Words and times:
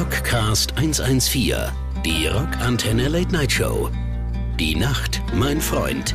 Rockcast 0.00 0.78
114, 0.78 1.54
die 2.06 2.26
Rockantenne 2.26 3.08
Late 3.08 3.30
Night 3.32 3.52
Show. 3.52 3.90
Die 4.58 4.74
Nacht, 4.74 5.20
mein 5.34 5.60
Freund. 5.60 6.14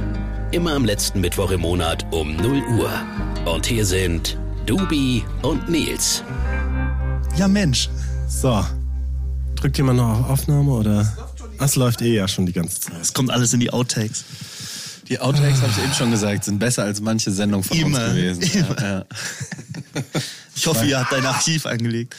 Immer 0.52 0.73
am 0.73 0.86
letzten 0.86 1.21
Mittwoch 1.21 1.52
im 1.52 1.61
Monat 1.61 2.04
um 2.11 2.36
0 2.36 2.63
Uhr. 2.79 2.91
Und 3.45 3.68
hier 3.68 3.86
sind 3.86 4.39
Dubi 4.66 5.23
und 5.43 5.70
Nils. 5.70 6.23
Ja, 7.38 7.48
Mensch. 7.48 7.88
So. 8.27 8.66
Drückt 9.54 9.77
jemand 9.77 9.97
noch 9.97 10.21
auf 10.21 10.29
Aufnahme 10.31 10.71
oder? 10.71 11.15
Das 11.59 11.75
läuft 11.75 12.02
eh 12.02 12.15
ja 12.15 12.27
schon 12.27 12.47
die 12.47 12.54
ganze 12.54 12.79
Zeit. 12.79 12.95
Es 12.99 13.13
kommt 13.13 13.29
alles 13.29 13.54
in 13.54 13.59
die 13.59 13.71
Outtakes. 13.71 14.25
Die 15.09 15.20
Outtakes, 15.20 15.61
habe 15.61 15.71
ich 15.77 15.83
eben 15.83 15.93
schon 15.93 16.09
gesagt, 16.09 16.45
sind 16.45 16.57
besser 16.57 16.86
als 16.86 17.02
manche 17.02 17.29
Sendung 17.29 17.61
von 17.61 17.77
Immer, 17.77 18.05
uns 18.05 18.15
gewesen. 18.15 18.41
immer. 18.41 18.82
Ja, 18.82 18.97
ja. 18.97 19.06
Ich 20.56 20.65
hoffe, 20.65 20.86
ihr 20.88 21.00
habt 21.00 21.11
dein 21.11 21.25
Archiv 21.28 21.68
angelegt. 21.68 22.15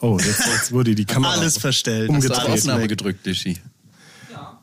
Oh, 0.00 0.18
jetzt, 0.18 0.46
jetzt 0.46 0.72
wurde 0.72 0.94
die 0.94 1.04
Kamera 1.04 1.32
Alles 1.34 1.58
verstellt. 1.58 2.10
Hast 2.10 2.22
du 2.24 2.28
Umgedreht. 2.28 2.48
auf 2.48 2.54
Aufnahme 2.58 2.88
gedrückt, 2.88 3.26
Dischi? 3.26 3.58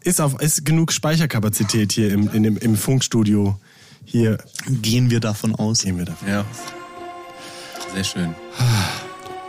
Ist, 0.01 0.19
auf, 0.21 0.39
ist 0.41 0.65
genug 0.65 0.91
Speicherkapazität 0.91 1.91
hier 1.91 2.11
im, 2.11 2.29
in 2.33 2.43
dem, 2.43 2.57
im 2.57 2.75
Funkstudio. 2.75 3.59
Hier 4.05 4.37
Gehen 4.69 5.09
wir 5.09 5.19
davon 5.19 5.53
aus. 5.55 5.83
gehen 5.83 5.97
wir 5.97 6.05
davon. 6.05 6.27
Ja. 6.27 6.45
Sehr 7.93 8.03
schön. 8.03 8.35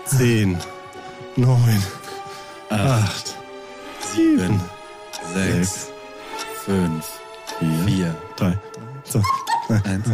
Zehn, 0.05 0.57
neun, 1.37 1.83
acht, 2.71 3.37
sieben, 4.15 4.61
Sechs, 5.35 5.89
fünf, 6.65 7.05
vier, 7.59 7.85
vier, 7.87 8.17
drei, 8.37 8.59
zwei, 9.05 9.23
eins. 9.85 10.07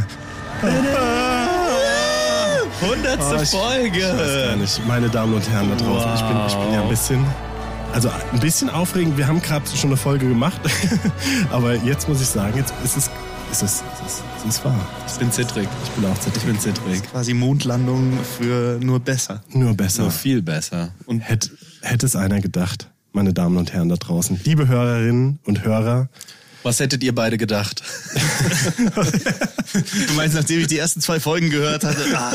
Hundertste 2.81 3.37
Oh, 3.39 3.43
ich- 3.43 3.51
Folge. 3.51 3.99
Ich 3.99 4.05
weiß 4.05 4.49
gar 4.49 4.57
nicht. 4.57 4.87
Meine 4.87 5.09
Damen 5.09 5.35
und 5.35 5.49
Herren 5.49 5.71
da 5.71 5.77
draußen, 5.77 6.15
ich, 6.15 6.23
bin, 6.23 6.37
ich 6.47 6.55
bin 6.55 6.75
ja 6.75 6.83
ein 6.83 6.89
bisschen, 6.89 7.25
also 7.93 8.11
ein 8.33 8.41
bisschen 8.41 8.69
aufregend. 8.71 9.17
Wir 9.17 9.27
haben 9.27 9.41
gerade 9.41 9.65
schon 9.77 9.91
eine 9.91 9.97
Folge 9.97 10.27
gemacht, 10.29 10.61
aber 11.51 11.75
jetzt 11.77 12.09
muss 12.09 12.21
ich 12.21 12.27
sagen, 12.27 12.57
jetzt 12.57 12.75
ist 12.85 12.97
es, 12.97 13.11
ist 13.53 13.63
es, 13.63 13.85
es 14.03 14.13
ist, 14.13 14.23
es 14.39 14.45
ist 14.57 14.65
wahr. 14.65 14.75
Ich 15.07 15.15
bin 15.19 15.31
zittrig. 15.31 15.69
Ich 15.85 15.91
bin 15.91 16.11
auch 16.11 16.19
zittrig. 16.19 16.43
Ich 16.43 16.45
bin 16.51 16.59
zittrig. 16.59 17.03
Quasi 17.11 17.33
Mondlandung 17.35 18.19
für 18.39 18.79
nur 18.83 18.99
besser. 19.01 19.43
Nur 19.51 19.75
besser. 19.75 20.03
Nur 20.03 20.11
viel 20.11 20.43
besser. 20.43 20.91
Und 21.07 21.21
Hätte, 21.21 21.51
hätte 21.83 22.07
es 22.07 22.17
einer 22.17 22.41
gedacht, 22.41 22.89
meine 23.13 23.33
Damen 23.33 23.57
und 23.57 23.73
Herren 23.73 23.89
da 23.89 23.97
draußen. 23.97 24.41
Liebe 24.45 24.67
Hörerinnen 24.67 25.39
und 25.45 25.63
Hörer, 25.65 26.09
was 26.65 26.81
hättet 26.81 27.05
ihr 27.05 27.15
beide 27.15 27.39
gedacht? 27.39 27.83
Du 29.75 30.13
meinst, 30.15 30.37
nachdem 30.37 30.61
ich 30.61 30.69
die 30.69 30.79
ersten 30.79 31.01
zwei 31.01 31.19
Folgen 31.19 31.51
gehört 31.51 31.83
hatte, 31.83 32.17
ah, 32.17 32.33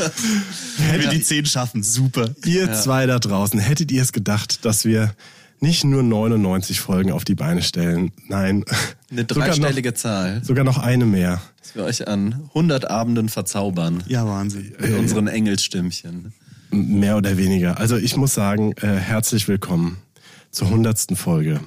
wenn 0.76 1.00
wir 1.00 1.08
die 1.08 1.22
zehn 1.22 1.46
schaffen, 1.46 1.82
super. 1.82 2.34
ihr 2.44 2.70
zwei 2.74 3.06
da 3.06 3.18
draußen, 3.18 3.58
hättet 3.58 3.90
ihr 3.90 4.02
es 4.02 4.12
gedacht, 4.12 4.64
dass 4.66 4.84
wir 4.84 5.14
nicht 5.60 5.84
nur 5.84 6.02
99 6.02 6.80
Folgen 6.80 7.12
auf 7.12 7.24
die 7.24 7.34
Beine 7.34 7.62
stellen, 7.62 8.12
nein, 8.28 8.64
Eine 9.10 9.26
sogar 9.28 9.46
dreistellige 9.46 9.90
noch, 9.90 9.96
Zahl, 9.96 10.44
sogar 10.44 10.64
noch 10.64 10.76
eine 10.76 11.06
mehr. 11.06 11.40
dass 11.62 11.74
wir 11.74 11.84
euch 11.84 12.08
an 12.08 12.48
100 12.48 12.90
Abenden 12.90 13.30
verzaubern. 13.30 14.02
Ja, 14.06 14.26
Wahnsinn. 14.26 14.74
Mit 14.78 14.98
unseren 14.98 15.28
Engelsstimmchen. 15.28 16.34
Mehr 16.70 17.16
oder 17.16 17.38
weniger. 17.38 17.78
Also 17.78 17.96
ich 17.96 18.16
muss 18.16 18.34
sagen, 18.34 18.72
äh, 18.82 18.86
herzlich 18.86 19.48
willkommen 19.48 19.96
zur 20.50 20.70
hundertsten 20.70 21.16
Folge 21.16 21.60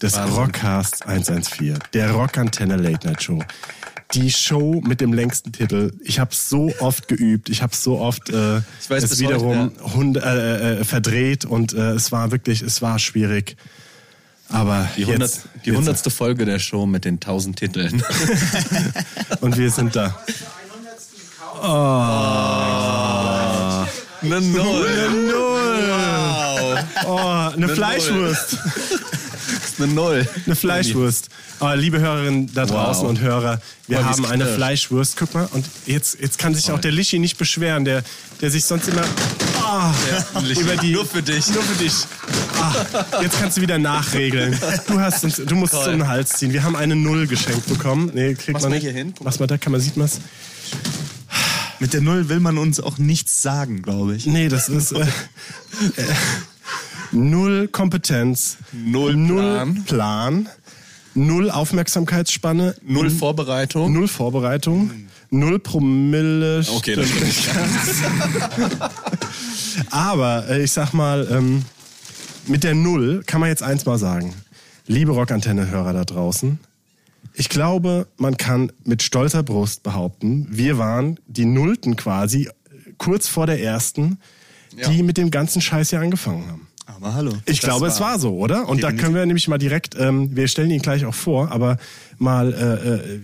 des 0.00 0.14
Wahnsinn. 0.14 0.34
Rockcasts 0.36 1.02
114, 1.02 1.78
der 1.92 2.12
Rockantenne 2.12 2.76
Late 2.76 3.06
Night 3.06 3.22
Show. 3.22 3.42
Die 4.14 4.30
Show 4.30 4.80
mit 4.86 5.00
dem 5.02 5.12
längsten 5.12 5.52
Titel. 5.52 5.92
Ich 6.02 6.18
habe 6.18 6.34
so 6.34 6.72
oft 6.80 7.08
geübt, 7.08 7.50
ich 7.50 7.60
habe 7.62 7.74
so 7.76 7.98
oft 7.98 8.30
äh, 8.30 8.62
weiß 8.88 9.02
es 9.04 9.18
wiederum 9.20 9.72
heute, 9.76 9.94
hund, 9.94 10.16
äh, 10.16 10.78
äh, 10.80 10.84
verdreht 10.84 11.44
und 11.44 11.74
äh, 11.74 11.90
es 11.92 12.10
war 12.10 12.30
wirklich, 12.30 12.62
es 12.62 12.80
war 12.80 12.98
schwierig. 12.98 13.56
Aber 14.50 14.88
Die, 14.96 15.02
100, 15.04 15.20
jetzt, 15.20 15.42
die 15.66 15.70
jetzt- 15.70 15.78
100. 15.78 16.10
Folge 16.10 16.46
der 16.46 16.58
Show 16.58 16.86
mit 16.86 17.04
den 17.04 17.16
1000 17.16 17.58
Titeln. 17.58 18.02
und 19.42 19.58
wir 19.58 19.70
sind 19.70 19.94
da. 19.94 20.18
Eine 24.22 24.40
Null. 24.40 25.10
Null. 25.30 25.37
Oh, 27.06 27.16
eine 27.56 27.68
Fleischwurst. 27.68 28.56
Eine 29.78 29.86
Null. 29.92 30.28
Eine 30.46 30.56
Fleischwurst. 30.56 31.28
Aber 31.60 31.76
liebe 31.76 31.98
Hörerinnen 32.00 32.52
da 32.54 32.66
draußen 32.66 33.02
Wow. 33.04 33.08
und 33.10 33.20
Hörer, 33.20 33.60
wir 33.86 34.00
mal, 34.00 34.04
haben 34.10 34.24
eine 34.26 34.44
knirscht. 34.44 34.56
Fleischwurst. 34.56 35.16
Guck 35.16 35.34
mal, 35.34 35.48
und 35.52 35.64
jetzt, 35.86 36.18
jetzt 36.20 36.38
kann 36.38 36.54
sich 36.54 36.70
auch 36.70 36.80
der 36.80 36.92
Lischi 36.92 37.18
nicht 37.18 37.38
beschweren, 37.38 37.84
der, 37.84 38.02
der 38.40 38.50
sich 38.50 38.64
sonst 38.64 38.88
immer 38.88 39.02
Lischi, 40.42 40.60
über 40.62 40.76
die. 40.76 40.92
nur 40.92 41.06
für 41.06 41.22
dich. 41.22 41.48
Nur 41.48 41.62
für 41.62 41.82
dich. 41.82 41.92
Ah, 42.60 42.74
jetzt 43.22 43.38
kannst 43.40 43.56
du 43.56 43.60
wieder 43.60 43.78
nachregeln. 43.78 44.58
Du, 44.88 45.00
hast 45.00 45.24
uns, 45.24 45.36
du 45.36 45.54
musst 45.54 45.72
es 45.74 45.80
Toll. 45.80 45.92
um 45.94 45.98
den 46.00 46.08
Hals 46.08 46.30
ziehen. 46.30 46.52
Wir 46.52 46.62
haben 46.64 46.76
eine 46.76 46.96
Null 46.96 47.26
geschenkt 47.26 47.66
bekommen. 47.66 48.10
Nee, 48.14 48.34
kriegt 48.34 48.52
Mach's 48.54 48.62
man 48.64 48.72
nicht. 48.72 48.82
hier 48.82 48.92
hin. 48.92 49.14
Was 49.20 49.38
mal 49.38 49.46
da, 49.46 49.58
kann 49.58 49.72
man, 49.72 49.80
sieht 49.80 49.96
man 49.96 50.06
es? 50.06 50.20
Mit 51.80 51.92
der 51.92 52.00
Null 52.00 52.28
will 52.28 52.40
man 52.40 52.58
uns 52.58 52.80
auch 52.80 52.98
nichts 52.98 53.40
sagen, 53.42 53.82
glaube 53.82 54.16
ich. 54.16 54.26
Nee, 54.26 54.48
das 54.48 54.68
ist 54.68 54.90
äh, 54.92 55.00
äh, 55.00 55.04
null 57.12 57.68
Kompetenz, 57.68 58.58
Null 58.72 59.16
null 59.16 59.42
Plan. 59.42 59.84
Plan, 59.84 60.48
null 61.14 61.50
Aufmerksamkeitsspanne, 61.50 62.74
Null 62.82 63.10
Vorbereitung. 63.10 63.92
null 63.92 64.08
Vorbereitung, 64.08 64.90
null 65.30 65.58
Promille. 65.58 66.64
Okay, 66.76 66.96
das 66.96 67.08
Aber 69.90 70.48
äh, 70.48 70.62
ich 70.62 70.72
sag 70.72 70.92
mal, 70.92 71.26
ähm, 71.30 71.64
mit 72.46 72.64
der 72.64 72.74
Null 72.74 73.22
kann 73.26 73.40
man 73.40 73.50
jetzt 73.50 73.62
eins 73.62 73.84
mal 73.84 73.98
sagen. 73.98 74.34
Liebe 74.86 75.12
Rockantenne-Hörer 75.12 75.92
da 75.92 76.04
draußen, 76.04 76.58
ich 77.34 77.50
glaube, 77.50 78.06
man 78.16 78.38
kann 78.38 78.72
mit 78.84 79.02
stolzer 79.02 79.42
Brust 79.42 79.82
behaupten, 79.82 80.46
wir 80.50 80.78
waren 80.78 81.20
die 81.26 81.44
Nullten 81.44 81.94
quasi 81.94 82.48
kurz 82.96 83.28
vor 83.28 83.46
der 83.46 83.62
ersten, 83.62 84.18
die 84.88 85.02
mit 85.02 85.18
dem 85.18 85.30
ganzen 85.30 85.60
Scheiß 85.60 85.90
hier 85.90 86.00
angefangen 86.00 86.48
haben. 86.48 86.67
Aber 86.96 87.14
hallo. 87.14 87.32
Ich 87.44 87.60
glaube, 87.60 87.86
es 87.86 88.00
war 88.00 88.18
so, 88.18 88.36
oder? 88.38 88.66
Und 88.68 88.82
da 88.82 88.92
können 88.92 89.14
wir 89.14 89.24
nämlich 89.26 89.46
mal 89.46 89.58
direkt, 89.58 89.94
ähm, 89.98 90.34
wir 90.34 90.48
stellen 90.48 90.70
ihn 90.70 90.80
gleich 90.80 91.04
auch 91.04 91.14
vor, 91.14 91.52
aber 91.52 91.76
mal 92.18 92.52
äh, 92.54 92.94
äh, 92.94 93.20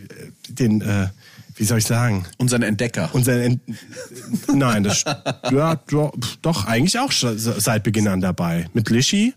den, 0.49 0.83
äh, 0.83 1.09
wie 1.57 1.65
soll 1.65 1.79
ich 1.79 1.87
sagen, 1.87 2.27
Unseren 2.37 2.63
Entdecker. 2.63 3.09
unser 3.15 3.43
Ent 3.43 3.61
Nein, 4.53 4.85
das 4.85 5.05
ja, 5.51 5.81
doch, 6.43 6.67
eigentlich 6.67 6.99
auch 6.99 7.11
seit 7.11 7.83
Beginn 7.85 8.07
an 8.07 8.21
dabei. 8.21 8.69
Mit 8.75 8.91
Lischi. 8.91 9.33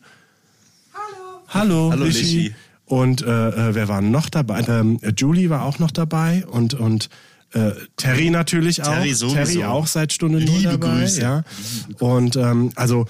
Hallo. 0.94 1.42
Hallo, 1.48 1.92
Hallo, 1.92 2.04
Lischi. 2.04 2.22
Lischi. 2.22 2.56
Und 2.86 3.22
äh, 3.22 3.26
äh, 3.70 3.76
wer 3.76 3.88
war 3.88 4.02
noch 4.02 4.30
dabei? 4.30 4.62
Ähm, 4.68 5.00
äh, 5.04 5.14
Julie 5.16 5.50
war 5.50 5.64
auch 5.64 5.80
noch 5.80 5.92
dabei 5.92 6.46
und 6.48 6.74
und 6.74 7.10
äh, 7.54 7.72
Terry 7.96 8.30
natürlich 8.30 8.82
auch. 8.82 8.88
Terry 8.94 9.14
sowieso. 9.14 9.36
Terry 9.36 9.64
auch 9.64 9.88
seit 9.88 10.12
Stunde 10.12 10.40
null 10.40 10.58
Liebe 10.58 10.78
dabei. 10.78 11.00
Grüße. 11.02 11.22
Ja. 11.22 11.44
Und 12.00 12.36
ähm, 12.36 12.72
also 12.76 13.06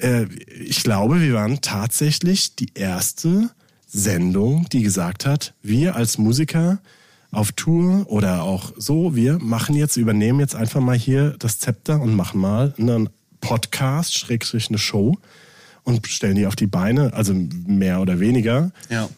äh, 0.00 0.24
ich 0.48 0.82
glaube, 0.82 1.20
wir 1.20 1.34
waren 1.34 1.60
tatsächlich 1.60 2.56
die 2.56 2.72
erste 2.74 3.50
Sendung, 3.86 4.68
die 4.70 4.82
gesagt 4.82 5.26
hat, 5.26 5.54
wir 5.62 5.96
als 5.96 6.18
Musiker 6.18 6.78
auf 7.32 7.52
Tour 7.52 8.06
oder 8.08 8.42
auch 8.42 8.72
so, 8.76 9.14
wir 9.14 9.38
machen 9.38 9.74
jetzt, 9.74 9.96
übernehmen 9.96 10.40
jetzt 10.40 10.54
einfach 10.54 10.80
mal 10.80 10.96
hier 10.96 11.36
das 11.38 11.58
Zepter 11.58 12.00
und 12.00 12.14
machen 12.14 12.40
mal 12.40 12.74
einen 12.78 13.08
Podcast, 13.40 14.16
Schrägstrich 14.16 14.68
eine 14.68 14.78
Show 14.78 15.16
und 15.84 16.06
stellen 16.06 16.36
die 16.36 16.46
auf 16.46 16.56
die 16.56 16.66
Beine, 16.66 17.12
also 17.14 17.34
mehr 17.34 18.00
oder 18.00 18.20
weniger. 18.20 18.72
Ja. 18.88 19.08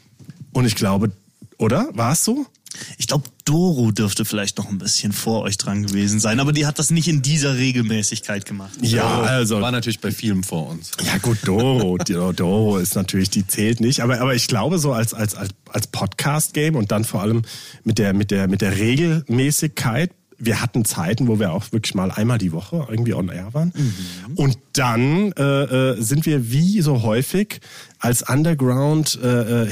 Und 0.53 0.67
ich 0.67 0.75
glaube, 0.75 1.11
oder? 1.59 1.89
War 1.93 2.13
es 2.13 2.25
so? 2.25 2.47
Ich 3.03 3.09
glaube, 3.09 3.25
Doro 3.45 3.91
dürfte 3.91 4.25
vielleicht 4.25 4.59
noch 4.59 4.71
ein 4.71 4.79
bisschen 4.79 5.11
vor 5.11 5.43
euch 5.43 5.59
dran 5.59 5.85
gewesen 5.85 6.21
sein, 6.21 6.39
aber 6.39 6.53
die 6.53 6.67
hat 6.67 6.79
das 6.79 6.93
nicht 6.93 7.09
in 7.09 7.21
dieser 7.21 7.57
Regelmäßigkeit 7.57 8.47
gemacht. 8.47 8.79
Ja, 8.81 9.23
also. 9.23 9.61
War 9.61 9.73
natürlich 9.73 9.99
bei 9.99 10.13
vielem 10.13 10.45
vor 10.45 10.69
uns. 10.69 10.93
Ja 11.05 11.19
gut, 11.19 11.39
Doro, 11.45 11.99
Doro 11.99 12.33
Doro 12.33 12.79
ist 12.79 12.95
natürlich, 12.95 13.29
die 13.29 13.45
zählt 13.45 13.81
nicht, 13.81 14.03
aber 14.03 14.21
aber 14.21 14.37
ich 14.37 14.47
glaube 14.47 14.79
so 14.79 14.93
als 14.93 15.15
als 15.15 15.35
als, 15.35 15.51
als 15.69 15.89
Podcast 15.89 16.55
Game 16.55 16.77
und 16.77 16.93
dann 16.93 17.03
vor 17.03 17.23
allem 17.23 17.43
mit 17.83 17.99
der 17.99 18.13
mit 18.13 18.31
der 18.31 18.47
mit 18.47 18.61
der 18.61 18.77
Regelmäßigkeit. 18.77 20.13
Wir 20.45 20.61
hatten 20.61 20.85
Zeiten, 20.85 21.29
wo 21.29 21.39
wir 21.39 21.53
auch 21.53 21.71
wirklich 21.71 21.95
mal 21.95 22.11
einmal 22.11 22.39
die 22.39 22.51
Woche 22.53 22.85
irgendwie 22.91 23.15
on 23.15 23.29
air 23.29 23.55
waren. 23.55 23.73
Und 24.35 24.59
dann 24.73 25.31
äh, 25.33 25.43
äh, 25.93 26.03
sind 26.03 26.27
wir 26.27 26.51
wie 26.51 26.81
so 26.83 27.03
häufig 27.03 27.61
als 28.01 28.29
Underground 28.29 29.21
äh, 29.23 29.63
äh, 29.63 29.67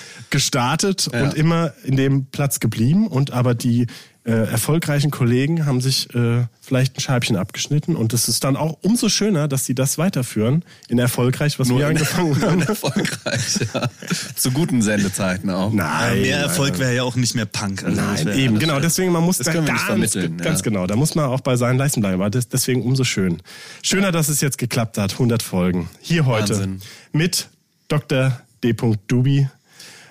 gestartet 0.30 1.08
Ja. 1.12 1.24
und 1.24 1.34
immer 1.34 1.72
in 1.84 1.96
dem 1.96 2.26
Platz 2.26 2.60
geblieben 2.60 3.08
und 3.08 3.32
aber 3.32 3.54
die 3.56 3.86
äh, 4.24 4.32
erfolgreichen 4.32 5.10
Kollegen 5.10 5.64
haben 5.64 5.80
sich 5.80 6.14
äh, 6.14 6.44
vielleicht 6.60 6.96
ein 6.96 7.00
Scheibchen 7.00 7.36
abgeschnitten 7.36 7.96
und 7.96 8.12
es 8.12 8.28
ist 8.28 8.44
dann 8.44 8.56
auch 8.56 8.78
umso 8.82 9.08
schöner, 9.08 9.48
dass 9.48 9.64
sie 9.64 9.74
das 9.74 9.96
weiterführen 9.96 10.64
in 10.88 10.98
erfolgreich, 10.98 11.58
was 11.58 11.70
wir 11.70 11.86
angefangen 11.86 12.40
haben. 12.42 12.62
Erfolgreich, 12.62 13.60
ja. 13.72 13.88
Zu 14.36 14.50
guten 14.50 14.82
Sendezeiten 14.82 15.48
auch. 15.50 15.72
Nein, 15.72 16.20
Mehr 16.20 16.36
nein, 16.36 16.48
Erfolg 16.48 16.78
wäre 16.78 16.94
ja 16.94 17.02
auch 17.04 17.16
nicht 17.16 17.34
mehr 17.34 17.46
Punk. 17.46 17.84
Also 17.84 18.00
Nein, 18.00 18.28
eben, 18.36 18.58
genau. 18.58 18.80
Deswegen, 18.80 19.12
man 19.12 19.24
muss 19.24 19.38
das 19.38 19.46
da 19.46 19.54
ganz, 19.54 19.86
ganz 19.86 20.14
ja. 20.14 20.54
genau. 20.62 20.86
Da 20.86 20.96
muss 20.96 21.14
man 21.14 21.26
auch 21.26 21.40
bei 21.40 21.56
seinen 21.56 21.78
Leisten 21.78 22.00
bleiben. 22.00 22.20
Aber 22.20 22.30
das, 22.30 22.48
deswegen 22.48 22.82
umso 22.82 23.04
schön. 23.04 23.38
Schöner, 23.82 24.12
dass 24.12 24.28
es 24.28 24.40
jetzt 24.40 24.58
geklappt 24.58 24.98
hat. 24.98 25.12
100 25.12 25.42
Folgen. 25.42 25.88
Hier 26.00 26.26
heute 26.26 26.54
Wahnsinn. 26.54 26.80
mit 27.12 27.48
Dr. 27.88 28.40
D. 28.62 28.74
Dubi. 29.06 29.48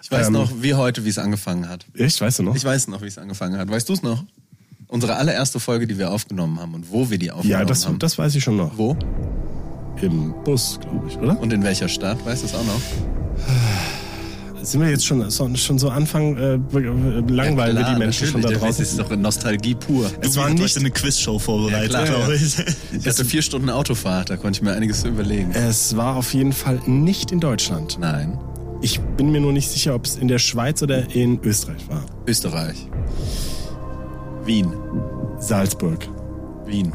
Ich 0.10 0.12
weiß 0.12 0.28
Ähm, 0.28 0.34
noch, 0.34 0.50
wie 0.62 0.74
heute, 0.74 1.04
wie 1.04 1.10
es 1.10 1.18
angefangen 1.18 1.68
hat. 1.68 1.86
Ich, 1.94 2.22
weißt 2.22 2.40
du 2.40 2.44
noch? 2.44 2.56
Ich 2.56 2.64
weiß 2.64 2.88
noch, 2.88 3.02
wie 3.02 3.08
es 3.08 3.18
angefangen 3.18 3.58
hat. 3.58 3.70
Weißt 3.70 3.90
du 3.90 3.94
es 3.94 4.02
noch? 4.04 4.24
Unsere 4.88 5.18
allererste 5.18 5.60
Folge, 5.60 5.86
die 5.86 5.98
wir 5.98 6.12
aufgenommen 6.12 6.62
haben 6.62 6.74
und 6.76 6.90
wo 6.94 7.10
wir 7.10 7.18
die 7.18 7.30
aufgenommen 7.30 7.60
ja, 7.60 7.66
das, 7.66 7.86
haben. 7.86 8.00
das 8.00 8.18
weiß 8.18 8.34
ich 8.36 8.42
schon 8.44 8.56
noch. 8.56 8.78
Wo? 8.78 8.96
Im 10.02 10.34
Bus, 10.46 10.80
glaube 10.80 11.10
ich, 11.10 11.18
oder? 11.18 11.38
Und 11.38 11.52
in 11.52 11.62
welcher 11.62 11.90
Stadt? 11.90 12.26
Weißt 12.26 12.42
du 12.44 12.46
es 12.48 12.54
auch 12.56 12.64
noch? 12.64 12.80
Sind 14.64 14.82
wir 14.82 14.90
jetzt 14.90 15.06
schon 15.06 15.30
so, 15.30 15.54
schon 15.56 15.78
so 15.78 15.90
Anfang 15.90 16.38
äh, 16.38 16.56
langweilen 17.30 17.78
wir 17.78 17.84
die 17.86 18.00
Menschen 18.00 18.28
schon 18.28 18.42
da 18.42 18.50
draußen? 18.50 18.68
Das 18.68 18.80
ist 18.80 19.00
doch 19.00 19.14
Nostalgie 19.16 19.76
pur. 19.76 20.10
Es 20.22 20.32
Du 20.34 20.40
war 20.40 20.50
hast 20.50 20.58
nicht, 20.60 20.78
eine 20.78 20.92
Quizshow 20.92 21.38
vorbereitet, 21.40 21.92
Ja, 21.94 22.04
klar. 22.04 22.18
glaube 22.20 22.36
ich. 22.36 22.56
Ich 23.00 23.06
hatte 23.08 23.26
vier 23.26 23.42
Stunden 23.42 23.70
Autofahrt, 23.70 24.30
da 24.30 24.38
konnte 24.38 24.58
ich 24.58 24.62
mir 24.64 24.72
einiges 24.74 25.04
überlegen. 25.04 25.52
es 25.52 25.96
war 25.98 26.16
auf 26.16 26.34
jeden 26.34 26.54
Fall 26.54 26.80
nicht 26.86 27.32
in 27.32 27.40
Deutschland. 27.40 27.98
Nein, 28.00 28.38
Ich 28.82 29.00
bin 29.18 29.32
mir 29.32 29.42
nur 29.42 29.54
nicht 29.54 29.70
sicher, 29.70 29.96
ob 29.96 30.06
es 30.06 30.16
in 30.18 30.28
der 30.28 30.40
Schweiz 30.40 30.82
oder 30.84 31.14
in 31.16 31.40
Österreich 31.44 31.88
war. 31.90 32.06
Österreich. 32.28 32.88
Wien. 34.46 34.72
Salzburg. 35.40 36.08
Wien. 36.66 36.92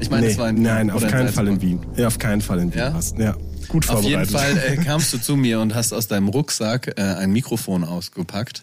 Ich 0.00 0.10
meine, 0.10 0.26
Nee, 0.26 0.32
es 0.32 0.38
war 0.38 0.48
in 0.48 0.56
Wien. 0.56 0.62
nein, 0.62 0.90
auf 0.90 1.06
keinen. 1.06 1.28
Fall 1.28 1.48
in 1.48 1.60
Wien. 1.60 1.80
Ja, 1.96 2.06
auf 2.06 2.18
keinen 2.18 2.40
Fall 2.40 2.60
in 2.60 2.72
Wien. 2.72 2.78
Ja? 2.80 2.94
war's. 2.94 3.14
ja 3.18 3.36
gut 3.68 3.88
Auf 3.90 4.02
jeden 4.02 4.24
vorbereitet. 4.24 4.62
Fall 4.64 4.72
äh, 4.72 4.76
kamst 4.84 5.12
du 5.12 5.18
zu 5.18 5.36
mir 5.36 5.60
und 5.60 5.74
hast 5.74 5.92
aus 5.92 6.06
deinem 6.08 6.28
Rucksack 6.28 6.94
äh, 6.96 7.02
ein 7.02 7.32
Mikrofon 7.32 7.84
ausgepackt. 7.84 8.62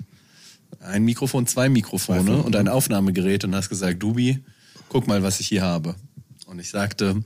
Ein 0.79 1.03
Mikrofon, 1.03 1.47
zwei 1.47 1.69
Mikrofone 1.69 2.41
und 2.41 2.55
ein 2.55 2.67
Aufnahmegerät 2.67 3.43
und 3.43 3.53
hast 3.55 3.69
gesagt, 3.69 4.01
Dubi, 4.01 4.43
guck 4.89 5.07
mal, 5.07 5.21
was 5.23 5.39
ich 5.39 5.47
hier 5.47 5.63
habe. 5.63 5.95
Und 6.47 6.59
ich 6.59 6.69
sagte, 6.69 7.23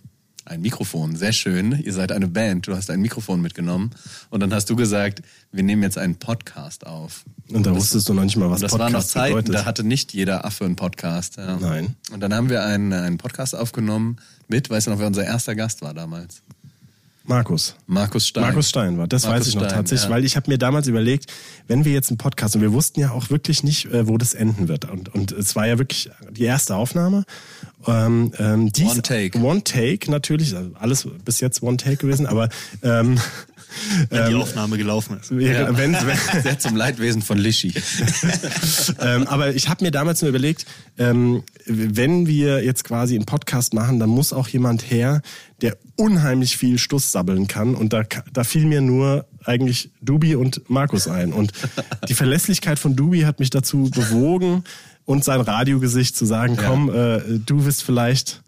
ein 0.49 0.61
Mikrofon, 0.61 1.15
sehr 1.15 1.31
schön. 1.31 1.79
Ihr 1.83 1.93
seid 1.93 2.11
eine 2.11 2.27
Band, 2.27 2.67
du 2.67 2.75
hast 2.75 2.89
ein 2.89 3.01
Mikrofon 3.01 3.41
mitgenommen. 3.41 3.91
Und 4.29 4.39
dann 4.39 4.53
hast 4.53 4.69
du 4.69 4.75
gesagt, 4.75 5.21
wir 5.51 5.63
nehmen 5.63 5.83
jetzt 5.83 5.97
einen 5.97 6.15
Podcast 6.15 6.85
auf. 6.85 7.23
Und 7.51 7.65
da 7.65 7.75
wusstest 7.75 8.09
du 8.09 8.13
noch 8.13 8.23
nicht 8.23 8.35
mal, 8.35 8.49
was 8.49 8.61
das 8.61 8.71
waren 8.71 8.91
noch 8.91 8.99
Podcast 8.99 9.11
Zeiten, 9.11 9.35
bedeutet. 9.35 9.55
da 9.55 9.65
hatte 9.65 9.83
nicht 9.83 10.13
jeder 10.13 10.45
Affe 10.45 10.65
einen 10.65 10.75
Podcast. 10.75 11.37
Ja. 11.37 11.57
Nein. 11.57 11.95
Und 12.11 12.19
dann 12.19 12.33
haben 12.33 12.49
wir 12.49 12.63
einen, 12.63 12.93
einen 12.93 13.17
Podcast 13.17 13.55
aufgenommen 13.55 14.17
mit, 14.47 14.69
weißt 14.69 14.87
du 14.87 14.91
noch, 14.91 14.99
wer 14.99 15.07
unser 15.07 15.23
erster 15.23 15.55
Gast 15.55 15.81
war 15.81 15.93
damals? 15.93 16.41
Markus. 17.29 17.75
Markus 17.85 18.27
Stein. 18.27 18.43
Markus 18.43 18.69
Stein 18.69 18.97
war, 18.97 19.07
das 19.07 19.23
Markus 19.23 19.39
weiß 19.39 19.47
ich 19.47 19.55
noch 19.55 19.65
Stein, 19.65 19.75
tatsächlich, 19.75 20.09
ja. 20.09 20.15
weil 20.15 20.25
ich 20.25 20.35
habe 20.35 20.49
mir 20.49 20.57
damals 20.57 20.87
überlegt, 20.87 21.31
wenn 21.67 21.85
wir 21.85 21.93
jetzt 21.93 22.09
einen 22.09 22.17
Podcast 22.17 22.55
und 22.55 22.61
wir 22.61 22.73
wussten 22.73 22.99
ja 22.99 23.11
auch 23.11 23.29
wirklich 23.29 23.63
nicht, 23.63 23.85
äh, 23.85 24.07
wo 24.07 24.17
das 24.17 24.33
enden 24.33 24.67
wird 24.67 24.89
und 24.89 25.13
und 25.13 25.31
es 25.31 25.55
war 25.55 25.67
ja 25.67 25.77
wirklich 25.77 26.09
die 26.31 26.43
erste 26.43 26.75
Aufnahme. 26.75 27.25
Ähm, 27.85 28.33
ähm, 28.39 28.71
dies, 28.73 28.91
One 28.91 29.01
Take. 29.03 29.39
One 29.39 29.63
Take 29.63 30.09
natürlich, 30.09 30.55
also 30.55 30.71
alles 30.79 31.07
bis 31.23 31.39
jetzt 31.39 31.61
One 31.61 31.77
Take 31.77 31.97
gewesen, 31.97 32.25
aber 32.25 32.49
ähm, 32.81 33.19
Wenn 34.09 34.29
die 34.29 34.35
Aufnahme 34.35 34.77
gelaufen 34.77 35.17
ist. 35.19 35.31
ja. 35.31 35.77
wenn, 35.77 35.93
wenn, 35.93 36.17
Sehr 36.43 36.59
zum 36.59 36.75
Leidwesen 36.75 37.21
von 37.21 37.37
Lischi. 37.37 37.73
ähm, 38.99 39.27
aber 39.27 39.53
ich 39.55 39.69
habe 39.69 39.83
mir 39.83 39.91
damals 39.91 40.21
nur 40.21 40.29
überlegt, 40.29 40.65
ähm, 40.97 41.43
wenn 41.65 42.27
wir 42.27 42.63
jetzt 42.63 42.83
quasi 42.83 43.15
einen 43.15 43.25
Podcast 43.25 43.73
machen, 43.73 43.99
dann 43.99 44.09
muss 44.09 44.33
auch 44.33 44.47
jemand 44.47 44.89
her, 44.89 45.21
der 45.61 45.77
unheimlich 45.95 46.57
viel 46.57 46.77
Stuss 46.77 47.11
sabbeln 47.11 47.47
kann. 47.47 47.75
Und 47.75 47.93
da, 47.93 48.03
da 48.33 48.43
fiel 48.43 48.65
mir 48.65 48.81
nur 48.81 49.25
eigentlich 49.45 49.91
Dubi 50.01 50.35
und 50.35 50.69
Markus 50.69 51.07
ein. 51.07 51.33
Und 51.33 51.51
die 52.07 52.13
Verlässlichkeit 52.13 52.79
von 52.79 52.95
Dubi 52.95 53.21
hat 53.21 53.39
mich 53.39 53.49
dazu 53.49 53.89
bewogen 53.93 54.63
und 55.05 55.23
sein 55.23 55.41
Radiogesicht 55.41 56.15
zu 56.15 56.25
sagen, 56.25 56.57
komm, 56.57 56.89
äh, 56.93 57.39
du 57.45 57.63
bist 57.63 57.83
vielleicht 57.83 58.41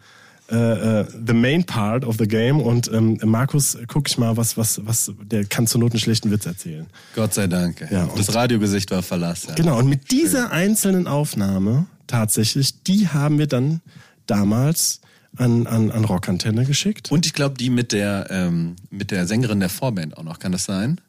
äh, 0.52 1.00
äh, 1.02 1.06
the 1.26 1.34
main 1.34 1.64
part 1.64 2.04
of 2.06 2.18
the 2.20 2.28
game 2.28 2.60
und 2.60 2.92
ähm, 2.92 3.18
Markus, 3.24 3.78
guck 3.88 4.10
ich 4.10 4.18
mal, 4.18 4.36
was, 4.38 4.58
was, 4.58 4.82
was, 4.86 5.12
der 5.24 5.46
kann 5.46 5.66
zur 5.68 5.80
Not 5.80 5.94
einen 5.94 6.00
schlechten 6.00 6.30
Witz 6.32 6.46
erzählen. 6.46 6.88
Gott 7.16 7.34
sei 7.34 7.48
Dank. 7.48 7.88
Ja, 7.90 8.04
und- 8.04 8.20
das 8.20 8.34
Radiogesicht 8.36 8.92
war 8.92 9.02
Verlass. 9.02 9.46
Ja. 9.48 9.56
Genau, 9.56 9.78
und 9.80 9.88
mit 9.88 10.12
dieser 10.12 10.52
einzelnen 10.52 11.08
Aufnahme 11.08 11.86
tatsächlich, 12.08 12.84
die 12.84 13.08
haben 13.08 13.40
wir 13.40 13.48
dann 13.48 13.82
damals 14.28 15.00
an, 15.38 15.66
an, 15.68 15.92
an 15.92 16.04
Rockantenne 16.06 16.66
geschickt. 16.66 17.12
Und 17.12 17.26
ich 17.26 17.34
glaube, 17.34 17.56
die 17.58 17.70
mit 17.70 17.94
der, 17.94 18.28
ähm, 18.30 18.76
mit 18.90 19.12
der 19.12 19.28
Sängerin 19.28 19.60
der 19.62 19.70
Vorband 19.70 20.18
auch 20.18 20.24
noch. 20.24 20.40
Kann 20.40 20.52
das 20.52 20.66
sein? 20.66 21.00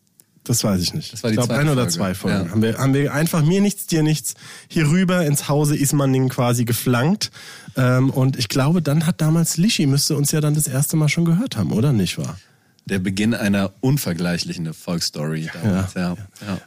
Das 0.45 0.65
weiß 0.65 0.81
ich 0.83 0.93
nicht. 0.93 1.13
Das 1.13 1.23
war 1.23 1.31
die 1.31 1.37
ich 1.39 1.45
glaube, 1.45 1.55
ein 1.61 1.69
oder 1.69 1.83
Folge. 1.83 1.93
zwei 1.93 2.15
Folgen. 2.15 2.47
Ja. 2.47 2.51
Haben, 2.51 2.63
wir, 2.63 2.79
haben 2.79 2.95
wir 2.95 3.15
einfach 3.15 3.45
mir 3.45 3.61
nichts, 3.61 3.87
dir 3.87 4.03
nichts 4.03 4.35
hier 4.69 4.89
rüber 4.89 5.25
ins 5.25 5.49
Hause 5.49 5.77
Ismaning 5.77 6.29
quasi 6.29 6.65
geflankt. 6.65 7.31
Ähm, 7.77 8.11
und 8.11 8.37
ich 8.37 8.49
glaube, 8.49 8.83
dann 8.83 9.07
hat 9.07 9.21
damals 9.21 9.57
Lischi, 9.57 9.87
müsste 9.87 10.17
uns 10.17 10.33
ja 10.33 10.41
dann 10.41 10.55
das 10.55 10.67
erste 10.67 10.97
Mal 10.97 11.09
schon 11.09 11.25
gehört 11.25 11.57
haben, 11.57 11.73
oder 11.73 11.93
nicht 11.93 12.19
wahr? 12.19 12.39
Der 12.87 12.99
Beginn 12.99 13.35
einer 13.35 13.73
unvergleichlichen 13.81 14.67
Erfolgsstory. 14.67 15.49
damals, 15.63 15.89
ja. 15.95 16.17
Ja. 16.45 16.59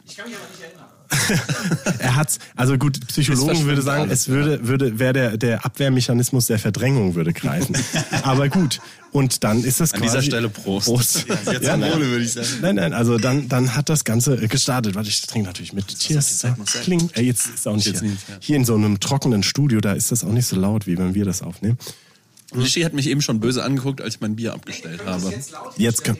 Er 1.99 2.15
hat's, 2.15 2.39
also 2.55 2.77
gut, 2.77 3.05
Psychologen 3.07 3.65
würde 3.65 3.81
sagen, 3.81 4.03
alles, 4.03 4.21
es 4.21 4.27
würde, 4.27 4.67
würde, 4.67 4.99
wäre 4.99 5.13
der, 5.13 5.37
der 5.37 5.65
Abwehrmechanismus 5.65 6.47
der 6.47 6.59
Verdrängung 6.59 7.15
würde 7.15 7.33
greifen. 7.33 7.75
Aber 8.23 8.49
gut. 8.49 8.79
Und 9.11 9.43
dann 9.45 9.63
ist 9.63 9.79
das 9.79 9.93
An 9.93 10.01
quasi. 10.01 10.11
dieser 10.17 10.23
Stelle 10.23 10.49
Prost. 10.49 10.87
Prost. 10.87 11.25
Jetzt 11.45 11.63
Ja, 11.63 11.73
am 11.75 11.79
nein. 11.79 11.93
Wohle, 11.93 12.07
würde 12.07 12.25
ich 12.25 12.33
sagen. 12.33 12.47
Nein, 12.61 12.75
nein, 12.75 12.93
also 12.93 13.17
dann, 13.17 13.47
dann 13.47 13.75
hat 13.75 13.87
das 13.89 14.03
Ganze 14.03 14.35
gestartet. 14.47 14.93
Warte, 14.95 15.07
ich 15.09 15.21
trinke 15.21 15.47
natürlich 15.47 15.71
mit. 15.73 15.87
Cheers. 15.97 16.39
Zeit 16.39 16.57
muss 16.57 16.73
sein. 16.73 16.83
Kling. 16.83 17.09
Äh, 17.13 17.21
jetzt 17.21 17.47
ist 17.47 17.67
auch 17.67 17.75
nicht 17.75 17.85
Jetzt 17.87 18.01
hier. 18.01 18.09
nicht, 18.11 18.27
ja. 18.27 18.35
hier 18.39 18.55
in 18.57 18.65
so 18.65 18.75
einem 18.75 18.99
trockenen 18.99 19.41
Studio, 19.43 19.79
da 19.79 19.93
ist 19.93 20.11
das 20.11 20.23
auch 20.23 20.31
nicht 20.31 20.47
so 20.47 20.57
laut, 20.57 20.85
wie 20.85 20.97
wenn 20.97 21.13
wir 21.15 21.23
das 21.25 21.41
aufnehmen. 21.41 21.77
Lischi 22.53 22.81
hat 22.81 22.93
mich 22.93 23.07
eben 23.07 23.21
schon 23.21 23.39
böse 23.39 23.63
angeguckt, 23.63 24.01
als 24.01 24.15
ich 24.15 24.21
mein 24.21 24.35
Bier 24.35 24.53
abgestellt 24.53 25.01
habe. 25.05 25.29
Jetzt 25.29 25.53
Jetzt 25.77 26.03
kann- 26.03 26.17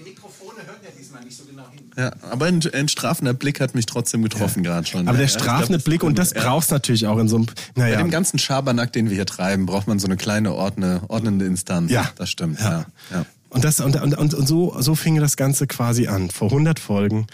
nicht 1.25 1.37
so 1.37 1.43
genau 1.43 1.63
hin. 1.71 1.91
Ja, 1.97 2.11
aber 2.29 2.45
ein, 2.45 2.61
ein 2.73 2.87
strafender 2.87 3.33
Blick 3.33 3.59
hat 3.59 3.75
mich 3.75 3.85
trotzdem 3.85 4.21
getroffen 4.21 4.63
gerade 4.63 4.87
schon. 4.87 5.07
Aber 5.07 5.17
ja, 5.19 5.25
der 5.25 5.27
glaub, 5.27 5.41
strafende 5.41 5.79
Blick, 5.79 6.03
und 6.03 6.17
das 6.17 6.33
ja. 6.33 6.41
brauchst 6.41 6.71
natürlich 6.71 7.07
auch 7.07 7.17
in 7.17 7.27
so 7.27 7.37
einem, 7.37 7.47
Bei 7.75 7.81
naja. 7.81 7.97
dem 7.97 8.11
ganzen 8.11 8.39
Schabernack, 8.39 8.93
den 8.93 9.09
wir 9.09 9.15
hier 9.15 9.25
treiben, 9.25 9.65
braucht 9.65 9.87
man 9.87 9.99
so 9.99 10.07
eine 10.07 10.17
kleine 10.17 10.53
ordne, 10.53 11.01
ordnende 11.07 11.45
Instanz. 11.45 11.91
Ja. 11.91 12.09
Das 12.15 12.29
stimmt, 12.29 12.59
ja. 12.59 12.85
ja. 13.11 13.25
Und, 13.49 13.63
das, 13.63 13.79
und, 13.79 14.01
und, 14.01 14.17
und, 14.17 14.33
und 14.33 14.47
so, 14.47 14.75
so 14.79 14.95
fing 14.95 15.19
das 15.19 15.37
Ganze 15.37 15.67
quasi 15.67 16.07
an, 16.07 16.29
vor 16.29 16.49
100 16.49 16.79
Folgen. 16.79 17.27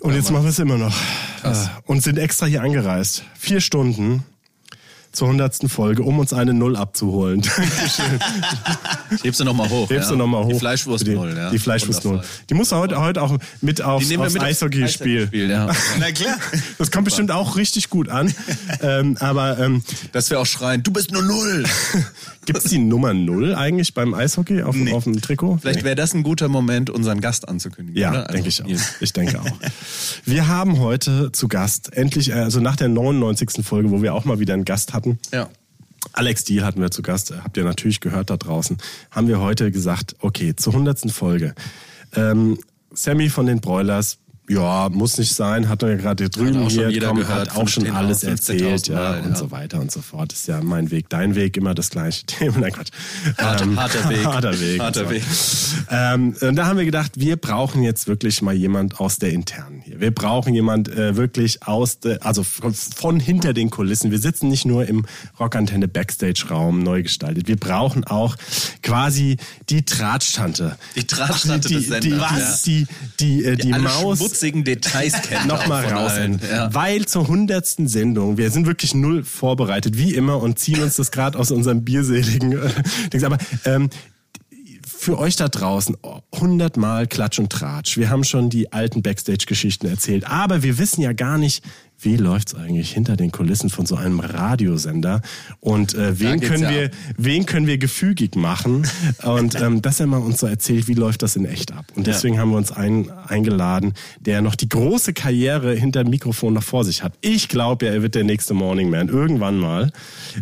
Und 0.00 0.14
jetzt 0.14 0.30
machen 0.32 0.44
wir 0.44 0.50
es 0.50 0.58
immer 0.58 0.78
noch. 0.78 0.96
Äh, 1.44 1.54
Und 1.86 2.02
sind 2.02 2.18
extra 2.18 2.46
hier 2.46 2.62
angereist. 2.62 3.22
Vier 3.38 3.60
Stunden 3.60 4.24
zur 5.12 5.28
100. 5.28 5.70
Folge, 5.70 6.02
um 6.02 6.18
uns 6.18 6.32
eine 6.32 6.54
Null 6.54 6.76
abzuholen. 6.76 7.42
Dankeschön. 7.56 8.18
Hebst 9.22 9.40
du 9.40 9.44
nochmal 9.44 9.68
hoch. 9.68 9.90
Hebst 9.90 10.08
ja. 10.08 10.12
du 10.12 10.16
nochmal 10.16 10.44
hoch. 10.44 10.52
Die 10.52 10.58
Fleischwurst 10.58 11.06
null, 11.06 11.34
ja. 11.36 11.50
Die 11.50 11.58
Fleischwurst 11.58 12.04
null. 12.04 12.22
Die 12.48 12.54
muss 12.54 12.72
heute, 12.72 13.00
heute 13.00 13.22
auch 13.22 13.36
mit 13.60 13.78
wir 13.78 13.88
aufs 13.88 14.36
Eishockeyspiel. 14.36 15.28
Ja. 15.32 15.66
Na 16.00 16.12
klar. 16.12 16.36
Das 16.78 16.90
kommt 16.90 17.04
bestimmt 17.04 17.30
auch 17.30 17.56
richtig 17.56 17.90
gut 17.90 18.08
an. 18.08 18.32
ähm, 18.82 19.16
aber 19.20 19.58
ähm, 19.58 19.82
Dass 20.12 20.30
wir 20.30 20.40
auch 20.40 20.46
schreien, 20.46 20.82
du 20.82 20.90
bist 20.90 21.12
nur 21.12 21.22
null. 21.22 21.64
gibt's 22.46 22.64
die 22.64 22.78
Nummer 22.78 23.14
Null 23.14 23.54
eigentlich 23.54 23.94
beim 23.94 24.14
Eishockey 24.14 24.62
auf, 24.62 24.76
auf 24.92 25.04
dem 25.04 25.20
Trikot? 25.20 25.58
Vielleicht 25.60 25.84
wäre 25.84 25.94
das 25.94 26.14
ein 26.14 26.22
guter 26.22 26.48
Moment, 26.48 26.90
unseren 26.90 27.20
Gast 27.20 27.48
anzukündigen. 27.48 28.00
Ja? 28.00 28.12
Also, 28.12 28.32
denke 28.32 28.48
ich 28.48 28.64
auch. 28.64 28.68
Ich 29.00 29.12
denke 29.12 29.40
auch. 29.40 29.46
Wir 30.24 30.48
haben 30.48 30.78
heute 30.78 31.32
zu 31.32 31.48
Gast, 31.48 31.92
endlich, 31.92 32.34
also 32.34 32.60
nach 32.60 32.76
der 32.76 32.88
99. 32.88 33.64
Folge, 33.64 33.90
wo 33.90 34.02
wir 34.02 34.14
auch 34.14 34.24
mal 34.24 34.38
wieder 34.38 34.54
einen 34.54 34.64
Gast 34.64 34.92
hatten, 34.92 35.01
Ja. 35.32 35.48
Alex 36.12 36.44
Diel 36.44 36.64
hatten 36.64 36.80
wir 36.80 36.90
zu 36.90 37.02
Gast, 37.02 37.32
habt 37.44 37.56
ihr 37.56 37.64
natürlich 37.64 38.00
gehört 38.00 38.30
da 38.30 38.36
draußen, 38.36 38.76
haben 39.10 39.28
wir 39.28 39.40
heute 39.40 39.70
gesagt, 39.70 40.16
okay, 40.20 40.54
zur 40.56 40.74
100. 40.74 41.10
Folge. 41.10 41.54
Ähm, 42.14 42.58
Sammy 42.92 43.28
von 43.30 43.46
den 43.46 43.60
Broilers 43.60 44.18
Ja, 44.48 44.88
muss 44.90 45.18
nicht 45.18 45.34
sein, 45.34 45.68
hat 45.68 45.84
er 45.84 45.90
ja 45.90 45.96
gerade 45.96 46.24
hier 46.24 46.28
drüben 46.28 46.68
hier, 46.68 46.90
komm, 47.00 47.18
gehört, 47.18 47.50
hat 47.50 47.56
auch 47.56 47.68
schon 47.68 47.84
15.000, 47.84 47.92
alles 47.92 48.24
erzählt, 48.24 48.88
ja, 48.88 48.94
Mal, 48.96 49.20
und 49.20 49.30
ja. 49.30 49.36
so 49.36 49.50
weiter 49.52 49.80
und 49.80 49.92
so 49.92 50.00
fort. 50.02 50.32
Ist 50.32 50.48
ja 50.48 50.60
mein 50.62 50.90
Weg, 50.90 51.08
dein 51.08 51.36
Weg, 51.36 51.56
immer 51.56 51.74
das 51.74 51.90
gleiche 51.90 52.26
Thema. 52.26 52.58
Nein, 52.58 52.72
Quatsch. 52.72 52.88
Harter- 53.38 53.76
harter 53.76 54.08
Weg. 54.10 54.24
Harter 54.26 54.60
Weg. 54.60 54.80
Harter 54.80 55.02
und 55.02 55.10
Weg. 55.10 55.22
Ähm, 55.90 56.34
und 56.40 56.56
da 56.56 56.66
haben 56.66 56.76
wir 56.76 56.84
gedacht, 56.84 57.12
wir 57.16 57.36
brauchen 57.36 57.84
jetzt 57.84 58.08
wirklich 58.08 58.42
mal 58.42 58.52
jemand 58.52 58.98
aus 58.98 59.18
der 59.18 59.30
Internen 59.30 59.80
hier. 59.80 60.00
Wir 60.00 60.10
brauchen 60.10 60.54
jemand 60.54 60.88
äh, 60.88 61.16
wirklich 61.16 61.62
aus 61.66 62.00
der, 62.00 62.26
also 62.26 62.42
von, 62.42 62.74
von 62.74 63.20
hinter 63.20 63.52
den 63.52 63.70
Kulissen. 63.70 64.10
Wir 64.10 64.18
sitzen 64.18 64.48
nicht 64.48 64.64
nur 64.64 64.86
im 64.86 65.06
Rockantenne 65.38 65.86
Backstage-Raum 65.86 66.82
neu 66.82 67.04
gestaltet. 67.04 67.46
Wir 67.46 67.56
brauchen 67.56 68.02
auch 68.04 68.36
quasi 68.82 69.36
die 69.68 69.84
Tratschtante. 69.84 70.76
Die 70.96 71.04
Tratschtante 71.06 71.68
die, 71.68 71.74
des 71.74 71.84
die, 71.84 72.10
Senders, 72.10 72.32
was? 72.32 72.62
Die, 72.62 72.86
die, 73.20 73.44
äh, 73.44 73.56
die 73.56 73.72
Alle 73.72 73.84
Maus 73.84 74.31
schmutzigen 74.32 74.64
Details 74.64 75.22
kennt 75.22 75.46
nochmal 75.46 75.86
raus. 75.86 76.12
Ja. 76.50 76.72
Weil 76.74 77.06
zur 77.06 77.28
hundertsten 77.28 77.88
Sendung, 77.88 78.38
wir 78.38 78.50
sind 78.50 78.66
wirklich 78.66 78.94
null 78.94 79.24
vorbereitet, 79.24 79.96
wie 79.96 80.14
immer, 80.14 80.42
und 80.42 80.58
ziehen 80.58 80.82
uns 80.82 80.96
das 80.96 81.10
gerade 81.10 81.38
aus 81.38 81.50
unserem 81.50 81.84
bierseligen 81.84 82.52
äh, 82.52 82.70
Dings. 83.12 83.24
Aber 83.24 83.38
ähm, 83.64 83.90
für 84.86 85.18
euch 85.18 85.36
da 85.36 85.48
draußen 85.48 85.96
hundertmal 86.38 87.06
Klatsch 87.06 87.38
und 87.38 87.50
Tratsch. 87.50 87.96
Wir 87.96 88.08
haben 88.08 88.24
schon 88.24 88.50
die 88.50 88.72
alten 88.72 89.02
Backstage-Geschichten 89.02 89.88
erzählt, 89.88 90.26
aber 90.26 90.62
wir 90.62 90.78
wissen 90.78 91.02
ja 91.02 91.12
gar 91.12 91.38
nicht, 91.38 91.64
wie 92.02 92.16
läuft's 92.16 92.54
eigentlich 92.54 92.92
hinter 92.92 93.16
den 93.16 93.30
Kulissen 93.32 93.70
von 93.70 93.86
so 93.86 93.96
einem 93.96 94.20
Radiosender 94.20 95.22
und 95.60 95.94
äh, 95.94 96.18
wen 96.20 96.40
können 96.40 96.62
ja 96.64 96.70
wir 96.70 96.90
wen 97.16 97.46
können 97.46 97.66
wir 97.66 97.78
gefügig 97.78 98.34
machen 98.36 98.86
und 99.22 99.60
ähm, 99.60 99.82
dass 99.82 100.00
er 100.00 100.06
mal 100.06 100.18
uns 100.18 100.40
so 100.40 100.46
erzählt, 100.46 100.88
wie 100.88 100.94
läuft 100.94 101.22
das 101.22 101.36
in 101.36 101.44
echt 101.44 101.72
ab. 101.72 101.86
Und 101.94 102.06
deswegen 102.06 102.38
haben 102.38 102.50
wir 102.50 102.56
uns 102.56 102.72
einen 102.72 103.10
eingeladen, 103.10 103.94
der 104.20 104.42
noch 104.42 104.54
die 104.54 104.68
große 104.68 105.12
Karriere 105.12 105.74
hinter 105.74 106.02
dem 106.04 106.10
Mikrofon 106.10 106.54
noch 106.54 106.62
vor 106.62 106.84
sich 106.84 107.02
hat. 107.02 107.12
Ich 107.20 107.48
glaube, 107.48 107.86
er 107.86 108.02
wird 108.02 108.14
der 108.14 108.24
nächste 108.24 108.54
Morning 108.54 108.90
Man 108.90 109.08
irgendwann 109.08 109.56
mal, 109.58 109.92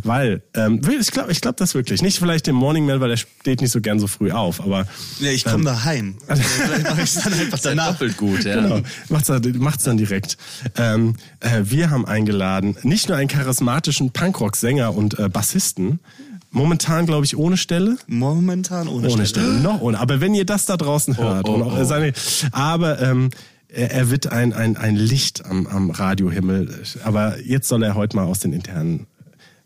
weil 0.02 0.42
ähm, 0.54 0.80
ich 1.00 1.10
glaube, 1.10 1.32
ich 1.32 1.40
glaube 1.40 1.56
das 1.58 1.74
wirklich. 1.74 2.02
Nicht 2.02 2.18
vielleicht 2.18 2.46
den 2.46 2.54
Morning 2.54 2.86
Man, 2.86 3.00
weil 3.00 3.10
er 3.10 3.16
steht 3.16 3.60
nicht 3.60 3.70
so 3.70 3.80
gern 3.80 3.98
so 4.00 4.06
früh 4.06 4.30
auf, 4.32 4.60
aber 4.60 4.86
Ja, 5.20 5.30
ich 5.30 5.44
komme 5.44 5.64
daheim. 5.64 6.14
Also, 6.26 6.42
vielleicht 6.42 6.84
mache 6.84 7.02
ich 7.02 7.14
dann 7.14 7.32
einfach 7.34 7.58
danach. 7.58 7.92
doppelt 7.92 8.16
gut, 8.16 8.44
ja. 8.44 8.60
Genau, 8.60 8.80
macht's, 9.08 9.26
dann- 9.28 9.58
macht's 9.58 9.84
dann 9.84 9.96
direkt. 9.96 10.36
Ähm, 10.76 11.14
äh, 11.40 11.49
wir 11.64 11.90
haben 11.90 12.06
eingeladen, 12.06 12.76
nicht 12.82 13.08
nur 13.08 13.16
einen 13.16 13.28
charismatischen 13.28 14.10
Punkrock-Sänger 14.10 14.94
und 14.94 15.18
äh, 15.18 15.28
Bassisten, 15.28 16.00
momentan, 16.50 17.06
glaube 17.06 17.24
ich, 17.24 17.36
ohne 17.36 17.56
Stelle. 17.56 17.96
Momentan 18.06 18.88
ohne, 18.88 19.08
Ohne 19.08 19.26
Stelle. 19.26 19.46
Stelle, 19.46 19.60
noch 19.60 19.80
ohne. 19.80 19.98
Aber 19.98 20.20
wenn 20.20 20.34
ihr 20.34 20.46
das 20.46 20.66
da 20.66 20.76
draußen 20.76 21.16
hört, 21.16 21.48
oh, 21.48 21.54
und 21.54 21.62
auch 21.62 21.78
oh. 21.78 21.84
seine, 21.84 22.12
aber 22.52 23.00
ähm, 23.00 23.30
er, 23.68 23.90
er 23.90 24.10
wird 24.10 24.26
ein, 24.26 24.52
ein, 24.52 24.76
ein 24.76 24.96
Licht 24.96 25.44
am, 25.44 25.66
am 25.66 25.90
Radiohimmel. 25.90 26.82
Aber 27.04 27.38
jetzt 27.40 27.68
soll 27.68 27.82
er 27.82 27.94
heute 27.94 28.16
mal 28.16 28.24
aus 28.24 28.40
den 28.40 28.52
internen 28.52 29.06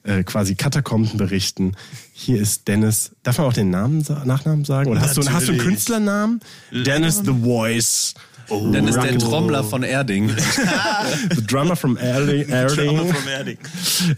äh, 0.03 0.23
quasi 0.23 0.55
Katakomben 0.55 1.17
berichten. 1.17 1.73
Hier 2.13 2.41
ist 2.41 2.69
Dennis. 2.69 3.13
Darf 3.23 3.39
man 3.39 3.47
auch 3.47 3.53
den 3.53 3.71
Namen, 3.71 4.05
Nachnamen 4.25 4.65
sagen? 4.65 4.91
Oder 4.91 5.01
hast 5.01 5.17
du, 5.17 5.27
hast 5.31 5.49
du 5.49 5.53
einen. 5.53 5.61
Künstlernamen? 5.61 6.41
Dennis 6.71 7.23
the 7.25 7.33
Voice. 7.33 8.15
Dann 8.49 8.89
ist 8.89 9.01
der 9.01 9.19
Trommler 9.19 9.65
von 9.65 9.83
Erding. 9.83 10.29
The 11.35 11.47
drummer 11.47 11.77
from 11.77 11.97
Erding. 11.97 12.49
Erding. 12.49 13.13
Vom 13.13 13.29
Erding. 13.29 13.59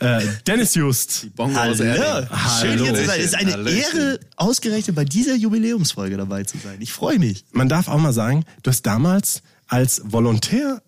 Äh, 0.01 0.23
Dennis 0.47 0.75
Just. 0.75 1.35
Bongo 1.37 1.59
aus 1.59 1.81
Hallo. 1.81 1.91
Erding. 1.91 2.29
Schön 2.61 2.79
hier 2.79 2.95
zu 2.95 3.05
sein. 3.05 3.21
Es 3.21 3.27
ist 3.27 3.35
eine 3.35 3.53
Hallöchen. 3.53 3.99
Ehre, 3.99 4.21
ausgerechnet 4.37 4.97
bei 4.97 5.05
dieser 5.05 5.35
Jubiläumsfolge 5.35 6.17
dabei 6.17 6.45
zu 6.45 6.59
sein. 6.59 6.77
Ich 6.81 6.93
freue 6.93 7.19
mich. 7.19 7.45
Man 7.53 7.69
darf 7.69 7.89
auch 7.89 7.99
mal 7.99 8.13
sagen, 8.13 8.45
du 8.63 8.71
hast 8.71 8.83
damals 8.83 9.43
als 9.69 10.03
Volontär, 10.05 10.83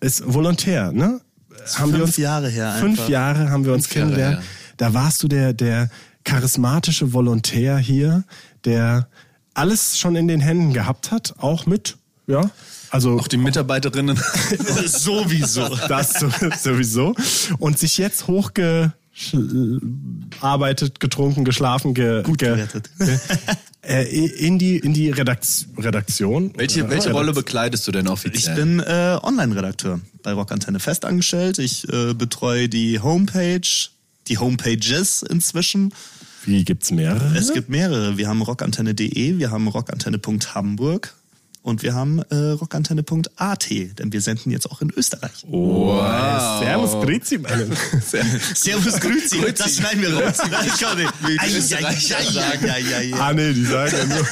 ist 0.00 0.22
Volontär, 0.26 0.92
ne? 0.92 1.20
Haben 1.76 1.92
fünf 1.92 2.18
Jahre 2.18 2.48
her 2.48 2.76
Fünf 2.78 2.98
einfach. 2.98 3.08
Jahre 3.08 3.50
haben 3.50 3.64
wir 3.64 3.72
uns 3.72 3.86
Fünf 3.86 3.94
kennengelernt. 3.94 4.42
Da 4.76 4.94
warst 4.94 5.22
du 5.22 5.28
der, 5.28 5.52
der 5.52 5.90
charismatische 6.24 7.12
Volontär 7.12 7.78
hier, 7.78 8.24
der 8.64 9.08
alles 9.54 9.98
schon 9.98 10.16
in 10.16 10.28
den 10.28 10.40
Händen 10.40 10.72
gehabt 10.74 11.10
hat, 11.10 11.34
auch 11.38 11.66
mit, 11.66 11.96
ja, 12.26 12.50
also 12.90 13.18
Auch 13.18 13.28
die 13.28 13.36
Mitarbeiterinnen. 13.36 14.16
Sowieso. 14.86 15.68
das 15.88 16.14
so- 16.20 16.30
sowieso. 16.62 17.14
Und 17.58 17.78
sich 17.78 17.98
jetzt 17.98 18.26
hochgearbeitet, 18.26 21.00
getrunken, 21.00 21.44
geschlafen, 21.44 21.94
ge, 21.94 22.22
Gut 22.22 22.38
ge, 22.38 22.48
gerettet. 22.50 22.90
ge, 22.98 23.18
äh, 23.82 24.26
in 24.46 24.58
die, 24.58 24.76
in 24.78 24.92
die 24.94 25.10
Redakt 25.10 25.46
Redaktion. 25.78 26.52
Welche, 26.56 26.88
welche 26.90 27.12
Rolle 27.12 27.32
bekleidest 27.32 27.86
du 27.86 27.92
denn 27.92 28.06
Ich 28.06 28.12
offiziell? 28.12 28.56
bin 28.56 28.80
äh, 28.80 29.18
Online-Redakteur 29.22 30.00
bei 30.22 30.32
Rockantenne 30.32 30.80
festangestellt. 30.80 31.58
Ich 31.58 31.88
äh, 31.92 32.14
betreue 32.14 32.68
die 32.68 33.00
Homepage, 33.00 33.60
die 34.28 34.38
Homepages 34.38 35.22
inzwischen. 35.22 35.92
Wie 36.44 36.64
gibt's 36.64 36.90
mehrere? 36.92 37.36
Es 37.36 37.52
gibt 37.52 37.68
mehrere. 37.68 38.16
Wir 38.18 38.28
haben 38.28 38.42
rockantenne.de, 38.42 39.38
wir 39.38 39.50
haben 39.50 39.66
rockantenne.hamburg 39.68 41.14
und 41.66 41.82
wir 41.82 41.94
haben 41.94 42.22
äh, 42.30 42.34
rockantenne.at, 42.34 43.70
denn 43.70 44.12
wir 44.12 44.20
senden 44.20 44.52
jetzt 44.52 44.70
auch 44.70 44.80
in 44.82 44.92
Österreich. 44.96 45.44
Wow. 45.48 46.60
Servus, 46.60 46.92
Grüezi, 47.04 47.38
meine. 47.38 47.66
Servus, 48.54 49.00
Grüezi. 49.00 49.40
Das 49.52 49.74
schneiden 49.74 50.00
wir 50.00 50.14
raus. 50.14 50.38
Ich 50.66 50.80
kann 50.80 50.96
nicht. 50.96 51.12
Ei, 51.24 51.36
ei, 51.38 51.58
Österreicher 51.58 52.18
ei, 52.18 52.20
ei, 52.20 52.32
sagen. 52.32 52.70
ei, 52.70 52.84
ei, 52.94 53.14
ei. 53.14 53.20
Ah, 53.20 53.32
nee, 53.32 53.52
die 53.52 53.64
sagen 53.64 53.96
ja 53.98 54.16
nur. 54.16 54.26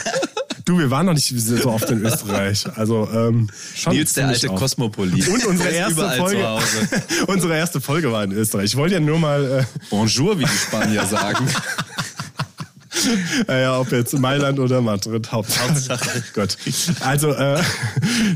Du, 0.65 0.79
wir 0.79 0.91
waren 0.91 1.07
noch 1.07 1.15
nicht 1.15 1.29
so 1.37 1.71
oft 1.71 1.91
in 1.91 2.05
Österreich. 2.05 2.67
Also, 2.77 3.09
ähm, 3.13 3.51
schon 3.75 3.95
Nils, 3.95 4.13
der 4.13 4.29
alte 4.29 4.51
oft. 4.51 4.59
Kosmopolit. 4.61 5.29
Und 5.29 5.45
unsere 5.45 5.71
erste 5.71 6.09
Folge. 6.17 6.41
zu 6.41 6.49
Hause. 6.49 6.67
unsere 7.27 7.57
erste 7.57 7.81
Folge 7.81 8.13
war 8.13 8.23
in 8.23 8.31
Österreich. 8.33 8.67
Ich 8.67 8.77
wollte 8.77 8.95
ja 8.95 9.01
nur 9.01 9.19
mal, 9.19 9.67
Bonjour, 9.91 10.39
wie 10.39 10.45
die 10.45 10.57
Spanier 10.57 11.05
sagen. 11.05 11.47
äh, 13.49 13.63
ja, 13.63 13.79
ob 13.79 13.93
jetzt 13.93 14.19
Mailand 14.19 14.59
oder 14.59 14.81
Madrid, 14.81 15.31
Hauptsache. 15.31 16.23
Gott. 16.35 16.57
Also, 17.01 17.33
äh, 17.33 17.63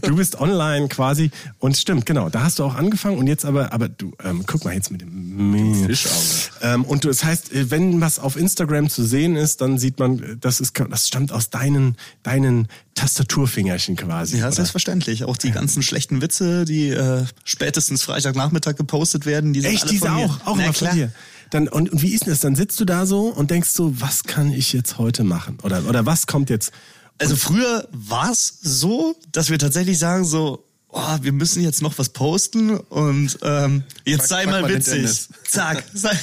du 0.03 0.17
bist 0.17 0.41
online 0.41 0.89
quasi. 0.89 1.31
Und 1.59 1.77
stimmt, 1.77 2.07
genau. 2.07 2.29
Da 2.29 2.43
hast 2.43 2.59
du 2.59 2.65
auch 2.65 2.75
angefangen. 2.75 3.19
Und 3.19 3.27
jetzt 3.27 3.45
aber, 3.45 3.73
aber 3.73 3.89
du, 3.89 4.13
ähm, 4.25 4.45
guck 4.47 4.65
mal 4.65 4.75
jetzt 4.75 4.91
mit 4.91 5.01
dem 5.01 5.87
Fischauge. 5.87 6.51
Ähm, 6.63 6.85
und 6.85 7.05
du, 7.05 7.09
das 7.09 7.25
heißt, 7.25 7.53
äh, 7.53 7.71
wenn 7.71 8.01
was 8.01 8.19
auf 8.19 8.37
Instagram 8.37 8.89
zu 8.89 9.05
sehen 9.05 9.37
ist, 9.37 9.61
dann 9.61 9.79
sieht 9.79 9.99
man, 9.99 10.23
äh, 10.23 10.37
das 10.39 10.61
ist, 10.61 10.79
das 10.91 11.09
stammt 11.09 11.33
aus 11.33 11.51
deinen, 11.51 11.97
deinen 12.23 12.69
Tastaturfingerchen 12.99 13.97
quasi. 13.97 14.39
Ja, 14.39 14.47
oder? 14.47 14.53
selbstverständlich. 14.53 15.25
Auch 15.25 15.37
die 15.37 15.51
ganzen 15.53 15.83
schlechten 15.83 16.21
Witze, 16.21 16.65
die 16.65 16.89
äh, 16.91 17.25
spätestens 17.45 18.03
Freitagnachmittag 18.03 18.77
gepostet 18.77 19.25
werden, 19.27 19.53
die 19.53 19.61
sind 19.61 19.71
Echt, 19.73 19.83
alle 19.85 19.93
diese 19.93 20.07
von 20.07 20.15
mir. 20.17 20.25
auch, 20.25 20.47
auch 20.47 20.57
Na 20.57 20.73
klar. 20.73 20.91
von 20.91 20.99
dir. 20.99 21.13
Dann, 21.51 21.69
und, 21.69 21.91
und 21.91 22.03
wie 22.03 22.13
ist 22.13 22.25
denn 22.25 22.31
das? 22.31 22.41
Dann 22.41 22.55
sitzt 22.57 22.79
du 22.81 22.85
da 22.85 23.07
so 23.07 23.29
und 23.29 23.51
denkst 23.51 23.71
so, 23.71 24.01
was 24.01 24.25
kann 24.25 24.53
ich 24.53 24.73
jetzt 24.73 24.99
heute 24.99 25.25
machen? 25.25 25.59
Oder, 25.63 25.85
oder 25.89 26.05
was 26.07 26.27
kommt 26.27 26.51
jetzt? 26.51 26.73
Also 27.19 27.37
früher 27.37 27.89
war 27.93 28.31
es 28.31 28.59
so, 28.61 29.17
dass 29.33 29.49
wir 29.51 29.59
tatsächlich 29.59 29.99
sagen 29.99 30.25
so, 30.25 30.65
oh, 30.89 31.17
wir 31.23 31.33
müssen 31.33 31.63
jetzt 31.63 31.81
noch 31.83 31.99
was 31.99 32.11
posten 32.11 32.77
und 32.77 33.39
ähm, 33.43 33.83
jetzt 34.05 34.29
Frag- 34.29 34.29
sei 34.29 34.47
mal 34.47 34.63
mal 34.63 34.75
witzig. 34.75 35.29
Zack, 35.49 35.85
sei, 35.95 36.17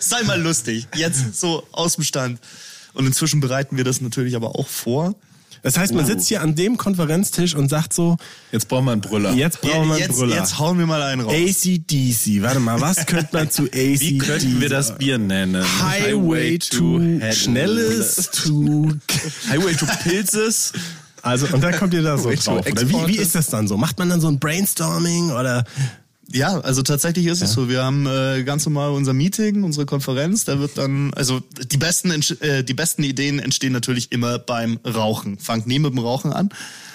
sei 0.00 0.22
mal 0.24 0.40
lustig. 0.40 0.88
Jetzt 0.96 1.38
so 1.40 1.66
aus 1.72 1.94
dem 1.94 2.04
Stand. 2.04 2.40
Und 2.94 3.06
inzwischen 3.06 3.40
bereiten 3.40 3.76
wir 3.76 3.84
das 3.84 4.00
natürlich 4.00 4.34
aber 4.36 4.56
auch 4.56 4.68
vor. 4.68 5.14
Das 5.62 5.78
heißt, 5.78 5.94
man 5.94 6.04
sitzt 6.04 6.26
hier 6.28 6.42
an 6.42 6.54
dem 6.56 6.76
Konferenztisch 6.76 7.54
und 7.54 7.68
sagt 7.68 7.92
so, 7.92 8.16
Jetzt 8.50 8.68
brauchen 8.68 8.84
wir 8.86 8.92
einen 8.92 9.00
Brüller. 9.00 9.32
jetzt 9.32 9.60
brauchen 9.60 9.86
wir 9.88 9.94
einen 9.94 10.02
jetzt, 10.02 10.16
Brüller. 10.18 10.34
jetzt 10.36 10.58
hauen 10.58 10.78
wir 10.78 10.86
mal 10.86 11.00
einen 11.02 11.22
raus. 11.22 11.32
ACDC, 11.32 12.42
warte 12.42 12.58
mal, 12.60 12.80
was 12.80 13.06
könnte 13.06 13.28
man 13.32 13.50
zu 13.50 13.64
ACDC? 13.64 14.00
Wie 14.00 14.18
könnten 14.18 14.60
wir 14.60 14.68
das 14.68 14.98
Bier 14.98 15.18
nennen? 15.18 15.64
Highway 15.82 16.58
to 16.58 16.98
Hell. 17.00 17.32
Schnelles 17.32 18.30
to 18.32 18.90
Highway 19.50 19.74
to 19.74 19.86
Pilzes. 20.02 20.72
Also, 21.22 21.46
und 21.52 21.62
dann 21.62 21.76
kommt 21.76 21.94
ihr 21.94 22.02
da 22.02 22.18
so 22.18 22.24
Highway 22.30 22.36
to 22.36 22.54
drauf. 22.56 22.66
Oder 22.72 22.88
wie, 22.90 23.14
wie 23.14 23.18
ist 23.18 23.36
das 23.36 23.46
dann 23.46 23.68
so? 23.68 23.76
Macht 23.76 23.98
man 24.00 24.08
dann 24.08 24.20
so 24.20 24.26
ein 24.26 24.40
Brainstorming 24.40 25.30
oder? 25.30 25.62
Ja, 26.32 26.60
also 26.60 26.82
tatsächlich 26.82 27.26
ist 27.26 27.42
es 27.42 27.52
so. 27.52 27.68
Wir 27.68 27.82
haben 27.84 28.06
äh, 28.06 28.42
ganz 28.44 28.64
normal 28.64 28.92
unser 28.92 29.12
Meeting, 29.12 29.64
unsere 29.64 29.84
Konferenz. 29.86 30.44
Da 30.44 30.58
wird 30.58 30.78
dann, 30.78 31.12
also 31.14 31.40
die 31.70 31.76
besten, 31.76 32.10
äh, 32.40 32.64
die 32.64 32.74
besten 32.74 33.02
Ideen 33.02 33.38
entstehen 33.38 33.72
natürlich 33.72 34.12
immer 34.12 34.38
beim 34.38 34.78
Rauchen. 34.86 35.38
Fangt 35.38 35.66
nie 35.66 35.78
mit 35.78 35.92
dem 35.92 35.98
Rauchen 35.98 36.32
an. 36.32 36.48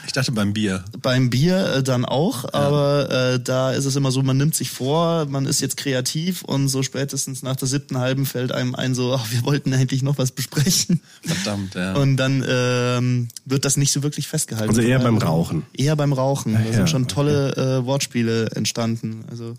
Ich 0.08 0.14
dachte 0.14 0.32
beim 0.32 0.54
Bier. 0.54 0.86
Beim 1.02 1.30
Bier 1.30 1.76
äh, 1.76 1.84
dann 1.84 2.06
auch, 2.06 2.52
aber 2.54 3.10
äh, 3.34 3.40
da 3.42 3.72
ist 3.74 3.84
es 3.84 3.98
immer 3.98 4.10
so, 4.10 4.24
man 4.24 4.38
nimmt 4.38 4.56
sich 4.56 4.72
vor, 4.72 5.26
man 5.26 5.46
ist 5.46 5.60
jetzt 5.60 5.76
kreativ 5.76 6.44
und 6.44 6.70
so 6.70 6.82
spätestens 6.82 7.44
nach 7.44 7.58
der 7.58 7.68
siebten 7.68 7.98
halben 7.98 8.26
fällt 8.26 8.54
einem 8.54 8.74
ein, 8.74 8.96
so, 8.96 9.14
ach, 9.14 9.30
wir 9.32 9.44
wollten 9.44 9.74
eigentlich 9.74 10.04
noch 10.04 10.18
was 10.18 10.32
besprechen. 10.32 11.02
Verdammt, 11.24 11.76
ja. 11.76 11.94
Und 11.94 12.16
dann 12.16 12.44
ähm, 12.48 13.28
wird 13.44 13.66
das 13.66 13.76
nicht 13.76 13.92
so 13.92 14.02
wirklich 14.02 14.30
festgehalten. 14.30 14.70
Also 14.70 14.82
eher 14.82 15.00
beim 15.00 15.18
Rauchen. 15.18 15.64
Eher 15.76 15.98
beim 15.98 16.14
Rauchen. 16.14 16.54
Da 16.54 16.62
ja, 16.62 16.72
sind 16.72 16.90
schon 16.90 17.10
tolle 17.10 17.56
äh, 17.58 17.86
Wortspiele 17.86 18.52
entstanden. 18.52 19.26
Also 19.30 19.56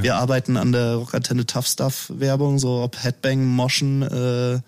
wir 0.00 0.16
arbeiten 0.16 0.56
an 0.56 0.72
der 0.72 0.94
Rockantenne 0.94 1.44
Tough 1.44 1.66
Stuff 1.66 2.10
Werbung, 2.16 2.58
so 2.58 2.80
ob 2.80 2.96
Headbang, 3.02 3.44
Moschen, 3.44 4.00
äh, 4.00 4.60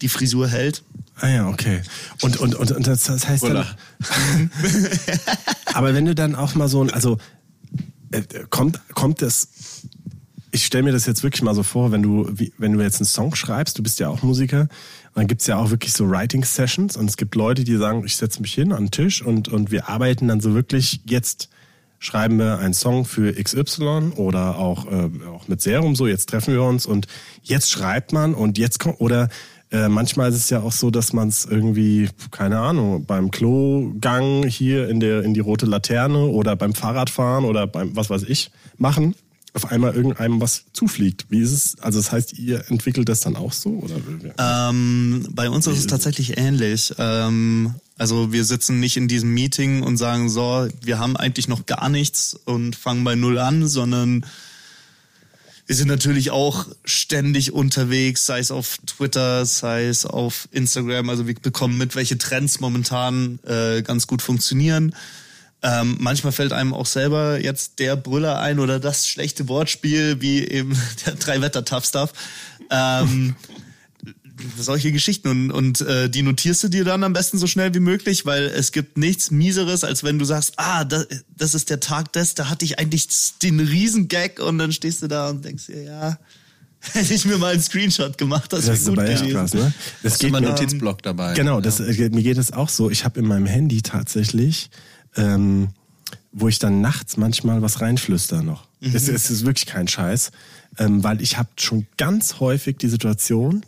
die 0.00 0.08
Frisur 0.08 0.46
hält. 0.46 0.84
Ah 1.20 1.28
ja, 1.28 1.48
okay. 1.48 1.82
Und, 2.22 2.36
und, 2.36 2.54
und, 2.54 2.72
und 2.72 2.86
das, 2.86 3.04
das 3.04 3.28
heißt 3.28 3.44
dann, 3.44 3.66
aber 5.74 5.94
wenn 5.94 6.04
du 6.04 6.14
dann 6.14 6.34
auch 6.34 6.54
mal 6.54 6.68
so 6.68 6.82
ein, 6.82 6.90
also 6.90 7.18
äh, 8.12 8.22
kommt, 8.50 8.80
kommt 8.94 9.22
das, 9.22 9.48
ich 10.52 10.64
stelle 10.64 10.84
mir 10.84 10.92
das 10.92 11.06
jetzt 11.06 11.22
wirklich 11.22 11.42
mal 11.42 11.54
so 11.54 11.62
vor, 11.62 11.92
wenn 11.92 12.02
du, 12.02 12.28
wie, 12.32 12.52
wenn 12.58 12.72
du 12.72 12.80
jetzt 12.80 13.00
einen 13.00 13.06
Song 13.06 13.34
schreibst, 13.34 13.78
du 13.78 13.82
bist 13.82 13.98
ja 13.98 14.08
auch 14.08 14.22
Musiker, 14.22 14.62
und 14.62 15.16
dann 15.16 15.26
gibt's 15.26 15.46
ja 15.46 15.56
auch 15.56 15.70
wirklich 15.70 15.92
so 15.92 16.08
Writing-Sessions 16.08 16.96
und 16.96 17.10
es 17.10 17.16
gibt 17.16 17.34
Leute, 17.34 17.64
die 17.64 17.76
sagen, 17.76 18.04
ich 18.04 18.16
setze 18.16 18.40
mich 18.40 18.54
hin 18.54 18.72
an 18.72 18.84
den 18.84 18.90
Tisch 18.92 19.22
und, 19.22 19.48
und 19.48 19.70
wir 19.70 19.88
arbeiten 19.88 20.28
dann 20.28 20.40
so 20.40 20.54
wirklich 20.54 21.00
jetzt 21.06 21.48
schreiben 21.98 22.38
wir 22.38 22.58
einen 22.58 22.74
Song 22.74 23.04
für 23.04 23.32
XY 23.32 24.12
oder 24.16 24.56
auch, 24.56 24.86
äh, 24.86 25.10
auch 25.26 25.48
mit 25.48 25.60
Serum 25.60 25.96
so, 25.96 26.06
jetzt 26.06 26.28
treffen 26.28 26.54
wir 26.54 26.62
uns 26.62 26.86
und 26.86 27.06
jetzt 27.42 27.70
schreibt 27.70 28.12
man 28.12 28.34
und 28.34 28.58
jetzt 28.58 28.78
kommt, 28.78 29.00
oder 29.00 29.28
äh, 29.70 29.88
manchmal 29.88 30.30
ist 30.30 30.36
es 30.36 30.50
ja 30.50 30.60
auch 30.60 30.72
so, 30.72 30.90
dass 30.90 31.12
man 31.12 31.28
es 31.28 31.44
irgendwie, 31.44 32.08
keine 32.30 32.58
Ahnung, 32.58 33.04
beim 33.04 33.30
Klogang 33.30 34.46
hier 34.46 34.88
in, 34.88 35.00
der, 35.00 35.22
in 35.22 35.34
die 35.34 35.40
rote 35.40 35.66
Laterne 35.66 36.26
oder 36.26 36.56
beim 36.56 36.74
Fahrradfahren 36.74 37.44
oder 37.44 37.66
beim 37.66 37.94
was 37.94 38.08
weiß 38.08 38.22
ich 38.22 38.50
machen, 38.78 39.14
auf 39.52 39.70
einmal 39.70 39.94
irgendeinem 39.94 40.40
was 40.40 40.64
zufliegt. 40.72 41.26
Wie 41.28 41.40
ist 41.40 41.52
es? 41.52 41.76
Also 41.80 41.98
das 41.98 42.12
heißt, 42.12 42.38
ihr 42.38 42.64
entwickelt 42.68 43.08
das 43.08 43.20
dann 43.20 43.36
auch 43.36 43.52
so? 43.52 43.70
Oder? 43.70 43.96
Ähm, 44.38 45.26
bei 45.32 45.50
uns 45.50 45.66
ist 45.66 45.78
es 45.78 45.86
tatsächlich 45.86 46.38
ähnlich. 46.38 46.94
Ähm, 46.98 47.74
also 47.98 48.32
wir 48.32 48.44
sitzen 48.44 48.80
nicht 48.80 48.96
in 48.96 49.08
diesem 49.08 49.34
Meeting 49.34 49.82
und 49.82 49.96
sagen, 49.96 50.30
so, 50.30 50.68
wir 50.82 50.98
haben 50.98 51.16
eigentlich 51.16 51.48
noch 51.48 51.66
gar 51.66 51.88
nichts 51.88 52.38
und 52.44 52.76
fangen 52.76 53.04
bei 53.04 53.16
Null 53.16 53.38
an, 53.38 53.68
sondern 53.68 54.24
wir 55.68 55.76
sind 55.76 55.88
natürlich 55.88 56.30
auch 56.30 56.66
ständig 56.82 57.52
unterwegs, 57.52 58.24
sei 58.24 58.38
es 58.38 58.50
auf 58.50 58.78
Twitter, 58.86 59.44
sei 59.44 59.84
es 59.84 60.06
auf 60.06 60.48
Instagram. 60.50 61.10
Also 61.10 61.26
wir 61.26 61.34
bekommen 61.34 61.76
mit, 61.76 61.94
welche 61.94 62.16
Trends 62.16 62.58
momentan 62.58 63.38
äh, 63.46 63.82
ganz 63.82 64.06
gut 64.06 64.22
funktionieren. 64.22 64.94
Ähm, 65.62 65.98
manchmal 66.00 66.32
fällt 66.32 66.54
einem 66.54 66.72
auch 66.72 66.86
selber 66.86 67.38
jetzt 67.38 67.80
der 67.80 67.96
Brüller 67.96 68.40
ein 68.40 68.60
oder 68.60 68.80
das 68.80 69.06
schlechte 69.06 69.46
Wortspiel, 69.48 70.22
wie 70.22 70.42
eben 70.42 70.74
der 71.06 71.16
drei 71.16 71.42
Wetter 71.42 71.66
Tough 71.66 71.84
Stuff. 71.84 72.14
Ähm, 72.70 73.36
solche 74.56 74.92
Geschichten 74.92 75.28
und, 75.28 75.50
und 75.50 75.80
äh, 75.80 76.08
die 76.08 76.22
notierst 76.22 76.64
du 76.64 76.68
dir 76.68 76.84
dann 76.84 77.04
am 77.04 77.12
besten 77.12 77.38
so 77.38 77.46
schnell 77.46 77.74
wie 77.74 77.80
möglich, 77.80 78.26
weil 78.26 78.44
es 78.44 78.72
gibt 78.72 78.98
nichts 78.98 79.30
Mieseres, 79.30 79.84
als 79.84 80.04
wenn 80.04 80.18
du 80.18 80.24
sagst, 80.24 80.54
ah, 80.56 80.84
das, 80.84 81.06
das 81.36 81.54
ist 81.54 81.70
der 81.70 81.80
Tag 81.80 82.12
des, 82.12 82.34
da 82.34 82.48
hatte 82.48 82.64
ich 82.64 82.78
eigentlich 82.78 83.08
den 83.42 83.60
Riesengag 83.60 84.40
und 84.40 84.58
dann 84.58 84.72
stehst 84.72 85.02
du 85.02 85.08
da 85.08 85.30
und 85.30 85.44
denkst 85.44 85.66
dir, 85.66 85.82
ja, 85.82 86.18
hätte 86.92 87.14
ich 87.14 87.24
mir 87.24 87.38
mal 87.38 87.52
einen 87.52 87.62
Screenshot 87.62 88.18
gemacht, 88.18 88.52
das, 88.52 88.66
Das 88.66 88.80
ist 88.80 88.86
wäre 88.86 88.96
gut 88.96 89.04
aber 89.04 89.10
echt 89.10 89.30
krass, 89.32 89.54
ne? 89.54 89.72
Das 90.02 90.12
Hast 90.12 90.22
du 90.22 90.28
immer 90.28 90.40
Notizblock 90.40 91.02
dabei? 91.02 91.34
Genau, 91.34 91.60
das, 91.60 91.80
äh, 91.80 92.10
mir 92.10 92.22
geht 92.22 92.38
es 92.38 92.52
auch 92.52 92.68
so. 92.68 92.90
Ich 92.90 93.04
habe 93.04 93.18
in 93.18 93.26
meinem 93.26 93.46
Handy 93.46 93.82
tatsächlich, 93.82 94.70
ähm, 95.16 95.68
wo 96.32 96.48
ich 96.48 96.58
dann 96.58 96.80
nachts 96.80 97.16
manchmal 97.16 97.62
was 97.62 97.80
reinflüster 97.80 98.42
noch. 98.42 98.68
Es, 98.80 99.08
es 99.08 99.28
ist 99.30 99.44
wirklich 99.44 99.66
kein 99.66 99.88
Scheiß, 99.88 100.30
ähm, 100.78 101.02
weil 101.02 101.20
ich 101.20 101.36
habe 101.36 101.48
schon 101.56 101.86
ganz 101.96 102.38
häufig 102.38 102.76
die 102.76 102.88
Situation, 102.88 103.64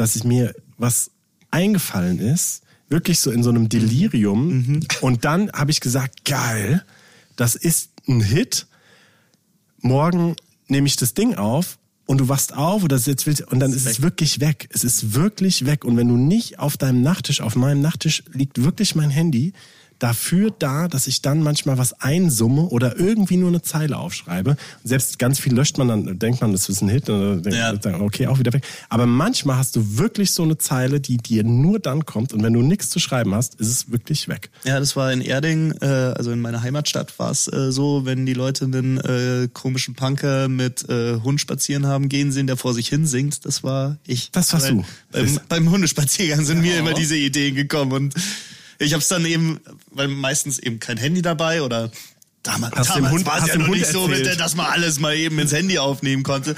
dass 0.00 0.16
ich 0.16 0.24
mir 0.24 0.54
was 0.78 1.10
eingefallen 1.50 2.20
ist, 2.20 2.62
wirklich 2.88 3.20
so 3.20 3.30
in 3.30 3.42
so 3.42 3.50
einem 3.50 3.68
Delirium. 3.68 4.80
Und 5.02 5.26
dann 5.26 5.52
habe 5.52 5.70
ich 5.70 5.80
gesagt, 5.80 6.24
geil, 6.24 6.82
das 7.36 7.54
ist 7.54 7.90
ein 8.08 8.22
Hit. 8.22 8.66
Morgen 9.82 10.36
nehme 10.68 10.86
ich 10.86 10.96
das 10.96 11.12
Ding 11.12 11.34
auf 11.34 11.78
und 12.06 12.18
du 12.18 12.28
wachst 12.28 12.54
auf 12.54 12.82
oder 12.82 12.96
jetzt 12.96 13.26
willst, 13.26 13.42
und 13.42 13.60
dann 13.60 13.74
ist 13.74 13.86
es 13.86 14.00
wirklich 14.00 14.40
weg. 14.40 14.70
Es 14.72 14.84
ist 14.84 15.12
wirklich 15.14 15.66
weg. 15.66 15.84
Und 15.84 15.98
wenn 15.98 16.08
du 16.08 16.16
nicht 16.16 16.58
auf 16.58 16.78
deinem 16.78 17.02
Nachttisch, 17.02 17.42
auf 17.42 17.54
meinem 17.54 17.82
Nachttisch 17.82 18.24
liegt 18.32 18.64
wirklich 18.64 18.94
mein 18.94 19.10
Handy, 19.10 19.52
dafür 20.00 20.50
da, 20.58 20.88
dass 20.88 21.06
ich 21.06 21.22
dann 21.22 21.42
manchmal 21.42 21.78
was 21.78 21.92
einsumme 22.00 22.62
oder 22.62 22.98
irgendwie 22.98 23.36
nur 23.36 23.48
eine 23.50 23.62
Zeile 23.62 23.98
aufschreibe. 23.98 24.56
Selbst 24.82 25.18
ganz 25.18 25.38
viel 25.38 25.54
löscht 25.54 25.78
man 25.78 25.88
dann, 25.88 26.18
denkt 26.18 26.40
man, 26.40 26.50
das 26.52 26.68
ist 26.68 26.80
ein 26.82 26.88
Hit, 26.88 27.08
und 27.08 27.20
dann 27.20 27.42
denkt 27.42 27.58
Ja. 27.58 27.72
man, 27.72 27.80
dann, 27.80 28.00
okay, 28.00 28.26
auch 28.26 28.38
wieder 28.38 28.52
weg. 28.52 28.64
Aber 28.88 29.06
manchmal 29.06 29.56
hast 29.58 29.76
du 29.76 29.98
wirklich 29.98 30.32
so 30.32 30.42
eine 30.42 30.58
Zeile, 30.58 31.00
die 31.00 31.18
dir 31.18 31.44
nur 31.44 31.78
dann 31.78 32.04
kommt 32.06 32.32
und 32.32 32.42
wenn 32.42 32.52
du 32.52 32.62
nichts 32.62 32.90
zu 32.90 32.98
schreiben 32.98 33.34
hast, 33.34 33.54
ist 33.60 33.68
es 33.68 33.90
wirklich 33.92 34.26
weg. 34.26 34.50
Ja, 34.64 34.80
das 34.80 34.96
war 34.96 35.12
in 35.12 35.20
Erding, 35.20 35.72
äh, 35.80 35.86
also 35.86 36.32
in 36.32 36.40
meiner 36.40 36.62
Heimatstadt 36.62 37.18
war 37.18 37.30
es 37.30 37.46
äh, 37.46 37.70
so, 37.70 38.06
wenn 38.06 38.26
die 38.26 38.34
Leute 38.34 38.64
einen 38.64 38.98
äh, 38.98 39.48
komischen 39.52 39.94
Punker 39.94 40.48
mit 40.48 40.88
äh, 40.88 41.20
Hund 41.20 41.40
spazieren 41.40 41.86
haben 41.86 42.08
gehen 42.08 42.32
sehen, 42.32 42.46
der 42.46 42.56
vor 42.56 42.74
sich 42.74 42.88
hin 42.88 43.06
singt, 43.06 43.44
das 43.44 43.62
war 43.62 43.98
ich. 44.06 44.30
Das 44.32 44.52
warst 44.52 44.66
Weil 44.66 44.76
du. 44.76 44.84
Beim, 45.12 45.40
beim 45.48 45.70
Hundespaziergang 45.70 46.44
sind 46.44 46.62
mir 46.62 46.78
immer 46.78 46.94
diese 46.94 47.16
Ideen 47.16 47.54
gekommen 47.54 47.92
und 47.92 48.14
ich 48.80 48.92
habe 48.92 49.02
es 49.02 49.08
dann 49.08 49.24
eben, 49.24 49.60
weil 49.90 50.08
meistens 50.08 50.58
eben 50.58 50.80
kein 50.80 50.96
Handy 50.96 51.22
dabei 51.22 51.62
oder 51.62 51.90
damals, 52.42 52.74
Hast 52.76 52.90
damals 52.90 53.12
Hund- 53.12 53.26
war 53.26 53.38
es 53.42 53.46
ja 53.48 53.56
noch 53.56 53.66
Hund 53.68 53.78
nicht 53.78 53.90
so, 53.90 54.08
erzählt. 54.08 54.26
mit, 54.26 54.40
dass 54.40 54.54
man 54.56 54.66
alles 54.66 54.98
mal 54.98 55.14
eben 55.16 55.38
ins 55.38 55.52
Handy 55.52 55.78
aufnehmen 55.78 56.22
konnte. 56.22 56.54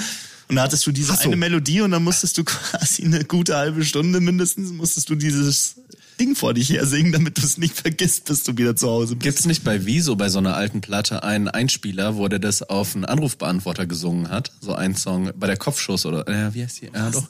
Und 0.48 0.56
da 0.56 0.62
hattest 0.62 0.86
du 0.86 0.92
diese 0.92 1.14
so. 1.14 1.22
eine 1.24 1.36
Melodie 1.36 1.80
und 1.80 1.90
dann 1.92 2.04
musstest 2.04 2.36
du 2.38 2.44
quasi 2.44 3.04
eine 3.04 3.24
gute 3.24 3.56
halbe 3.56 3.84
Stunde 3.84 4.20
mindestens, 4.20 4.70
musstest 4.72 5.08
du 5.10 5.14
dieses 5.14 5.76
Ding 6.20 6.36
vor 6.36 6.52
dich 6.54 6.68
her 6.70 6.86
singen, 6.86 7.10
damit 7.10 7.38
du 7.38 7.42
es 7.42 7.56
nicht 7.58 7.74
vergisst, 7.74 8.26
bis 8.26 8.44
du 8.44 8.56
wieder 8.58 8.76
zu 8.76 8.86
Hause 8.88 9.16
bist. 9.16 9.22
Gibt's 9.22 9.44
nicht 9.46 9.64
bei 9.64 9.86
Wieso 9.86 10.14
bei 10.14 10.28
so 10.28 10.38
einer 10.38 10.54
alten 10.54 10.80
Platte 10.82 11.22
einen 11.24 11.48
Einspieler, 11.48 12.16
wo 12.16 12.28
der 12.28 12.38
das 12.38 12.62
auf 12.62 12.94
einen 12.94 13.04
Anrufbeantworter 13.06 13.86
gesungen 13.86 14.28
hat? 14.28 14.52
So 14.60 14.74
ein 14.74 14.94
Song 14.94 15.30
bei 15.36 15.46
der 15.46 15.56
Kopfschuss 15.56 16.04
oder 16.06 16.28
äh, 16.28 16.52
wie 16.54 16.62
heißt 16.62 16.82
die? 16.82 16.90
Ja, 16.94 17.10
doch. 17.10 17.28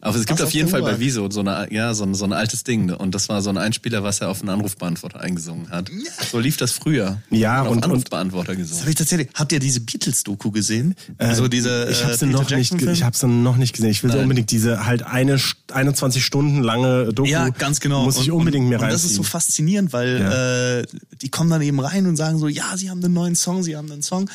Aber 0.00 0.16
es 0.16 0.26
gibt 0.26 0.40
auf 0.42 0.50
jeden 0.52 0.68
Fall 0.68 0.82
Uhr? 0.82 0.90
bei 0.90 0.98
Wieso 1.00 1.30
so 1.30 1.40
eine 1.40 1.68
ja 1.72 1.94
so 1.94 2.04
ein, 2.04 2.14
so 2.14 2.24
ein 2.24 2.32
altes 2.32 2.64
Ding 2.64 2.90
und 2.92 3.14
das 3.14 3.28
war 3.28 3.40
so 3.42 3.50
ein 3.50 3.56
Einspieler, 3.58 4.02
was 4.02 4.20
er 4.20 4.28
auf 4.28 4.40
einen 4.40 4.50
Anrufbeantworter 4.50 5.20
eingesungen 5.20 5.70
hat. 5.70 5.90
So 6.30 6.38
lief 6.38 6.56
das 6.56 6.72
früher. 6.72 7.18
Ja, 7.30 7.62
auf 7.62 7.68
und- 7.68 7.76
und- 7.78 7.84
Anrufbeantworter 7.84 8.56
gesungen. 8.56 8.80
habe 8.80 8.90
ich 8.90 8.96
tatsächlich. 8.96 9.28
Habt 9.34 9.52
ihr 9.52 9.58
diese 9.60 9.80
Beatles-Doku 9.80 10.50
gesehen? 10.50 10.94
also 11.18 11.48
diese. 11.48 11.86
Äh, 11.86 11.90
ich 11.92 12.02
habe 12.02 12.12
äh, 12.12 12.16
sie 12.16 12.26
Peter 12.26 12.38
noch 12.38 12.50
nicht, 12.50 12.82
ich 12.82 13.02
habe 13.02 13.16
sie 13.16 13.26
noch 13.26 13.56
nicht 13.56 13.72
gesehen. 13.74 13.90
Ich 13.90 14.02
will 14.02 14.10
so 14.12 14.18
unbedingt 14.18 14.50
diese 14.50 14.84
halt 14.86 15.02
eine 15.04 15.36
St- 15.36 15.54
21 15.72 16.24
Stunden 16.24 16.62
lange 16.62 17.12
Doku. 17.12 17.28
Ja, 17.28 17.48
ganz 17.48 17.80
genau. 17.80 18.04
Muss 18.04 18.18
ich 18.18 18.30
Und- 18.30 18.38
unbedingt 18.40 18.68
mir 18.68 18.80
Und 18.80 18.90
das 18.90 19.04
ist 19.04 19.14
so 19.14 19.22
faszinierend, 19.22 19.92
weil 19.92 20.20
Ja. 20.20 20.78
äh, 20.80 20.84
die 21.22 21.28
kommen 21.30 21.50
dann 21.50 21.62
eben 21.62 21.80
rein 21.80 22.06
und 22.06 22.16
sagen 22.16 22.38
so, 22.38 22.48
ja, 22.48 22.76
sie 22.76 22.90
haben 22.90 23.02
einen 23.02 23.14
neuen 23.14 23.34
Song, 23.34 23.62
sie 23.62 23.76
haben 23.76 23.90
einen 23.90 24.02
Song. 24.02 24.28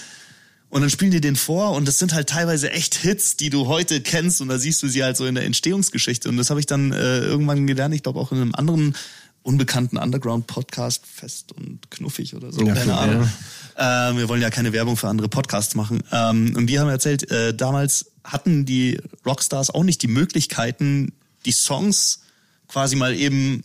Und 0.70 0.82
dann 0.82 0.90
spielen 0.92 1.12
die 1.12 1.22
den 1.22 1.36
vor 1.36 1.72
und 1.72 1.88
das 1.88 1.98
sind 1.98 2.14
halt 2.14 2.30
teilweise 2.30 2.72
echt 2.72 2.96
Hits, 2.96 3.36
die 3.36 3.50
du 3.50 3.68
heute 3.68 4.02
kennst 4.02 4.40
und 4.40 4.50
da 4.50 4.60
siehst 4.60 4.84
du 4.84 4.88
sie 4.88 5.04
halt 5.04 5.18
so 5.18 5.26
in 5.26 5.34
der 5.34 5.46
Entstehungsgeschichte. 5.46 6.30
Und 6.30 6.38
das 6.38 6.52
habe 6.52 6.60
ich 6.60 6.68
dann 6.68 6.92
äh, 6.92 7.20
irgendwann 7.22 7.66
gelernt, 7.66 7.96
ich 7.96 8.04
glaube 8.04 8.20
auch 8.20 8.32
in 8.32 8.40
einem 8.40 8.54
anderen 8.54 8.96
unbekannten 9.42 9.98
Underground-Podcast, 9.98 11.06
fest 11.08 11.54
und 11.54 11.90
knuffig 11.90 12.36
oder 12.36 12.52
so, 12.52 12.62
Ja, 12.62 12.74
keine 12.76 12.92
ja. 12.92 12.98
Ahnung. 12.98 13.30
Ähm, 13.78 14.18
wir 14.18 14.30
wollen 14.30 14.42
ja 14.42 14.50
keine 14.50 14.74
Werbung 14.74 14.98
für 14.98 15.08
andere 15.08 15.30
Podcasts 15.30 15.74
machen. 15.74 16.04
Ähm, 16.12 16.54
und 16.56 16.68
die 16.68 16.80
haben 16.80 16.90
erzählt, 16.90 17.32
äh, 17.32 17.54
damals 17.54 18.12
hatten 18.24 18.66
die 18.66 19.00
Rockstars 19.26 19.70
auch 19.72 19.84
nicht 19.84 20.04
die 20.04 20.08
Möglichkeiten, 20.08 21.14
die 21.46 21.52
Songs 21.52 22.20
quasi 22.68 22.96
mal 22.96 23.16
eben 23.16 23.64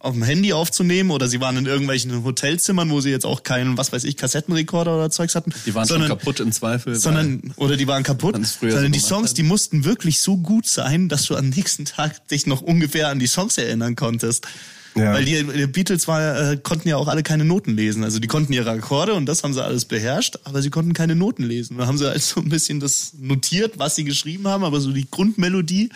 auf 0.00 0.14
dem 0.14 0.22
Handy 0.22 0.52
aufzunehmen 0.52 1.10
oder 1.10 1.28
sie 1.28 1.40
waren 1.40 1.56
in 1.56 1.66
irgendwelchen 1.66 2.22
Hotelzimmern, 2.22 2.90
wo 2.90 3.00
sie 3.00 3.10
jetzt 3.10 3.26
auch 3.26 3.42
keinen, 3.42 3.76
was 3.76 3.92
weiß 3.92 4.04
ich, 4.04 4.16
Kassettenrekorder 4.16 4.94
oder 4.94 5.10
Zeugs 5.10 5.34
hatten. 5.34 5.52
Die 5.66 5.74
waren 5.74 5.86
sondern, 5.86 6.08
schon 6.08 6.18
kaputt 6.18 6.40
im 6.40 6.52
Zweifel. 6.52 6.94
Sondern, 6.94 7.52
oder 7.56 7.76
die 7.76 7.86
waren 7.88 8.04
kaputt. 8.04 8.36
Sondern 8.46 8.82
so 8.82 8.88
die 8.88 8.98
Songs, 9.00 9.34
die 9.34 9.42
mussten 9.42 9.84
wirklich 9.84 10.20
so 10.20 10.36
gut 10.36 10.66
sein, 10.66 11.08
dass 11.08 11.24
du 11.24 11.36
am 11.36 11.48
nächsten 11.48 11.84
Tag 11.84 12.26
dich 12.28 12.46
noch 12.46 12.62
ungefähr 12.62 13.08
an 13.08 13.18
die 13.18 13.26
Songs 13.26 13.58
erinnern 13.58 13.96
konntest. 13.96 14.46
Ja. 14.94 15.12
Weil 15.12 15.24
die, 15.24 15.44
die 15.44 15.66
Beatles 15.66 16.08
war, 16.08 16.52
äh, 16.52 16.56
konnten 16.56 16.88
ja 16.88 16.96
auch 16.96 17.08
alle 17.08 17.22
keine 17.22 17.44
Noten 17.44 17.76
lesen. 17.76 18.04
Also 18.04 18.18
die 18.18 18.26
konnten 18.26 18.52
ihre 18.52 18.70
Akkorde 18.70 19.14
und 19.14 19.26
das 19.26 19.44
haben 19.44 19.52
sie 19.52 19.62
alles 19.62 19.84
beherrscht, 19.84 20.38
aber 20.44 20.62
sie 20.62 20.70
konnten 20.70 20.92
keine 20.92 21.14
Noten 21.14 21.44
lesen. 21.44 21.78
Da 21.78 21.86
haben 21.86 21.98
sie 21.98 22.08
halt 22.08 22.22
so 22.22 22.40
ein 22.40 22.48
bisschen 22.48 22.80
das 22.80 23.12
notiert, 23.18 23.78
was 23.78 23.94
sie 23.94 24.04
geschrieben 24.04 24.48
haben, 24.48 24.64
aber 24.64 24.80
so 24.80 24.92
die 24.92 25.08
Grundmelodie, 25.10 25.90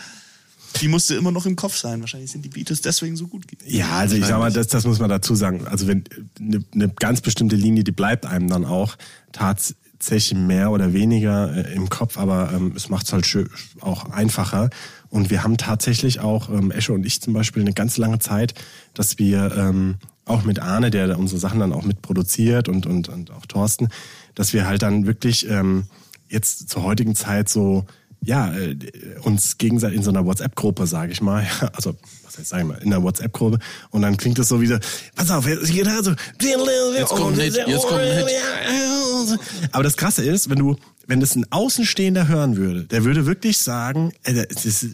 die 0.81 0.87
musste 0.87 1.15
immer 1.15 1.31
noch 1.31 1.45
im 1.45 1.55
Kopf 1.55 1.75
sein. 1.77 1.99
Wahrscheinlich 2.01 2.31
sind 2.31 2.43
die 2.43 2.49
Beatles 2.49 2.81
deswegen 2.81 3.15
so 3.15 3.27
gut. 3.27 3.47
gewesen. 3.47 3.75
Ja, 3.75 3.91
also 3.91 4.15
ich 4.15 4.25
sag 4.25 4.39
mal, 4.39 4.51
das, 4.51 4.67
das 4.67 4.85
muss 4.85 4.99
man 4.99 5.09
dazu 5.09 5.35
sagen. 5.35 5.67
Also 5.67 5.87
wenn 5.87 6.03
eine, 6.39 6.63
eine 6.73 6.89
ganz 6.89 7.21
bestimmte 7.21 7.55
Linie, 7.55 7.83
die 7.83 7.91
bleibt 7.91 8.25
einem 8.25 8.47
dann 8.47 8.65
auch 8.65 8.95
tatsächlich 9.31 10.37
mehr 10.37 10.71
oder 10.71 10.93
weniger 10.93 11.55
äh, 11.55 11.73
im 11.73 11.89
Kopf, 11.89 12.17
aber 12.17 12.51
ähm, 12.53 12.73
es 12.75 12.89
macht 12.89 13.05
es 13.05 13.13
halt 13.13 13.25
schön, 13.25 13.49
auch 13.81 14.09
einfacher. 14.09 14.69
Und 15.09 15.29
wir 15.29 15.43
haben 15.43 15.57
tatsächlich 15.57 16.19
auch, 16.19 16.49
ähm, 16.49 16.71
Esche 16.71 16.93
und 16.93 17.05
ich 17.05 17.21
zum 17.21 17.33
Beispiel, 17.33 17.61
eine 17.61 17.73
ganz 17.73 17.97
lange 17.97 18.19
Zeit, 18.19 18.53
dass 18.93 19.19
wir 19.19 19.55
ähm, 19.55 19.97
auch 20.25 20.43
mit 20.43 20.59
Arne, 20.59 20.89
der 20.89 21.17
unsere 21.19 21.39
Sachen 21.39 21.59
dann 21.59 21.73
auch 21.73 21.83
mitproduziert 21.83 22.69
und, 22.69 22.85
und, 22.85 23.09
und 23.09 23.31
auch 23.31 23.45
Thorsten, 23.45 23.89
dass 24.35 24.53
wir 24.53 24.65
halt 24.65 24.81
dann 24.81 25.05
wirklich 25.05 25.47
ähm, 25.49 25.85
jetzt 26.29 26.69
zur 26.69 26.83
heutigen 26.83 27.15
Zeit 27.15 27.49
so 27.49 27.85
ja, 28.25 28.53
äh, 28.53 28.75
uns 29.21 29.57
gegenseitig 29.57 29.97
in 29.97 30.03
so 30.03 30.09
einer 30.09 30.25
WhatsApp-Gruppe, 30.25 30.87
sage 30.87 31.11
ich 31.11 31.21
mal, 31.21 31.45
also 31.73 31.95
was 32.23 32.37
heißt, 32.37 32.49
sag 32.49 32.59
ich 32.59 32.65
mal, 32.65 32.77
in 32.77 32.93
einer 32.93 33.03
WhatsApp-Gruppe 33.03 33.59
und 33.91 34.01
dann 34.01 34.17
klingt 34.17 34.39
es 34.39 34.47
so 34.47 34.61
wieder, 34.61 34.79
pass 35.15 35.29
auf, 35.31 35.47
jetzt 35.47 35.71
geht 35.71 35.85
da 35.85 36.03
so, 36.03 36.11
jetzt 36.11 37.09
kommt 37.09 37.37
ein 37.37 37.41
Hit, 37.41 37.55
jetzt 37.67 37.85
kommt 37.85 38.01
ein 38.01 38.17
Hit. 38.17 39.39
Aber 39.71 39.83
das 39.83 39.97
Krasse 39.97 40.23
ist, 40.23 40.49
wenn 40.49 40.59
du, 40.59 40.75
wenn 41.07 41.19
das 41.19 41.35
ein 41.35 41.45
Außenstehender 41.51 42.27
hören 42.27 42.55
würde, 42.57 42.83
der 42.83 43.03
würde 43.03 43.25
wirklich 43.25 43.57
sagen, 43.57 44.11
äh, 44.23 44.45
es 44.49 44.65
ist 44.65 44.87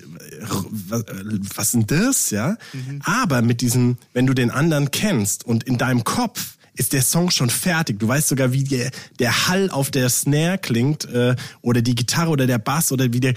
was, 0.87 1.03
was 1.55 1.71
denn 1.71 1.87
das, 1.87 2.29
ja? 2.31 2.57
Aber 3.03 3.41
mit 3.41 3.61
diesem, 3.61 3.97
wenn 4.13 4.27
du 4.27 4.33
den 4.33 4.51
anderen 4.51 4.91
kennst 4.91 5.45
und 5.45 5.63
in 5.63 5.77
deinem 5.77 6.03
Kopf 6.03 6.57
ist 6.79 6.93
der 6.93 7.01
Song 7.01 7.29
schon 7.29 7.49
fertig. 7.49 7.99
Du 7.99 8.07
weißt 8.07 8.29
sogar, 8.29 8.53
wie 8.53 8.63
der, 8.63 8.89
der 9.19 9.47
Hall 9.47 9.69
auf 9.69 9.91
der 9.91 10.09
Snare 10.09 10.57
klingt 10.57 11.05
äh, 11.05 11.35
oder 11.61 11.81
die 11.81 11.93
Gitarre 11.93 12.31
oder 12.31 12.47
der 12.47 12.57
Bass 12.57 12.91
oder 12.91 13.11
wie 13.11 13.19
der 13.19 13.33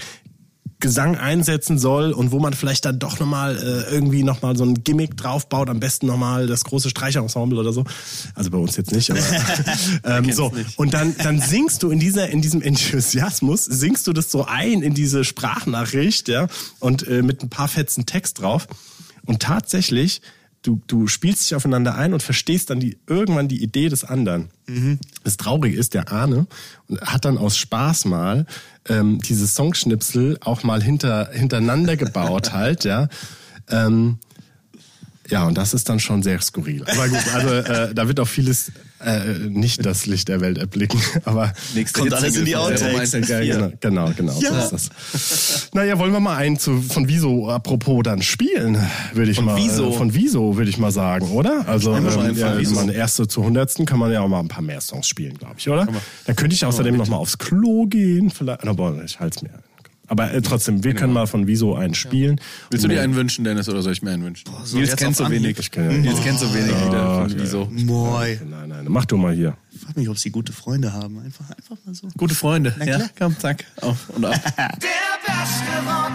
Gesang 0.79 1.15
einsetzen 1.15 1.79
soll 1.79 2.11
und 2.11 2.31
wo 2.31 2.39
man 2.39 2.53
vielleicht 2.53 2.83
dann 2.83 2.99
doch 2.99 3.19
nochmal 3.19 3.57
äh, 3.57 3.93
irgendwie 3.93 4.23
nochmal 4.23 4.57
so 4.57 4.65
ein 4.65 4.83
Gimmick 4.83 5.15
draufbaut, 5.15 5.69
am 5.69 5.79
besten 5.79 6.07
nochmal 6.07 6.47
das 6.47 6.65
große 6.65 6.89
Streicherensemble 6.89 7.57
oder 7.57 7.71
so. 7.71 7.85
Also 8.35 8.49
bei 8.49 8.57
uns 8.57 8.75
jetzt 8.75 8.91
nicht, 8.91 9.09
aber 9.09 9.21
ähm, 10.03 10.33
so. 10.33 10.51
Und 10.75 10.93
dann, 10.93 11.15
dann 11.17 11.39
singst 11.39 11.83
du 11.83 11.89
in 11.89 11.99
dieser, 11.99 12.29
in 12.29 12.41
diesem 12.41 12.61
Enthusiasmus, 12.61 13.63
singst 13.63 14.07
du 14.07 14.13
das 14.13 14.29
so 14.29 14.45
ein 14.45 14.81
in 14.81 14.93
diese 14.93 15.23
Sprachnachricht, 15.23 16.27
ja, 16.27 16.47
und 16.79 17.07
äh, 17.07 17.21
mit 17.21 17.43
ein 17.43 17.49
paar 17.49 17.69
Fetzen 17.69 18.05
Text 18.05 18.41
drauf. 18.41 18.67
Und 19.25 19.41
tatsächlich, 19.41 20.21
du, 20.63 20.81
du 20.87 21.07
spielst 21.07 21.43
dich 21.43 21.55
aufeinander 21.55 21.95
ein 21.95 22.13
und 22.13 22.23
verstehst 22.23 22.69
dann 22.69 22.79
die, 22.79 22.97
irgendwann 23.05 23.47
die 23.47 23.61
Idee 23.61 23.89
des 23.89 24.03
anderen. 24.03 24.49
Das 25.23 25.37
Traurige 25.37 25.77
ist, 25.77 25.93
der 25.93 26.11
Arne 26.11 26.47
hat 27.01 27.25
dann 27.25 27.37
aus 27.37 27.57
Spaß 27.57 28.05
mal 28.05 28.45
ähm, 28.87 29.19
diese 29.19 29.47
Songschnipsel 29.47 30.37
auch 30.41 30.63
mal 30.63 30.81
hinter, 30.81 31.29
hintereinander 31.31 31.97
gebaut 31.97 32.53
halt, 32.53 32.85
ja. 32.85 33.09
Ähm, 33.69 34.17
ja, 35.29 35.45
und 35.45 35.57
das 35.57 35.73
ist 35.73 35.87
dann 35.87 35.99
schon 35.99 36.21
sehr 36.23 36.41
skurril. 36.41 36.83
Aber 36.83 37.07
gut, 37.07 37.33
also 37.33 37.49
äh, 37.49 37.93
da 37.93 38.07
wird 38.07 38.19
auch 38.19 38.27
vieles 38.27 38.71
äh, 39.03 39.49
nicht 39.49 39.85
das 39.85 40.05
Licht 40.05 40.27
der 40.27 40.41
Welt 40.41 40.57
erblicken. 40.57 40.99
Aber 41.25 41.53
Nächste 41.75 41.99
Kommt 41.99 42.13
alles 42.13 42.35
in 42.35 42.45
die 42.45 42.55
Outtakes. 42.55 43.11
Serum 43.11 43.23
114. 43.25 43.47
ja, 43.47 43.55
genau, 43.57 43.71
genau, 43.79 44.11
genau 44.15 44.39
Ja. 44.41 44.67
so 44.67 44.75
ist 44.75 44.89
das. 45.13 45.69
Naja, 45.73 45.97
wollen 45.99 46.11
wir 46.13 46.19
mal 46.19 46.37
einen 46.37 46.57
zu, 46.57 46.81
von 46.81 47.07
Wieso 47.07 47.49
apropos 47.49 48.01
dann 48.03 48.21
spielen, 48.21 48.77
würde 49.13 49.31
ich 49.31 49.37
Von 49.37 49.45
mal. 49.45 49.57
Wieso? 49.57 49.89
Äh, 49.89 49.93
von 49.93 50.13
Wieso, 50.13 50.57
würde 50.57 50.69
ich 50.69 50.77
mal 50.77 50.91
sagen, 50.91 51.29
oder? 51.31 51.67
Also 51.67 51.91
mal 51.91 51.99
ähm, 52.29 52.35
ja, 52.37 52.49
von 52.51 52.59
Wieso. 52.59 52.75
meine 52.75 52.93
erste 52.93 53.27
zur 53.27 53.43
hundertsten 53.45 53.85
kann 53.85 53.99
man 53.99 54.11
ja 54.11 54.21
auch 54.21 54.27
mal 54.27 54.39
ein 54.39 54.47
paar 54.47 54.63
mehr 54.63 54.81
Songs 54.81 55.07
spielen, 55.07 55.37
glaube 55.37 55.55
ich, 55.57 55.69
oder? 55.69 55.87
Da 56.25 56.33
könnte 56.33 56.55
ich 56.55 56.65
außerdem 56.65 56.95
noch 56.97 57.07
mal 57.07 57.17
aufs 57.17 57.37
Klo 57.37 57.85
gehen, 57.85 58.29
vielleicht. 58.29 58.65
Aber 58.67 59.01
ich 59.03 59.19
halte 59.19 59.37
es 59.37 59.41
mir. 59.43 59.49
ein. 59.49 59.72
Aber 60.07 60.33
äh, 60.33 60.41
trotzdem, 60.41 60.83
wir 60.83 60.93
können 60.93 61.13
mal 61.13 61.27
von 61.27 61.47
Wieso 61.47 61.75
einen 61.75 61.93
spielen. 61.95 62.39
Willst 62.69 62.83
du 62.83 62.89
dir 62.89 63.01
einen 63.01 63.15
wünschen, 63.15 63.45
Dennis, 63.45 63.69
oder 63.69 63.81
soll 63.81 63.93
ich 63.93 64.01
mir 64.01 64.11
einen 64.11 64.23
wünschen? 64.23 64.45
so 64.65 64.75
Nils 64.77 64.89
jetzt 64.89 64.99
kennt 64.99 65.11
auf 65.19 65.27
so 65.27 65.31
wenig. 65.31 65.57
Ich 65.57 65.71
kenn 65.71 65.89
ja- 65.91 65.97
Nils 65.97 66.21
kennt 66.21 66.39
so 66.39 66.53
wenig 66.53 66.71
Lieder 66.83 67.21
von 67.21 67.33
Wieso. 67.39 67.65
Moi. 67.71 68.37
Nein, 68.49 68.69
nein, 68.69 68.85
mach 68.89 69.05
du 69.05 69.15
mal 69.17 69.33
hier. 69.33 69.55
Ich 69.71 69.79
frage 69.79 69.99
mich, 69.99 70.09
ob 70.09 70.17
sie 70.17 70.29
gute 70.29 70.51
Freunde 70.51 70.91
haben. 70.93 71.19
Einfach, 71.19 71.49
einfach 71.49 71.77
mal 71.85 71.95
so. 71.95 72.07
Gute 72.17 72.35
Freunde. 72.35 72.75
Na 72.77 72.85
Ja, 72.85 72.97
klar. 72.97 73.09
komm, 73.17 73.39
zack, 73.39 73.63
auf 73.81 74.09
und 74.09 74.25
ab. 74.25 74.33
Der 74.57 74.69
beste 75.25 75.87
Rock. 75.87 76.11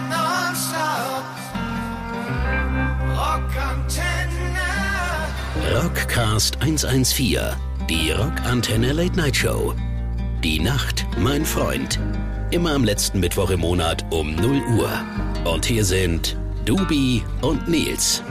Rockantenne. 4.39 5.83
Rockcast 5.83 6.57
114, 6.61 7.39
die 7.89 8.11
Rockantenne 8.11 8.93
Late 8.93 9.15
Night 9.15 9.35
Show. 9.35 9.73
Die 10.43 10.59
Nacht, 10.59 11.05
mein 11.19 11.45
Freund. 11.45 11.99
Immer 12.51 12.71
am 12.73 12.83
letzten 12.83 13.19
Mittwoch 13.19 13.51
im 13.51 13.59
Monat 13.59 14.05
um 14.11 14.35
0 14.35 14.61
Uhr. 14.75 14.89
Und 15.45 15.65
hier 15.65 15.85
sind 15.85 16.35
Dubi 16.65 17.21
und 17.41 17.67
Nils. 17.67 18.23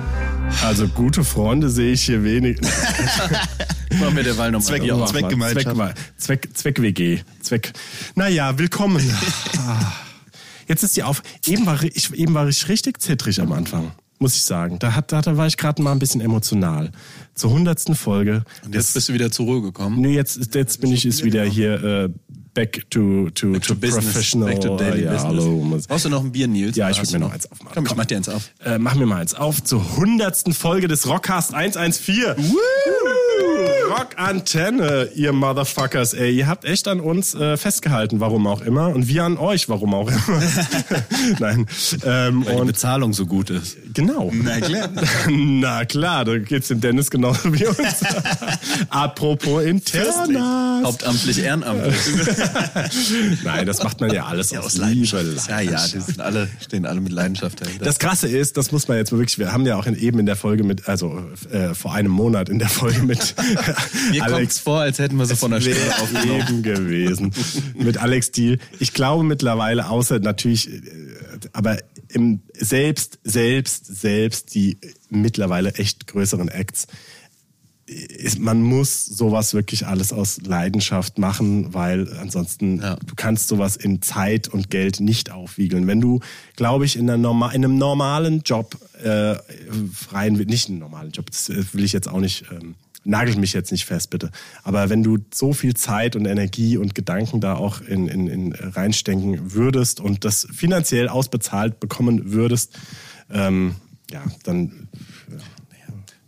Also 0.64 0.88
gute 0.88 1.22
Freunde 1.22 1.70
sehe 1.70 1.92
ich 1.92 2.02
hier 2.04 2.24
wenig. 2.24 2.60
Machen 4.00 4.16
wir 4.16 4.24
derweil 4.24 4.50
nochmal. 4.50 4.80
Zweck- 4.80 4.96
mal. 4.96 5.06
Zweckgemeinschaft. 5.06 5.76
Zweck, 6.16 6.48
Zweck, 6.48 6.56
Zweck 6.56 6.82
WG. 6.82 7.20
Zweck. 7.42 7.72
Naja, 8.14 8.58
willkommen. 8.58 9.02
Ah. 9.58 9.92
Jetzt 10.66 10.82
ist 10.82 10.96
die 10.96 11.02
auf. 11.02 11.22
Eben 11.46 11.66
war 11.66 11.82
ich, 11.82 12.12
eben 12.14 12.32
war 12.34 12.46
ich 12.48 12.68
richtig 12.68 13.00
zittrig 13.00 13.40
am 13.40 13.52
Anfang, 13.52 13.90
muss 14.18 14.34
ich 14.36 14.42
sagen. 14.42 14.78
Da, 14.78 14.94
hat, 14.94 15.12
da, 15.12 15.20
da 15.20 15.36
war 15.36 15.46
ich 15.46 15.56
gerade 15.56 15.82
mal 15.82 15.92
ein 15.92 15.98
bisschen 15.98 16.20
emotional. 16.20 16.90
Zur 17.34 17.50
hundertsten 17.50 17.94
Folge. 17.94 18.44
Und 18.64 18.74
jetzt 18.74 18.94
bist 18.94 19.08
du 19.08 19.14
wieder 19.14 19.30
zur 19.30 19.46
Ruhe 19.46 19.62
gekommen. 19.62 20.00
Nee, 20.00 20.14
jetzt, 20.14 20.54
jetzt 20.54 20.80
bin 20.80 20.92
ich 20.92 21.04
ist 21.06 21.24
wieder 21.24 21.44
hier 21.44 21.82
äh, 21.82 22.08
back 22.54 22.84
to, 22.90 23.30
to, 23.30 23.58
to, 23.58 23.74
professional. 23.74 24.48
Back 24.48 24.60
to 24.60 24.76
daily 24.76 25.04
ja, 25.04 25.12
business. 25.12 25.44
hallo. 25.44 25.78
Brauchst 25.88 26.04
du 26.04 26.08
noch 26.08 26.24
ein 26.24 26.32
Bier, 26.32 26.48
Nils? 26.48 26.76
Ja, 26.76 26.90
ich 26.90 26.98
hast 26.98 27.12
würd 27.12 27.20
mir 27.20 27.26
noch 27.26 27.34
eins 27.34 27.50
aufmachen. 27.50 27.74
Komm, 27.74 27.86
ich 27.86 27.96
mach 27.96 28.06
dir 28.06 28.16
eins 28.16 28.28
auf. 28.28 28.50
Äh, 28.64 28.78
mach 28.78 28.94
mir 28.94 29.06
mal 29.06 29.20
eins 29.20 29.34
auf 29.34 29.62
zur 29.62 29.96
hundertsten 29.96 30.54
Folge 30.54 30.88
des 30.88 31.06
Rockcast 31.06 31.54
114. 31.54 32.34
Rockantenne, 33.88 35.08
ihr 35.14 35.32
Motherfuckers, 35.32 36.14
ey. 36.14 36.30
Ihr 36.36 36.46
habt 36.46 36.64
echt 36.64 36.88
an 36.88 37.00
uns 37.00 37.34
äh, 37.34 37.56
festgehalten, 37.56 38.20
warum 38.20 38.46
auch 38.46 38.60
immer. 38.60 38.88
Und 38.88 39.08
wir 39.08 39.24
an 39.24 39.38
euch, 39.38 39.68
warum 39.68 39.94
auch 39.94 40.08
immer. 40.08 40.20
Nein. 41.38 41.66
Ähm, 42.04 42.44
Weil 42.44 42.56
die 42.56 42.64
Bezahlung 42.66 43.12
so 43.12 43.26
gut 43.26 43.50
ist. 43.50 43.76
genau. 43.94 44.30
Na 44.32 44.60
klar. 44.60 44.88
Na 45.28 45.84
klar, 45.84 46.24
da 46.24 46.38
geht's 46.38 46.68
dem 46.68 46.80
Dennis 46.80 47.10
genauso 47.10 47.52
wie 47.52 47.66
uns. 47.66 48.04
Apropos 48.90 49.64
Internas. 49.64 50.84
Hauptamtlich, 50.84 51.38
ehrenamtlich. 51.42 51.96
Nein, 53.44 53.66
das 53.66 53.82
macht 53.82 54.00
man 54.00 54.12
ja 54.12 54.26
alles 54.26 54.52
aus, 54.52 54.78
aus 54.80 54.88
Liebe. 54.88 55.36
ja, 55.48 55.60
ja, 55.60 55.86
die 55.86 56.00
sind 56.00 56.20
alle, 56.20 56.48
stehen 56.60 56.86
alle 56.86 57.00
mit 57.00 57.12
Leidenschaft 57.12 57.60
dahinter. 57.60 57.84
Das 57.84 57.98
Krasse 57.98 58.28
ist, 58.28 58.56
das 58.56 58.72
muss 58.72 58.88
man 58.88 58.96
jetzt 58.96 59.12
wirklich, 59.12 59.38
wir 59.38 59.52
haben 59.52 59.66
ja 59.66 59.76
auch 59.76 59.86
in, 59.86 59.96
eben 59.96 60.18
in 60.18 60.26
der 60.26 60.36
Folge 60.36 60.64
mit, 60.64 60.88
also 60.88 61.22
äh, 61.50 61.74
vor 61.74 61.94
einem 61.94 62.12
Monat 62.12 62.48
in 62.48 62.58
der 62.58 62.68
Folge 62.68 63.02
mit 63.02 63.34
Mir 64.10 64.24
Alex 64.24 64.58
vor, 64.58 64.80
als 64.80 64.98
hätten 64.98 65.16
wir 65.16 65.26
so 65.26 65.36
von 65.36 65.50
der 65.50 65.60
Stelle 65.60 65.76
wäre 65.76 66.02
aufgenommen. 66.02 66.40
eben 66.48 66.62
gewesen. 66.62 67.32
Mit 67.74 67.98
Alex 67.98 68.30
Diel. 68.30 68.58
Ich 68.78 68.92
glaube 68.92 69.24
mittlerweile, 69.24 69.88
außer 69.88 70.18
natürlich, 70.20 70.68
äh, 70.68 70.80
aber 71.52 71.78
im 72.08 72.40
selbst, 72.54 73.18
selbst, 73.24 73.86
selbst 74.00 74.54
die 74.54 74.78
mittlerweile 75.10 75.74
echt 75.74 76.06
größeren 76.06 76.48
Acts, 76.48 76.86
ist, 77.88 78.38
man 78.38 78.62
muss 78.62 79.06
sowas 79.06 79.54
wirklich 79.54 79.86
alles 79.86 80.12
aus 80.12 80.40
Leidenschaft 80.42 81.18
machen, 81.18 81.72
weil 81.72 82.12
ansonsten 82.18 82.80
Ja. 82.80 82.96
du 82.96 83.14
kannst 83.16 83.48
sowas 83.48 83.76
in 83.76 84.02
Zeit 84.02 84.48
und 84.48 84.70
Geld 84.70 85.00
nicht 85.00 85.30
aufwiegeln. 85.30 85.86
Wenn 85.86 86.00
du, 86.00 86.20
glaube 86.56 86.84
ich, 86.84 86.96
in, 86.96 87.08
einer 87.08 87.16
norma 87.18 87.50
in 87.50 87.64
einem 87.64 87.78
normalen 87.78 88.42
Job 88.44 88.76
äh, 89.02 89.36
rein, 90.12 90.34
nicht 90.34 90.68
in 90.68 90.74
einem 90.74 90.80
normalen 90.80 91.10
Job, 91.12 91.30
das 91.30 91.48
äh, 91.48 91.64
will 91.72 91.84
ich 91.84 91.92
jetzt 91.92 92.08
auch 92.08 92.20
nicht, 92.20 92.44
ähm, 92.52 92.74
nagelt 93.04 93.38
mich 93.38 93.54
jetzt 93.54 93.72
nicht 93.72 93.86
fest, 93.86 94.10
bitte. 94.10 94.30
Aber 94.64 94.90
wenn 94.90 95.02
du 95.02 95.18
so 95.32 95.54
viel 95.54 95.74
Zeit 95.74 96.14
und 96.14 96.26
Energie 96.26 96.76
und 96.76 96.94
Gedanken 96.94 97.40
da 97.40 97.54
auch 97.54 97.80
in, 97.80 98.06
in, 98.06 98.26
in 98.28 98.52
reinstecken 98.52 99.54
würdest 99.54 99.98
und 100.00 100.24
das 100.26 100.46
finanziell 100.52 101.08
ausbezahlt 101.08 101.80
bekommen 101.80 102.32
würdest, 102.32 102.78
ähm, 103.30 103.76
ja, 104.10 104.22
dann 104.44 104.88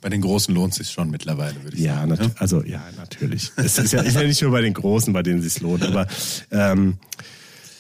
Bei 0.01 0.09
den 0.09 0.21
Großen 0.23 0.55
lohnt 0.55 0.73
sich 0.75 0.91
schon 0.91 1.11
mittlerweile, 1.11 1.63
würde 1.63 1.77
ich 1.77 1.83
ja, 1.83 1.97
sagen. 1.97 2.09
nat 2.11 2.31
also 2.39 2.63
ja, 2.65 2.83
natürlich. 2.97 3.53
Es 3.57 3.79
ist 3.79 3.93
ja, 3.93 4.01
ist 4.03 4.15
ja 4.15 4.23
nicht 4.23 4.41
nur 4.43 4.51
bei 4.51 4.63
den 4.63 4.73
Großen, 4.75 5.13
bei 5.13 5.23
denen 5.23 5.41
es 5.41 5.53
sich 5.55 5.63
lohnt, 5.63 5.85
aber 5.85 6.07
ähm, 6.51 6.97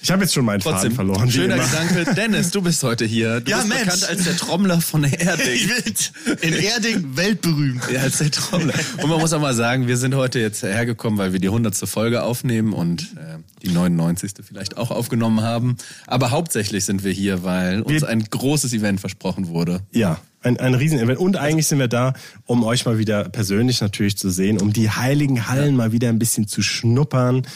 ich 0.02 0.10
habe 0.10 0.22
jetzt 0.22 0.32
schon 0.32 0.46
meinen 0.46 0.60
Trotzdem, 0.60 0.92
Faden 0.92 1.14
verloren. 1.14 1.30
schöner. 1.30 1.58
Gedanke. 1.58 2.14
Dennis, 2.14 2.50
du 2.50 2.62
bist 2.62 2.82
heute 2.82 3.04
hier. 3.04 3.40
Du 3.42 3.50
Ja, 3.50 3.58
bist 3.58 3.68
Mensch. 3.68 3.82
bekannt 3.84 4.08
als 4.08 4.24
der 4.24 4.36
Trommler 4.36 4.80
von 4.80 5.04
Ich 5.04 5.20
Erding. 5.20 5.68
will 5.68 6.36
in 6.40 6.54
Erding 6.54 7.16
weltberühmt. 7.16 7.82
Ja, 7.92 8.00
als 8.00 8.16
der 8.16 8.30
Trommler. 8.30 8.72
Und 9.02 9.10
man 9.10 9.20
muss 9.20 9.34
auch 9.34 9.42
mal 9.42 9.52
sagen, 9.52 9.88
wir 9.88 9.98
sind 9.98 10.14
heute 10.14 10.38
jetzt 10.40 10.62
hergekommen, 10.62 11.18
weil 11.18 11.34
wir 11.34 11.38
die 11.40 11.48
100. 11.48 11.76
Folge 11.86 12.22
aufnehmen 12.22 12.72
und 12.72 13.02
äh, 13.16 13.38
die 13.62 13.68
99. 13.68 14.32
vielleicht 14.42 14.78
auch 14.78 14.90
aufgenommen 14.90 15.42
haben. 15.42 15.76
Aber 16.06 16.30
hauptsächlich 16.30 16.86
sind 16.86 17.04
wir 17.04 17.12
hier, 17.12 17.44
weil 17.44 17.82
uns 17.82 18.00
Wir- 18.00 18.08
ein 18.08 18.24
großes 18.24 18.72
Event 18.72 19.00
versprochen 19.00 19.48
wurde. 19.48 19.82
Ja, 19.92 20.18
ein, 20.42 20.58
ein 20.58 20.74
Riesenevent. 20.74 21.18
Und 21.18 21.36
eigentlich 21.36 21.66
sind 21.66 21.78
wir 21.78 21.88
da, 21.88 22.14
um 22.46 22.64
euch 22.64 22.84
mal 22.86 22.98
wieder 22.98 23.28
persönlich 23.28 23.80
natürlich 23.80 24.16
zu 24.16 24.30
sehen, 24.30 24.60
um 24.60 24.72
die 24.72 24.90
heiligen 24.90 25.48
Hallen 25.48 25.76
mal 25.76 25.92
wieder 25.92 26.08
ein 26.08 26.18
bisschen 26.18 26.46
zu 26.48 26.62
schnuppern. 26.62 27.46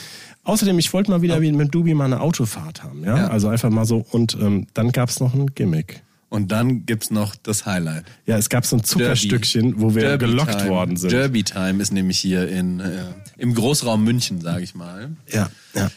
Außerdem, 0.45 0.79
ich 0.79 0.93
wollte 0.93 1.11
mal 1.11 1.23
wieder 1.23 1.41
wie 1.41 1.53
mit 1.53 1.75
Dubi 1.75 1.95
mal 1.95 2.05
eine 2.05 2.21
Autofahrt 2.21 2.83
haben. 2.83 3.03
Ja, 3.05 3.17
Ja. 3.17 3.27
also 3.29 3.49
einfach 3.49 3.71
mal 3.71 3.87
so. 3.87 4.05
Und 4.11 4.35
ähm, 4.41 4.67
dann 4.75 4.93
gab's 4.93 5.21
noch 5.21 5.33
ein 5.35 5.55
Gimmick. 5.55 6.03
Und 6.29 6.51
dann 6.51 6.85
gibt's 6.85 7.11
noch 7.13 7.37
das 7.37 7.65
Highlight. 7.65 8.05
Ja, 8.27 8.37
es 8.37 8.49
gab 8.49 8.67
so 8.67 8.77
ein 8.77 8.83
Zuckerstückchen, 8.85 9.81
wo 9.81 9.95
wir 9.95 10.03
Derby 10.03 10.27
gelockt 10.27 10.59
Time. 10.59 10.69
worden 10.71 10.97
sind. 10.97 11.13
Derby 11.13 11.45
Time 11.45 11.81
ist 11.81 11.93
nämlich 11.93 12.19
hier 12.19 12.49
in, 12.49 12.81
äh, 12.81 13.05
im 13.39 13.55
Großraum 13.55 14.03
München, 14.03 14.41
sage 14.41 14.65
ich 14.65 14.75
mal. 14.75 15.11
Ja, 15.33 15.49
ja. 15.75 15.91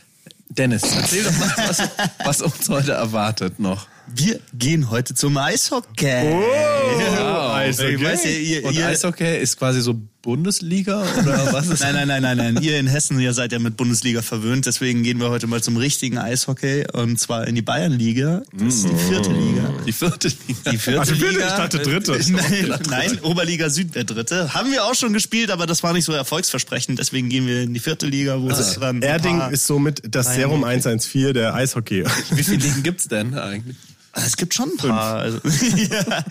Dennis, 0.50 0.84
erzähl 0.96 1.24
doch 1.24 1.38
mal, 1.40 1.54
was, 1.68 1.82
was 2.24 2.42
uns 2.44 2.70
heute 2.70 2.92
erwartet 2.94 3.60
noch. 3.60 3.88
Wir 4.16 4.40
gehen 4.54 4.90
heute 4.90 5.14
zum 5.14 5.38
Eishockey. 5.38 6.06
Wow. 6.32 7.54
Eishockey. 7.56 7.96
Ich 7.96 8.04
weiß 8.04 8.26
ihr, 8.26 8.66
Und 8.66 8.76
ihr, 8.76 8.88
Eishockey 8.88 9.38
ist 9.40 9.58
quasi 9.58 9.82
so 9.82 10.00
Bundesliga 10.22 11.04
oder 11.20 11.50
was 11.54 11.68
ist 11.68 11.82
Nein, 11.82 11.94
nein, 11.96 12.08
nein, 12.08 12.22
nein, 12.22 12.38
nein. 12.38 12.64
Ihr 12.64 12.80
in 12.80 12.88
Hessen, 12.88 13.20
ihr 13.20 13.34
seid 13.34 13.52
ja 13.52 13.60
mit 13.60 13.76
Bundesliga 13.78 14.22
verwöhnt. 14.22 14.66
Deswegen 14.66 15.04
gehen 15.04 15.20
wir 15.20 15.30
heute 15.30 15.48
mal 15.48 15.62
zum 15.62 15.78
richtigen 15.78 16.18
Eishockey. 16.18 16.86
Und 16.94 17.20
zwar 17.20 17.48
in 17.48 17.56
die 17.56 17.62
Bayernliga. 17.62 18.44
Das 18.54 18.76
ist 18.76 18.90
die 18.90 18.96
vierte 18.96 19.32
Liga. 19.32 19.74
Die 19.86 19.92
vierte 19.92 20.28
Liga. 20.30 20.72
Die 20.72 20.78
vierte 20.78 21.00
Also 21.02 21.16
vierte, 21.16 21.34
Liga. 21.34 21.48
ich 21.48 21.54
dachte 21.54 21.80
dritte. 21.80 22.12
Nein, 22.32 22.80
nein, 22.90 23.20
Oberliga 23.24 23.70
Süd 23.70 23.94
wäre 23.94 24.06
dritte. 24.06 24.54
Haben 24.54 24.72
wir 24.72 24.86
auch 24.86 24.96
schon 24.96 25.14
gespielt, 25.14 25.52
aber 25.52 25.66
das 25.66 25.84
war 25.84 25.94
nicht 25.94 26.06
so 26.06 26.14
erfolgsversprechend. 26.14 26.98
Deswegen 26.98 27.30
gehen 27.30 27.46
wir 27.46 27.62
in 27.64 27.74
die 27.74 27.80
vierte 27.80 28.06
Liga, 28.06 28.42
wo 28.42 28.50
es 28.50 28.80
dann. 28.80 29.02
Erding 29.02 29.42
ist 29.52 29.68
somit 29.68 30.02
das 30.10 30.34
Serum 30.34 30.64
114 30.64 31.34
der 31.34 31.54
Eishockey. 31.54 32.04
Wie 32.32 32.44
viele 32.44 32.58
Ligen 32.58 32.84
gibt's 32.84 33.08
denn 33.08 33.34
eigentlich? 33.38 33.76
Es 34.26 34.36
gibt 34.38 34.54
schon 34.54 34.72
ein 34.72 34.78
paar. 34.78 35.16
Also, 35.18 35.40
ja. 35.76 36.24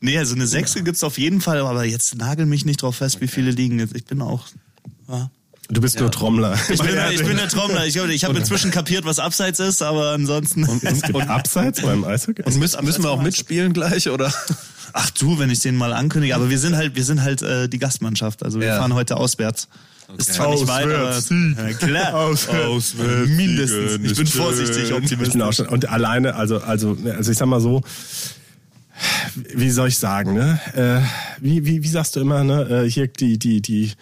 Nee, 0.00 0.18
also 0.18 0.34
eine 0.34 0.46
Sechse 0.46 0.82
gibt's 0.82 1.04
auf 1.04 1.18
jeden 1.18 1.40
Fall, 1.40 1.58
aber 1.58 1.84
jetzt 1.84 2.16
nagel 2.16 2.46
mich 2.46 2.64
nicht 2.64 2.82
drauf 2.82 2.96
fest, 2.96 3.20
wie 3.20 3.28
viele 3.28 3.50
liegen. 3.50 3.78
Ich 3.94 4.04
bin 4.06 4.22
auch. 4.22 4.46
Ja. 5.08 5.30
Du 5.70 5.82
bist 5.82 6.00
nur 6.00 6.10
Trommler. 6.10 6.54
Ich 6.70 6.80
bin, 6.80 6.96
ich 7.12 7.22
bin 7.22 7.36
der 7.36 7.48
Trommler. 7.48 7.84
Ich, 7.86 7.94
ich 7.96 8.24
habe 8.24 8.38
inzwischen 8.38 8.70
kapiert, 8.70 9.04
was 9.04 9.18
Abseits 9.18 9.60
ist, 9.60 9.82
aber 9.82 10.12
ansonsten. 10.12 10.62
Es 10.82 11.02
gibt 11.02 11.28
Abseits 11.28 11.82
beim 11.82 12.04
Eishockey. 12.04 12.42
Und 12.42 12.56
müssen, 12.56 12.82
müssen 12.84 13.04
wir 13.04 13.10
auch 13.10 13.20
mitspielen 13.20 13.74
gleich, 13.74 14.08
oder? 14.08 14.32
Ach 14.94 15.10
du, 15.10 15.38
wenn 15.38 15.50
ich 15.50 15.60
den 15.60 15.76
mal 15.76 15.92
ankündige. 15.92 16.34
Aber 16.34 16.48
wir 16.48 16.58
sind 16.58 16.74
halt, 16.74 16.96
wir 16.96 17.04
sind 17.04 17.22
halt 17.22 17.42
äh, 17.42 17.68
die 17.68 17.78
Gastmannschaft. 17.78 18.42
Also 18.42 18.60
wir 18.60 18.68
Ja. 18.68 18.78
fahren 18.78 18.94
heute 18.94 19.18
auswärts. 19.18 19.68
Ist 20.16 20.32
zwar 20.34 20.50
nicht 20.50 20.66
weit, 20.66 20.86
aber 20.86 21.10
Auswärts, 21.10 21.30
ja, 21.58 21.72
klar. 21.74 22.14
Auswärts, 22.14 22.94
mindestens. 23.26 23.92
Siegen 23.92 24.04
Ich 24.06 24.16
bin 24.16 24.26
vorsichtig 24.26 24.92
optimistisch. 24.92 25.42
auch 25.42 25.52
schon. 25.52 25.68
Und 25.68 25.88
alleine, 25.90 26.34
also, 26.34 26.58
also, 26.58 26.96
also 27.04 27.30
ich 27.30 27.36
sag 27.36 27.46
mal 27.46 27.60
so, 27.60 27.82
wie 29.54 29.70
soll 29.70 29.88
ich 29.88 29.98
sagen, 29.98 30.34
ne? 30.34 30.58
Äh, 30.74 31.42
wie, 31.42 31.64
wie, 31.66 31.82
wie 31.82 31.88
sagst 31.88 32.16
du 32.16 32.20
immer, 32.20 32.42
ne? 32.42 32.84
Äh, 32.84 32.90
hier 32.90 33.06
die, 33.06 33.38
die, 33.38 33.60
die, 33.60 33.92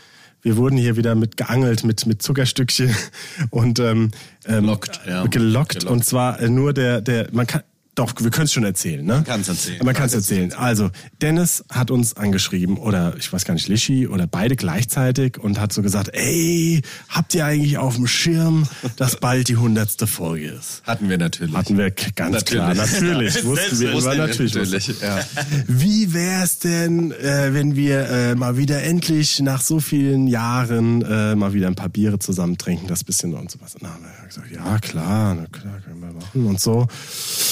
wir 0.43 0.57
wurden 0.57 0.77
hier 0.77 0.97
wieder 0.97 1.17
mit 1.17 1.37
geangelt, 1.37 1.83
mit, 1.83 2.07
mit 2.07 2.23
Zuckerstückchen 2.23 2.95
und 3.51 3.81
ähm, 3.81 4.13
ähm, 4.47 4.63
Gelockt, 4.63 5.01
ja. 5.07 5.27
gelockt. 5.27 5.81
Gelockt. 5.81 5.85
Und 5.85 6.05
zwar 6.05 6.41
äh, 6.41 6.49
nur 6.49 6.73
der, 6.73 7.01
der, 7.01 7.29
man 7.33 7.47
kann. 7.47 7.63
Doch, 7.97 8.13
wir 8.21 8.31
können 8.31 8.45
es 8.45 8.53
schon 8.53 8.65
erzählen, 8.65 9.03
ne? 9.05 9.15
Man 9.15 9.25
kann's 9.25 9.49
erzählen. 9.49 9.81
Man 9.83 9.95
kann 9.95 10.05
es 10.05 10.13
erzählen. 10.13 10.53
Also, 10.53 10.91
Dennis 11.23 11.65
hat 11.71 11.91
uns 11.91 12.15
angeschrieben, 12.15 12.77
oder 12.77 13.15
ich 13.19 13.33
weiß 13.33 13.47
gar 13.47 13.55
nicht, 13.55 13.69
Lischi, 13.69 14.07
oder 14.07 14.27
beide 14.27 14.55
gleichzeitig 14.55 15.39
und 15.39 15.59
hat 15.59 15.73
so 15.73 15.81
gesagt, 15.81 16.11
ey, 16.13 16.83
habt 17.09 17.35
ihr 17.35 17.47
eigentlich 17.47 17.79
auf 17.79 17.97
dem 17.97 18.07
Schirm, 18.07 18.69
dass 18.97 19.17
bald 19.21 19.49
die 19.49 19.57
hundertste 19.57 20.07
Folge 20.07 20.49
ist? 20.49 20.83
Hatten 20.85 21.09
wir 21.09 21.17
natürlich. 21.17 21.55
Hatten 21.55 21.79
wir 21.79 21.91
ganz 21.91 22.45
klar, 22.45 22.75
natürlich. 22.75 23.43
Wussten 23.45 23.81
wir, 23.81 23.95
Wussten 23.95 24.19
natürlich. 24.19 24.55
natürlich, 24.55 25.01
ja. 25.01 25.21
Wie 25.67 26.13
wär's 26.13 26.59
denn, 26.59 27.13
äh, 27.13 27.55
wenn 27.55 27.77
wir 27.77 28.11
äh, 28.11 28.35
mal 28.35 28.59
wieder 28.59 28.83
endlich 28.83 29.41
nach 29.41 29.63
so 29.63 29.81
vielen 29.81 30.27
Jahren 30.27 31.01
äh, 31.01 31.35
mal 31.35 31.55
wieder 31.55 31.69
ein 31.69 31.77
paar 31.77 31.89
Biere 31.89 32.19
zusammen 32.19 32.59
trinken, 32.59 32.89
das 32.89 33.05
bisschen 33.05 33.33
und 33.33 33.51
so 33.51 33.59
was. 33.63 33.75
Und 33.75 33.85
dann 33.85 33.93
haben 33.93 34.05
wir 34.05 34.29
gesagt, 34.29 34.51
ja 34.53 34.79
klar, 34.81 35.35
na 35.35 35.47
klar, 35.47 35.81
können 35.81 36.01
wir 36.01 36.13
machen 36.13 36.47
und 36.47 36.61
so. 36.61 36.87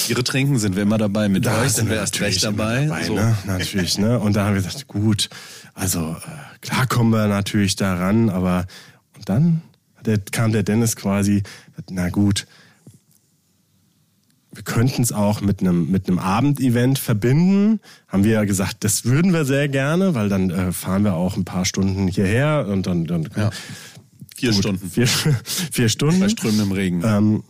Ihre 0.07 0.23
Trinken 0.35 0.59
sind 0.59 0.75
wir 0.75 0.83
immer 0.83 0.97
dabei. 0.97 1.29
Mit 1.29 1.45
Da 1.45 1.61
euch 1.61 1.71
sind 1.71 1.89
wir 1.89 1.95
erst 1.95 2.19
recht 2.19 2.43
immer 2.43 2.57
dabei. 2.57 3.03
so. 3.05 3.15
ne? 3.15 3.37
Natürlich, 3.47 3.97
ne? 3.97 4.19
Und 4.19 4.35
da 4.35 4.45
haben 4.45 4.55
wir 4.55 4.61
gesagt, 4.61 4.85
gut, 4.89 5.29
also 5.73 6.11
äh, 6.11 6.59
klar 6.59 6.87
kommen 6.87 7.11
wir 7.11 7.27
natürlich 7.27 7.77
daran, 7.77 8.29
aber 8.29 8.65
und 9.15 9.29
dann 9.29 9.61
der, 10.05 10.17
kam 10.19 10.51
der 10.51 10.63
Dennis 10.63 10.97
quasi, 10.97 11.43
na 11.89 12.09
gut, 12.09 12.47
wir 14.51 14.63
könnten 14.63 15.03
es 15.03 15.13
auch 15.13 15.39
mit 15.39 15.61
einem 15.61 15.89
mit 15.89 16.09
einem 16.09 16.19
Abendevent 16.19 16.99
verbinden. 16.99 17.79
Haben 18.09 18.25
wir 18.25 18.31
ja 18.33 18.43
gesagt, 18.43 18.83
das 18.83 19.05
würden 19.05 19.31
wir 19.31 19.45
sehr 19.45 19.69
gerne, 19.69 20.15
weil 20.15 20.27
dann 20.27 20.49
äh, 20.49 20.73
fahren 20.73 21.05
wir 21.05 21.13
auch 21.13 21.37
ein 21.37 21.45
paar 21.45 21.63
Stunden 21.63 22.09
hierher 22.09 22.67
und 22.69 22.87
dann, 22.87 23.05
dann 23.05 23.29
Ja. 23.37 23.51
Vier 24.35 24.51
Gut, 24.51 24.59
Stunden. 24.59 24.89
Vier, 24.89 25.07
vier 25.71 25.87
Stunden. 25.87 26.19
Bei 26.19 26.27
strömendem 26.27 26.73
Regen. 26.73 27.01
Ähm, 27.05 27.43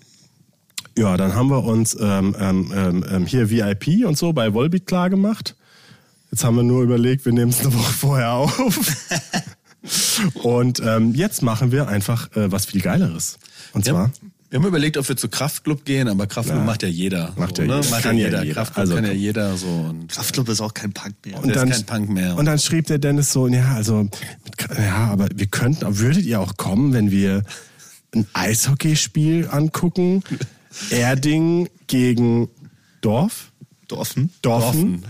ja, 0.98 1.18
dann 1.18 1.36
haben 1.36 1.50
wir 1.50 1.64
uns 1.64 1.96
ähm, 2.00 2.36
ähm, 2.40 2.72
ähm, 2.76 3.06
ähm, 3.10 3.26
hier 3.26 3.50
VIP 3.50 4.06
und 4.06 4.18
so 4.18 4.34
bei 4.34 4.54
Volbeat 4.54 4.86
klar 4.88 5.10
gemacht. 5.10 5.56
Jetzt 6.32 6.44
haben 6.44 6.56
wir 6.56 6.64
nur 6.64 6.84
überlegt, 6.84 7.26
wir 7.26 7.34
nehmen 7.34 7.52
es 7.52 7.60
eine 7.62 7.74
Woche 7.74 7.94
vorher 7.94 8.32
auf. 8.34 8.58
und 10.44 10.82
ähm, 10.84 11.14
jetzt 11.14 11.42
machen 11.42 11.72
wir 11.72 11.88
einfach 11.88 12.36
äh, 12.36 12.52
was 12.52 12.66
viel 12.66 12.82
Geileres. 12.82 13.38
Und 13.74 13.86
wir, 13.86 13.94
zwar 13.94 14.04
haben, 14.04 14.14
wir 14.50 14.60
haben 14.60 14.68
überlegt, 14.68 14.98
ob 14.98 15.08
wir 15.08 15.16
zu 15.18 15.30
Kraftclub 15.30 15.86
gehen, 15.86 16.08
aber 16.08 16.28
Kraftclub 16.28 16.60
Ja. 16.60 16.66
macht 16.66 16.84
ja 16.84 16.90
jeder. 16.90 17.34
Macht 17.38 17.58
so, 17.58 17.64
ja 17.64 17.68
ne? 17.68 17.76
jeder. 17.82 17.90
Macht 17.92 18.04
Kann 18.04 18.18
ja 18.18 18.22
ja 18.24 18.28
jeder. 18.30 18.44
jeder. 18.44 18.56
Kraftclub 18.56 18.80
Also, 18.82 18.96
kann 18.96 19.06
ja 19.06 19.12
jeder 19.12 19.58
so. 19.58 19.68
Und 19.68 20.08
Kraftclub 20.12 20.50
ist 20.50 20.62
auch 20.62 20.74
kein 20.74 20.94
Punk 20.94 21.16
mehr. 21.26 21.38
Und- 21.44 21.48
Der 21.56 21.64
ist 21.64 21.72
kein 21.72 21.86
Punk 21.86 22.10
mehr. 22.10 22.36
Und 22.38 22.46
dann 22.46 22.60
schrieb 22.60 22.88
der 22.88 22.98
Dennis 22.98 23.32
so, 23.32 23.48
ja, 23.48 23.74
also, 23.76 24.04
mit, 24.04 24.12
ja, 24.78 25.08
aber 25.08 25.28
wir 25.36 25.48
könnten, 25.48 26.00
würdet 26.00 26.26
ihr 26.26 26.40
auch 26.40 26.58
kommen, 26.58 26.94
wenn 26.94 27.12
wir 27.12 27.44
ein 28.14 28.26
Eishockeyspiel 28.34 29.48
angucken? 29.52 30.24
Erding 30.90 31.70
gegen 31.88 32.50
Dorf? 33.02 33.52
Dorfen. 33.88 34.32
Dorfen. 34.42 35.04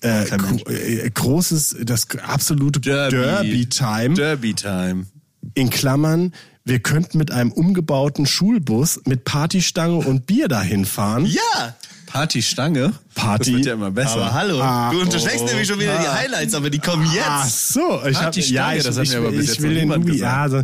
Äh, 0.00 0.24
Kein 0.26 0.40
Mensch. 0.42 0.64
gro- 0.64 0.72
äh, 0.72 1.10
großes, 1.10 1.76
das 1.82 2.06
absolute 2.22 2.78
Derby-Time. 2.80 4.14
Derby-Time. 4.14 5.06
in 5.54 5.70
Klammern, 5.70 6.32
wir 6.64 6.78
könnten 6.80 7.18
mit 7.18 7.30
einem 7.32 7.50
umgebauten 7.50 8.26
Schulbus 8.26 9.00
mit 9.06 9.24
Partystange 9.24 9.96
und 9.96 10.26
Bier 10.26 10.46
dahin 10.48 10.84
fahren. 10.84 11.24
Ja! 11.26 11.74
Partystange. 12.06 12.92
Party. 13.14 13.50
Das 13.50 13.56
wird 13.58 13.66
ja 13.66 13.72
immer 13.74 13.90
besser. 13.90 14.16
Aber 14.16 14.32
hallo, 14.32 14.60
Ah, 14.62 14.90
du 14.90 15.00
unterschlägst 15.02 15.40
oh, 15.42 15.46
nämlich 15.46 15.68
schon 15.68 15.78
wieder 15.78 15.98
die 15.98 16.08
Highlights, 16.08 16.54
aber 16.54 16.70
die 16.70 16.78
kommen 16.78 17.06
Ach 17.10 17.44
jetzt. 17.44 17.68
so, 17.74 17.80
ich 17.80 18.14
habe 18.16 18.24
Partystange, 18.24 18.54
ja, 18.56 18.72
ich, 18.74 18.82
das 18.84 18.96
hat 18.96 19.04
ich, 19.04 19.10
mir 19.10 19.18
aber 19.18 19.30
bis 19.30 19.40
ich 19.42 19.48
jetzt 19.48 19.62
will 19.62 19.70
noch 19.70 19.74
den 19.74 19.80
niemand 19.80 20.04
Nubi, 20.04 20.12
gesagt. 20.12 20.32
ja, 20.32 20.42
also, 20.42 20.62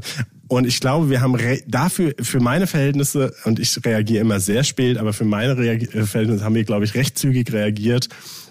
und 0.57 0.67
ich 0.67 0.81
glaube, 0.81 1.11
wir 1.11 1.21
haben 1.21 1.37
dafür 1.67 2.14
für 2.21 2.40
meine 2.40 2.67
Verhältnisse 2.67 3.35
und 3.45 3.59
ich 3.59 3.77
reagiere 3.85 4.21
immer 4.21 4.40
sehr 4.40 4.64
spät, 4.64 4.99
aber 4.99 5.12
für 5.12 5.25
meine 5.25 5.57
Reagi 5.57 5.87
äh, 5.87 6.05
Verhältnisse 6.05 6.45
haben 6.45 6.55
wir 6.55 6.64
glaube 6.64 6.85
ich 6.85 6.95
recht 6.95 7.19
zügig 7.19 7.53
reagiert. 7.53 8.09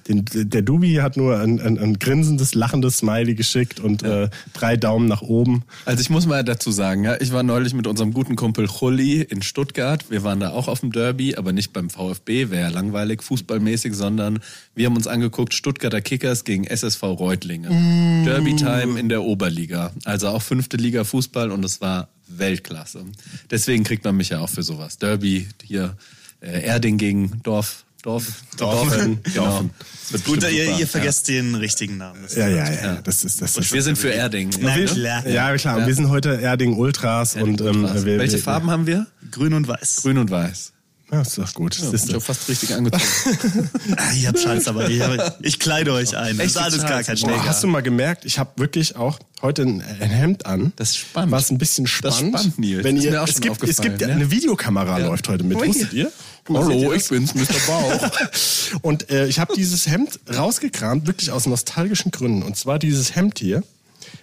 Den, 0.07 0.25
der 0.33 0.61
Dubi 0.61 0.95
hat 0.95 1.17
nur 1.17 1.39
ein, 1.39 1.59
ein, 1.61 1.77
ein 1.77 1.99
grinsendes, 1.99 2.55
lachendes 2.55 2.97
Smiley 2.97 3.35
geschickt 3.35 3.79
und 3.79 4.03
äh, 4.03 4.29
drei 4.53 4.77
Daumen 4.77 5.07
nach 5.07 5.21
oben. 5.21 5.63
Also 5.85 6.01
ich 6.01 6.09
muss 6.09 6.25
mal 6.25 6.43
dazu 6.43 6.71
sagen, 6.71 7.03
ja, 7.03 7.19
ich 7.19 7.31
war 7.31 7.43
neulich 7.43 7.73
mit 7.73 7.87
unserem 7.87 8.13
guten 8.13 8.35
Kumpel 8.35 8.67
Chulli 8.67 9.21
in 9.21 9.41
Stuttgart. 9.41 10.09
Wir 10.09 10.23
waren 10.23 10.39
da 10.39 10.51
auch 10.51 10.67
auf 10.67 10.81
dem 10.81 10.91
Derby, 10.91 11.35
aber 11.35 11.53
nicht 11.53 11.73
beim 11.73 11.89
VfB, 11.89 12.49
wäre 12.49 12.63
ja 12.63 12.69
langweilig 12.69 13.23
fußballmäßig, 13.23 13.93
sondern 13.93 14.39
wir 14.75 14.87
haben 14.87 14.95
uns 14.95 15.07
angeguckt 15.07 15.53
Stuttgarter 15.53 16.01
Kickers 16.01 16.43
gegen 16.43 16.65
SSV 16.65 17.03
Reutlingen. 17.03 18.25
Derby-Time 18.25 18.99
in 18.99 19.09
der 19.09 19.23
Oberliga, 19.23 19.91
also 20.05 20.29
auch 20.29 20.41
fünfte 20.41 20.77
Liga 20.77 21.03
Fußball 21.03 21.51
und 21.51 21.63
es 21.63 21.81
war 21.81 22.09
Weltklasse. 22.27 23.05
Deswegen 23.51 23.83
kriegt 23.83 24.03
man 24.03 24.15
mich 24.15 24.29
ja 24.29 24.39
auch 24.39 24.49
für 24.49 24.63
sowas. 24.63 24.97
Derby 24.97 25.47
hier, 25.63 25.95
äh, 26.41 26.65
Erding 26.65 26.97
gegen 26.97 27.41
Dorf. 27.43 27.85
Dorf, 28.03 28.25
Dorfen. 28.57 29.21
genau. 29.23 29.45
Dorfen. 29.45 29.69
Das 29.79 30.11
wird 30.11 30.25
Gut, 30.25 30.41
bestimmt 30.41 30.59
ihr, 30.59 30.77
ihr 30.77 30.87
vergesst 30.87 31.27
den 31.29 31.55
richtigen 31.55 31.97
Namen. 31.97 32.21
Das 32.21 32.35
Ja, 32.35 32.49
ja, 32.49 32.71
ja, 32.71 33.01
das 33.01 33.23
ist 33.23 33.41
das. 33.41 33.55
Und 33.55 33.63
ist, 33.63 33.73
wir 33.73 33.81
sind 33.81 33.97
für 33.97 34.09
Erding. 34.09 34.51
Na 34.59 34.75
wir, 34.75 34.85
klar. 34.85 35.25
Ja, 35.27 35.55
klar. 35.55 35.77
Und 35.77 35.87
wir 35.87 35.95
sind 35.95 36.09
heute 36.09 36.35
Erding 36.35 36.75
Ultras 36.75 37.35
und 37.35 37.61
ähm, 37.61 37.83
wir, 38.03 38.19
Welche 38.19 38.33
wir, 38.33 38.43
Farben 38.43 38.69
haben 38.69 38.85
wir? 38.85 39.07
Grün 39.31 39.53
und 39.53 39.67
Weiß. 39.67 40.01
Grün 40.03 40.17
und 40.17 40.29
Weiß. 40.29 40.73
Ja, 41.13 41.21
ist 41.21 41.37
doch 41.37 41.53
gut. 41.53 41.77
Ja, 41.77 41.89
Siehst 41.91 42.05
ich 42.05 42.09
du. 42.09 42.13
habe 42.15 42.21
fast 42.25 42.49
richtig 42.49 42.73
angezogen. 42.73 43.69
Ah, 43.97 44.11
ihr 44.19 44.27
habt 44.29 44.39
Scheiß, 44.39 44.67
aber 44.67 44.89
ich, 44.89 44.99
ich 45.41 45.59
kleide 45.59 45.93
euch 45.93 46.17
ein. 46.17 46.37
Das 46.37 46.47
ist 46.47 46.55
Echt 46.55 46.63
alles 46.63 46.75
total. 46.77 46.89
gar 46.89 47.03
kein 47.03 47.17
Schläger. 47.17 47.35
Oh, 47.37 47.45
hast 47.45 47.61
du 47.63 47.67
mal 47.67 47.81
gemerkt, 47.83 48.25
ich 48.25 48.39
habe 48.39 48.49
wirklich 48.55 48.95
auch 48.95 49.19
heute 49.43 49.61
ein, 49.61 49.81
ein 49.99 50.09
Hemd 50.09 50.47
an. 50.47 50.73
Das 50.75 50.89
ist 50.89 50.97
spannend. 50.97 51.31
Was 51.31 51.51
ein 51.51 51.59
bisschen 51.59 51.85
Das 51.85 51.91
spannend. 51.93 52.33
ist 52.35 52.41
spannend, 52.41 52.59
Nils. 52.59 52.83
Wenn 52.83 52.95
Das 52.95 53.03
ist 53.03 53.05
ihr, 53.05 53.11
mir 53.11 53.21
auch 53.21 53.27
es, 53.27 53.33
schon 53.33 53.41
gibt, 53.41 53.63
es 53.63 53.77
gibt 53.81 54.01
ja. 54.01 54.07
eine 54.07 54.31
Videokamera 54.31 54.99
Ja. 54.99 55.05
läuft 55.07 55.29
heute 55.29 55.43
mit. 55.43 55.57
Ui. 55.57 55.67
Wusstet 55.67 55.93
ihr? 55.93 56.11
Ihr 56.49 56.89
das? 56.93 57.07
bin's, 57.09 57.35
Mr. 57.35 57.45
Bauch. 57.67 58.11
Und 58.81 59.09
äh, 59.11 59.27
ich 59.27 59.37
habe 59.39 59.53
dieses 59.55 59.85
Hemd 59.87 60.19
rausgekramt, 60.35 61.05
wirklich 61.05 61.29
aus 61.31 61.45
nostalgischen 61.45 62.09
Gründen. 62.11 62.41
Und 62.41 62.57
zwar 62.57 62.79
dieses 62.79 63.15
Hemd 63.15 63.37
hier, 63.37 63.63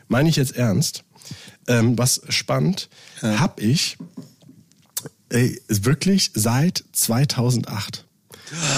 meine 0.08 0.28
ich 0.28 0.34
jetzt 0.36 0.56
ernst, 0.56 1.04
ähm, 1.68 1.96
was 1.96 2.20
spannend, 2.30 2.88
habe 3.22 3.62
ich 3.62 3.96
äh, 5.30 5.56
wirklich 5.68 6.32
seit 6.34 6.84
2008. 6.92 8.06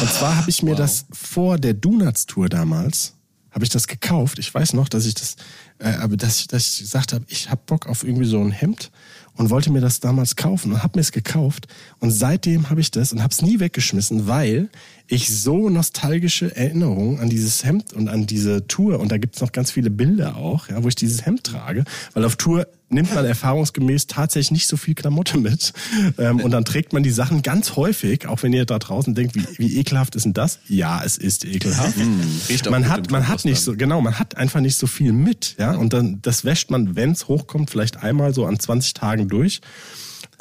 Und 0.00 0.10
zwar 0.10 0.36
habe 0.36 0.50
ich 0.50 0.62
mir 0.62 0.74
das 0.74 1.06
vor 1.12 1.58
der 1.58 1.74
Donuts 1.74 2.26
Tour 2.26 2.48
damals 2.48 3.14
habe 3.52 3.64
ich 3.64 3.70
das 3.70 3.86
gekauft. 3.86 4.38
Ich 4.38 4.52
weiß 4.52 4.72
noch, 4.72 4.88
dass 4.88 5.06
ich 5.06 5.14
das, 5.14 5.36
äh, 5.78 5.90
aber 5.90 6.16
dass 6.16 6.40
ich, 6.40 6.48
dass 6.48 6.72
ich 6.72 6.78
gesagt 6.80 7.12
habe, 7.12 7.24
ich 7.28 7.50
habe 7.50 7.60
Bock 7.66 7.86
auf 7.86 8.02
irgendwie 8.02 8.24
so 8.24 8.40
ein 8.40 8.50
Hemd 8.50 8.90
und 9.34 9.50
wollte 9.50 9.70
mir 9.70 9.80
das 9.80 10.00
damals 10.00 10.36
kaufen 10.36 10.72
und 10.72 10.82
habe 10.82 10.98
mir 10.98 11.02
es 11.02 11.12
gekauft 11.12 11.68
und 12.02 12.10
seitdem 12.10 12.68
habe 12.68 12.80
ich 12.80 12.90
das 12.90 13.12
und 13.12 13.22
habe 13.22 13.30
es 13.30 13.42
nie 13.42 13.60
weggeschmissen, 13.60 14.26
weil 14.26 14.70
ich 15.06 15.28
so 15.28 15.68
nostalgische 15.70 16.54
Erinnerungen 16.56 17.20
an 17.20 17.30
dieses 17.30 17.64
Hemd 17.64 17.92
und 17.92 18.08
an 18.08 18.26
diese 18.26 18.66
Tour 18.66 18.98
und 18.98 19.12
da 19.12 19.18
gibt's 19.18 19.40
noch 19.40 19.52
ganz 19.52 19.70
viele 19.70 19.88
Bilder 19.88 20.34
auch, 20.36 20.68
ja, 20.68 20.82
wo 20.82 20.88
ich 20.88 20.96
dieses 20.96 21.24
Hemd 21.24 21.44
trage, 21.44 21.84
weil 22.12 22.24
auf 22.24 22.34
Tour 22.34 22.66
nimmt 22.88 23.14
man 23.14 23.24
erfahrungsgemäß 23.24 24.08
tatsächlich 24.08 24.50
nicht 24.50 24.66
so 24.66 24.76
viel 24.76 24.94
Klamotte 24.94 25.38
mit 25.38 25.74
ähm, 26.18 26.40
und 26.40 26.50
dann 26.50 26.64
trägt 26.64 26.92
man 26.92 27.04
die 27.04 27.10
Sachen 27.12 27.42
ganz 27.42 27.76
häufig, 27.76 28.26
auch 28.26 28.42
wenn 28.42 28.52
ihr 28.52 28.66
da 28.66 28.80
draußen 28.80 29.14
denkt, 29.14 29.36
wie, 29.36 29.46
wie 29.58 29.78
ekelhaft 29.78 30.16
ist 30.16 30.24
denn 30.24 30.32
das? 30.32 30.58
Ja, 30.66 31.02
es 31.04 31.18
ist 31.18 31.44
ekelhaft. 31.44 31.96
riecht 32.48 32.66
auch 32.66 32.72
man 32.72 32.88
hat, 32.88 33.12
man 33.12 33.28
hat 33.28 33.44
nicht 33.44 33.60
so, 33.60 33.76
genau, 33.76 34.00
man 34.00 34.18
hat 34.18 34.36
einfach 34.36 34.60
nicht 34.60 34.76
so 34.76 34.88
viel 34.88 35.12
mit, 35.12 35.54
ja, 35.56 35.76
und 35.76 35.92
dann 35.92 36.20
das 36.20 36.44
wäscht 36.44 36.68
man, 36.72 36.96
wenn's 36.96 37.28
hochkommt, 37.28 37.70
vielleicht 37.70 38.02
einmal 38.02 38.34
so 38.34 38.44
an 38.44 38.58
20 38.58 38.94
Tagen 38.94 39.28
durch. 39.28 39.60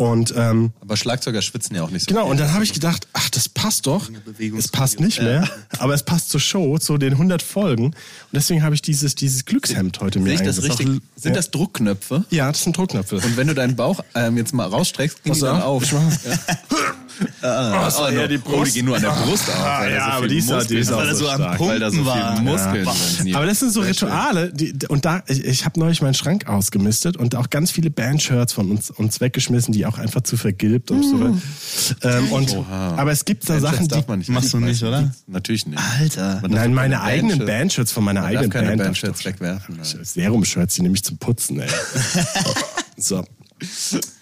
Und 0.02 0.34
ähm, 0.36 0.72
Aber 0.82 0.98
Schlagzeuger 0.98 1.42
schwitzen 1.44 1.76
ja 1.76 1.84
auch 1.84 1.92
nicht 1.92 2.04
so 2.04 2.08
genau, 2.08 2.24
viel. 2.24 2.32
und 2.32 2.40
dann 2.40 2.54
habe 2.54 2.64
ich 2.64 2.74
gedacht, 2.74 3.08
ach, 3.14 3.30
das 3.30 3.48
passt 3.48 3.86
doch. 3.86 4.10
Es 4.58 4.68
passt 4.68 5.00
nicht 5.00 5.22
mehr, 5.22 5.48
aber 5.78 5.94
es 5.94 6.02
passt 6.04 6.30
zur 6.32 6.40
Show, 6.40 6.80
zu 6.80 6.98
den 6.98 7.14
100 7.14 7.42
Folgen. 7.44 7.86
Und 7.86 7.96
deswegen 8.34 8.64
habe 8.64 8.74
ich 8.74 8.82
dieses, 8.82 9.14
dieses 9.14 9.46
Glückshemd 9.46 10.00
heute 10.02 10.20
mir 10.20 10.32
das 10.32 10.40
eingesetzt. 10.42 10.80
richtig? 10.80 11.02
Sind 11.16 11.32
Ja. 11.32 11.36
das 11.36 11.52
Druckknöpfe? 11.52 12.26
Ja, 12.32 12.52
das 12.52 12.64
sind 12.64 12.76
Druckknöpfe. 12.76 13.18
Und 13.18 13.38
wenn 13.38 13.48
du 13.48 13.54
deinen 13.54 13.76
Bauch 13.76 14.00
ähm, 14.16 14.38
jetzt 14.38 14.54
mal 14.54 14.66
rausstreckst, 14.68 15.24
gehen 15.24 15.34
die 15.34 15.40
dann 15.40 15.62
auf, 15.62 15.84
ich 15.84 15.92
mach 15.92 16.02
mal. 16.02 16.18
Ah, 17.41 17.89
so, 17.89 18.04
oh, 18.06 18.10
ja, 18.10 18.28
die 18.28 18.38
die 18.38 18.43
Oh, 18.52 18.63
die 18.63 18.71
gehen 18.71 18.86
nur 18.86 18.95
an 18.95 19.02
der 19.02 19.10
Brust 19.10 19.50
auf. 19.50 19.56
Ah, 19.60 19.88
ja, 19.88 20.06
so 20.06 20.12
aber 20.12 20.28
die 20.28 20.38
ist 20.38 20.50
ja- 20.50 20.63
die 20.63 20.78
ist 20.78 20.91
auch 20.91 21.04
so 21.06 21.13
so 21.13 21.30
am 21.30 21.36
stark. 21.36 21.58
Pumpen 21.58 21.74
Weil 21.74 21.80
da 21.80 21.89
so 21.91 21.97
viel 21.97 22.06
war. 22.06 22.39
Muskeln 22.41 22.86
Ja. 22.86 22.93
sind. 22.93 23.36
Aber 23.36 23.45
das 23.45 23.60
sind 23.60 23.71
so. 23.74 23.82
Rituale, 23.82 24.52
die, 24.54 24.74
und 24.89 25.06
da, 25.06 25.24
ich, 25.28 25.43
ich 25.45 25.65
habe 25.65 25.80
neulich 25.80 26.02
meinen 26.02 26.13
Schrank 26.13 26.47
ausgemistet 26.47 27.17
und 27.17 27.36
auch 27.36 27.50
ganz 27.50 27.71
viele 27.71 27.89
Bandshirts 27.89 28.54
von 28.54 28.71
uns, 28.71 28.89
uns 28.89 29.21
weggeschmissen, 29.21 29.74
die 29.74 29.86
auch 29.86 29.97
einfach 29.97 30.21
zu 30.21 30.38
vergilbt 30.38 30.91
und 30.91 31.04
so. 31.04 31.38
Ähm, 32.08 32.32
und, 32.32 32.56
Oha. 32.56 32.95
aber 32.97 33.12
es 33.12 33.26
gibt 33.26 33.50
da 33.50 33.60
Sachen, 33.60 33.88
die, 33.88 34.04
man 34.08 34.19
nicht 34.19 34.30
Machst 34.30 34.54
du 34.54 34.60
nicht, 34.60 34.84
oder? 34.84 35.12
Natürlich 35.28 35.65
nicht. 35.65 35.80
Alter. 36.00 36.41
Nein, 36.47 36.74
meine 36.74 37.02
eigenen 37.02 37.41
Bandshirts- 37.47 37.91
von 37.93 38.04
meiner 38.04 38.24
eigenen 38.24 38.50
Band. 38.50 38.78
Bandshirts 38.82 39.19
ich 39.21 39.26
wegwerfen. 39.26 39.80
Serum-Shirts, 39.84 40.76
die 40.76 40.82
nämlich 40.84 41.04
zum 41.04 41.17
Putzen, 41.17 41.60
ey. 41.60 41.67
so. 42.97 43.24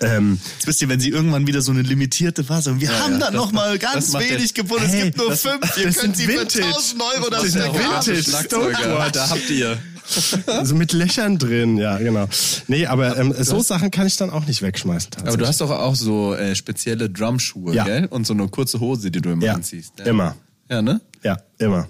Ähm, 0.01 0.39
Jetzt 0.55 0.67
wisst 0.67 0.81
ihr, 0.81 0.89
wenn 0.89 0.99
sie 0.99 1.09
irgendwann 1.09 1.47
wieder 1.47 1.61
so 1.61 1.71
eine 1.71 1.81
limitierte 1.81 2.43
Phase 2.43 2.79
wir 2.79 2.89
haben 2.99 3.13
ja, 3.13 3.19
da 3.19 3.25
das 3.27 3.35
noch 3.35 3.51
mal 3.51 3.71
macht- 3.71 3.81
ganz 3.81 4.13
wenig 4.13 4.53
gefunden. 4.53 4.83
Es 4.85 4.91
Hey, 4.91 5.03
gibt 5.05 5.17
nur 5.17 5.29
das- 5.29 5.41
fünf. 5.41 5.77
Ihr 5.77 5.91
könnt 5.93 6.17
sie 6.17 6.25
für 6.25 6.31
Vintage. 6.41 6.65
1000 6.65 7.01
Euro 7.01 7.29
das 7.29 7.41
Das 7.43 7.51
sind 7.53 7.63
Vintage. 7.63 8.13
haben. 8.15 8.23
Schlagzeuger. 8.23 9.09
Da 9.11 9.29
habt 9.29 9.49
ihr. 9.49 9.77
so 10.63 10.73
mit 10.75 10.91
Löchern 10.91 11.37
drin, 11.37 11.77
ja, 11.77 11.97
genau. 11.99 12.27
Nee, 12.67 12.87
aber 12.87 13.17
ähm, 13.17 13.33
so 13.39 13.61
Sachen 13.61 13.91
kann 13.91 14.07
ich 14.07 14.17
dann 14.17 14.31
auch 14.31 14.45
nicht 14.47 14.61
wegschmeißen. 14.63 15.11
Aber 15.21 15.37
du 15.37 15.45
hast 15.47 15.61
doch 15.61 15.69
auch 15.69 15.93
so 15.95 16.33
äh, 16.33 16.55
spezielle 16.55 17.09
Drumschuhe, 17.11 17.75
Ja. 17.75 17.83
gell? 17.83 18.07
Und 18.07 18.25
so 18.25 18.33
eine 18.33 18.47
kurze 18.47 18.79
Hose, 18.79 19.11
die 19.11 19.21
du 19.21 19.29
immer 19.29 19.45
ja, 19.45 19.53
anziehst. 19.53 19.93
Ja. 19.99 20.05
immer. 20.05 20.35
Ja, 20.67 20.81
ne? 20.81 20.99
Ja, 21.23 21.37
immer. 21.59 21.87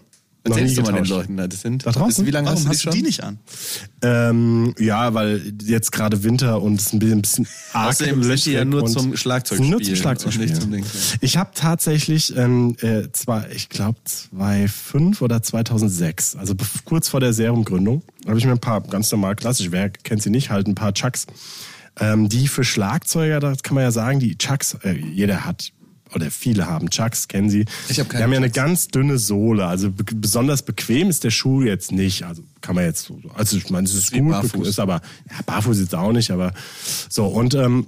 Erzählst 0.52 0.78
du 0.78 0.82
mal 0.82 0.94
den. 0.94 1.06
Leuten, 1.06 1.38
da, 1.38 1.48
das 1.48 1.62
sind. 1.62 1.86
Da 1.86 1.92
draußen? 1.92 2.26
Wie 2.26 2.32
lange 2.32 2.48
Warum 2.48 2.58
hast 2.58 2.66
du 2.66 2.70
die 2.70 2.76
hast 2.76 2.84
schon? 2.84 2.94
die 2.94 3.02
nicht 3.02 3.24
an? 3.24 3.38
Ähm, 4.02 4.76
ja, 4.80 5.14
weil 5.14 5.54
jetzt 5.64 5.92
gerade 5.92 6.24
Winter 6.24 6.62
und 6.62 6.80
es 6.80 6.88
ist 6.88 6.94
ein 6.94 7.00
bisschen, 7.00 7.18
ein 7.18 7.22
bisschen 7.22 7.48
arg 7.74 7.90
Außerdem 7.90 8.24
sind 8.24 8.46
die 8.46 8.52
ja 8.52 8.66
nur 8.66 8.86
zum 8.86 9.16
Schlagzeugspielen 9.16 9.72
Nur 9.72 9.82
zum 9.82 9.96
Schlagzeugspielen. 9.96 10.50
nicht 10.50 10.62
zum 10.62 10.72
Ding, 10.72 10.84
ja. 10.84 11.18
Ich 11.22 11.38
habe 11.38 11.52
tatsächlich, 11.54 12.36
ähm, 12.36 12.76
äh, 12.82 13.12
zwar, 13.12 13.50
ich 13.52 13.70
glaube 13.70 14.00
2005 14.06 15.22
oder 15.22 15.42
2006, 15.42 16.36
also 16.36 16.56
kurz 16.86 17.10
vor 17.10 17.20
der 17.20 17.34
Serumgründung, 17.34 18.04
habe 18.28 18.38
ich 18.38 18.46
mir 18.46 18.52
ein 18.52 18.60
paar 18.60 18.82
ganz 18.82 19.12
normal 19.12 19.36
klassisch, 19.36 19.72
wer 19.72 19.90
kennt 19.90 20.22
sie 20.22 20.30
nicht, 20.30 20.50
halt 20.50 20.68
ein 20.68 20.76
paar 20.76 20.94
Chucks, 20.94 21.28
ähm, 22.00 22.30
die 22.30 22.48
für 22.48 22.64
Schlagzeuger, 22.64 23.40
das 23.40 23.64
kann 23.64 23.76
man 23.76 23.84
ja 23.84 23.92
sagen, 23.92 24.20
die 24.20 24.38
Chucks, 24.38 24.76
äh, 24.84 24.94
jeder 24.94 25.46
hat 25.46 25.72
oder 26.14 26.32
viele 26.32 26.66
haben 26.68 26.90
Chucks, 26.90 27.28
kennen 27.28 27.50
sie. 27.50 27.66
Ich 27.90 28.00
hab 28.00 28.10
keine 28.10 28.20
Die 28.20 28.24
haben 28.24 28.32
ja 28.34 28.38
eine 28.38 28.50
ganz 28.50 28.88
dünne 28.88 29.18
Sohle, 29.18 29.66
also 29.68 29.92
be 29.92 30.04
besonders 30.16 30.62
bequem 30.64 31.10
ist 31.10 31.24
der 31.24 31.32
Schuh 31.32 31.62
jetzt 31.64 31.92
nicht. 31.92 32.24
Also 32.24 32.44
kann 32.62 32.76
man 32.76 32.86
jetzt, 32.86 33.06
so- 33.06 33.20
also 33.36 33.58
ich 33.58 33.70
meine, 33.70 33.86
es 33.88 33.94
ist 33.94 34.12
gut, 34.12 34.30
barfuß. 34.32 34.68
ist 34.68 34.80
aber 34.80 35.02
ja, 35.30 35.38
barfuß 35.46 35.80
jetzt 35.80 35.96
auch 35.96 36.12
nicht, 36.12 36.32
aber 36.32 36.54
so 37.10 37.26
und 37.28 37.54
ähm, 37.56 37.88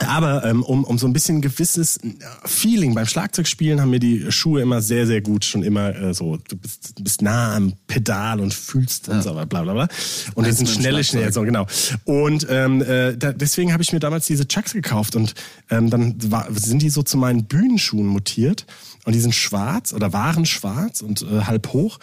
aber 0.00 0.44
ähm, 0.44 0.62
um, 0.62 0.84
um 0.84 0.98
so 0.98 1.06
ein 1.06 1.12
bisschen 1.12 1.40
gewisses 1.40 1.96
äh, 1.98 2.14
Feeling 2.44 2.94
beim 2.94 3.06
Schlagzeugspielen 3.06 3.80
haben 3.80 3.90
mir 3.90 4.00
die 4.00 4.30
Schuhe 4.30 4.60
immer 4.60 4.80
sehr, 4.82 5.06
sehr 5.06 5.20
gut 5.20 5.44
schon 5.44 5.62
immer 5.62 5.94
äh, 5.94 6.14
so, 6.14 6.36
du 6.36 6.56
bist, 6.56 6.98
du 6.98 7.02
bist 7.02 7.22
nah 7.22 7.56
am 7.56 7.74
Pedal 7.86 8.40
und 8.40 8.52
fühlst 8.52 9.08
und 9.08 9.22
so, 9.22 9.32
bla 9.32 9.44
bla 9.44 9.62
bla. 9.62 9.88
Und 10.34 10.44
Eins 10.46 10.58
sind 10.58 10.68
schnelle, 10.68 11.02
Schlagzeug. 11.04 11.20
schnell, 11.20 11.32
so 11.32 11.42
genau. 11.42 11.66
Und 12.04 12.46
ähm, 12.50 12.82
äh, 12.82 13.16
da, 13.16 13.32
deswegen 13.32 13.72
habe 13.72 13.82
ich 13.82 13.92
mir 13.92 14.00
damals 14.00 14.26
diese 14.26 14.46
Chucks 14.46 14.72
gekauft 14.72 15.16
und 15.16 15.34
ähm, 15.70 15.90
dann 15.90 16.14
war, 16.30 16.46
sind 16.52 16.82
die 16.82 16.90
so 16.90 17.02
zu 17.02 17.16
meinen 17.16 17.44
Bühnenschuhen 17.44 18.06
mutiert 18.06 18.66
und 19.06 19.14
die 19.14 19.20
sind 19.20 19.34
schwarz 19.34 19.94
oder 19.94 20.12
waren 20.12 20.44
schwarz 20.44 21.00
und 21.00 21.22
äh, 21.22 21.42
halb 21.42 21.72
hoch 21.72 21.98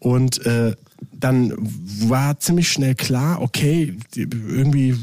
und 0.00 0.44
äh, 0.44 0.74
dann 1.12 1.52
war 1.58 2.40
ziemlich 2.40 2.70
schnell 2.70 2.94
klar, 2.94 3.42
okay, 3.42 3.96
irgendwie, 4.14 4.96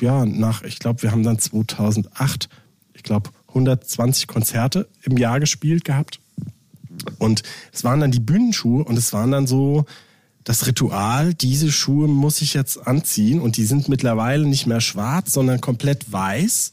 ja, 0.00 0.24
nach, 0.24 0.62
ich 0.62 0.78
glaube, 0.78 1.02
wir 1.02 1.10
haben 1.10 1.24
dann 1.24 1.38
2008, 1.38 2.48
ich 2.94 3.02
glaube, 3.02 3.30
120 3.48 4.28
Konzerte 4.28 4.88
im 5.02 5.16
Jahr 5.16 5.40
gespielt 5.40 5.84
gehabt. 5.84 6.20
Und 7.18 7.42
es 7.72 7.82
waren 7.82 8.00
dann 8.00 8.12
die 8.12 8.20
Bühnenschuhe 8.20 8.84
und 8.84 8.96
es 8.96 9.12
waren 9.12 9.32
dann 9.32 9.46
so 9.48 9.84
das 10.44 10.66
Ritual, 10.66 11.34
diese 11.34 11.72
Schuhe 11.72 12.08
muss 12.08 12.42
ich 12.42 12.54
jetzt 12.54 12.86
anziehen 12.86 13.40
und 13.40 13.56
die 13.56 13.64
sind 13.64 13.88
mittlerweile 13.88 14.46
nicht 14.46 14.66
mehr 14.66 14.80
schwarz, 14.80 15.32
sondern 15.32 15.60
komplett 15.60 16.12
weiß, 16.12 16.72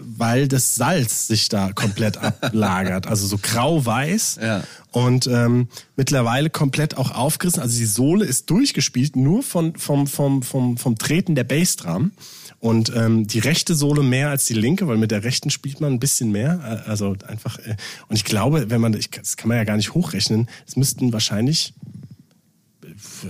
weil 0.00 0.48
das 0.48 0.74
Salz 0.74 1.26
sich 1.26 1.48
da 1.48 1.72
komplett 1.72 2.16
ablagert. 2.22 3.06
Also 3.06 3.26
so 3.26 3.38
grau-weiß. 3.40 4.38
Ja. 4.42 4.64
Und 4.90 5.26
ähm, 5.26 5.68
mittlerweile 5.96 6.50
komplett 6.50 6.96
auch 6.96 7.10
aufgerissen. 7.10 7.62
Also 7.62 7.78
die 7.78 7.86
Sohle 7.86 8.24
ist 8.24 8.50
durchgespielt, 8.50 9.16
nur 9.16 9.42
von, 9.42 9.76
vom, 9.76 10.06
vom, 10.06 10.42
vom, 10.42 10.76
vom 10.76 10.98
Treten 10.98 11.34
der 11.34 11.44
Bassdrum. 11.44 12.12
Und 12.58 12.92
ähm, 12.96 13.26
die 13.26 13.38
rechte 13.38 13.74
Sohle 13.74 14.02
mehr 14.02 14.30
als 14.30 14.46
die 14.46 14.54
linke, 14.54 14.88
weil 14.88 14.96
mit 14.96 15.10
der 15.10 15.24
rechten 15.24 15.50
spielt 15.50 15.80
man 15.80 15.92
ein 15.92 16.00
bisschen 16.00 16.32
mehr. 16.32 16.82
Äh, 16.86 16.90
Also 16.90 17.16
einfach. 17.26 17.58
Äh, 17.58 17.76
und 18.08 18.16
ich 18.16 18.24
glaube, 18.24 18.70
wenn 18.70 18.80
man, 18.80 18.94
ich, 18.94 19.10
das 19.10 19.36
kann 19.36 19.48
man 19.48 19.58
ja 19.58 19.64
gar 19.64 19.76
nicht 19.76 19.94
hochrechnen, 19.94 20.48
es 20.66 20.76
müssten 20.76 21.12
wahrscheinlich 21.12 21.74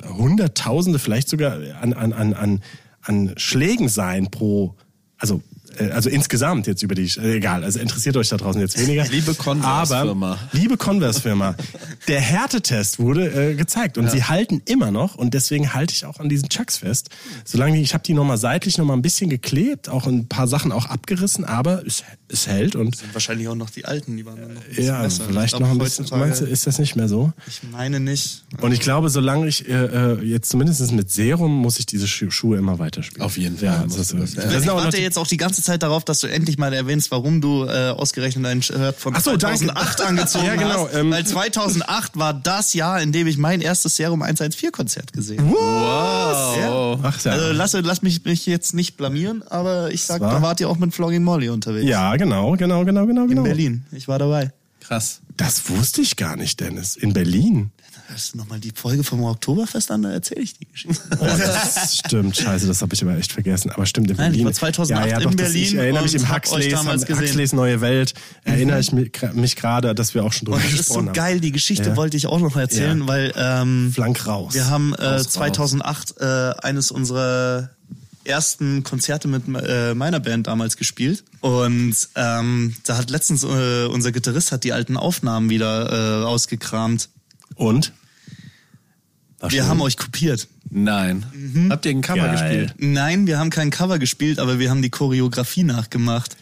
Hunderttausende, 0.06 0.98
vielleicht 0.98 1.28
sogar 1.28 1.58
an, 1.80 1.92
an, 1.92 2.12
an, 2.12 2.34
an, 2.34 2.62
an 3.02 3.34
Schlägen 3.36 3.88
sein 3.88 4.30
pro, 4.30 4.76
also 5.18 5.42
also 5.90 6.08
insgesamt 6.10 6.66
jetzt 6.66 6.82
über 6.82 6.94
die, 6.94 7.04
äh, 7.18 7.36
egal, 7.36 7.64
also 7.64 7.78
interessiert 7.78 8.16
euch 8.16 8.28
da 8.28 8.36
draußen 8.36 8.60
jetzt 8.60 8.78
weniger. 8.78 9.04
Liebe 9.10 9.34
Converse-Firma. 9.34 10.32
Aber, 10.32 10.38
liebe 10.52 10.76
Converse-Firma, 10.76 11.54
der 12.08 12.20
Härtetest 12.20 12.98
wurde 12.98 13.50
äh, 13.52 13.54
gezeigt 13.54 13.98
und 13.98 14.10
sie 14.10 14.24
halten 14.24 14.62
immer 14.66 14.90
noch 14.90 15.14
und 15.16 15.34
deswegen 15.34 15.74
halte 15.74 15.92
ich 15.94 16.04
auch 16.04 16.18
an 16.20 16.28
diesen 16.28 16.48
Chucks 16.48 16.78
fest. 16.78 17.10
Solange 17.44 17.80
ich 17.80 17.94
habe 17.94 18.04
die 18.04 18.14
nochmal 18.14 18.38
seitlich 18.38 18.78
nochmal 18.78 18.96
ein 18.96 19.02
bisschen 19.02 19.30
geklebt, 19.30 19.88
auch 19.88 20.06
ein 20.06 20.26
paar 20.28 20.48
Sachen 20.48 20.72
auch 20.72 20.86
abgerissen, 20.86 21.44
aber 21.44 21.84
es, 21.86 22.02
es 22.28 22.46
hält 22.46 22.76
und 22.76 22.96
Wahrscheinlich 23.12 23.48
auch 23.48 23.54
noch 23.54 23.70
die 23.70 23.84
alten, 23.84 24.16
die 24.16 24.24
waren 24.26 24.40
dann 24.40 24.54
noch 24.54 24.60
ein 24.62 24.68
bisschen 24.68 24.84
ja, 24.86 25.02
besser. 25.02 25.24
vielleicht 25.28 25.54
Ich 25.54 25.60
noch 25.60 25.66
glaub, 25.68 25.80
ein 25.80 25.84
bisschen. 25.84 26.06
Meinst 26.18 26.40
du, 26.40 26.44
ist 26.44 26.66
das 26.66 26.78
nicht 26.78 26.96
mehr 26.96 27.08
so? 27.08 27.32
Ich 27.46 27.60
meine 27.70 28.00
nicht. 28.00 28.44
Und 28.60 28.72
ich 28.72 28.80
glaube, 28.80 29.08
solange 29.10 29.46
ich 29.48 29.68
äh, 29.68 29.72
äh, 29.72 30.22
jetzt 30.24 30.48
zumindest 30.50 30.92
mit 30.92 31.10
Serum 31.10 31.52
muss 31.56 31.78
ich 31.78 31.86
diese 31.86 32.06
Schu 32.06 32.30
Schuhe 32.30 32.58
immer 32.58 32.78
weiterspielen. 32.78 33.22
Auf 33.24 33.36
jeden 33.38 33.56
Fall 33.56 33.64
Ja, 33.66 33.82
das, 33.84 33.96
das, 33.96 34.10
ist, 34.12 34.34
ja. 34.36 34.42
das 34.42 34.52
ich 34.54 34.58
sind 34.60 34.68
aber 34.68 34.78
noch 34.80 34.84
warte 34.86 34.96
die- 34.98 35.02
jetzt 35.02 35.16
auch 35.18 35.26
die 35.26 35.36
ganze 35.36 35.62
Zeit 35.62 35.65
darauf, 35.82 36.04
dass 36.04 36.20
du 36.20 36.26
endlich 36.26 36.58
mal 36.58 36.72
erwähnst, 36.72 37.10
warum 37.10 37.40
du 37.40 37.64
äh, 37.64 37.90
ausgerechnet 37.90 38.46
ein 38.46 38.62
Shirt 38.62 38.96
von 38.96 39.14
Ach 39.16 39.20
so, 39.20 39.36
danke. 39.36 39.66
2008 39.66 40.00
angezogen 40.02 40.44
Ja, 40.46 40.54
genau, 40.56 40.86
hast. 40.86 40.94
ähm, 40.94 41.10
weil 41.10 41.26
2008 41.26 42.16
war 42.18 42.34
das 42.34 42.74
Jahr, 42.74 43.00
in 43.02 43.12
dem 43.12 43.26
ich 43.26 43.38
mein 43.38 43.60
erstes 43.60 43.96
Serum 43.96 44.22
114 44.22 44.72
Konzert 44.72 45.12
gesehen 45.12 45.40
habe. 45.40 45.50
Wow. 45.50 47.00
Ach 47.02 47.24
ja. 47.24 47.32
Also 47.32 47.52
lass, 47.52 47.72
lass 47.74 48.02
mich, 48.02 48.24
mich 48.24 48.46
jetzt 48.46 48.74
nicht 48.74 48.96
blamieren, 48.96 49.42
aber 49.48 49.90
ich 49.92 50.04
sag, 50.04 50.20
war? 50.20 50.32
da 50.32 50.42
wart 50.42 50.60
ihr 50.60 50.68
auch 50.68 50.78
mit 50.78 50.94
Flogging 50.94 51.22
Molly 51.22 51.48
unterwegs. 51.48 51.88
ja, 51.88 52.16
genau, 52.16 52.52
genau, 52.56 52.84
genau, 52.84 53.06
genau, 53.06 53.22
In 53.22 53.28
genau. 53.28 53.42
Berlin. 53.42 53.84
Ich 53.92 54.08
war 54.08 54.18
dabei. 54.18 54.52
Krass. 54.80 55.20
Das 55.36 55.68
wusste 55.68 56.00
ich 56.00 56.16
gar 56.16 56.36
nicht, 56.36 56.60
Dennis. 56.60 56.96
In 56.96 57.12
Berlin. 57.12 57.70
Hörst 58.08 58.34
du 58.34 58.38
nochmal 58.38 58.60
die 58.60 58.70
Folge 58.74 59.02
vom 59.02 59.22
Oktoberfest 59.24 59.90
an, 59.90 60.02
da 60.02 60.12
erzähle 60.12 60.40
ich 60.42 60.56
die 60.58 60.66
Geschichte. 60.66 61.02
Oh, 61.18 61.24
das 61.24 61.98
stimmt, 61.98 62.36
scheiße, 62.36 62.66
das 62.66 62.80
habe 62.82 62.94
ich 62.94 63.02
aber 63.02 63.16
echt 63.16 63.32
vergessen. 63.32 63.70
Aber 63.70 63.84
stimmt, 63.86 64.10
in 64.10 64.16
Nein, 64.16 64.26
ich 64.32 64.38
Berlin. 64.38 64.44
war 64.46 64.52
2008 64.52 65.04
ja, 65.06 65.10
ja, 65.10 65.16
in 65.18 65.24
doch, 65.24 65.30
das, 65.34 65.52
Berlin 65.52 65.62
Ich 65.62 65.74
erinnere 65.74 66.02
mich 66.04 66.14
im 66.14 66.32
Huxleys. 66.32 66.74
Huxleys 66.76 67.52
Neue 67.52 67.80
Welt. 67.80 68.14
Erinnere 68.44 68.78
ich 68.80 68.92
mich, 68.92 69.10
mich 69.34 69.56
gerade, 69.56 69.94
dass 69.94 70.14
wir 70.14 70.24
auch 70.24 70.32
schon 70.32 70.46
drüber 70.46 70.58
Und 70.58 70.64
das 70.64 70.72
ist 70.72 70.78
so 70.86 70.94
gesprochen 70.94 71.08
haben. 71.08 71.14
geil, 71.14 71.40
die 71.40 71.52
Geschichte 71.52 71.90
Ja. 71.90 71.96
wollte 71.96 72.16
ich 72.16 72.26
auch 72.26 72.38
noch 72.38 72.56
erzählen, 72.56 73.06
weil 73.08 73.32
ähm, 73.36 73.90
Flank 73.92 74.26
raus. 74.26 74.54
wir 74.54 74.68
haben 74.70 74.94
äh, 74.94 75.04
Raus, 75.04 75.26
raus. 75.26 75.32
2008 75.32 76.14
äh, 76.20 76.24
eines 76.62 76.90
unserer 76.90 77.70
ersten 78.24 78.82
Konzerte 78.82 79.28
mit 79.28 79.42
äh, 79.48 79.94
meiner 79.94 80.18
Band 80.20 80.48
damals 80.48 80.76
gespielt 80.76 81.22
und 81.40 81.94
ähm, 82.16 82.74
da 82.84 82.96
hat 82.98 83.08
letztens 83.10 83.44
äh, 83.44 83.86
unser 83.86 84.10
Gitarrist 84.10 84.50
hat 84.50 84.64
die 84.64 84.72
alten 84.72 84.96
Aufnahmen 84.96 85.48
wieder 85.48 85.88
äh, 85.88 86.22
rausgekramt. 86.24 87.08
Und? 87.56 87.92
War 89.38 89.50
Wir 89.50 89.60
schön. 89.62 89.68
haben 89.68 89.80
euch 89.82 89.96
kopiert. 89.96 90.48
Nein. 90.70 91.26
Habt 91.70 91.84
ihr 91.86 91.90
ein 91.92 92.00
Cover 92.00 92.22
Geil. 92.22 92.32
gespielt? 92.66 92.74
Nein, 92.78 93.26
wir 93.26 93.38
haben 93.38 93.50
kein 93.50 93.70
Cover 93.70 93.98
gespielt, 93.98 94.38
aber 94.38 94.58
wir 94.58 94.70
haben 94.70 94.82
die 94.82 94.90
Choreografie 94.90 95.62
nachgemacht. 95.62 96.36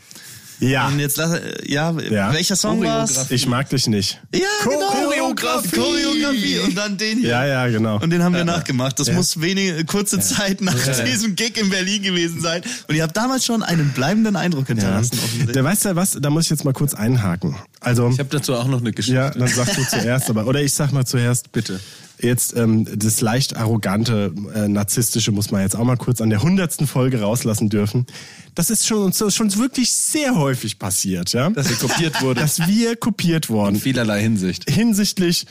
Ja. 0.60 0.86
Und 0.88 0.98
jetzt 1.00 1.16
lass, 1.16 1.32
äh, 1.32 1.70
ja, 1.70 1.90
Ja. 2.10 2.32
welcher 2.32 2.56
Song 2.56 2.82
war's? 2.82 3.30
Ich 3.30 3.46
mag 3.46 3.68
dich 3.70 3.86
nicht. 3.86 4.20
Ja, 4.34 4.40
genau. 4.62 4.88
Choreografie. 4.90 5.68
Choreografie. 5.76 6.58
Und 6.60 6.76
dann 6.76 6.96
den 6.96 7.18
hier. 7.18 7.28
Ja, 7.30 7.46
ja, 7.46 7.66
genau. 7.68 7.98
Und 8.00 8.10
den 8.10 8.22
haben 8.22 8.34
wir 8.34 8.44
nachgemacht. 8.44 8.98
Das 8.98 9.08
Ja. 9.08 9.14
muss 9.14 9.40
wenige, 9.40 9.84
kurze 9.84 10.18
Zeit 10.20 10.60
nach 10.60 10.74
diesem 11.04 11.34
Gig 11.36 11.56
in 11.60 11.70
Berlin 11.70 12.02
gewesen 12.02 12.40
sein. 12.40 12.62
Und 12.88 12.94
ihr 12.94 13.02
habt 13.02 13.16
damals 13.16 13.44
schon 13.44 13.62
einen 13.62 13.90
bleibenden 13.90 14.36
Eindruck 14.36 14.68
Ja. 14.68 14.74
hinterlassen. 14.74 15.18
offensichtlich. 15.18 15.52
Der 15.52 15.64
weißt 15.64 15.84
du 15.86 15.96
was, 15.96 16.12
da 16.20 16.30
muss 16.30 16.44
ich 16.44 16.50
jetzt 16.50 16.64
mal 16.64 16.72
kurz 16.72 16.94
einhaken. 16.94 17.56
Also, 17.80 18.08
Ich 18.10 18.18
habe 18.18 18.30
dazu 18.30 18.54
auch 18.54 18.66
noch 18.68 18.80
eine 18.80 18.92
Geschichte. 18.92 19.16
ja, 19.16 19.30
dann 19.30 19.48
sagst 19.48 19.76
du 19.76 19.84
zuerst, 19.84 20.30
aber, 20.30 20.46
oder 20.46 20.62
ich 20.62 20.72
sag 20.72 20.92
mal 20.92 21.04
zuerst. 21.04 21.52
Bitte. 21.52 21.80
Jetzt 22.20 22.56
ähm, 22.56 22.86
das 22.96 23.20
leicht 23.20 23.56
arrogante, 23.56 24.32
äh, 24.54 24.68
narzisstische 24.68 25.32
muss 25.32 25.50
man 25.50 25.62
jetzt 25.62 25.74
auch 25.74 25.84
mal 25.84 25.96
kurz 25.96 26.20
an 26.20 26.30
der 26.30 26.42
hundertsten 26.42 26.86
Folge 26.86 27.20
rauslassen 27.20 27.68
dürfen. 27.68 28.06
Das 28.54 28.70
ist 28.70 28.86
schon 28.86 28.98
uns 28.98 29.22
schon 29.34 29.56
wirklich 29.56 29.92
sehr 29.92 30.36
häufig 30.36 30.78
passiert, 30.78 31.32
ja. 31.32 31.50
Dass 31.50 31.70
ihr 31.70 31.76
kopiert 31.76 32.22
wurde. 32.22 32.40
Dass 32.40 32.66
wir 32.68 32.96
kopiert 32.96 33.48
In 33.48 33.54
worden. 33.54 33.76
vielerlei 33.76 34.20
Hinsicht. 34.22 34.70
Hinsichtlich 34.70 35.46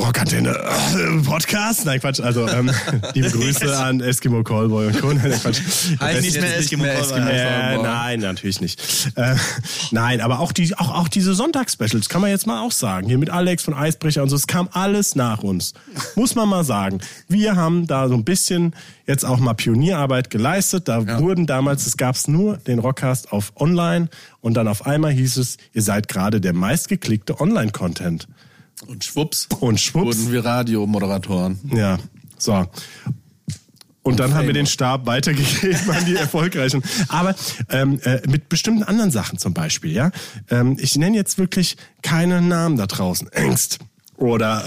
Rockantenne 0.00 0.50
äh, 0.50 1.22
Podcast? 1.24 1.84
Nein, 1.84 2.00
Quatsch. 2.00 2.20
Also 2.20 2.48
ähm, 2.48 2.70
liebe 3.14 3.30
Grüße 3.30 3.78
an 3.78 4.00
Eskimo 4.00 4.42
Callboy 4.42 4.86
und 4.86 5.00
Co. 5.00 5.12
Nein, 5.12 5.32
Quatsch. 5.32 5.60
Heißt 6.00 6.22
nicht 6.22 6.40
mehr 6.40 6.56
Eskimo 6.56 6.84
Callboy. 6.84 7.20
Äh, 7.20 7.76
nein, 7.82 8.20
natürlich 8.20 8.60
nicht. 8.60 8.80
Äh, 9.16 9.34
nein, 9.90 10.20
aber 10.22 10.40
auch, 10.40 10.52
die, 10.52 10.74
auch, 10.76 10.94
auch 10.94 11.08
diese 11.08 11.34
Sonntagsspecials, 11.34 12.08
kann 12.08 12.22
man 12.22 12.30
jetzt 12.30 12.46
mal 12.46 12.62
auch 12.62 12.72
sagen. 12.72 13.08
Hier 13.08 13.18
mit 13.18 13.30
Alex 13.30 13.64
von 13.64 13.74
Eisbrecher 13.74 14.22
und 14.22 14.30
so, 14.30 14.36
es 14.36 14.46
kam 14.46 14.68
alles 14.72 15.16
nach 15.16 15.42
uns. 15.42 15.74
Muss 16.16 16.34
man 16.34 16.48
mal 16.48 16.64
sagen. 16.64 17.00
Wir 17.28 17.56
haben 17.56 17.86
da 17.86 18.08
so 18.08 18.14
ein 18.14 18.24
bisschen 18.24 18.74
jetzt 19.06 19.24
auch 19.24 19.38
mal 19.38 19.54
Pionierarbeit 19.54 20.30
geleistet. 20.30 20.88
Da 20.88 21.20
wurden 21.20 21.46
damals, 21.46 21.86
es 21.86 21.96
gab's 21.96 22.26
nur 22.26 22.56
den 22.56 22.78
Rockcast 22.78 23.32
auf 23.32 23.52
Online 23.56 24.08
und 24.40 24.54
dann 24.54 24.66
auf 24.66 24.86
einmal 24.86 25.12
hieß 25.12 25.36
es, 25.36 25.58
ihr 25.74 25.82
seid 25.82 26.08
gerade 26.08 26.40
der 26.40 26.54
meistgeklickte 26.54 27.38
Online-Content. 27.38 28.26
Und 28.86 29.04
schwupps. 29.04 29.48
Und 29.60 29.80
schwupps. 29.80 30.18
Wurden 30.18 30.32
wir 30.32 30.44
Radiomoderatoren. 30.44 31.60
Ja, 31.74 31.98
so. 32.38 32.66
Und 34.02 34.18
dann 34.18 34.34
haben 34.34 34.46
wir 34.46 34.54
den. 34.54 34.66
Stab 34.66 35.06
weitergegeben 35.06 35.90
an 35.90 36.04
die 36.06 36.16
Erfolgreichen. 36.16 36.82
Aber 37.08 37.34
ähm, 37.68 38.00
äh, 38.02 38.20
mit 38.28 38.48
bestimmten 38.48 38.82
anderen 38.82 39.10
Sachen 39.10 39.38
zum 39.38 39.52
Beispiel, 39.52 39.92
ja. 39.92 40.10
Ähm, 40.48 40.76
ich 40.80 40.96
nenne 40.96 41.16
jetzt 41.16 41.38
wirklich 41.38 41.76
keine 42.02 42.40
Namen 42.40 42.76
da 42.76 42.86
draußen. 42.86 43.30
Ängst. 43.32 43.78
Oder 44.20 44.62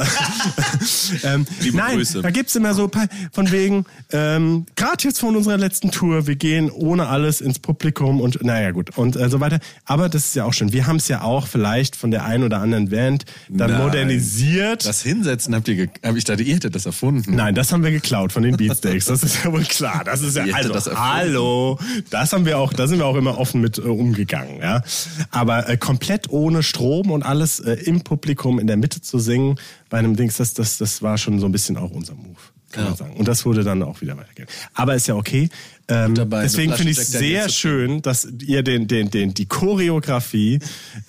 ähm, 1.23 1.45
Liebe 1.61 1.77
nein, 1.77 1.97
Grüße. 1.97 2.23
da 2.23 2.31
gibt's 2.31 2.55
immer 2.55 2.73
so 2.73 2.87
paar- 2.87 3.07
von 3.31 3.51
wegen, 3.51 3.85
ähm, 4.11 4.65
gerade 4.75 5.03
jetzt 5.03 5.19
von 5.19 5.35
unserer 5.35 5.57
letzten 5.59 5.91
Tour, 5.91 6.25
wir 6.25 6.35
gehen 6.35 6.71
ohne 6.71 7.07
alles 7.07 7.39
ins 7.39 7.59
Publikum 7.59 8.19
und 8.19 8.43
naja 8.43 8.71
gut 8.71 8.97
und 8.97 9.15
äh, 9.15 9.29
so 9.29 9.39
weiter. 9.39 9.59
Aber 9.85 10.09
das 10.09 10.25
ist 10.25 10.35
ja 10.35 10.45
auch 10.45 10.53
schön. 10.53 10.73
Wir 10.73 10.87
haben 10.87 10.95
es 10.95 11.07
ja 11.07 11.21
auch 11.21 11.45
vielleicht 11.45 11.95
von 11.95 12.09
der 12.09 12.25
einen 12.25 12.43
oder 12.43 12.61
anderen 12.61 12.89
Band 12.89 13.25
dann 13.47 13.69
Nein. 13.71 13.81
modernisiert. 13.83 14.87
Das 14.87 15.03
Hinsetzen 15.03 15.53
habt 15.53 15.67
ihr, 15.67 15.87
hab 16.03 16.15
ich 16.15 16.23
dachte, 16.23 16.41
ihr 16.41 16.55
hättet 16.55 16.73
das 16.73 16.87
erfunden. 16.87 17.35
Nein, 17.35 17.53
das 17.53 17.71
haben 17.71 17.83
wir 17.83 17.91
geklaut 17.91 18.31
von 18.31 18.41
den 18.41 18.57
Beatsteaks. 18.57 19.05
Das 19.05 19.21
ist 19.21 19.43
ja 19.43 19.51
wohl 19.53 19.63
klar. 19.65 20.01
Das 20.03 20.21
ist 20.23 20.35
ja 20.35 20.45
Ihr 20.45 20.55
also 20.55 20.73
das 20.73 20.87
hallo. 20.87 21.77
Das 22.09 22.33
haben 22.33 22.45
wir 22.45 22.57
auch. 22.57 22.73
Da 22.73 22.87
sind 22.87 22.97
wir 22.97 23.05
auch 23.05 23.15
immer 23.17 23.37
offen 23.37 23.61
mit 23.61 23.77
äh, 23.77 23.81
umgegangen. 23.81 24.57
Ja, 24.61 24.81
aber 25.29 25.69
äh, 25.69 25.77
komplett 25.77 26.31
ohne 26.31 26.63
Strom 26.63 27.11
und 27.11 27.21
alles 27.21 27.59
äh, 27.59 27.73
im 27.73 28.01
Publikum 28.01 28.57
in 28.57 28.65
der 28.65 28.77
Mitte 28.77 28.99
zu 29.01 29.19
singen 29.19 29.42
bei 29.89 29.99
einem 29.99 30.15
Dings, 30.15 30.37
das 30.37 30.53
das 30.53 30.77
das 30.77 31.01
war 31.01 31.17
schon 31.17 31.39
so 31.39 31.45
ein 31.45 31.51
bisschen 31.51 31.77
auch 31.77 31.91
unser 31.91 32.15
Move. 32.15 32.39
Kann 32.73 32.85
man 32.85 32.95
sagen. 32.95 33.13
Und 33.17 33.27
das 33.27 33.45
wurde 33.45 33.63
dann 33.63 33.83
auch 33.83 34.01
wieder 34.01 34.17
weitergehen. 34.17 34.47
Aber 34.73 34.95
ist 34.95 35.07
ja 35.07 35.15
okay. 35.15 35.49
Ähm, 35.87 36.15
dabei 36.15 36.41
deswegen 36.41 36.73
finde 36.73 36.91
ich 36.91 36.97
es 36.97 37.11
sehr 37.11 37.47
schön, 37.49 38.01
dass 38.01 38.27
ihr 38.41 38.63
den, 38.63 38.87
den, 38.87 39.11
den, 39.11 39.33
die 39.33 39.45
Choreografie, 39.45 40.59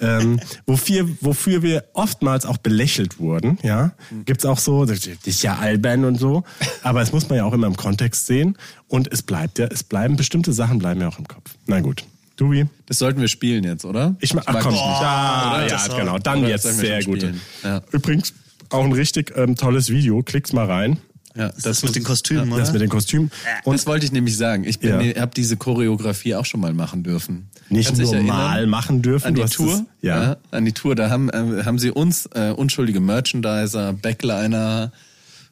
ähm, 0.01 0.41
wofür, 0.67 1.09
wofür 1.21 1.63
wir 1.63 1.85
oftmals 1.95 2.45
auch 2.45 2.59
belächelt 2.59 3.19
wurden, 3.19 3.59
ja, 3.63 3.95
gibt's 4.27 4.45
auch 4.45 4.59
so, 4.59 4.85
das 4.85 5.07
ist 5.07 5.43
ja 5.43 5.57
albern 5.57 6.05
und 6.05 6.17
so, 6.17 6.43
aber 6.83 7.03
es 7.03 7.13
muss 7.13 7.29
man 7.29 7.39
ja 7.39 7.45
auch 7.45 7.53
immer 7.53 7.69
im 7.69 7.77
Kontext 7.77 8.27
sehen 8.27 8.59
und 8.89 9.11
es 9.13 9.23
bleibt 9.23 9.59
ja, 9.59 9.67
es 9.67 9.85
bleiben, 9.85 10.17
bestimmte 10.17 10.53
Sachen 10.53 10.81
bleiben 10.81 11.01
ja 11.01 11.09
auch 11.09 11.19
im 11.19 11.29
Kopf. 11.29 11.55
Na 11.67 11.81
gut. 11.81 12.05
Dubi? 12.37 12.67
Das 12.87 12.99
sollten 12.99 13.21
wir 13.21 13.29
spielen 13.29 13.65
jetzt, 13.65 13.85
oder? 13.85 14.17
Ich 14.21 14.35
mach, 14.35 14.43
ach 14.47 14.55
mag 14.55 14.63
komm, 14.63 14.73
dich 14.73 14.81
nicht. 14.85 15.01
da, 15.01 15.53
Oder? 15.55 15.63
ja, 15.63 15.69
Das- 15.69 15.97
genau, 15.97 16.19
dann 16.19 16.41
oder 16.41 16.49
jetzt 16.49 16.63
sehr 16.65 17.03
gut. 17.05 17.27
Ja. 17.63 17.81
Übrigens, 17.93 18.35
auch 18.71 18.85
ein 18.85 18.93
richtig 18.93 19.33
ähm, 19.37 19.55
tolles 19.57 19.89
Video, 19.91 20.23
klickt's 20.23 20.53
mal 20.53 20.67
rein. 20.67 20.99
Ja, 21.37 21.51
Das 21.63 21.83
mit 21.83 21.97
den 21.97 22.05
Kostümen, 22.05 22.51
Das 22.51 22.69
oder? 22.69 22.73
mit 22.75 22.83
den 22.83 22.89
Kostümen. 22.89 23.31
Und 23.65 23.75
das 23.75 23.87
wollte 23.87 24.07
ich 24.07 24.13
nämlich 24.13 24.37
sagen. 24.37 24.63
Ich 24.65 24.79
bin, 24.79 25.01
Ja. 25.01 25.21
habe 25.23 25.33
diese 25.35 25.57
Choreografie 25.57 26.37
auch 26.37 26.45
schon 26.45 26.61
mal 26.61 26.73
machen 26.73 27.03
dürfen. 27.03 27.49
nicht 27.69 27.87
Kannst 27.89 28.01
nur 28.03 28.23
mal 28.23 28.67
machen 28.69 29.03
dürfen. 29.03 29.27
An 29.27 29.35
die 29.35 29.45
Tour? 29.45 29.67
Das, 29.73 29.83
ja. 30.01 30.37
An 30.53 30.65
die 30.65 30.73
Tour. 30.73 30.95
Da 30.95 31.11
haben, 31.11 31.29
äh, 31.31 31.65
haben 31.65 31.79
sie 31.81 31.91
uns, 31.91 32.27
äh, 32.35 32.51
unschuldige 32.53 33.01
Merchandiser, 33.01 33.93
Backliner, 33.95 34.93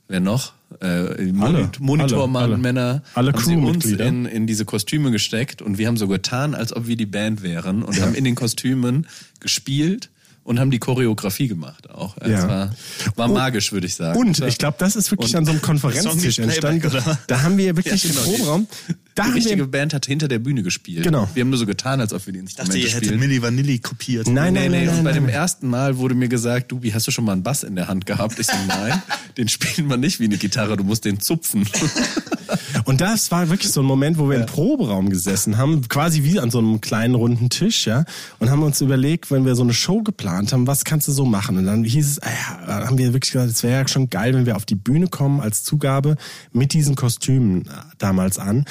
wer 0.06 0.20
noch? 0.20 0.52
Äh, 0.80 1.32
Alle, 1.40 1.70
Monitormann, 1.80 2.42
alle, 2.44 2.54
alle. 2.54 2.62
Männer. 2.62 3.02
Alle 3.14 3.32
haben 3.32 3.44
sie 3.44 3.56
uns 3.56 3.84
in, 3.86 4.26
in 4.26 4.46
diese 4.46 4.64
Kostüme 4.64 5.10
gesteckt 5.10 5.62
und 5.62 5.78
wir 5.78 5.88
haben 5.88 5.96
so 5.96 6.08
getan, 6.08 6.54
als 6.54 6.74
ob 6.74 6.86
wir 6.86 6.96
die 6.96 7.06
Band 7.06 7.42
wären 7.42 7.82
und 7.82 8.00
haben 8.00 8.14
in 8.14 8.24
den 8.24 8.34
Kostümen 8.34 9.06
gespielt 9.40 10.11
und 10.44 10.58
haben 10.58 10.70
die 10.70 10.78
Choreografie 10.78 11.46
gemacht 11.48 11.88
auch. 11.90 12.16
Es 12.20 12.30
Ja. 12.30 12.48
war, 12.48 12.70
war 13.16 13.26
Und- 13.28 13.34
magisch, 13.34 13.72
würde 13.72 13.86
ich 13.86 13.94
sagen. 13.94 14.18
Und 14.18 14.40
ich 14.40 14.58
glaube, 14.58 14.76
das 14.78 14.96
ist 14.96 15.10
wirklich 15.10 15.30
Und- 15.34 15.38
an 15.38 15.44
so 15.44 15.50
einem 15.52 15.62
Konferenztisch 15.62 16.38
entstanden. 16.40 16.86
oder? 16.86 17.18
Da 17.26 17.42
haben 17.42 17.56
wir 17.58 17.76
wirklich 17.76 18.02
Ja, 18.04 18.10
genau, 18.10 18.24
im 18.24 18.30
Proberaum. 18.36 18.66
Da 19.14 19.22
die 19.24 19.28
haben 19.28 19.34
richtige 19.34 19.56
wir, 19.58 19.66
Band 19.70 19.92
hat 19.94 20.06
hinter 20.06 20.26
der 20.26 20.38
Bühne 20.38 20.62
gespielt. 20.62 21.04
Genau. 21.04 21.28
Wir 21.34 21.42
haben 21.42 21.50
nur 21.50 21.58
so 21.58 21.66
getan, 21.66 22.00
als 22.00 22.12
ob 22.14 22.24
wir 22.26 22.32
die 22.32 22.38
Ich 22.40 22.54
dachte, 22.56 22.62
Instrumente 22.72 22.78
ihr 22.88 22.94
hättet 22.94 23.04
spielen. 23.08 23.20
Milli 23.20 23.42
Vanilli 23.42 23.78
kopiert. 23.78 24.26
nein, 24.26 24.54
Nee, 24.54 24.60
nein, 24.60 24.70
nee, 24.70 24.78
nein, 24.78 24.88
und 24.88 24.94
nein, 24.96 25.04
bei 25.04 25.12
dem 25.12 25.24
nein. 25.26 25.34
ersten 25.34 25.68
Mal 25.68 25.98
wurde 25.98 26.14
mir 26.14 26.28
gesagt, 26.28 26.72
Dubi, 26.72 26.90
hast 26.92 27.06
du 27.06 27.10
schon 27.10 27.24
mal 27.26 27.32
einen 27.32 27.42
Bass 27.42 27.62
in 27.62 27.76
der 27.76 27.88
Hand 27.88 28.06
gehabt? 28.06 28.38
Ich 28.38 28.46
so, 28.46 28.52
nein, 28.66 29.02
den 29.36 29.48
spielen 29.48 29.88
wir 29.90 29.96
nicht 29.98 30.18
wie 30.18 30.24
eine 30.24 30.38
Gitarre, 30.38 30.76
du 30.76 30.84
musst 30.84 31.04
den 31.04 31.20
zupfen. 31.20 31.68
Und 32.84 33.00
das 33.00 33.30
war 33.30 33.48
wirklich 33.48 33.72
so 33.72 33.80
ein 33.80 33.86
Moment, 33.86 34.18
wo 34.18 34.28
wir 34.28 34.36
im 34.36 34.46
Proberaum 34.46 35.08
gesessen 35.08 35.58
haben, 35.58 35.86
quasi 35.88 36.24
wie 36.24 36.40
an 36.40 36.50
so 36.50 36.58
einem 36.58 36.80
kleinen 36.80 37.14
runden 37.14 37.50
Tisch, 37.50 37.86
ja, 37.86 38.04
und 38.38 38.50
haben 38.50 38.62
uns 38.62 38.80
überlegt, 38.80 39.30
wenn 39.30 39.44
wir 39.44 39.54
so 39.54 39.62
eine 39.62 39.74
Show 39.74 40.02
geplant 40.02 40.52
haben, 40.52 40.66
was 40.66 40.84
kannst 40.84 41.08
du 41.08 41.12
so 41.12 41.24
machen? 41.24 41.58
Und 41.58 41.66
dann 41.66 41.84
hieß 41.84 42.06
es, 42.06 42.22
ah 42.22 42.28
ja, 42.66 42.86
haben 42.86 42.98
wir 42.98 43.12
wirklich 43.12 43.32
gesagt, 43.32 43.50
es 43.50 43.62
wäre 43.62 43.80
ja 43.82 43.88
schon 43.88 44.10
geil, 44.10 44.34
wenn 44.34 44.46
wir 44.46 44.56
auf 44.56 44.64
die 44.64 44.74
Bühne 44.74 45.08
kommen 45.08 45.40
als 45.40 45.64
Zugabe 45.64 46.16
mit 46.52 46.72
diesen 46.72 46.94
Kostümen 46.94 47.62
äh, 47.62 47.70
damals 47.98 48.38
an. 48.38 48.64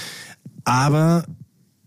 Aber 0.64 1.26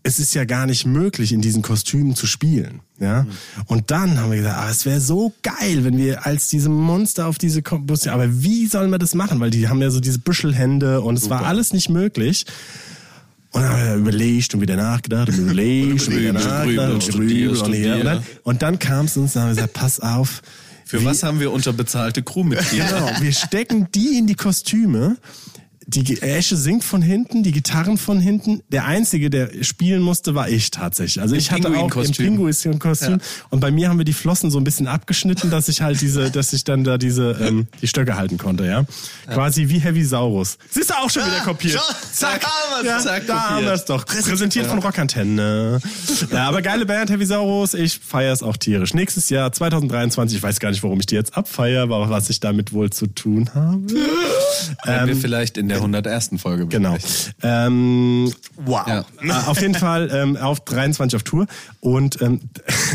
es 0.07 0.19
ist 0.19 0.35
ja 0.35 0.45
gar 0.45 0.67
nicht 0.67 0.85
möglich, 0.85 1.31
in 1.33 1.41
diesen 1.41 1.63
Kostümen 1.63 2.15
zu 2.15 2.27
spielen. 2.27 2.81
Ja? 2.99 3.25
Und 3.65 3.89
dann 3.89 4.19
haben 4.19 4.29
wir 4.29 4.37
gesagt, 4.37 4.55
ah, 4.57 4.69
es 4.69 4.85
wäre 4.85 5.01
so 5.01 5.33
geil, 5.41 5.83
wenn 5.83 5.97
wir 5.97 6.27
als 6.27 6.47
diese 6.47 6.69
Monster 6.69 7.25
auf 7.25 7.39
diese 7.39 7.63
Bus, 7.63 8.05
aber 8.07 8.43
wie 8.43 8.67
sollen 8.67 8.91
wir 8.91 8.99
das 8.99 9.15
machen? 9.15 9.39
Weil 9.39 9.49
die 9.49 9.67
haben 9.67 9.81
ja 9.81 9.89
so 9.89 9.99
diese 9.99 10.19
Büschelhände 10.19 11.01
und 11.01 11.17
es 11.17 11.29
war 11.31 11.45
alles 11.45 11.73
nicht 11.73 11.89
möglich. 11.89 12.45
Und 13.49 13.63
dann 13.63 13.71
haben 13.71 13.83
wir 13.87 13.95
überlegt 13.95 14.53
und 14.53 14.61
wieder 14.61 14.75
nachgedacht 14.75 15.29
und 15.29 15.37
überlegt 15.39 16.07
und 16.07 16.15
wieder 16.17 16.33
nachgedacht 16.33 16.93
und 16.93 17.03
studiert, 17.03 17.57
und 17.63 17.73
hier. 17.73 17.95
Und 17.95 18.03
dann, 18.05 18.17
studiert. 18.23 18.39
und 18.43 18.61
dann 18.61 18.77
kam 18.79 19.05
es 19.05 19.17
uns, 19.17 19.33
dann 19.33 19.43
haben 19.43 19.49
wir 19.49 19.55
gesagt, 19.55 19.73
pass 19.73 19.99
auf. 19.99 20.43
Für 20.85 21.01
wie- 21.01 21.05
was 21.05 21.23
haben 21.23 21.39
wir 21.39 21.51
unterbezahlte 21.51 22.21
Crewmitglieder? 22.21 22.85
Genau, 22.85 23.09
wir 23.21 23.31
stecken 23.33 23.87
die 23.95 24.19
in 24.19 24.27
die 24.27 24.35
Kostüme. 24.35 25.17
Die 25.87 26.21
Esche 26.21 26.57
singt 26.57 26.83
von 26.83 27.01
hinten, 27.01 27.43
die 27.43 27.51
Gitarren 27.51 27.97
von 27.97 28.19
hinten. 28.19 28.61
Der 28.69 28.85
Einzige, 28.85 29.29
der 29.29 29.51
spielen 29.61 30.01
musste, 30.01 30.33
war 30.33 30.49
ich 30.49 30.71
tatsächlich. 30.71 31.21
Also 31.21 31.35
Im 31.35 31.39
ich 31.39 31.51
hatte 31.51 31.69
auch 31.69 31.95
im 31.95 32.11
Pinguinkostüm. 32.11 32.79
Ja. 32.81 33.17
Und 33.51 33.59
bei 33.59 33.69
mir 33.69 33.89
haben 33.89 33.99
wir 33.99 34.05
die 34.05 34.13
Flossen 34.13 34.49
so 34.49 34.59
ein 34.59 34.63
bisschen 34.63 34.87
abgeschnitten, 34.87 35.51
dass 35.51 35.67
ich 35.67 35.81
halt 35.81 36.01
diese, 36.01 36.31
dass 36.31 36.53
ich 36.53 36.63
dann 36.63 36.83
da 36.83 36.97
diese, 36.97 37.31
ähm, 37.41 37.67
die 37.81 37.87
Stöcke 37.87 38.15
halten 38.15 38.37
konnte, 38.37 38.65
ja. 38.65 38.85
Quasi 39.31 39.69
wie 39.69 39.79
Heavy 39.79 40.03
Saurus. 40.03 40.57
Siehst 40.71 40.89
du 40.89 40.95
auch 40.95 41.09
schon 41.09 41.23
wieder 41.23 41.41
kopiert. 41.41 41.73
schon. 41.73 41.95
Zack, 42.13 42.45
ja, 42.83 42.99
Zack, 42.99 43.27
da 43.27 43.49
haben 43.51 43.65
wir 43.65 43.73
es 43.73 43.85
doch. 43.85 44.05
Präsentiert 44.05 44.65
von 44.65 44.79
Rockantenne. 44.79 45.79
Ja, 46.31 46.47
aber 46.47 46.61
geile 46.61 46.85
Band, 46.85 47.11
Heavy 47.11 47.25
Saurus. 47.25 47.75
Ich 47.75 47.99
feiere 47.99 48.33
es 48.33 48.41
auch 48.41 48.57
tierisch. 48.57 48.93
Nächstes 48.93 49.29
Jahr, 49.29 49.51
2023, 49.51 50.37
ich 50.37 50.43
weiß 50.43 50.59
gar 50.59 50.71
nicht, 50.71 50.81
warum 50.81 50.99
ich 50.99 51.05
die 51.05 51.15
jetzt 51.15 51.37
abfeiere, 51.37 51.83
aber 51.83 52.09
was 52.09 52.29
ich 52.29 52.39
damit 52.39 52.73
wohl 52.73 52.89
zu 52.89 53.07
tun 53.07 53.51
habe. 53.53 53.81
Werden 54.83 55.07
wir 55.07 55.15
vielleicht 55.15 55.57
in 55.57 55.69
der 55.69 55.74
101. 55.77 56.31
Folge 56.37 56.67
Genau. 56.67 56.97
Ähm, 57.41 58.31
wow. 58.57 58.87
Ja. 58.87 59.05
Auf 59.47 59.61
jeden 59.61 59.75
Fall 59.75 60.09
ähm, 60.11 60.37
auf 60.37 60.59
23 60.61 61.15
auf 61.15 61.23
Tour. 61.23 61.47
Und 61.79 62.21
ähm, 62.21 62.41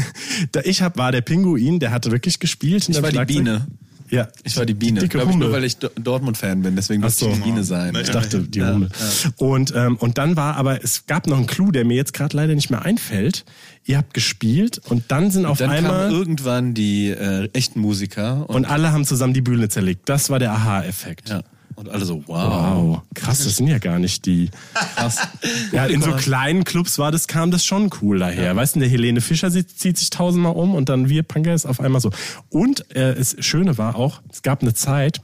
da 0.52 0.60
ich 0.64 0.82
hab, 0.82 0.96
war 0.96 1.12
der 1.12 1.20
Pinguin, 1.20 1.80
der 1.80 1.90
hatte 1.90 2.10
wirklich 2.10 2.38
gespielt. 2.38 2.88
Ich 2.88 3.00
war 3.02 3.10
die. 3.10 3.24
Biene. 3.24 3.66
Ja. 4.10 4.26
Ich 4.42 4.56
war 4.56 4.66
die 4.66 4.74
Biene. 4.74 4.98
Dicke 4.98 5.18
Glaub 5.18 5.30
ich, 5.30 5.36
nur 5.36 5.52
weil 5.52 5.62
ich 5.62 5.76
Do- 5.76 5.90
Dortmund-Fan 5.94 6.62
bin, 6.62 6.74
deswegen 6.74 7.00
musste 7.00 7.26
ich 7.26 7.30
so. 7.30 7.36
die 7.36 7.42
Biene 7.44 7.62
sein. 7.62 7.94
Ich 7.94 8.10
dachte, 8.10 8.40
die 8.40 8.58
Ja, 8.58 8.72
Hummel. 8.74 8.88
ja. 8.88 9.30
Und, 9.36 9.72
ähm, 9.76 9.96
und 9.98 10.18
dann 10.18 10.34
war 10.34 10.56
aber, 10.56 10.82
es 10.82 11.06
gab 11.06 11.28
noch 11.28 11.36
einen 11.36 11.46
Clou, 11.46 11.70
der 11.70 11.84
mir 11.84 11.94
jetzt 11.94 12.12
gerade 12.12 12.36
leider 12.36 12.56
nicht 12.56 12.70
mehr 12.70 12.82
einfällt. 12.84 13.44
Ihr 13.84 13.98
habt 13.98 14.12
gespielt 14.12 14.80
und 14.88 15.04
dann 15.12 15.30
sind 15.30 15.46
auf 15.46 15.58
Dann 15.58 15.70
einmal... 15.70 16.10
irgendwann 16.10 16.74
die 16.74 17.08
äh, 17.10 17.48
echten 17.52 17.78
Musiker 17.80 18.48
und, 18.50 18.56
Und 18.56 18.64
alle 18.64 18.90
haben 18.90 19.04
zusammen 19.04 19.32
die 19.32 19.42
Bühne 19.42 19.68
zerlegt. 19.68 20.08
Das 20.08 20.28
war 20.28 20.40
der 20.40 20.50
Aha-Effekt. 20.52 21.28
ja, 21.28 21.42
und 21.80 21.88
alle 21.88 22.04
so, 22.04 22.22
wow. 22.26 22.36
Wow, 22.36 23.02
krass, 23.14 23.42
das 23.42 23.56
sind 23.56 23.66
ja 23.66 23.78
gar 23.78 23.98
nicht 23.98 24.26
die. 24.26 24.50
Krass. 24.74 25.18
Ja, 25.72 25.86
in 25.86 26.02
so 26.02 26.12
kleinen 26.12 26.64
Clubs 26.64 26.98
war 26.98 27.12
das, 27.12 27.26
kam 27.26 27.50
das 27.50 27.64
schon 27.64 27.90
cool 28.00 28.18
daher. 28.18 28.54
Weißt 28.54 28.74
du, 28.74 28.80
der 28.80 28.88
Helene 28.88 29.20
Fischer 29.20 29.50
sie, 29.50 29.66
zieht 29.66 29.98
sich 29.98 30.10
tausendmal 30.10 30.52
um 30.52 30.74
und 30.74 30.88
dann 30.88 31.08
wir 31.08 31.22
Punker 31.22 31.54
ist 31.54 31.66
auf 31.66 31.80
einmal 31.80 32.00
so. 32.00 32.10
Und 32.48 32.94
äh, 32.94 33.14
das 33.14 33.36
Schöne 33.40 33.78
war 33.78 33.96
auch, 33.96 34.20
es 34.30 34.42
gab 34.42 34.62
eine 34.62 34.74
Zeit, 34.74 35.22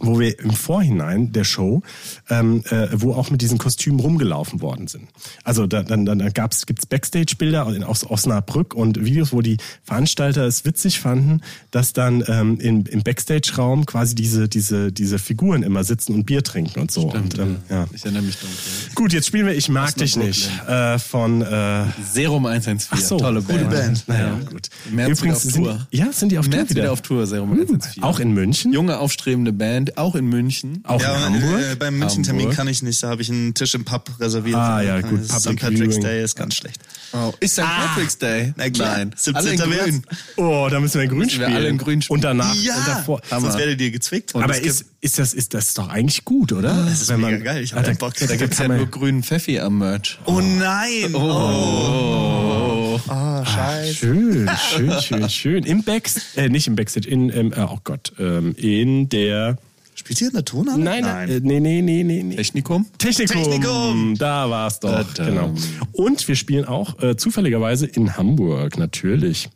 wo 0.00 0.18
wir 0.18 0.38
im 0.38 0.50
Vorhinein 0.50 1.32
der 1.32 1.44
Show, 1.44 1.82
ähm, 2.28 2.62
äh, 2.70 2.88
wo 2.92 3.14
auch 3.14 3.30
mit 3.30 3.42
diesen 3.42 3.58
Kostümen 3.58 4.00
rumgelaufen 4.00 4.60
worden 4.60 4.86
sind. 4.88 5.08
Also 5.44 5.66
da, 5.66 5.82
dann, 5.82 6.04
dann 6.04 6.18
gab's, 6.32 6.66
gibt's 6.66 6.86
Backstage-Bilder 6.86 7.66
aus 7.86 8.08
Osnabrück 8.08 8.74
und 8.74 9.04
Videos, 9.04 9.32
wo 9.32 9.40
die 9.40 9.56
Veranstalter 9.84 10.44
es 10.44 10.64
witzig 10.64 11.00
fanden, 11.00 11.40
dass 11.70 11.92
dann 11.92 12.24
ähm, 12.28 12.58
in, 12.60 12.86
im 12.86 13.02
Backstage-Raum 13.02 13.86
quasi 13.86 14.14
diese, 14.14 14.48
diese, 14.48 14.92
diese 14.92 15.18
Figuren 15.18 15.62
immer 15.62 15.84
sitzen 15.84 16.14
und 16.14 16.24
Bier 16.24 16.42
trinken 16.42 16.80
und 16.80 16.90
so. 16.90 17.10
Stimmt, 17.10 17.38
und, 17.38 17.42
ähm, 17.42 17.56
ja. 17.70 17.86
Ich 17.92 18.02
erinnere 18.04 18.22
mich 18.22 18.36
dunkel. 18.38 18.56
Gut, 18.94 19.12
jetzt 19.12 19.26
spielen 19.26 19.46
wir 19.46 19.54
Ich 19.54 19.68
mag 19.68 19.94
dich 19.96 20.14
Brooklyn. 20.14 20.28
nicht 20.28 20.50
äh, 20.68 20.98
von 20.98 21.42
äh, 21.42 21.84
Serum 22.12 22.46
114. 22.46 22.88
Ach 22.90 22.98
so, 23.00 23.18
Tolle 23.18 23.42
gute 23.42 23.64
Band. 23.64 23.70
Band. 23.70 24.08
Naja, 24.08 24.38
gut. 24.50 24.68
Im 24.88 24.96
März 24.96 25.22
wieder 25.22 25.32
auf 25.32 25.38
sind, 25.42 25.54
Tour. 25.54 25.86
Ja, 25.90 26.12
sind 26.12 26.32
die 26.32 26.38
auf 26.38 26.46
Im 26.46 26.50
Tour 26.50 26.58
März 26.58 26.70
wieder? 26.70 26.82
wieder 26.82 26.92
auf 26.92 27.02
Tour, 27.02 27.26
Serum 27.26 27.52
114. 27.52 28.02
Auch 28.02 28.20
in 28.20 28.32
München? 28.32 28.72
Junge, 28.72 28.98
aufstrebende 28.98 29.52
Band, 29.52 29.83
auch 29.98 30.14
in 30.14 30.26
München. 30.26 30.82
Auch 30.86 31.00
Ja, 31.00 31.10
in 31.10 31.14
aber, 31.16 31.24
Hamburg? 31.42 31.60
Äh, 31.72 31.74
beim 31.76 31.98
München-Termin 31.98 32.50
kann 32.50 32.68
ich 32.68 32.82
nicht. 32.82 33.02
Da 33.02 33.08
habe 33.10 33.22
ich 33.22 33.30
einen 33.30 33.54
Tisch 33.54 33.74
im 33.74 33.84
Pub 33.84 34.10
reserviert. 34.20 34.56
Ah, 34.56 34.82
ja, 34.82 35.00
gut, 35.00 35.24
St. 35.24 35.32
Patrick's 35.56 35.78
Viewing. 35.96 36.00
Day 36.00 36.22
ist 36.24 36.34
ganz 36.36 36.54
schlecht. 36.56 36.80
Oh, 37.12 37.32
ist 37.40 37.52
St. 37.54 37.62
Patrick's 37.62 38.18
Day? 38.18 38.52
Na 38.56 38.68
klar. 38.70 38.96
Nein. 38.98 39.10
17. 39.16 39.36
Alle 39.36 39.50
in 39.52 39.68
März. 39.70 39.82
grün. 39.84 40.02
Oh, 40.36 40.68
da 40.70 40.80
müssen 40.80 40.94
wir 40.94 41.02
in 41.02 41.08
Grün 41.10 41.18
Müssen 41.20 41.38
wir 41.38 41.46
spielen. 41.46 41.56
alle 41.56 41.68
in 41.68 41.78
Grün 41.78 42.02
spielen. 42.02 42.16
Und 42.16 42.24
danach 42.24 42.54
Ja, 42.56 42.76
und 42.76 42.88
davor. 42.88 43.20
sonst 43.30 43.56
werdet 43.58 43.80
ihr 43.80 43.90
gezwickt. 43.90 44.34
Aber 44.34 44.50
es 44.50 44.62
gibt- 44.62 44.66
ist, 44.66 44.84
ist, 45.00 45.18
das, 45.18 45.32
ist 45.34 45.54
das 45.54 45.74
doch 45.74 45.88
eigentlich 45.88 46.24
gut, 46.24 46.52
oder? 46.52 46.84
das 46.88 47.02
ist 47.02 47.16
mega 47.16 47.36
geil. 47.38 47.62
Ich 47.62 47.72
hab 47.72 47.80
Ah, 47.80 47.82
da, 47.82 47.92
Bock. 47.92 48.14
Da, 48.18 48.26
Da 48.26 48.36
gibt's 48.36 48.58
ja 48.58 48.68
man- 48.68 48.78
nur 48.78 48.86
grünen 48.86 49.22
Pfeffi 49.22 49.60
am 49.60 49.78
Merch. 49.78 50.18
Oh 50.24 50.40
nein! 50.40 51.14
Oh, 51.14 53.00
Ah, 53.08 53.44
schön, 53.92 54.48
schön, 54.70 54.92
schön, 55.00 55.28
schön. 55.28 55.64
Im 55.64 55.82
Backstage, 55.82 56.24
äh, 56.36 56.48
nicht 56.48 56.66
im 56.68 56.76
Backstage, 56.76 57.08
in, 57.08 57.28
ähm, 57.30 57.52
äh, 57.52 57.60
oh 57.60 57.78
Gott, 57.84 58.12
ähm, 58.18 58.54
in 58.56 59.08
der, 59.08 59.58
Spielt 60.04 60.20
ihr 60.20 60.26
in 60.28 60.34
der 60.34 60.44
Tonhalle? 60.44 60.82
nein, 60.84 61.02
nein, 61.02 61.28
äh, 61.30 61.40
nee, 61.42 61.60
nee, 61.60 61.80
nee, 61.80 62.02
nee, 62.04 62.22
nee. 62.22 62.36
Technikum? 62.36 62.84
Technikum. 62.98 63.42
Technikum. 63.42 64.14
Da 64.18 64.50
war 64.50 64.66
es 64.68 64.78
doch, 64.78 64.90
Da-dam. 65.14 65.26
genau. 65.26 65.54
Und 65.92 66.28
wir 66.28 66.36
spielen 66.36 66.66
auch 66.66 67.02
äh, 67.02 67.16
zufälligerweise 67.16 67.86
in 67.86 68.16
Hamburg, 68.16 68.76
natürlich. 68.76 69.48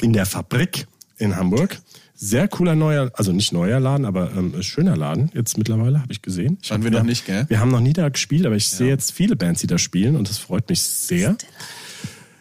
In 0.00 0.12
der 0.12 0.26
Fabrik 0.26 0.86
in 1.18 1.36
Hamburg. 1.36 1.78
Sehr 2.20 2.48
cooler 2.48 2.74
neuer, 2.74 3.12
also 3.14 3.30
nicht 3.30 3.52
neuer 3.52 3.78
Laden, 3.78 4.04
aber 4.04 4.32
ähm, 4.36 4.60
schöner 4.62 4.96
Laden 4.96 5.30
jetzt 5.34 5.56
mittlerweile, 5.56 6.00
habe 6.02 6.12
ich 6.12 6.20
gesehen. 6.22 6.58
Ich 6.60 6.70
Waren 6.72 6.80
hab- 6.84 6.90
wir 6.90 6.98
noch 6.98 7.06
nicht, 7.06 7.24
gell? 7.26 7.44
Wir 7.48 7.60
haben 7.60 7.70
noch 7.70 7.78
nie 7.80 7.92
da 7.92 8.08
gespielt, 8.08 8.44
aber 8.46 8.56
ich 8.56 8.68
sehe 8.68 8.88
jetzt 8.88 9.12
viele 9.12 9.36
Bands, 9.36 9.60
die 9.60 9.68
da 9.68 9.78
spielen 9.78 10.16
und 10.16 10.28
das 10.28 10.38
freut 10.38 10.68
mich 10.68 10.80
sehr. 10.82 11.36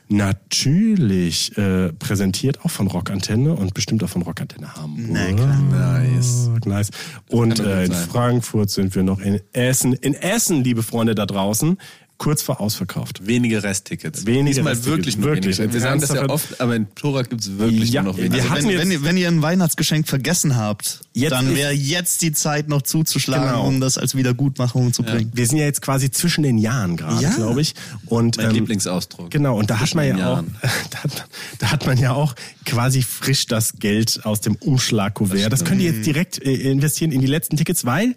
Natürlich 0.09 1.57
äh, 1.57 1.91
präsentiert 1.91 2.63
auch 2.63 2.71
von 2.71 2.87
Rockantenne 2.87 3.53
und 3.53 3.73
bestimmt 3.73 4.03
auch 4.03 4.09
von 4.09 4.21
Rockantenne 4.21 4.73
Hamburg. 4.73 5.05
Na 5.11 5.33
klar. 5.33 6.01
Nice. 6.01 6.49
Nice. 6.65 6.89
Und 7.29 7.59
äh, 7.59 7.85
in. 7.85 7.91
Frankfurt 7.91 8.69
sind 8.69 8.95
wir 8.95 9.03
noch 9.03 9.19
in 9.19 9.41
Essen. 9.51 9.93
In 9.93 10.13
Essen, 10.13 10.63
liebe 10.63 10.81
Freunde 10.81 11.13
da 11.13 11.25
draußen, 11.25 11.77
kurz 12.17 12.41
vor 12.41 12.59
ausverkauft. 12.59 13.27
Wenige 13.27 13.61
Resttickets. 13.61 14.25
Wenige 14.25 14.55
Diesmal 14.55 14.73
Resttickets, 14.73 14.97
wirklich 14.97 15.17
nur 15.17 15.29
wirklich. 15.29 15.57
wenige. 15.59 15.73
Wir 15.73 15.81
sagen 15.81 16.01
das 16.01 16.09
ja 16.13 16.27
oft, 16.29 16.59
aber 16.59 16.75
in 16.75 16.93
Tora 16.95 17.21
gibt's 17.21 17.57
wirklich 17.57 17.91
Ja, 17.91 18.01
nur 18.01 18.13
noch 18.13 18.17
wir 18.17 18.25
wenige. 18.25 18.41
Also 18.41 18.53
hatten 18.55 18.67
wenn, 18.69 18.77
wenn, 18.79 18.91
ihr- 18.91 19.03
wenn 19.03 19.17
ihr 19.17 19.27
ein 19.27 19.41
Weihnachtsgeschenk 19.43 20.07
vergessen 20.07 20.55
habt, 20.57 21.01
Jetzt 21.13 21.31
dann 21.31 21.55
wäre 21.55 21.71
jetzt 21.73 22.21
die 22.23 22.31
Zeit 22.31 22.69
noch 22.69 22.81
zuzuschlagen, 22.81 23.47
Genau. 23.49 23.67
um 23.67 23.79
das 23.79 23.97
als 23.99 24.15
Wiedergutmachung 24.15 24.93
zu 24.93 25.03
bringen. 25.03 25.31
Wir 25.33 25.45
sind 25.47 25.57
ja 25.57 25.65
jetzt 25.65 25.81
quasi 25.81 26.09
zwischen 26.11 26.43
den 26.43 26.57
Jahren 26.57 26.97
gerade, 26.97 27.21
Ja. 27.23 27.33
glaube 27.35 27.61
ich. 27.61 27.75
Und, 28.07 28.37
mein 28.37 28.47
ähm, 28.47 28.51
Lieblingsausdruck. 28.53 29.29
Genau, 29.31 29.57
und 29.57 29.69
da 29.69 29.79
hat 29.79 29.93
man 29.95 30.07
ja 30.07 30.33
auch, 30.33 30.43
da 30.89 31.03
hat, 31.03 31.25
da 31.59 31.71
hat 31.71 31.85
man 31.85 31.97
ja 31.99 32.13
auch 32.13 32.33
quasi 32.65 33.03
frisch 33.03 33.45
das 33.47 33.73
Geld 33.79 34.21
aus 34.25 34.41
dem 34.41 34.55
Umschlagkuvert. 34.55 35.51
Das, 35.53 35.65
könnt 35.65 35.81
ihr 35.81 35.91
jetzt 35.91 36.05
direkt 36.05 36.41
äh, 36.43 36.51
investieren 36.71 37.11
in 37.11 37.21
die 37.21 37.27
letzten 37.27 37.57
Tickets, 37.57 37.85
weil 37.85 38.15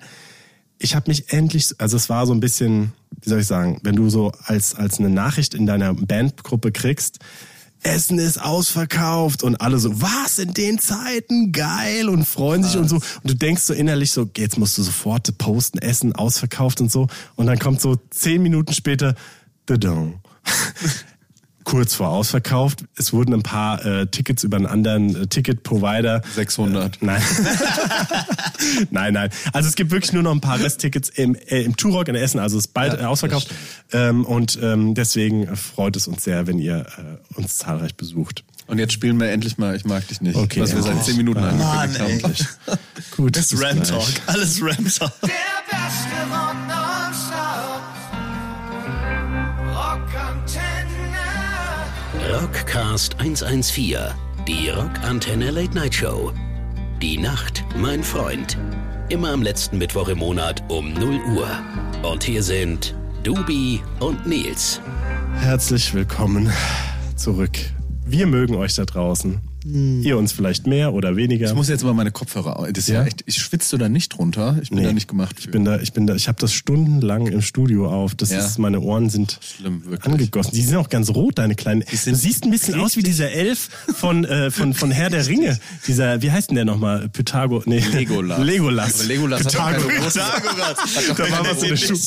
ich 0.80 0.94
habe 0.94 1.10
mich 1.10 1.32
endlich, 1.32 1.74
also 1.78 1.96
es 1.96 2.08
war 2.08 2.26
so 2.26 2.32
ein 2.32 2.40
bisschen, 2.40 2.92
wie 3.20 3.28
soll 3.28 3.40
ich 3.40 3.46
sagen, 3.46 3.78
wenn 3.82 3.96
du 3.96 4.08
so 4.08 4.32
als, 4.44 4.74
als 4.74 4.98
eine 4.98 5.10
Nachricht 5.10 5.54
in 5.54 5.66
deiner 5.66 5.94
Bandgruppe 5.94 6.72
kriegst, 6.72 7.18
Essen 7.82 8.18
ist 8.18 8.40
ausverkauft 8.42 9.42
und 9.42 9.60
alle 9.60 9.78
so, 9.78 10.02
was 10.02 10.38
in 10.38 10.52
den 10.52 10.78
Zeiten, 10.78 11.52
geil 11.52 12.08
und 12.08 12.26
freuen 12.26 12.62
sich 12.62 12.76
und 12.76 12.88
so. 12.88 12.96
Und 12.96 13.04
du 13.24 13.34
denkst 13.34 13.62
so 13.62 13.72
innerlich 13.72 14.12
so, 14.12 14.28
jetzt 14.36 14.58
musst 14.58 14.76
du 14.76 14.82
sofort 14.82 15.36
posten, 15.38 15.78
Essen 15.78 16.14
ausverkauft 16.14 16.80
und 16.80 16.90
so. 16.90 17.08
Und 17.36 17.46
dann 17.46 17.58
kommt 17.58 17.80
so 17.80 17.96
zehn 18.10 18.42
Minuten 18.42 18.74
später, 18.74 19.14
the 19.68 19.78
dong. 19.78 20.20
Kurz 21.64 21.94
vor 21.94 22.08
ausverkauft. 22.08 22.84
Es 22.96 23.12
wurden 23.12 23.34
ein 23.34 23.42
paar 23.42 23.84
äh, 23.84 24.06
Tickets 24.06 24.44
über 24.44 24.56
einen 24.56 24.66
anderen 24.66 25.14
äh, 25.22 25.26
Ticket-Provider. 25.26 26.22
600. 26.34 26.98
Nein. 27.02 27.22
nein, 28.90 29.14
nein. 29.14 29.30
Also 29.52 29.68
es 29.68 29.74
gibt 29.74 29.90
wirklich 29.90 30.12
nur 30.12 30.22
noch 30.22 30.32
ein 30.32 30.40
paar 30.40 30.58
Resttickets 30.58 31.08
im, 31.10 31.34
äh, 31.34 31.62
im 31.62 31.76
Turok 31.76 32.08
in 32.08 32.14
Essen. 32.14 32.38
Also 32.40 32.56
es 32.58 32.66
ist 32.66 32.72
bald 32.74 32.94
Ja, 32.94 33.00
äh, 33.00 33.04
ausverkauft. 33.04 33.50
Ähm, 33.92 34.24
und 34.24 34.58
ähm, 34.62 34.94
deswegen 34.94 35.54
freut 35.56 35.96
es 35.96 36.06
uns 36.08 36.24
sehr, 36.24 36.46
wenn 36.46 36.58
ihr 36.58 36.86
äh, 36.98 37.38
uns 37.38 37.58
zahlreich 37.58 37.94
besucht. 37.94 38.44
Und 38.66 38.78
jetzt 38.78 38.92
spielen 38.92 39.18
wir 39.18 39.30
endlich 39.30 39.58
mal 39.58 39.74
Ich 39.74 39.84
mag 39.84 40.06
dich 40.08 40.20
nicht. 40.20 40.36
Okay. 40.36 40.60
Was 40.60 40.74
wir 40.74 40.82
seit 40.82 41.04
10 41.04 41.16
Minuten 41.16 41.40
Mann, 41.40 41.60
angekündigt 41.60 42.46
haben. 42.66 42.78
ey. 42.96 43.04
Gut. 43.16 43.36
Das 43.36 43.52
ist 43.52 43.62
Ram. 43.62 43.82
Talk. 43.82 44.06
Alles 44.26 44.62
Ram 44.62 44.76
Talk. 44.88 45.12
Der 45.22 45.28
beste 45.68 46.30
Rock 46.30 46.56
Rockcast 52.32 53.18
114, 53.18 53.98
die 54.46 54.68
Rockantenne 54.68 55.50
Late 55.50 55.74
Night 55.74 55.92
Show. 55.92 56.32
Die 57.02 57.18
Nacht, 57.18 57.64
mein 57.76 58.04
Freund. 58.04 58.56
Immer 59.08 59.32
am 59.32 59.42
letzten 59.42 59.78
Mittwoch 59.78 60.06
im 60.06 60.18
Monat 60.18 60.62
um 60.68 60.92
0 60.92 61.18
Uhr. 61.34 61.48
Und 62.08 62.22
hier 62.22 62.44
sind 62.44 62.94
Dubi 63.24 63.80
und 63.98 64.28
Nils. 64.28 64.80
Herzlich 65.40 65.92
willkommen 65.92 66.52
zurück. 67.16 67.58
Wir 68.06 68.28
mögen 68.28 68.54
euch 68.54 68.76
da 68.76 68.84
draußen. 68.84 69.49
Ihr 69.64 70.16
uns 70.16 70.32
vielleicht 70.32 70.66
mehr 70.66 70.94
oder 70.94 71.16
weniger. 71.16 71.46
Ich 71.48 71.54
muss 71.54 71.68
jetzt 71.68 71.84
mal 71.84 71.92
meine 71.92 72.10
Kopfhörer. 72.10 72.66
Das 72.72 72.84
ist 72.84 72.88
ja, 72.88 73.00
Ja? 73.02 73.06
echt, 73.06 73.22
ich 73.26 73.36
schwitze 73.36 73.76
da 73.78 73.88
nicht 73.88 74.10
drunter. 74.16 74.58
Ich 74.62 74.70
bin 74.70 74.78
Nee. 74.78 74.84
da 74.84 74.92
nicht 74.92 75.08
gemacht 75.08 75.36
für. 75.36 75.44
Ich 75.46 75.50
bin 75.50 75.64
da, 75.64 75.78
ich 75.80 75.92
bin 75.92 76.06
da, 76.06 76.14
ich 76.14 76.28
habe 76.28 76.38
das 76.40 76.52
stundenlang 76.54 77.26
im 77.26 77.42
Studio 77.42 77.90
auf. 77.90 78.14
Das 78.14 78.30
Ja. 78.30 78.38
ist, 78.38 78.58
meine 78.58 78.80
Ohren 78.80 79.10
sind 79.10 79.38
Schlimm, 79.42 79.84
wirklich. 79.84 80.04
angegossen. 80.12 80.52
Die 80.54 80.62
sind 80.62 80.76
auch 80.76 80.88
ganz 80.88 81.10
rot, 81.10 81.38
deine 81.38 81.54
kleinen. 81.54 81.84
sind 81.92 82.14
Du 82.16 82.18
siehst 82.20 82.44
ein 82.44 82.50
bisschen 82.50 82.80
aus 82.80 82.96
wie 82.96 83.02
dieser 83.02 83.30
Elf 83.32 83.68
von, 83.94 84.24
äh, 84.24 84.50
von, 84.50 84.72
von 84.74 84.90
Herr 84.90 85.10
der 85.10 85.26
Ringe. 85.26 85.58
Dieser, 85.86 86.22
wie 86.22 86.30
heißt 86.30 86.50
denn 86.50 86.56
der 86.56 86.64
nochmal? 86.64 87.08
Pythago, 87.08 87.62
nee. 87.66 87.80
Legolas. 87.92 88.42
Legolas. 88.44 88.94
Aber 89.00 89.04
Legolas 89.08 89.40
hat 89.44 89.54
doch 89.54 89.66
Pythagoras. 89.76 90.14
großen- 90.14 90.20
Pythagoras. 90.22 90.76
Da 91.16 91.30
war 91.30 91.44
was 91.50 91.62
in 91.62 91.68
der 91.68 91.76
Schuh. 91.76 91.98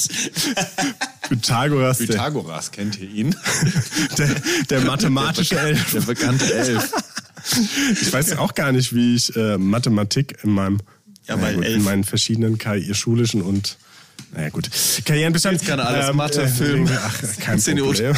Pythagoras, 1.29 1.97
der, 1.99 2.05
Pythagoras, 2.07 2.71
kennt 2.71 2.99
ihr 2.99 3.09
ihn? 3.09 3.35
der, 4.17 4.29
der 4.69 4.81
mathematische 4.81 5.57
Elf. 5.59 5.91
Der 5.93 6.01
bekannte 6.01 6.53
Elf. 6.53 6.91
Ich 8.01 8.11
weiß 8.11 8.37
auch 8.37 8.53
gar 8.53 8.71
nicht, 8.71 8.93
wie 8.95 9.15
ich 9.15 9.35
äh, 9.35 9.57
Mathematik 9.57 10.37
in 10.43 10.51
meinem, 10.51 10.79
Ja, 11.27 11.41
weil 11.41 11.55
gut, 11.55 11.65
in 11.65 11.83
meinen 11.83 12.03
verschiedenen 12.03 12.57
schulischen 12.93 13.41
und 13.41 13.77
naja 14.35 14.49
gut. 14.49 14.69
Karrieren 15.05 15.31
bestand. 15.31 15.61
Jetzt 15.61 15.67
er 15.79 15.87
alles 15.87 16.15
Mathe, 16.15 16.43
äh, 16.43 16.47
Film, 16.47 16.89
Ach, 16.91 17.21
kein. 17.39 17.61
Problem. 17.61 18.15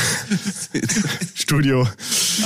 Studio. 1.35 1.87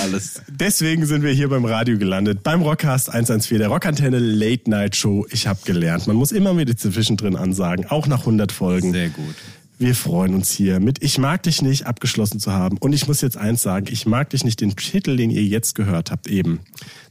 Alles. 0.01 0.41
Deswegen 0.47 1.05
sind 1.05 1.21
wir 1.21 1.31
hier 1.33 1.49
beim 1.49 1.65
Radio 1.65 1.97
gelandet, 1.97 2.41
beim 2.41 2.61
Rockcast 2.61 3.09
114, 3.09 3.59
der 3.59 3.67
Rockantenne 3.67 4.17
Late 4.17 4.69
Night 4.69 4.95
Show. 4.95 5.27
Ich 5.29 5.45
habe 5.45 5.59
gelernt, 5.65 6.07
man 6.07 6.15
muss 6.15 6.31
immer 6.31 6.57
wieder 6.57 6.75
zwischendrin 6.75 7.35
ansagen, 7.35 7.85
auch 7.85 8.07
nach 8.07 8.21
100 8.21 8.51
Folgen. 8.51 8.91
Sehr 8.91 9.09
gut. 9.09 9.35
Wir 9.81 9.95
freuen 9.95 10.35
uns 10.35 10.51
hier 10.51 10.81
mit 10.81 11.01
Ich 11.01 11.17
mag 11.17 11.41
dich 11.43 11.61
nicht 11.61 11.85
abgeschlossen 11.85 12.41
zu 12.41 12.51
haben. 12.51 12.77
Und 12.79 12.91
ich 12.91 13.07
muss 13.07 13.21
jetzt 13.21 13.37
eins 13.37 13.61
sagen, 13.61 13.85
ich 13.89 14.05
mag 14.05 14.29
dich 14.29 14.43
nicht 14.43 14.59
den 14.59 14.75
Titel, 14.75 15.15
den 15.15 15.31
ihr 15.31 15.43
jetzt 15.43 15.73
gehört 15.73 16.11
habt, 16.11 16.27
eben. 16.27 16.59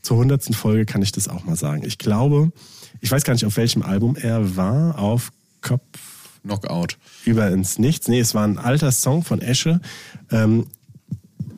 Zur 0.03 0.19
hundertsten 0.19 0.55
Folge 0.55 0.85
kann 0.85 1.01
ich 1.01 1.11
das 1.11 1.29
auch 1.29 1.47
mal 1.47 1.57
sagen. 1.57 1.83
Ich 1.87 1.97
glaube, 1.97 2.53
ich 3.01 3.11
weiß 3.11 3.25
gar 3.25 3.33
nicht, 3.33 3.47
auf 3.47 3.57
welchem 3.57 3.81
Album 3.81 4.16
er 4.16 4.55
war, 4.55 4.99
auf 4.99 5.33
Kopf 5.62 5.81
Knockout. 6.43 6.99
über 7.25 7.49
ins 7.49 7.79
Nichts. 7.79 8.07
Nee, 8.07 8.21
es 8.21 8.35
war 8.35 8.47
ein 8.47 8.59
alter 8.59 8.93
Song 8.93 9.25
von 9.25 9.41
Esche. 9.41 9.81
Ähm, 10.31 10.66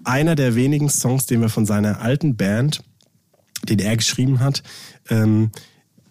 einer 0.04 0.36
der 0.36 0.54
wenigen 0.54 0.88
Songs, 0.88 1.26
den 1.26 1.40
wir 1.40 1.48
von 1.48 1.66
seiner 1.66 2.02
alten 2.02 2.36
Band, 2.36 2.84
den 3.68 3.80
er 3.80 3.96
geschrieben 3.96 4.38
hat, 4.38 4.62
ähm, 5.08 5.50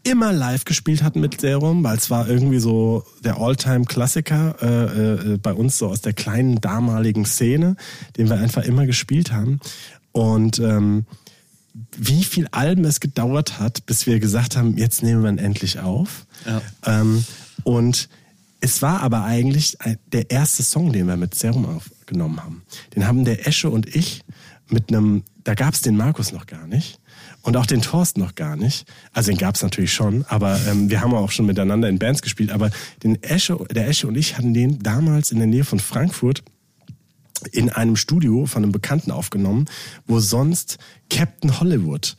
immer 0.04 0.32
live 0.32 0.66
gespielt 0.66 1.04
hatten 1.04 1.20
mit 1.20 1.42
Serum, 1.42 1.84
weil 1.84 1.98
es 1.98 2.10
war 2.10 2.28
irgendwie 2.28 2.60
so 2.60 3.04
der 3.24 3.38
All-Time-Klassiker 3.38 4.56
äh, 4.62 5.34
äh, 5.34 5.38
bei 5.38 5.54
uns 5.54 5.78
so 5.78 5.88
aus 5.88 6.02
der 6.02 6.14
kleinen 6.14 6.62
damaligen 6.62 7.26
Szene, 7.26 7.76
den 8.18 8.30
wir 8.30 8.38
einfach 8.38 8.64
immer 8.64 8.86
gespielt 8.86 9.32
haben. 9.32 9.60
Und 10.12 10.60
ähm, 10.60 11.06
wie 11.98 12.24
viel 12.24 12.48
Alben 12.52 12.86
es 12.86 13.00
gedauert 13.00 13.60
hat, 13.60 13.86
bis 13.86 14.08
wir 14.08 14.20
gesagt 14.20 14.58
haben, 14.58 14.78
jetzt 14.78 15.04
nehmen 15.04 15.24
wir 15.24 15.30
ihn 15.30 15.38
endlich 15.38 15.80
auf. 15.80 16.26
Ja. 16.46 16.62
Ähm, 16.86 17.24
und 17.64 18.10
es 18.62 18.82
war 18.82 19.02
aber 19.02 19.24
eigentlich 19.24 19.78
der 20.12 20.32
erste 20.32 20.64
Song, 20.64 20.92
den 20.92 21.08
wir 21.08 21.18
mit 21.18 21.36
Serum 21.36 21.66
aufgenommen 21.66 22.44
haben. 22.44 22.64
Den 22.96 23.08
haben 23.08 23.24
der 23.24 23.48
Esche 23.48 23.70
und 23.70 23.96
ich 23.96 24.24
mit 24.70 24.90
einem, 24.90 25.24
da 25.44 25.54
gab 25.54 25.74
es 25.74 25.82
den 25.82 25.96
Markus 25.96 26.32
noch 26.32 26.46
gar 26.46 26.68
nicht. 26.68 27.00
Und 27.50 27.58
auch 27.58 27.66
den 27.66 27.82
Thorsten 27.82 28.20
noch 28.20 28.36
gar 28.36 28.56
nicht. 28.56 28.86
Also 29.12 29.32
den 29.32 29.40
gab 29.40 29.56
es 29.56 29.64
natürlich 29.64 29.92
schon, 29.92 30.24
aber 30.28 30.60
ähm, 30.68 30.92
wir 30.92 31.02
haben 31.02 31.16
auch 31.16 31.32
schon 31.32 31.48
miteinander 31.48 31.90
in 31.90 31.98
Bands 31.98 32.22
gespielt. 32.22 32.52
Aber 32.52 32.70
den 33.02 33.24
Esche, 33.24 33.58
der 33.72 33.88
Esche 33.88 34.06
und 34.06 34.16
ich 34.16 34.38
hatten 34.38 34.54
den 34.54 34.78
damals 34.84 35.32
in 35.32 35.40
der 35.40 35.48
Nähe 35.48 35.64
von 35.64 35.80
Frankfurt 35.80 36.44
in 37.52 37.72
einem 37.72 37.96
Studio 37.96 38.46
von 38.46 38.62
einem 38.62 38.72
Bekannten 38.72 39.10
aufgenommen, 39.10 39.66
wo 40.06 40.20
sonst 40.20 40.78
Captain 41.10 41.60
Hollywood 41.60 42.18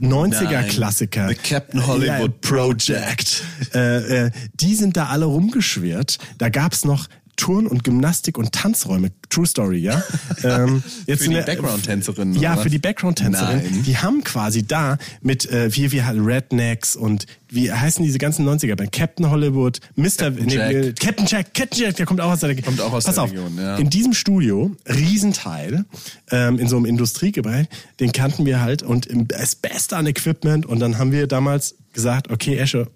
90er-Klassiker. 0.00 1.28
The 1.30 1.34
Captain 1.34 1.84
Hollywood 1.84 2.40
Project. 2.40 3.42
Äh, 3.74 4.26
äh, 4.26 4.30
die 4.54 4.76
sind 4.76 4.96
da 4.96 5.06
alle 5.06 5.24
rumgeschwirrt. 5.24 6.18
Da 6.38 6.48
gab's 6.48 6.84
noch 6.84 7.08
Turn- 7.40 7.66
und 7.66 7.84
Gymnastik- 7.84 8.36
und 8.36 8.52
Tanzräume. 8.52 9.12
True 9.30 9.46
Story, 9.46 9.78
ja? 9.78 10.02
ähm, 10.44 10.82
jetzt 11.06 11.22
Für 11.22 11.30
die 11.30 11.40
Background-Tänzerinnen, 11.40 12.34
Ja, 12.38 12.52
oder 12.52 12.62
für 12.64 12.70
die 12.70 12.78
Background-Tänzerin. 12.78 13.62
Nein. 13.62 13.82
Die 13.86 13.96
haben 13.96 14.22
quasi 14.22 14.66
da 14.66 14.98
mit, 15.22 15.50
äh, 15.50 15.74
wie 15.74 15.90
wir 15.90 16.04
halt 16.04 16.18
Rednecks 16.20 16.96
und 16.96 17.24
wie 17.48 17.72
heißen 17.72 18.04
diese 18.04 18.18
ganzen 18.18 18.46
90er 18.46 18.76
Band? 18.76 18.92
Captain 18.92 19.30
Hollywood, 19.30 19.80
Mr. 19.96 20.04
Captain 20.18 20.44
nee, 20.44 20.54
Jack. 20.54 20.72
äh, 20.72 20.92
Captain 20.92 21.26
Jack, 21.26 21.54
Captain 21.54 21.80
Jack, 21.80 21.96
der 21.96 22.04
kommt 22.04 22.20
auch 22.20 22.30
aus 22.30 22.40
der 22.40 22.54
Kommt 22.60 22.80
auch 22.82 22.92
aus 22.92 23.04
Pass 23.04 23.14
der 23.14 23.24
auf, 23.24 23.30
Region, 23.30 23.56
ja. 23.56 23.76
In 23.76 23.88
diesem 23.88 24.12
Studio, 24.12 24.76
Riesenteil, 24.86 25.86
ähm, 26.30 26.58
in 26.58 26.68
so 26.68 26.76
einem 26.76 26.84
Industriegebiet, 26.84 27.68
den 28.00 28.12
kannten 28.12 28.44
wir 28.44 28.60
halt 28.60 28.82
und 28.82 29.06
im, 29.06 29.28
das 29.28 29.54
Beste 29.54 29.96
an 29.96 30.06
Equipment 30.06 30.66
und 30.66 30.78
dann 30.78 30.98
haben 30.98 31.10
wir 31.10 31.26
damals 31.26 31.76
gesagt, 31.94 32.30
okay, 32.30 32.58
Esche, 32.58 32.88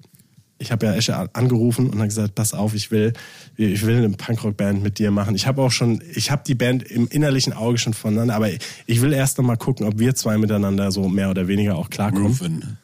ich 0.59 0.73
habe 0.73 0.87
ja 0.87 0.95
Esche 0.95 1.35
angerufen 1.35 1.91
und 1.91 1.99
dann 1.99 2.09
gesagt, 2.09 2.35
pass 2.35 2.55
auf, 2.55 2.75
ich 2.75 2.91
will, 2.91 3.13
ich 3.57 3.85
will 3.85 3.97
eine 3.97 4.11
Punkrock-Band 4.11 4.83
mit 4.83 4.99
dir 4.99 5.11
machen. 5.11 5.35
Ich 5.35 5.47
habe 5.47 5.63
auch 5.63 5.73
schon, 5.73 6.03
ich 6.15 6.31
habe 6.31 6.43
die 6.47 6.55
Band 6.55 6.83
im 6.85 7.09
innerlichen 7.09 7.53
Auge 7.53 7.79
schon 7.79 7.95
voneinander, 7.95 8.35
aber 8.35 8.51
ich 8.87 9.01
will 9.01 9.13
erst 9.13 9.39
noch 9.39 9.45
mal 9.45 9.57
gucken, 9.57 9.87
ob 9.87 9.99
wir 9.99 10.15
zwei 10.15 10.39
miteinander 10.39 10.93
so 10.93 11.09
mehr 11.09 11.31
oder 11.31 11.49
weniger 11.49 11.77
auch 11.77 11.91
klarkommen. 11.91 12.29
Rufen. 12.29 12.79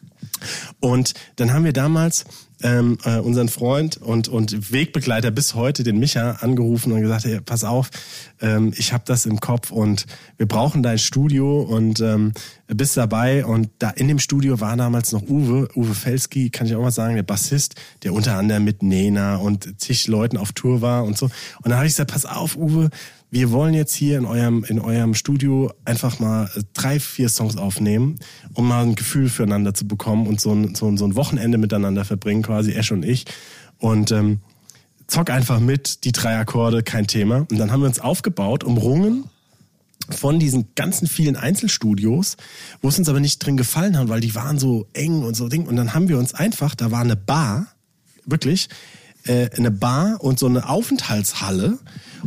Und 0.80 1.14
dann 1.36 1.52
haben 1.52 1.64
wir 1.64 1.72
damals 1.72 2.24
ähm, 2.62 2.98
äh, 3.04 3.18
unseren 3.18 3.48
Freund 3.48 3.96
und, 3.96 4.28
und 4.28 4.72
Wegbegleiter 4.72 5.30
bis 5.30 5.54
heute, 5.54 5.82
den 5.82 5.98
Micha, 5.98 6.38
angerufen 6.40 6.92
und 6.92 7.00
gesagt, 7.00 7.24
hey, 7.24 7.40
pass 7.40 7.64
auf, 7.64 7.90
ähm, 8.40 8.72
ich 8.76 8.92
habe 8.92 9.04
das 9.06 9.26
im 9.26 9.40
Kopf 9.40 9.70
und 9.70 10.06
wir 10.36 10.46
brauchen 10.46 10.82
dein 10.82 10.98
Studio 10.98 11.62
und 11.62 12.00
ähm, 12.00 12.32
bist 12.66 12.96
dabei. 12.96 13.44
Und 13.44 13.70
da 13.78 13.90
in 13.90 14.08
dem 14.08 14.18
Studio 14.18 14.60
war 14.60 14.76
damals 14.76 15.12
noch 15.12 15.22
Uwe, 15.22 15.68
Uwe 15.74 15.94
Felski, 15.94 16.50
kann 16.50 16.66
ich 16.66 16.74
auch 16.74 16.82
mal 16.82 16.90
sagen, 16.90 17.16
der 17.16 17.22
Bassist, 17.22 17.74
der 18.02 18.12
unter 18.12 18.36
anderem 18.36 18.64
mit 18.64 18.82
Nena 18.82 19.36
und 19.36 19.80
zig 19.80 20.06
Leuten 20.08 20.36
auf 20.36 20.52
Tour 20.52 20.80
war 20.80 21.04
und 21.04 21.16
so. 21.16 21.26
Und 21.26 21.66
dann 21.66 21.76
habe 21.76 21.86
ich 21.86 21.92
gesagt, 21.92 22.12
pass 22.12 22.26
auf, 22.26 22.56
Uwe, 22.56 22.90
wir 23.30 23.52
wollen 23.52 23.74
jetzt 23.74 23.94
hier 23.94 24.18
in 24.18 24.24
eurem, 24.24 24.64
in 24.64 24.80
eurem 24.80 25.14
Studio 25.14 25.72
einfach 25.84 26.18
mal 26.18 26.50
drei, 26.74 26.98
vier 26.98 27.28
Songs 27.28 27.56
aufnehmen, 27.56 28.18
um 28.54 28.66
mal 28.66 28.82
ein 28.82 28.96
Gefühl 28.96 29.28
füreinander 29.28 29.72
zu 29.72 29.86
bekommen 29.86 30.26
und 30.26 30.40
so 30.40 30.52
ein, 30.52 30.74
so 30.74 30.88
ein, 30.88 30.96
so 30.96 31.04
ein 31.04 31.14
Wochenende 31.14 31.56
miteinander 31.56 32.04
verbringen, 32.04 32.42
quasi 32.42 32.72
Ash 32.72 32.90
und 32.90 33.04
ich. 33.04 33.26
Und 33.78 34.10
ähm, 34.10 34.40
zock 35.06 35.30
einfach 35.30 35.60
mit, 35.60 36.04
die 36.04 36.12
drei 36.12 36.38
Akkorde, 36.38 36.82
kein 36.82 37.06
Thema. 37.06 37.46
Und 37.50 37.58
dann 37.58 37.70
haben 37.70 37.80
wir 37.80 37.86
uns 37.86 38.00
aufgebaut, 38.00 38.64
umrungen 38.64 39.24
von 40.08 40.40
diesen 40.40 40.74
ganzen 40.74 41.06
vielen 41.06 41.36
Einzelstudios, 41.36 42.36
wo 42.82 42.88
es 42.88 42.98
uns 42.98 43.08
aber 43.08 43.20
nicht 43.20 43.38
drin 43.38 43.56
gefallen 43.56 43.96
hat, 43.96 44.08
weil 44.08 44.20
die 44.20 44.34
waren 44.34 44.58
so 44.58 44.88
eng 44.92 45.22
und 45.22 45.34
so 45.34 45.48
Ding. 45.48 45.66
Und 45.66 45.76
dann 45.76 45.94
haben 45.94 46.08
wir 46.08 46.18
uns 46.18 46.34
einfach, 46.34 46.74
da 46.74 46.90
war 46.90 47.00
eine 47.00 47.16
Bar, 47.16 47.68
wirklich, 48.26 48.68
äh, 49.24 49.50
eine 49.56 49.70
Bar 49.70 50.18
und 50.20 50.38
so 50.38 50.46
eine 50.46 50.68
Aufenthaltshalle. 50.68 51.78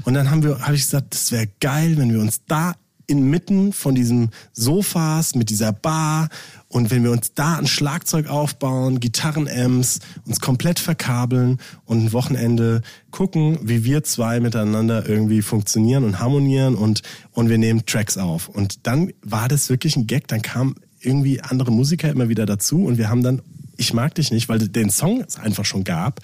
Und 0.03 0.13
dann 0.13 0.29
haben 0.29 0.43
wir, 0.43 0.59
habe 0.59 0.75
ich 0.75 0.81
gesagt, 0.81 1.13
das 1.13 1.31
wäre 1.31 1.47
geil, 1.59 1.97
wenn 1.97 2.11
wir 2.11 2.19
uns 2.19 2.41
da 2.47 2.73
inmitten 3.07 3.73
von 3.73 3.95
diesen 3.95 4.31
Sofas 4.53 5.35
mit 5.35 5.49
dieser 5.49 5.73
Bar 5.73 6.29
und 6.67 6.89
wenn 6.89 7.03
wir 7.03 7.11
uns 7.11 7.33
da 7.33 7.57
ein 7.57 7.67
Schlagzeug 7.67 8.27
aufbauen, 8.27 8.99
Gitarrenamps, 8.99 9.99
uns 10.25 10.39
komplett 10.39 10.79
verkabeln 10.79 11.59
und 11.85 12.05
ein 12.05 12.13
Wochenende 12.13 12.81
gucken, 13.11 13.59
wie 13.61 13.83
wir 13.83 14.03
zwei 14.03 14.39
miteinander 14.39 15.07
irgendwie 15.07 15.41
funktionieren 15.41 16.03
und 16.03 16.19
harmonieren 16.19 16.75
und, 16.75 17.01
und 17.31 17.49
wir 17.49 17.57
nehmen 17.57 17.85
Tracks 17.85 18.17
auf. 18.17 18.47
Und 18.47 18.87
dann 18.87 19.11
war 19.21 19.47
das 19.47 19.69
wirklich 19.69 19.95
ein 19.95 20.07
Gag, 20.07 20.27
dann 20.27 20.41
kamen 20.41 20.75
irgendwie 20.99 21.41
andere 21.41 21.71
Musiker 21.71 22.09
immer 22.09 22.29
wieder 22.29 22.45
dazu 22.45 22.85
und 22.85 22.97
wir 22.97 23.09
haben 23.09 23.23
dann 23.23 23.41
ich 23.77 23.93
mag 23.93 24.15
dich 24.15 24.31
nicht, 24.31 24.49
weil 24.49 24.59
den 24.59 24.89
Song 24.89 25.23
es 25.27 25.37
einfach 25.37 25.65
schon 25.65 25.83
gab, 25.83 26.21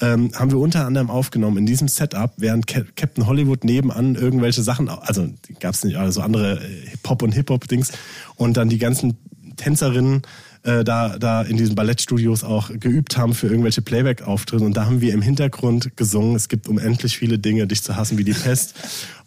ähm, 0.00 0.30
haben 0.34 0.50
wir 0.50 0.58
unter 0.58 0.86
anderem 0.86 1.10
aufgenommen 1.10 1.58
in 1.58 1.66
diesem 1.66 1.88
Setup, 1.88 2.32
während 2.36 2.66
Ca- 2.66 2.84
Captain 2.96 3.26
Hollywood 3.26 3.64
nebenan 3.64 4.14
irgendwelche 4.14 4.62
Sachen, 4.62 4.88
also 4.88 5.28
gab 5.60 5.74
es 5.74 5.84
nicht, 5.84 5.96
also 5.96 6.20
andere 6.20 6.60
äh, 6.60 6.96
Pop- 7.02 7.22
und 7.22 7.32
Hip-Hop-Dings. 7.32 7.92
Und 8.36 8.56
dann 8.56 8.68
die 8.68 8.78
ganzen 8.78 9.16
Tänzerinnen 9.56 10.22
äh, 10.62 10.82
da, 10.82 11.18
da 11.18 11.42
in 11.42 11.56
diesen 11.56 11.74
Ballettstudios 11.74 12.42
auch 12.42 12.70
geübt 12.72 13.16
haben 13.16 13.34
für 13.34 13.48
irgendwelche 13.48 13.82
Playback-Auftritte. 13.82 14.64
Und 14.64 14.76
da 14.76 14.86
haben 14.86 15.00
wir 15.00 15.12
im 15.12 15.22
Hintergrund 15.22 15.96
gesungen, 15.96 16.34
es 16.36 16.48
gibt 16.48 16.68
unendlich 16.68 17.18
viele 17.18 17.38
Dinge, 17.38 17.66
dich 17.66 17.82
zu 17.82 17.96
hassen 17.96 18.18
wie 18.18 18.24
die 18.24 18.32
Pest. 18.32 18.74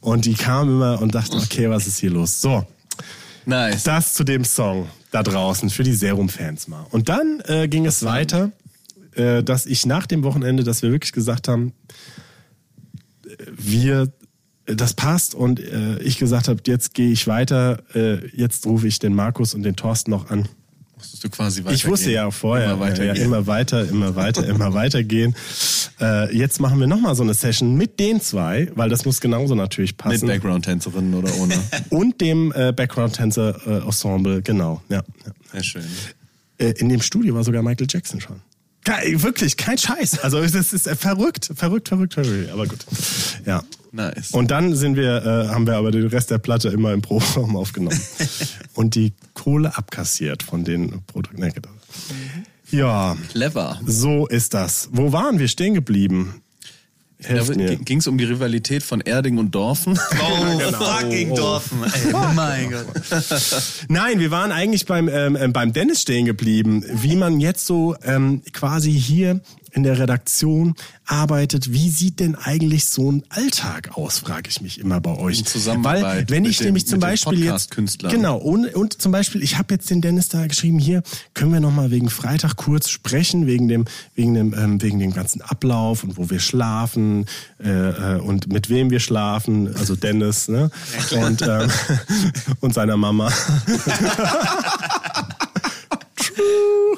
Und 0.01 0.25
die 0.25 0.33
kamen 0.33 0.71
immer 0.71 1.01
und 1.01 1.15
dachten, 1.15 1.37
okay, 1.37 1.69
was 1.69 1.85
ist 1.87 1.99
hier 1.99 2.09
los? 2.11 2.41
So, 2.41 2.65
Nice. 3.47 3.83
das 3.83 4.13
zu 4.13 4.25
dem 4.25 4.43
Song 4.43 4.89
da 5.11 5.23
draußen 5.23 5.69
für 5.69 5.83
die 5.83 5.93
Serum-Fans 5.93 6.67
mal. 6.67 6.85
Und 6.91 7.07
dann 7.07 7.41
äh, 7.45 7.69
ging 7.69 7.85
es 7.85 8.03
weiter, 8.03 8.51
äh, 9.15 9.41
dass 9.41 9.65
ich 9.65 9.85
nach 9.85 10.05
dem 10.05 10.23
Wochenende, 10.23 10.63
dass 10.63 10.81
wir 10.81 10.91
wirklich 10.91 11.13
gesagt 11.13 11.47
haben, 11.47 11.71
äh, 13.25 13.29
wir, 13.57 14.11
äh, 14.65 14.75
das 14.75 14.93
passt 14.93 15.33
und 15.33 15.61
äh, 15.61 15.97
ich 15.99 16.17
gesagt 16.17 16.49
habe, 16.49 16.61
jetzt 16.67 16.93
gehe 16.93 17.09
ich 17.09 17.25
weiter, 17.25 17.83
äh, 17.95 18.27
jetzt 18.35 18.65
rufe 18.65 18.85
ich 18.85 18.99
den 18.99 19.15
Markus 19.15 19.53
und 19.53 19.63
den 19.63 19.77
Thorsten 19.77 20.11
noch 20.11 20.29
an. 20.29 20.49
Musstest 21.17 21.23
du 21.23 21.29
quasi 21.29 21.63
Ich 21.73 21.87
wusste 21.87 22.11
ja 22.11 22.29
vorher, 22.31 22.73
Immer 22.73 22.79
weitergehen. 22.79 23.15
ja, 23.15 23.23
immer 23.23 23.47
weiter, 23.47 23.89
immer 23.89 24.15
weiter, 24.15 24.45
immer 24.45 24.73
weitergehen. 24.73 25.35
Äh, 25.99 26.37
jetzt 26.37 26.59
machen 26.59 26.79
wir 26.79 26.85
nochmal 26.85 27.15
so 27.15 27.23
eine 27.23 27.33
Session 27.33 27.75
mit 27.75 27.99
den 27.99 28.21
zwei, 28.21 28.69
weil 28.75 28.87
das 28.87 29.03
muss 29.03 29.19
genauso 29.19 29.55
natürlich 29.55 29.93
Mit 29.93 29.97
passen. 29.97 30.27
Background-Tänzerinnen 30.27 31.15
oder 31.15 31.33
ohne. 31.39 31.55
und 31.89 32.21
dem 32.21 32.53
äh, 32.55 32.71
Background-Tänzer-Ensemble, 32.71 34.43
genau. 34.43 34.79
Ja, 34.89 34.97
ja. 34.97 35.31
Sehr 35.53 35.63
schön. 35.63 35.83
Äh, 36.59 36.73
in 36.77 36.89
dem 36.89 37.01
Studio 37.01 37.33
war 37.33 37.43
sogar 37.43 37.63
Michael 37.63 37.87
Jackson 37.89 38.21
schon. 38.21 38.41
Ke- 38.87 39.21
wirklich, 39.21 39.57
kein 39.57 39.77
Scheiß. 39.77 40.19
Also 40.19 40.39
das 40.41 40.55
ist 40.73 40.87
verrückt, 40.89 41.51
verrückt, 41.55 41.89
verrückt, 41.89 42.13
verrückt. 42.13 42.49
Aber 42.51 42.65
gut. 42.67 42.85
Ja. 43.45 43.63
Nice. 43.91 44.31
Und 44.31 44.51
dann 44.51 44.75
sind 44.75 44.95
wir, 44.95 45.25
äh, 45.25 45.47
haben 45.49 45.65
wir 45.67 45.75
aber 45.75 45.91
den 45.91 46.07
Rest 46.07 46.29
der 46.31 46.37
Platte 46.37 46.69
immer 46.69 46.93
im 46.93 47.01
Proberaum 47.01 47.55
aufgenommen. 47.55 47.99
und 48.75 48.95
die 48.95 49.13
Kohle 49.33 49.75
abkassiert 49.77 50.43
von 50.43 50.63
den 50.63 51.01
Produkten. 51.07 51.41
Nee, 51.41 51.51
genau. 51.51 51.69
Ja, 52.69 53.17
Clever. 53.31 53.79
so 53.85 54.27
ist 54.27 54.53
das. 54.53 54.89
Wo 54.91 55.11
waren 55.13 55.39
wir 55.39 55.47
stehen 55.47 55.73
geblieben? 55.73 56.41
Ging 57.19 57.97
es 57.97 58.07
um 58.07 58.17
die 58.17 58.25
Rivalität 58.25 58.83
von 58.83 59.01
Erding 59.01 59.37
und 59.39 59.51
Dorfen? 59.55 59.99
Oh, 60.21 60.57
Genau. 60.57 60.77
fucking 60.79 61.35
Dorfen, 61.35 61.83
ey. 61.83 62.13
Mein 62.35 62.71
Gott. 62.71 62.85
Nein, 63.89 64.19
wir 64.19 64.29
waren 64.31 64.51
eigentlich 64.51 64.85
beim, 64.85 65.09
ähm, 65.09 65.35
ähm, 65.39 65.51
beim 65.53 65.73
Dennis 65.73 66.01
stehen 66.01 66.25
geblieben, 66.25 66.83
wie 66.91 67.15
man 67.15 67.39
jetzt 67.39 67.65
so 67.65 67.95
ähm, 68.03 68.41
quasi 68.53 68.91
hier 68.91 69.41
in 69.71 69.83
der 69.83 69.99
Redaktion 69.99 70.75
arbeitet. 71.05 71.71
Wie 71.71 71.89
sieht 71.89 72.19
denn 72.19 72.35
eigentlich 72.35 72.85
so 72.85 73.11
ein 73.11 73.23
Alltag 73.29 73.97
aus, 73.97 74.19
frage 74.19 74.49
ich 74.49 74.61
mich 74.61 74.79
immer 74.79 74.99
bei 74.99 75.15
euch. 75.17 75.39
In 75.39 75.45
Zusammenarbeit 75.45 76.03
Weil 76.03 76.29
wenn 76.29 76.45
ich 76.45 76.61
nämlich 76.61 76.87
zum 76.87 76.99
Beispiel 76.99 77.43
jetzt 77.43 77.75
genau 78.09 78.37
und, 78.37 78.73
und 78.75 79.01
zum 79.01 79.11
Beispiel 79.11 79.43
ich 79.43 79.57
habe 79.57 79.73
jetzt 79.73 79.89
den 79.89 80.01
Dennis 80.01 80.29
da 80.29 80.45
geschrieben 80.47 80.79
hier 80.79 81.03
können 81.33 81.53
wir 81.53 81.59
noch 81.59 81.71
mal 81.71 81.91
wegen 81.91 82.09
Freitag 82.09 82.55
kurz 82.55 82.89
sprechen 82.89 83.47
wegen 83.47 83.67
dem 83.67 83.85
wegen 84.15 84.33
dem 84.33 84.53
ähm, 84.53 84.81
wegen 84.81 84.99
dem 84.99 85.13
ganzen 85.13 85.41
Ablauf 85.41 86.03
und 86.03 86.17
wo 86.17 86.29
wir 86.29 86.39
schlafen 86.39 87.25
äh, 87.63 87.69
äh, 87.69 88.19
und 88.19 88.51
mit 88.51 88.69
wem 88.69 88.89
wir 88.89 88.99
schlafen 88.99 89.73
also 89.75 89.95
Dennis 89.95 90.47
ne 90.47 90.69
und 91.11 91.41
ähm, 91.41 91.69
und 92.59 92.73
seiner 92.73 92.97
Mama 92.97 93.31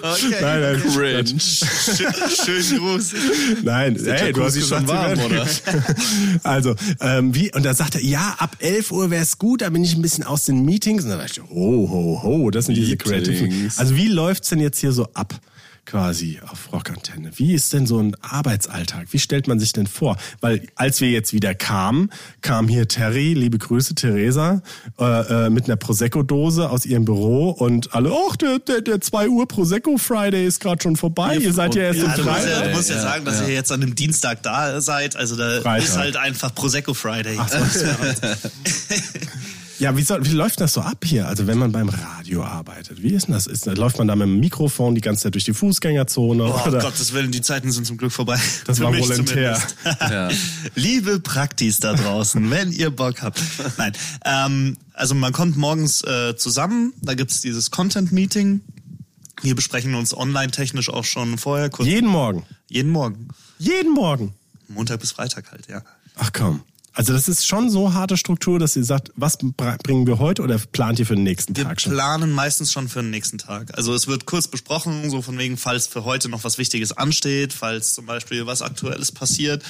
Okay. 0.01 0.35
Nein, 0.41 0.61
nein, 0.61 0.81
Cringe. 0.81 1.39
Schönen 1.39 2.77
Gruß. 2.79 3.13
Nein, 3.63 3.97
hey, 4.01 4.31
du 4.31 4.43
hast 4.43 4.61
schon 4.61 4.87
warm, 4.87 5.19
oder? 5.19 5.45
Also, 6.43 6.75
ähm, 7.01 7.35
wie, 7.35 7.53
und 7.53 7.63
da 7.65 7.73
sagt 7.73 7.95
er, 7.95 8.03
ja, 8.03 8.35
ab 8.37 8.55
11 8.59 8.91
Uhr 8.91 9.11
wäre 9.11 9.23
es 9.23 9.37
gut, 9.37 9.61
da 9.61 9.69
bin 9.69 9.83
ich 9.83 9.95
ein 9.95 10.01
bisschen 10.01 10.23
aus 10.23 10.45
den 10.45 10.63
Meetings. 10.63 11.03
Und 11.03 11.09
dann 11.09 11.19
dachte 11.19 11.41
ich, 11.41 11.49
ho, 11.49 11.89
ho, 11.89 12.21
ho, 12.23 12.49
das 12.51 12.67
sind 12.67 12.75
diese 12.75 12.95
Creative. 12.97 13.43
Meetings. 13.43 13.77
Also, 13.77 13.95
wie 13.95 14.07
läuft's 14.07 14.49
denn 14.49 14.59
jetzt 14.59 14.79
hier 14.79 14.91
so 14.91 15.07
ab? 15.13 15.39
Quasi 15.89 16.39
auf 16.47 16.71
Rockantenne. 16.71 17.31
Wie 17.35 17.53
ist 17.55 17.73
denn 17.73 17.87
so 17.87 17.97
ein 17.97 18.15
Arbeitsalltag? 18.21 19.07
Wie 19.11 19.17
stellt 19.17 19.47
man 19.47 19.59
sich 19.59 19.73
denn 19.73 19.87
vor? 19.87 20.17
Weil 20.39 20.67
als 20.75 21.01
wir 21.01 21.09
jetzt 21.09 21.33
wieder 21.33 21.55
kamen, 21.55 22.11
kam 22.41 22.67
hier 22.67 22.87
Terry, 22.87 23.33
liebe 23.33 23.57
Grüße, 23.57 23.95
Theresa, 23.95 24.61
äh, 24.99 25.45
äh, 25.45 25.49
mit 25.49 25.65
einer 25.65 25.77
Prosecco-Dose 25.77 26.69
aus 26.69 26.85
ihrem 26.85 27.05
Büro 27.05 27.49
und 27.49 27.95
alle, 27.95 28.13
ach, 28.29 28.35
der, 28.35 28.59
der, 28.59 28.81
der 28.81 29.01
2 29.01 29.29
Uhr 29.29 29.47
Prosecco 29.47 29.97
Friday 29.97 30.45
ist 30.45 30.59
gerade 30.59 30.79
schon 30.83 30.95
vorbei. 30.95 31.37
Ihr 31.37 31.53
seid 31.53 31.73
ja 31.73 31.81
erst 31.83 31.99
Ja, 31.99 32.15
du 32.15 32.23
musst 32.23 32.27
drei. 32.43 32.49
ja, 32.51 32.61
du 32.61 32.69
musst 32.75 32.89
ja, 32.91 32.95
Ja, 32.97 33.01
sagen, 33.01 33.25
dass 33.25 33.39
ja. 33.41 33.47
ihr 33.47 33.53
jetzt 33.55 33.71
an 33.71 33.81
einem 33.81 33.95
Dienstag 33.95 34.43
da 34.43 34.81
seid. 34.81 35.15
Also 35.15 35.35
da 35.35 35.61
Freitag. 35.61 35.87
ist 35.87 35.97
halt 35.97 36.17
einfach 36.17 36.53
Prosecco 36.53 36.93
Friday. 36.93 37.39
Ja, 39.79 39.95
wie, 39.95 40.01
soll, 40.03 40.25
wie 40.25 40.31
läuft 40.31 40.59
das 40.59 40.73
so 40.73 40.81
ab 40.81 41.05
hier? 41.05 41.27
Also 41.27 41.47
wenn 41.47 41.57
man 41.57 41.71
beim 41.71 41.87
Radio 41.87 42.43
arbeitet, 42.43 43.01
wie 43.01 43.13
ist 43.13 43.27
denn 43.27 43.33
das? 43.33 43.47
Ist, 43.47 43.65
läuft 43.65 43.97
man 43.97 44.09
da 44.09 44.15
mit 44.15 44.27
dem 44.27 44.39
Mikrofon 44.39 44.93
die 44.93 45.01
ganze 45.01 45.23
Zeit 45.23 45.35
durch 45.35 45.45
die 45.45 45.53
Fußgängerzone? 45.53 46.43
Oh 46.43 46.67
oder? 46.67 46.79
Gottes 46.79 47.13
Willen, 47.13 47.31
die 47.31 47.41
Zeiten 47.41 47.71
sind 47.71 47.85
zum 47.85 47.97
Glück 47.97 48.11
vorbei. 48.11 48.37
Das 48.65 48.77
Für 48.77 48.85
war 48.85 48.97
volontär. 48.97 49.61
Ja. 50.01 50.29
Liebe 50.75 51.19
Praktis 51.19 51.79
da 51.79 51.93
draußen, 51.93 52.49
wenn 52.51 52.71
ihr 52.71 52.89
Bock 52.89 53.21
habt. 53.21 53.41
Nein, 53.77 53.93
ähm, 54.25 54.77
also 54.93 55.15
man 55.15 55.31
kommt 55.33 55.55
morgens 55.55 56.03
äh, 56.03 56.35
zusammen, 56.35 56.93
da 57.01 57.13
gibt's 57.13 57.41
dieses 57.41 57.71
Content-Meeting. 57.71 58.61
Wir 59.41 59.55
besprechen 59.55 59.95
uns 59.95 60.15
online-technisch 60.15 60.89
auch 60.89 61.05
schon 61.05 61.37
vorher. 61.37 61.69
Kurz, 61.69 61.87
Jeden 61.87 62.09
Morgen. 62.09 62.43
jeden 62.67 62.91
Morgen. 62.91 63.29
Jeden 63.57 63.93
Morgen. 63.93 64.33
Montag 64.67 64.99
bis 64.99 65.11
Freitag 65.11 65.51
halt, 65.51 65.67
ja. 65.67 65.81
Ach 66.15 66.31
komm. 66.33 66.61
Also 66.93 67.13
das 67.13 67.27
ist 67.29 67.45
schon 67.45 67.69
so 67.69 67.93
harte 67.93 68.17
Struktur, 68.17 68.59
dass 68.59 68.75
ihr 68.75 68.83
sagt, 68.83 69.11
was 69.15 69.37
bringen 69.37 70.07
wir 70.07 70.19
heute 70.19 70.41
oder 70.41 70.57
plant 70.57 70.99
ihr 70.99 71.05
für 71.05 71.15
den 71.15 71.23
nächsten 71.23 71.55
Wir 71.55 71.63
Tag 71.63 71.79
schon? 71.79 71.93
planen 71.93 72.31
meistens 72.31 72.71
schon 72.71 72.89
für 72.89 73.01
den 73.01 73.11
nächsten 73.11 73.37
Tag. 73.37 73.77
Also 73.77 73.93
es 73.93 74.07
wird 74.07 74.25
kurz 74.25 74.47
besprochen, 74.47 75.09
so 75.09 75.21
von 75.21 75.37
wegen, 75.37 75.57
falls 75.57 75.87
für 75.87 76.03
heute 76.03 76.29
noch 76.29 76.43
was 76.43 76.57
Wichtiges 76.57 76.91
ansteht, 76.91 77.53
falls 77.53 77.93
zum 77.93 78.05
Beispiel 78.05 78.45
was 78.45 78.61
Aktuelles 78.61 79.11
passiert, 79.11 79.63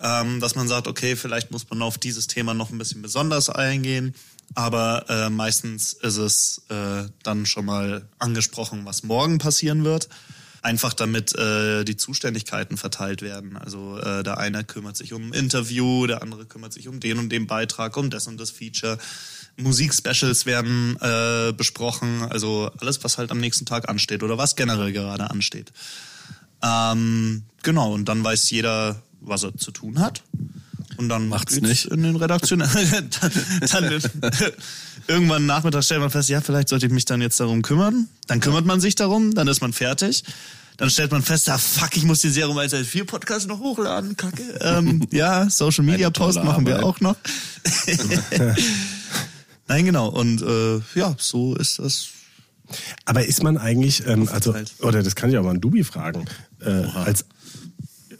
ähm, 0.00 0.40
dass 0.40 0.54
man 0.54 0.68
sagt, 0.68 0.86
okay, 0.86 1.16
vielleicht 1.16 1.50
muss 1.50 1.68
man 1.68 1.82
auf 1.82 1.98
dieses 1.98 2.26
Thema 2.26 2.54
noch 2.54 2.70
ein 2.70 2.78
bisschen 2.78 3.02
besonders 3.02 3.50
eingehen. 3.50 4.14
Aber 4.54 5.06
äh, 5.08 5.30
meistens 5.30 5.94
ist 5.94 6.16
es 6.18 6.62
äh, 6.68 7.04
dann 7.22 7.46
schon 7.46 7.64
mal 7.64 8.06
angesprochen, 8.18 8.84
was 8.84 9.02
morgen 9.02 9.38
passieren 9.38 9.84
wird. 9.84 10.08
Einfach 10.62 10.94
damit 10.94 11.34
äh, 11.34 11.84
die 11.84 11.96
Zuständigkeiten 11.96 12.76
verteilt 12.76 13.20
werden. 13.20 13.56
Also 13.56 13.98
äh, 13.98 14.22
der 14.22 14.38
eine 14.38 14.62
kümmert 14.64 14.96
sich 14.96 15.12
um 15.12 15.30
ein 15.30 15.32
Interview, 15.32 16.06
der 16.06 16.22
andere 16.22 16.46
kümmert 16.46 16.72
sich 16.72 16.88
um 16.88 17.00
den 17.00 17.18
und 17.18 17.30
den 17.30 17.46
Beitrag, 17.46 17.96
um 17.96 18.10
das 18.10 18.28
und 18.28 18.38
das 18.38 18.50
Feature. 18.50 18.98
Musikspecials 19.56 20.46
werden 20.46 20.96
äh, 21.00 21.52
besprochen, 21.52 22.22
also 22.30 22.70
alles, 22.78 23.02
was 23.04 23.18
halt 23.18 23.30
am 23.30 23.38
nächsten 23.38 23.66
Tag 23.66 23.88
ansteht 23.88 24.22
oder 24.22 24.38
was 24.38 24.56
generell 24.56 24.92
gerade 24.92 25.30
ansteht. 25.30 25.72
Ähm, 26.62 27.42
genau, 27.62 27.92
und 27.92 28.06
dann 28.06 28.22
weiß 28.22 28.50
jeder, 28.50 29.02
was 29.20 29.42
er 29.42 29.56
zu 29.56 29.72
tun 29.72 29.98
hat. 29.98 30.22
Und 30.96 31.08
dann 31.08 31.28
Macht's 31.28 31.60
nicht. 31.60 31.86
in 31.86 32.02
den 32.02 32.16
Redaktion. 32.16 32.60
dann, 32.60 33.10
dann, 33.10 34.00
irgendwann 35.06 35.46
Nachmittag 35.46 35.84
stellt 35.84 36.00
man 36.00 36.10
fest, 36.10 36.28
ja, 36.28 36.40
vielleicht 36.40 36.68
sollte 36.68 36.86
ich 36.86 36.92
mich 36.92 37.04
dann 37.04 37.20
jetzt 37.20 37.38
darum 37.40 37.62
kümmern. 37.62 38.08
Dann 38.26 38.40
kümmert 38.40 38.64
man 38.66 38.80
sich 38.80 38.94
darum, 38.94 39.34
dann 39.34 39.48
ist 39.48 39.60
man 39.60 39.72
fertig. 39.72 40.24
Dann 40.76 40.90
stellt 40.90 41.12
man 41.12 41.22
fest, 41.22 41.48
ah 41.48 41.58
fuck, 41.58 41.96
ich 41.96 42.04
muss 42.04 42.20
den 42.20 42.32
Serum 42.32 42.56
114 42.56 43.06
Podcast 43.06 43.46
noch 43.46 43.60
hochladen, 43.60 44.16
kacke. 44.16 44.42
Ähm, 44.60 45.06
ja, 45.12 45.48
Social 45.50 45.84
Media 45.84 46.10
Post 46.10 46.42
machen 46.42 46.66
wir 46.66 46.84
auch 46.84 47.00
noch. 47.00 47.16
Nein, 49.68 49.84
genau. 49.84 50.08
Und 50.08 50.42
äh, 50.42 50.80
ja, 50.98 51.14
so 51.18 51.54
ist 51.54 51.78
das. 51.78 52.08
Aber 53.04 53.24
ist 53.24 53.42
man 53.42 53.58
eigentlich, 53.58 54.06
ähm, 54.06 54.28
also, 54.28 54.50
Aufgeteilt. 54.50 54.72
oder 54.80 55.02
das 55.02 55.14
kann 55.14 55.30
ich 55.30 55.36
auch 55.36 55.44
mal 55.44 55.50
an 55.50 55.60
Dubi 55.60 55.84
fragen, 55.84 56.24
äh, 56.60 56.70
als 56.70 57.26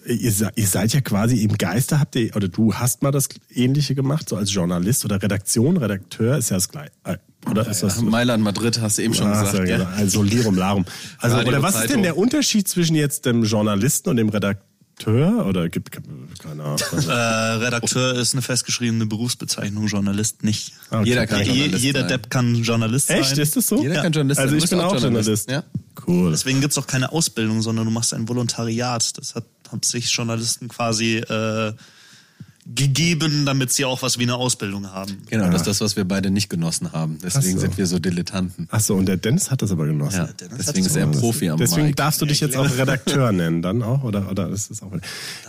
ihr, 0.06 0.50
ihr 0.54 0.66
seid 0.66 0.92
ja 0.94 1.00
quasi 1.00 1.42
im 1.42 1.56
Geiste, 1.58 1.98
habt 2.00 2.16
ihr, 2.16 2.34
oder 2.36 2.48
du 2.48 2.74
hast 2.74 3.02
mal 3.02 3.10
das 3.12 3.28
Ähnliche 3.50 3.94
gemacht, 3.94 4.28
so 4.28 4.36
als 4.36 4.52
Journalist 4.52 5.04
oder 5.04 5.22
Redaktion, 5.22 5.76
Redakteur 5.76 6.36
ist 6.38 6.50
ja 6.50 6.56
das 6.56 6.68
gleiche. 6.68 6.92
Äh, 7.04 7.16
Oder 7.50 7.68
ist 7.68 7.82
das 7.82 8.00
Mailand, 8.00 8.42
Madrid, 8.44 8.80
hast 8.80 8.98
du 8.98 9.02
eben 9.02 9.14
schon 9.14 9.26
Ah, 9.26 9.40
gesagt, 9.42 9.56
so, 9.56 9.62
gell? 9.64 9.78
genau. 9.78 9.90
Also 9.96 10.22
Lirum 10.22 10.56
Larum. 10.56 10.84
Also, 11.18 11.36
Radio, 11.36 11.48
oder 11.50 11.62
was 11.62 11.74
ist 11.74 11.80
Zeitung. 11.82 11.94
denn 11.96 12.02
der 12.04 12.16
Unterschied 12.16 12.68
zwischen 12.68 12.94
jetzt 12.96 13.26
dem 13.26 13.42
Journalisten 13.44 14.10
und 14.10 14.16
dem 14.16 14.28
Redakteur? 14.28 15.46
Oder 15.46 15.68
gibt 15.68 15.90
keine 15.90 16.62
Ahnung. 16.62 16.78
Äh, 17.08 17.12
Redakteur 17.12 18.14
ist 18.14 18.34
eine 18.34 18.42
festgeschriebene 18.42 19.06
Berufsbezeichnung, 19.06 19.86
Journalist 19.88 20.44
nicht. 20.44 20.72
Okay. 20.90 21.02
Jeder 21.08 21.26
kann 21.26 21.42
Journalist 21.44 21.82
jeder. 21.84 22.02
Depp 22.04 22.30
kann 22.30 22.54
Journalist 22.54 23.08
sein. 23.08 23.18
Echt? 23.20 23.36
Ist 23.38 23.56
das 23.56 23.66
so? 23.66 23.82
Jeder 23.82 23.94
Ja. 23.96 24.02
kann 24.02 24.12
Journalist 24.12 24.38
Also 24.40 24.50
sein. 24.52 24.58
ich 24.58 24.64
Du 24.70 24.76
bin 24.76 24.84
auch 24.84 25.00
Journalist. 25.00 25.50
Ja. 25.50 25.64
Cool. 26.06 26.30
Deswegen 26.30 26.60
gibt's 26.60 26.78
auch 26.78 26.86
keine 26.86 27.12
Ausbildung, 27.12 27.62
sondern 27.62 27.84
du 27.84 27.90
machst 27.90 28.14
ein 28.14 28.28
Volontariat. 28.28 29.16
Das 29.18 29.34
hat, 29.34 29.44
hat 29.70 29.84
sich 29.84 30.10
Journalisten 30.10 30.68
quasi 30.68 31.16
äh, 31.16 31.72
gegeben, 32.64 33.44
damit 33.44 33.72
sie 33.72 33.84
auch 33.84 34.02
was 34.02 34.18
wie 34.18 34.22
eine 34.22 34.36
Ausbildung 34.36 34.88
haben. 34.92 35.18
Genau, 35.28 35.46
das 35.46 35.62
ist 35.62 35.66
das, 35.66 35.80
was 35.80 35.96
wir 35.96 36.04
beide 36.04 36.30
nicht 36.30 36.48
genossen 36.48 36.92
haben. 36.92 37.18
Deswegen 37.20 37.56
so. 37.56 37.60
sind 37.60 37.76
wir 37.76 37.86
so 37.86 37.98
Dilettanten. 37.98 38.68
Ach 38.70 38.80
so, 38.80 38.94
und 38.94 39.06
der 39.06 39.16
Dennis 39.16 39.50
hat 39.50 39.62
das 39.62 39.72
aber 39.72 39.86
genossen. 39.86 40.18
Ja, 40.18 40.26
Dennis 40.26 40.66
deswegen 40.66 40.86
ist 40.86 40.94
er 40.94 41.06
Profi 41.08 41.50
am 41.50 41.58
Deswegen 41.58 41.88
Mic. 41.88 41.96
darfst 41.96 42.20
du 42.20 42.26
dich 42.26 42.38
jetzt 42.40 42.56
auch 42.56 42.70
Redakteur 42.76 43.32
nennen, 43.32 43.62
dann 43.62 43.82
auch? 43.82 44.04
Oder, 44.04 44.30
oder 44.30 44.48
ist 44.48 44.70
das 44.70 44.80
auch. 44.82 44.92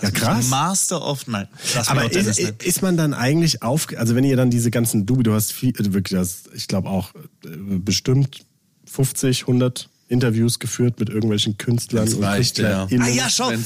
Ja, 0.02 0.10
krass. 0.10 0.50
Master 0.50 1.06
of 1.06 1.28
Nein. 1.28 1.48
Aber 1.86 2.12
ist, 2.12 2.40
ist 2.40 2.82
man 2.82 2.98
dann 2.98 3.14
eigentlich 3.14 3.62
auf, 3.62 3.88
also 3.96 4.16
wenn 4.16 4.24
ihr 4.24 4.36
dann 4.36 4.50
diese 4.50 4.72
ganzen 4.72 5.06
Dubi, 5.06 5.22
du 5.22 5.34
hast 5.34 5.54
viel, 5.54 5.74
also 5.78 5.94
wirklich, 5.94 6.18
das, 6.18 6.44
ich 6.56 6.68
glaube 6.68 6.90
auch 6.90 7.14
äh, 7.46 7.50
bestimmt 7.78 8.44
50, 8.86 9.42
100 9.42 9.88
Interviews 10.10 10.60
geführt 10.60 11.00
mit 11.00 11.10
irgendwelchen 11.10 11.58
Künstlern 11.58 12.04
Wenn's 12.06 12.14
und 12.16 12.24
reicht, 12.24 12.60
ja. 12.60 12.88
Ah 13.00 13.08
ja, 13.08 13.30
schau. 13.30 13.50
Äh, 13.52 13.58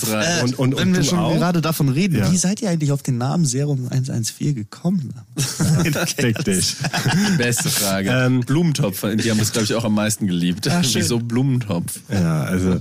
Und- 0.44 0.58
und- 0.60 0.78
wenn 0.78 0.90
und 0.90 0.96
wir 0.96 1.04
schon 1.04 1.20
auch? 1.20 1.36
gerade 1.36 1.62
davon 1.62 1.90
reden, 1.90 2.18
Ja. 2.20 2.32
wie 2.32 2.38
seid 2.38 2.62
ihr 2.62 2.70
eigentlich 2.70 2.92
auf 2.92 3.04
den 3.04 3.18
Namen 3.18 3.46
Serum 3.46 3.88
114 3.90 4.56
gekommen? 4.56 5.14
Fick 6.18 6.44
dich. 6.46 6.76
Beste 7.38 7.70
Frage. 7.70 8.10
Ähm, 8.12 8.40
Blumentopf, 8.42 9.02
die 9.02 9.30
haben 9.30 9.40
das, 9.40 9.52
glaube 9.52 9.66
ich, 9.66 9.74
auch 9.74 9.84
am 9.84 9.96
meisten 9.96 10.28
geliebt. 10.28 10.70
Wieso 10.94 11.20
Blumentopf? 11.20 12.00
Ja, 12.12 12.44
also 12.44 12.78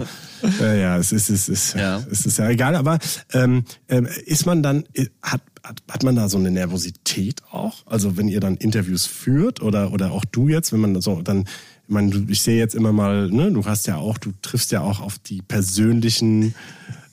äh, 0.60 0.80
ja, 0.80 0.98
es 0.98 1.12
ist, 1.12 1.30
es 1.30 1.48
ist, 1.48 1.74
Ja. 1.74 2.02
es 2.10 2.26
ist 2.26 2.38
ja 2.38 2.48
egal, 2.50 2.74
aber 2.76 2.98
ähm, 3.32 3.64
ähm, 3.88 4.06
ist 4.26 4.46
man 4.46 4.62
dann, 4.62 4.84
äh, 4.92 5.06
hat, 5.22 5.40
hat, 5.64 5.82
hat 5.90 6.02
man 6.04 6.14
da 6.14 6.28
so 6.28 6.38
eine 6.38 6.50
Nervosität 6.50 7.42
auch? 7.50 7.84
Also 7.86 8.16
wenn 8.16 8.28
ihr 8.28 8.40
dann 8.40 8.56
Interviews 8.56 9.06
führt 9.06 9.60
oder, 9.62 9.92
oder 9.92 10.12
auch 10.12 10.24
du 10.26 10.48
jetzt, 10.48 10.72
wenn 10.72 10.80
man 10.80 11.00
so 11.00 11.22
dann, 11.22 11.46
ich 11.88 11.92
meine, 11.92 12.26
ich 12.28 12.42
sehe 12.42 12.58
jetzt 12.58 12.74
immer 12.74 12.92
mal, 12.92 13.28
ne, 13.30 13.52
du 13.52 13.64
hast 13.64 13.86
ja 13.86 13.96
auch, 13.96 14.18
du 14.18 14.32
triffst 14.42 14.72
ja 14.72 14.80
auch 14.80 15.00
auf 15.00 15.18
die 15.18 15.42
persönlichen 15.42 16.54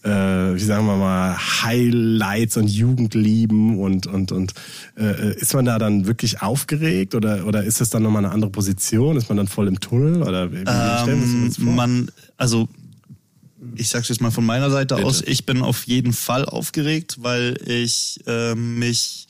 äh, 0.03 0.09
wie 0.55 0.59
sagen 0.59 0.85
wir 0.85 0.97
mal, 0.97 1.37
Highlights 1.61 2.57
und 2.57 2.67
Jugendlieben 2.67 3.79
und 3.79 4.05
und 4.05 4.31
und 4.33 4.53
äh, 4.97 5.33
ist 5.35 5.53
man 5.53 5.63
da 5.65 5.79
dann 5.79 6.07
wirklich 6.07 6.41
aufgeregt 6.41 7.15
oder 7.15 7.47
oder 7.47 7.63
ist 7.63 7.79
das 7.79 7.89
dann 7.89 8.03
nochmal 8.03 8.25
eine 8.25 8.33
andere 8.33 8.51
Position? 8.51 9.15
Ist 9.15 9.29
man 9.29 9.37
dann 9.37 9.47
voll 9.47 9.67
im 9.69 9.79
Tunnel 9.79 10.21
oder 10.21 10.51
wie, 10.51 10.57
Ähm, 10.67 11.45
das 11.47 11.57
vor? 11.57 11.71
man, 11.73 12.09
also 12.35 12.67
ich 13.75 13.87
sag's 13.87 14.09
jetzt 14.09 14.19
mal 14.19 14.31
von 14.31 14.45
meiner 14.45 14.69
Seite 14.69 14.95
Bitte. 14.95 15.07
aus, 15.07 15.21
ich 15.21 15.45
bin 15.45 15.61
auf 15.61 15.85
jeden 15.87 16.11
Fall 16.11 16.43
aufgeregt, 16.45 17.19
weil 17.21 17.57
ich 17.65 18.19
äh, 18.27 18.55
mich 18.55 19.27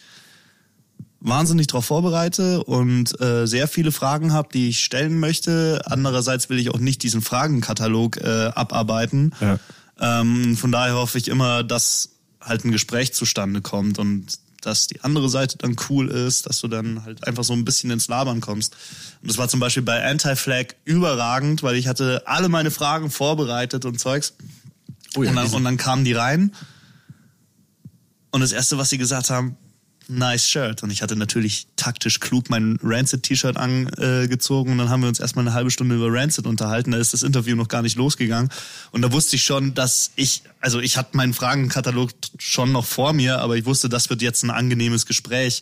wahnsinnig 1.23 1.67
darauf 1.67 1.85
vorbereite 1.85 2.63
und 2.63 3.19
äh, 3.21 3.47
sehr 3.47 3.67
viele 3.67 3.91
Fragen 3.91 4.33
habe, 4.33 4.49
die 4.53 4.69
ich 4.69 4.81
stellen 4.81 5.19
möchte. 5.19 5.81
Andererseits 5.85 6.49
will 6.49 6.59
ich 6.59 6.69
auch 6.69 6.79
nicht 6.79 7.01
diesen 7.01 7.21
Fragenkatalog 7.21 8.17
äh, 8.17 8.51
abarbeiten. 8.53 9.33
Ja. 9.39 9.59
Ähm, 9.99 10.57
von 10.57 10.71
daher 10.71 10.95
hoffe 10.95 11.17
ich 11.17 11.29
immer, 11.29 11.63
dass 11.63 12.09
halt 12.41 12.65
ein 12.65 12.71
Gespräch 12.71 13.13
zustande 13.13 13.61
kommt 13.61 13.99
und 13.99 14.39
dass 14.61 14.87
die 14.87 15.01
andere 15.01 15.29
Seite 15.29 15.57
dann 15.57 15.75
cool 15.89 16.09
ist, 16.09 16.45
dass 16.45 16.61
du 16.61 16.67
dann 16.67 17.03
halt 17.03 17.25
einfach 17.27 17.43
so 17.43 17.53
ein 17.53 17.65
bisschen 17.65 17.91
ins 17.91 18.07
Labern 18.07 18.41
kommst. 18.41 18.75
Und 19.21 19.29
das 19.29 19.37
war 19.37 19.47
zum 19.47 19.59
Beispiel 19.59 19.83
bei 19.83 20.03
Anti-Flag 20.03 20.75
überragend, 20.85 21.63
weil 21.63 21.75
ich 21.75 21.87
hatte 21.87 22.23
alle 22.25 22.49
meine 22.49 22.71
Fragen 22.71 23.09
vorbereitet 23.09 23.85
und 23.85 23.99
Zeugs. 23.99 24.33
Oh 25.15 25.23
ja, 25.23 25.29
und, 25.29 25.35
dann, 25.35 25.47
und 25.51 25.63
dann 25.63 25.77
kamen 25.77 26.05
die 26.05 26.13
rein. 26.13 26.53
Und 28.31 28.41
das 28.41 28.51
Erste, 28.51 28.77
was 28.77 28.89
sie 28.89 28.97
gesagt 28.97 29.29
haben, 29.29 29.57
nice 30.07 30.47
Shirt. 30.47 30.83
Und 30.83 30.91
ich 30.91 31.01
hatte 31.01 31.15
natürlich 31.15 31.67
taktisch 31.75 32.19
klug 32.19 32.49
mein 32.49 32.79
Rancid-T-Shirt 32.81 33.57
angezogen 33.57 34.71
und 34.71 34.77
dann 34.77 34.89
haben 34.89 35.01
wir 35.01 35.09
uns 35.09 35.19
erstmal 35.19 35.45
eine 35.45 35.53
halbe 35.53 35.71
Stunde 35.71 35.95
über 35.95 36.07
Rancid 36.11 36.45
unterhalten. 36.45 36.91
Da 36.91 36.97
ist 36.97 37.13
das 37.13 37.23
Interview 37.23 37.55
noch 37.55 37.67
gar 37.67 37.81
nicht 37.81 37.95
losgegangen. 37.95 38.49
Und 38.91 39.01
da 39.01 39.11
wusste 39.11 39.35
ich 39.35 39.43
schon, 39.43 39.73
dass 39.73 40.11
ich, 40.15 40.43
also 40.59 40.79
ich 40.79 40.97
hatte 40.97 41.15
meinen 41.17 41.33
Fragenkatalog 41.33 42.11
schon 42.37 42.71
noch 42.71 42.85
vor 42.85 43.13
mir, 43.13 43.39
aber 43.39 43.57
ich 43.57 43.65
wusste, 43.65 43.89
das 43.89 44.09
wird 44.09 44.21
jetzt 44.21 44.43
ein 44.43 44.51
angenehmes 44.51 45.05
Gespräch. 45.05 45.61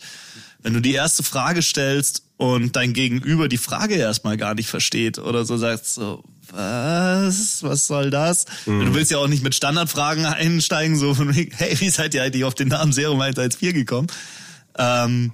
Wenn 0.63 0.73
du 0.73 0.79
die 0.79 0.93
erste 0.93 1.23
Frage 1.23 1.61
stellst 1.61 2.23
und 2.41 2.75
dein 2.75 2.93
Gegenüber 2.93 3.47
die 3.47 3.59
Frage 3.59 3.93
erstmal 3.93 4.35
gar 4.35 4.55
nicht 4.55 4.67
versteht 4.67 5.19
oder 5.19 5.45
so 5.45 5.57
sagst 5.57 5.93
so, 5.93 6.23
was? 6.49 7.61
Was 7.61 7.85
soll 7.85 8.09
das? 8.09 8.45
Du 8.65 8.95
willst 8.95 9.11
ja 9.11 9.19
auch 9.19 9.27
nicht 9.27 9.43
mit 9.43 9.53
Standardfragen 9.53 10.25
einsteigen, 10.25 10.97
so 10.97 11.13
von 11.13 11.35
wegen, 11.35 11.55
hey, 11.55 11.79
wie 11.79 11.91
seid 11.91 12.15
ihr 12.15 12.23
eigentlich 12.23 12.43
auf 12.43 12.55
den 12.55 12.69
Namen 12.69 12.93
Serum 12.93 13.21
114 13.21 13.75
gekommen? 13.75 14.07
Ähm, 14.75 15.33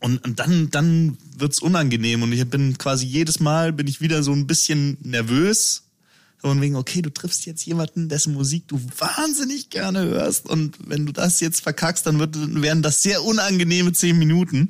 und, 0.00 0.24
und 0.24 0.40
dann, 0.40 0.70
dann 0.70 1.18
wird's 1.36 1.60
unangenehm 1.60 2.24
und 2.24 2.32
ich 2.32 2.44
bin 2.50 2.76
quasi 2.78 3.06
jedes 3.06 3.38
Mal 3.38 3.72
bin 3.72 3.86
ich 3.86 4.00
wieder 4.00 4.24
so 4.24 4.32
ein 4.32 4.48
bisschen 4.48 4.98
nervös. 5.02 5.84
Von 6.38 6.60
wegen, 6.60 6.74
okay, 6.74 7.02
du 7.02 7.10
triffst 7.10 7.46
jetzt 7.46 7.64
jemanden, 7.64 8.08
dessen 8.08 8.34
Musik 8.34 8.66
du 8.66 8.80
wahnsinnig 8.98 9.70
gerne 9.70 10.02
hörst 10.02 10.50
und 10.50 10.76
wenn 10.84 11.06
du 11.06 11.12
das 11.12 11.38
jetzt 11.38 11.60
verkackst, 11.60 12.04
dann 12.08 12.18
wird, 12.18 12.34
werden 12.60 12.82
das 12.82 13.04
sehr 13.04 13.22
unangenehme 13.22 13.92
zehn 13.92 14.18
Minuten. 14.18 14.68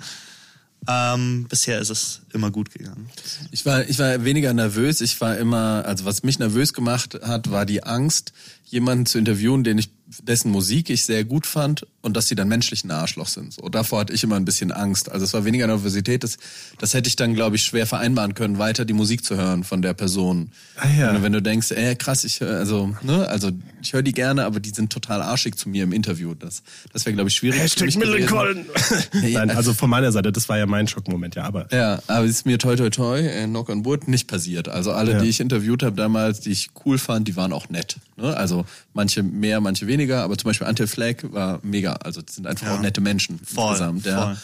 Ähm, 0.88 1.46
bisher 1.48 1.80
ist 1.80 1.90
es 1.90 2.22
immer 2.32 2.50
gut 2.50 2.72
gegangen. 2.72 3.08
Ich 3.50 3.64
war, 3.64 3.88
ich 3.88 3.98
war 3.98 4.24
weniger 4.24 4.52
nervös. 4.52 5.00
Ich 5.00 5.20
war 5.20 5.38
immer, 5.38 5.84
also 5.86 6.04
was 6.04 6.22
mich 6.22 6.38
nervös 6.38 6.72
gemacht 6.72 7.18
hat, 7.22 7.50
war 7.50 7.66
die 7.66 7.84
Angst, 7.84 8.32
jemanden 8.64 9.06
zu 9.06 9.18
interviewen, 9.18 9.64
den 9.64 9.78
ich 9.78 9.90
dessen 10.22 10.50
Musik 10.50 10.90
ich 10.90 11.04
sehr 11.04 11.24
gut 11.24 11.46
fand 11.46 11.86
und 12.02 12.16
dass 12.16 12.28
sie 12.28 12.34
dann 12.34 12.48
menschlich 12.48 12.84
ein 12.84 12.90
Arschloch 12.90 13.28
sind. 13.28 13.54
So, 13.54 13.68
davor 13.68 14.00
hatte 14.00 14.12
ich 14.12 14.22
immer 14.24 14.36
ein 14.36 14.44
bisschen 14.44 14.72
Angst. 14.72 15.10
Also 15.10 15.24
es 15.24 15.32
war 15.32 15.44
weniger 15.44 15.66
Nervosität, 15.66 16.22
das, 16.24 16.36
das 16.78 16.94
hätte 16.94 17.08
ich 17.08 17.16
dann, 17.16 17.34
glaube 17.34 17.56
ich, 17.56 17.62
schwer 17.62 17.86
vereinbaren 17.86 18.34
können, 18.34 18.58
weiter 18.58 18.84
die 18.84 18.92
Musik 18.92 19.24
zu 19.24 19.36
hören 19.36 19.64
von 19.64 19.82
der 19.82 19.94
Person. 19.94 20.50
Ah, 20.76 20.86
ja. 20.98 21.14
wenn, 21.14 21.22
wenn 21.22 21.32
du 21.32 21.40
denkst, 21.42 21.70
ey, 21.70 21.94
krass, 21.96 22.24
ich 22.24 22.40
hör- 22.40 22.58
also, 22.58 22.94
ne, 23.02 23.26
also 23.28 23.50
ich 23.80 23.92
höre 23.92 24.02
die 24.02 24.12
gerne, 24.12 24.44
aber 24.44 24.60
die 24.60 24.70
sind 24.70 24.92
total 24.92 25.22
arschig 25.22 25.56
zu 25.56 25.68
mir 25.68 25.84
im 25.84 25.92
Interview. 25.92 26.34
Das, 26.34 26.62
das 26.92 27.06
wäre, 27.06 27.14
glaube 27.14 27.30
ich, 27.30 27.36
schwierig. 27.36 27.56
für 27.56 27.62
Hashtag. 27.86 27.94
Millencolin. 27.96 28.66
Nein, 29.12 29.50
also 29.50 29.72
von 29.72 29.88
meiner 29.88 30.10
Seite, 30.12 30.32
das 30.32 30.48
war 30.48 30.58
ja 30.58 30.66
mein 30.66 30.88
Schockmoment, 30.88 31.34
ja, 31.36 31.44
aber 31.44 31.68
Ja, 31.72 32.02
aber 32.08 32.24
es 32.24 32.30
ist 32.32 32.46
mir 32.46 32.58
toi 32.58 32.76
toi 32.76 32.90
toi, 32.90 33.18
äh, 33.20 33.46
knock 33.46 33.68
on 33.68 33.84
wood, 33.84 34.08
nicht 34.08 34.26
passiert. 34.28 34.68
Also 34.68 34.92
alle, 34.92 35.12
Ja. 35.12 35.18
die 35.20 35.28
ich 35.28 35.40
interviewt 35.40 35.82
habe 35.82 35.94
damals, 35.96 36.40
die 36.40 36.50
ich 36.50 36.70
cool 36.84 36.98
fand, 36.98 37.28
die 37.28 37.36
waren 37.36 37.52
auch 37.52 37.68
nett. 37.68 37.96
Ne? 38.16 38.36
Also 38.36 38.64
manche 38.92 39.22
mehr, 39.22 39.60
manche 39.60 39.86
weniger, 39.86 40.22
aber 40.22 40.36
zum 40.36 40.48
Beispiel 40.50 40.66
Ante 40.66 40.86
Fleck 40.88 41.32
war 41.32 41.60
mega. 41.62 41.91
Also 41.94 42.22
das 42.22 42.34
sind 42.34 42.46
einfach 42.46 42.70
auch 42.70 42.80
nette 42.80 43.00
Menschen 43.00 43.38
Voll, 43.38 43.70
insgesamt. 43.70 44.06
Ja. 44.06 44.26
voll. 44.26 44.36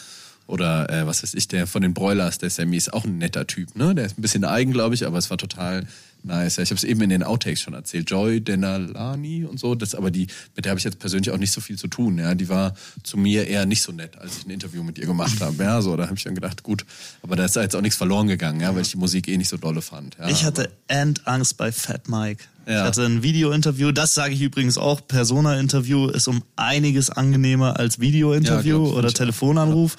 Oder 0.46 0.88
äh, 0.90 1.06
was 1.06 1.22
weiß 1.22 1.34
ich, 1.34 1.46
der 1.46 1.66
von 1.66 1.82
den 1.82 1.92
Broilers, 1.92 2.38
der 2.38 2.48
Sammy 2.48 2.78
ist 2.78 2.92
auch 2.94 3.04
ein 3.04 3.18
netter 3.18 3.46
Typ. 3.46 3.76
Ne? 3.76 3.94
Der 3.94 4.06
ist 4.06 4.18
ein 4.18 4.22
bisschen 4.22 4.44
eigen, 4.44 4.72
glaube 4.72 4.94
ich, 4.94 5.06
aber 5.06 5.18
es 5.18 5.28
war 5.28 5.36
total 5.36 5.86
nice. 6.22 6.56
Ja, 6.56 6.62
ich 6.62 6.70
habe 6.70 6.76
es 6.76 6.84
eben 6.84 7.00
in 7.02 7.10
den 7.10 7.22
Outtakes 7.22 7.60
schon 7.60 7.74
erzählt. 7.74 8.10
Joy 8.10 8.40
Denalani 8.40 9.44
und 9.44 9.58
so, 9.60 9.74
das 9.74 9.94
aber 9.94 10.10
die, 10.10 10.26
mit 10.56 10.64
der 10.64 10.70
habe 10.70 10.78
ich 10.78 10.84
jetzt 10.84 10.98
persönlich 10.98 11.30
auch 11.30 11.38
nicht 11.38 11.52
so 11.52 11.60
viel 11.60 11.78
zu 11.78 11.88
tun. 11.88 12.18
Ja, 12.18 12.34
die 12.34 12.48
war 12.48 12.74
zu 13.02 13.16
mir 13.16 13.46
eher 13.46 13.66
nicht 13.66 13.82
so 13.82 13.92
nett, 13.92 14.18
als 14.18 14.38
ich 14.38 14.46
ein 14.46 14.50
Interview 14.50 14.82
mit 14.82 14.98
ihr 14.98 15.06
gemacht 15.06 15.40
habe. 15.40 15.62
Ja, 15.62 15.80
so 15.82 15.96
da 15.96 16.04
habe 16.04 16.16
ich 16.16 16.24
dann 16.24 16.34
gedacht, 16.34 16.62
gut, 16.62 16.84
aber 17.22 17.36
da 17.36 17.44
ist 17.44 17.56
da 17.56 17.62
jetzt 17.62 17.74
auch 17.76 17.80
nichts 17.80 17.96
verloren 17.96 18.28
gegangen, 18.28 18.60
ja, 18.60 18.74
weil 18.74 18.82
ich 18.82 18.90
die 18.90 18.96
Musik 18.98 19.28
eh 19.28 19.36
nicht 19.36 19.48
so 19.48 19.56
dolle 19.56 19.82
fand. 19.82 20.16
Ja, 20.18 20.28
Ich 20.28 20.44
hatte 20.44 20.70
Endangst 20.88 21.56
bei 21.56 21.72
Fat 21.72 22.08
Mike. 22.08 22.44
Ja. 22.66 22.82
Ich 22.82 22.86
hatte 22.88 23.04
ein 23.06 23.22
Video-Interview, 23.22 23.92
das 23.92 24.12
sage 24.14 24.34
ich 24.34 24.42
übrigens 24.42 24.76
auch, 24.76 25.00
Persona-Interview 25.08 26.08
ist 26.08 26.28
um 26.28 26.42
einiges 26.56 27.08
angenehmer 27.08 27.78
als 27.78 27.96
Ja, 27.96 28.02
Video-Interview 28.02 28.86
ich, 28.88 28.92
oder. 28.92 29.08
Telefonanruf. 29.12 29.96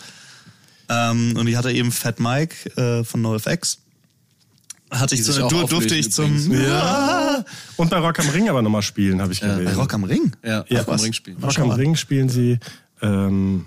Ähm, 0.87 1.35
und 1.37 1.47
ich 1.47 1.55
hatte 1.55 1.71
eben 1.71 1.91
Fat 1.91 2.19
Mike 2.19 2.69
äh, 2.77 3.03
von 3.03 3.21
NoFX. 3.21 3.79
Hatte 4.91 5.15
ich 5.15 5.23
zu, 5.23 5.45
auch 5.45 5.49
du, 5.49 5.67
durfte 5.67 5.95
ich 5.95 6.11
zum 6.11 6.51
ja. 6.51 7.43
und 7.77 7.89
bei 7.89 7.97
Rock 7.97 8.19
am 8.19 8.29
Ring 8.29 8.49
aber 8.49 8.61
nochmal 8.61 8.81
spielen, 8.81 9.21
habe 9.21 9.31
ich 9.31 9.41
bei 9.41 9.47
gelesen. 9.47 9.75
Rock 9.75 9.93
am 9.93 10.03
Ring. 10.03 10.31
Ja, 10.43 10.65
Ja, 10.67 10.79
Rock 10.79 10.89
am? 10.89 10.99
Ring 10.99 11.13
spielen. 11.13 11.37
Rock 11.43 11.59
am 11.59 11.71
Ring 11.71 11.95
spielen 11.95 12.27
sie, 12.29 12.59
ähm, 13.01 13.65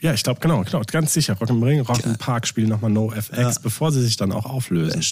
ja, 0.00 0.14
ich 0.14 0.22
glaube, 0.22 0.40
genau, 0.40 0.62
genau, 0.62 0.82
ganz 0.86 1.12
sicher. 1.12 1.34
Rock 1.34 1.50
am 1.50 1.62
Ring, 1.62 1.80
Rock 1.80 2.04
im 2.04 2.16
Park 2.16 2.46
spielen 2.46 2.70
nochmal 2.70 2.90
No 2.90 3.12
FX, 3.12 3.58
bevor 3.58 3.92
sie 3.92 4.02
sich 4.02 4.16
dann 4.16 4.32
auch 4.32 4.46
auflösen. 4.46 5.02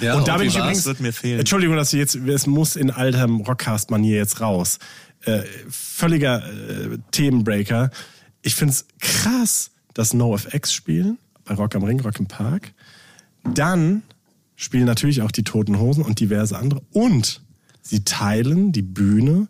Ja, 0.00 0.16
und 0.16 0.28
da 0.28 0.36
bin 0.36 0.48
ich 0.48 0.56
übrigens, 0.56 0.84
Wird 0.84 1.00
mir 1.00 1.12
fehlen. 1.14 1.38
Entschuldigung, 1.38 1.76
dass 1.76 1.92
ich 1.94 1.98
jetzt, 1.98 2.14
es 2.14 2.46
muss 2.46 2.76
in 2.76 2.90
alter 2.90 3.24
Rockcast-Manier 3.24 4.16
jetzt 4.16 4.42
raus. 4.42 4.78
Äh, 5.22 5.42
völliger 5.70 6.42
äh, 6.46 6.98
Themenbreaker. 7.10 7.90
Ich 8.42 8.54
find's 8.54 8.86
krass, 9.00 9.70
dass 9.94 10.12
No 10.12 10.34
FX 10.34 10.74
spielen, 10.74 11.16
bei 11.46 11.54
Rock 11.54 11.74
am 11.74 11.82
Ring, 11.84 12.00
Rock 12.00 12.18
im 12.20 12.26
Park. 12.26 12.72
Dann 13.44 14.02
spielen 14.56 14.84
natürlich 14.86 15.22
auch 15.22 15.30
die 15.30 15.44
Toten 15.44 15.78
Hosen 15.78 16.04
und 16.04 16.20
diverse 16.20 16.58
andere. 16.58 16.82
Und 16.92 17.42
sie 17.82 18.04
teilen 18.04 18.72
die 18.72 18.82
Bühne 18.82 19.48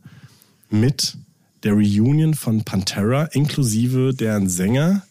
mit 0.70 1.16
der 1.62 1.72
Reunion 1.72 2.34
von 2.34 2.64
Pantera, 2.64 3.24
inklusive 3.24 4.14
deren 4.14 4.48
Sänger. 4.48 5.02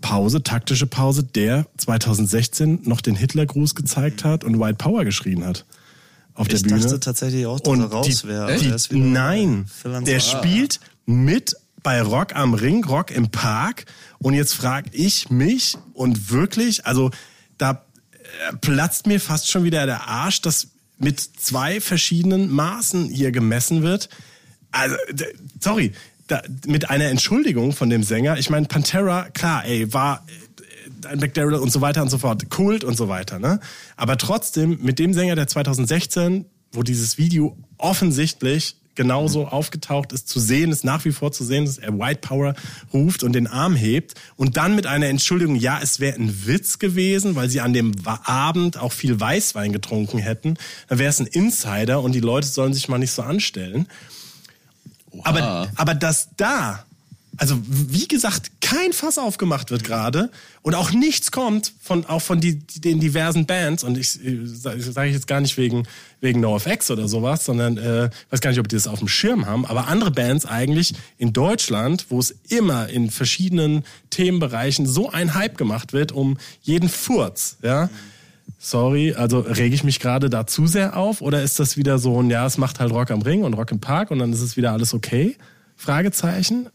Pause, 0.00 0.42
taktische 0.42 0.86
Pause, 0.86 1.24
der 1.24 1.66
2016 1.76 2.80
noch 2.84 3.00
den 3.00 3.16
Hitlergruß 3.16 3.74
gezeigt 3.74 4.24
hat 4.24 4.44
und 4.44 4.60
White 4.60 4.76
Power 4.76 5.04
geschrien 5.04 5.44
hat. 5.44 5.66
Auf 6.34 6.46
Ich 6.48 6.62
der 6.62 6.68
Bühne. 6.68 6.80
dachte 6.82 7.00
tatsächlich 7.00 7.46
auch, 7.46 7.58
dass 7.58 7.72
und 7.72 7.80
er 7.80 7.86
raus 7.86 8.24
wäre. 8.24 8.56
nein, 8.90 9.66
der 10.06 10.20
spielt 10.20 10.78
mit 11.04 11.56
bei 11.82 12.02
Rock 12.02 12.34
am 12.34 12.54
Ring, 12.54 12.84
Rock 12.84 13.10
im 13.10 13.30
Park. 13.30 13.84
Und 14.18 14.34
jetzt 14.34 14.54
frage 14.54 14.90
ich 14.92 15.30
mich 15.30 15.76
und 15.94 16.30
wirklich, 16.30 16.86
also 16.86 17.10
da 17.56 17.84
äh, 18.12 18.56
platzt 18.56 19.06
mir 19.06 19.20
fast 19.20 19.50
schon 19.50 19.64
wieder 19.64 19.86
der 19.86 20.08
Arsch, 20.08 20.40
dass 20.42 20.68
mit 20.98 21.20
zwei 21.20 21.80
verschiedenen 21.80 22.50
Maßen 22.50 23.08
hier 23.08 23.30
gemessen 23.30 23.82
wird. 23.82 24.08
Also, 24.70 24.96
sorry, 25.60 25.92
da, 26.26 26.42
mit 26.66 26.90
einer 26.90 27.06
Entschuldigung 27.06 27.72
von 27.72 27.88
dem 27.88 28.02
Sänger. 28.02 28.38
Ich 28.38 28.50
meine, 28.50 28.66
Pantera, 28.66 29.30
klar, 29.30 29.64
ey, 29.64 29.92
war 29.92 30.26
äh, 31.04 31.08
ein 31.08 31.20
McDarrell 31.20 31.54
und 31.54 31.70
so 31.70 31.80
weiter 31.80 32.02
und 32.02 32.10
so 32.10 32.18
fort, 32.18 32.50
Kult 32.50 32.84
und 32.84 32.96
so 32.96 33.08
weiter, 33.08 33.38
ne? 33.38 33.60
Aber 33.96 34.16
trotzdem, 34.18 34.78
mit 34.82 34.98
dem 34.98 35.14
Sänger, 35.14 35.36
der 35.36 35.46
2016, 35.46 36.44
wo 36.72 36.82
dieses 36.82 37.16
Video 37.16 37.56
offensichtlich 37.78 38.76
genauso 38.98 39.46
aufgetaucht 39.46 40.12
ist, 40.12 40.28
zu 40.28 40.40
sehen 40.40 40.72
ist, 40.72 40.84
nach 40.84 41.04
wie 41.04 41.12
vor 41.12 41.30
zu 41.30 41.44
sehen, 41.44 41.64
dass 41.64 41.78
er 41.78 41.96
White 41.98 42.20
Power 42.20 42.54
ruft 42.92 43.22
und 43.22 43.32
den 43.32 43.46
Arm 43.46 43.76
hebt 43.76 44.14
und 44.36 44.56
dann 44.56 44.74
mit 44.74 44.88
einer 44.88 45.06
Entschuldigung, 45.06 45.54
ja, 45.54 45.78
es 45.80 46.00
wäre 46.00 46.16
ein 46.16 46.46
Witz 46.46 46.80
gewesen, 46.80 47.36
weil 47.36 47.48
sie 47.48 47.60
an 47.60 47.72
dem 47.72 47.92
Abend 48.04 48.76
auch 48.76 48.92
viel 48.92 49.18
Weißwein 49.18 49.72
getrunken 49.72 50.18
hätten, 50.18 50.58
dann 50.88 50.98
wäre 50.98 51.10
es 51.10 51.20
ein 51.20 51.26
Insider 51.26 52.02
und 52.02 52.12
die 52.12 52.20
Leute 52.20 52.48
sollen 52.48 52.74
sich 52.74 52.88
mal 52.88 52.98
nicht 52.98 53.12
so 53.12 53.22
anstellen. 53.22 53.86
Aber, 55.22 55.68
aber 55.76 55.94
dass 55.94 56.30
da, 56.36 56.84
also 57.36 57.56
wie 57.64 58.08
gesagt, 58.08 58.50
kein 58.60 58.92
Fass 58.92 59.18
aufgemacht 59.18 59.70
wird 59.70 59.84
gerade 59.84 60.30
und 60.62 60.74
auch 60.74 60.90
nichts 60.90 61.30
kommt 61.30 61.72
von 61.80 62.04
auch 62.06 62.22
von 62.22 62.40
die, 62.40 62.58
den 62.58 63.00
diversen 63.00 63.46
Bands 63.46 63.84
und 63.84 63.96
ich, 63.96 64.24
äh, 64.24 64.40
sage 64.44 64.80
sag 64.80 65.06
ich 65.06 65.14
jetzt 65.14 65.26
gar 65.26 65.40
nicht 65.40 65.56
wegen 65.56 65.86
wegen 66.20 66.40
NoFX 66.40 66.90
oder 66.90 67.06
sowas, 67.06 67.44
sondern 67.44 67.78
äh, 67.78 68.10
weiß 68.30 68.40
gar 68.40 68.50
nicht, 68.50 68.58
ob 68.58 68.68
die 68.68 68.74
das 68.74 68.88
auf 68.88 68.98
dem 68.98 69.08
Schirm 69.08 69.46
haben, 69.46 69.64
aber 69.66 69.86
andere 69.86 70.10
Bands 70.10 70.46
eigentlich 70.46 70.94
in 71.16 71.32
Deutschland, 71.32 72.06
wo 72.08 72.18
es 72.18 72.34
immer 72.48 72.88
in 72.88 73.10
verschiedenen 73.10 73.84
Themenbereichen 74.10 74.86
so 74.86 75.10
ein 75.10 75.34
Hype 75.34 75.56
gemacht 75.56 75.92
wird 75.92 76.12
um 76.12 76.38
jeden 76.62 76.88
Furz, 76.88 77.58
ja. 77.62 77.88
Sorry, 78.58 79.14
also 79.14 79.40
rege 79.40 79.74
ich 79.74 79.84
mich 79.84 80.00
gerade 80.00 80.30
da 80.30 80.46
zu 80.46 80.66
sehr 80.66 80.96
auf 80.96 81.20
oder 81.20 81.42
ist 81.42 81.60
das 81.60 81.76
wieder 81.76 81.98
so 81.98 82.20
ein, 82.20 82.30
ja, 82.30 82.44
es 82.46 82.58
macht 82.58 82.80
halt 82.80 82.90
Rock 82.90 83.10
am 83.12 83.22
Ring 83.22 83.44
und 83.44 83.54
Rock 83.54 83.70
im 83.70 83.78
Park 83.78 84.10
und 84.10 84.18
dann 84.18 84.32
ist 84.32 84.40
es 84.40 84.56
wieder 84.56 84.72
alles 84.72 84.94
okay? 84.94 85.36
Fragezeichen. 85.76 86.68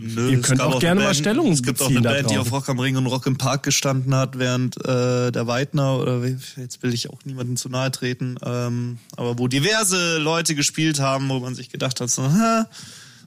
Nö, 0.00 0.30
Ihr 0.30 0.40
könnt 0.40 0.60
auch 0.60 0.78
gerne 0.80 1.00
eine 1.00 1.08
mal 1.10 1.14
Stellung 1.14 1.52
Es 1.52 1.62
gibt 1.62 1.80
auch 1.80 1.88
eine 1.88 2.00
Band, 2.00 2.30
die 2.30 2.38
auf 2.38 2.52
Rock 2.52 2.68
am 2.68 2.78
Ring 2.78 2.96
und 2.96 3.06
Rock 3.06 3.26
im 3.26 3.38
Park 3.38 3.62
gestanden 3.62 4.14
hat, 4.14 4.38
während 4.38 4.76
äh, 4.84 5.30
der 5.30 5.46
Weidner, 5.46 5.98
oder 5.98 6.22
jetzt 6.56 6.82
will 6.82 6.94
ich 6.94 7.10
auch 7.10 7.24
niemandem 7.24 7.56
zu 7.56 7.68
nahe 7.68 7.90
treten, 7.90 8.36
ähm, 8.44 8.98
aber 9.16 9.38
wo 9.38 9.48
diverse 9.48 10.18
Leute 10.18 10.54
gespielt 10.54 11.00
haben, 11.00 11.28
wo 11.28 11.40
man 11.40 11.54
sich 11.54 11.70
gedacht 11.70 12.00
hat, 12.00 12.10
so, 12.10 12.24
hä? 12.24 12.64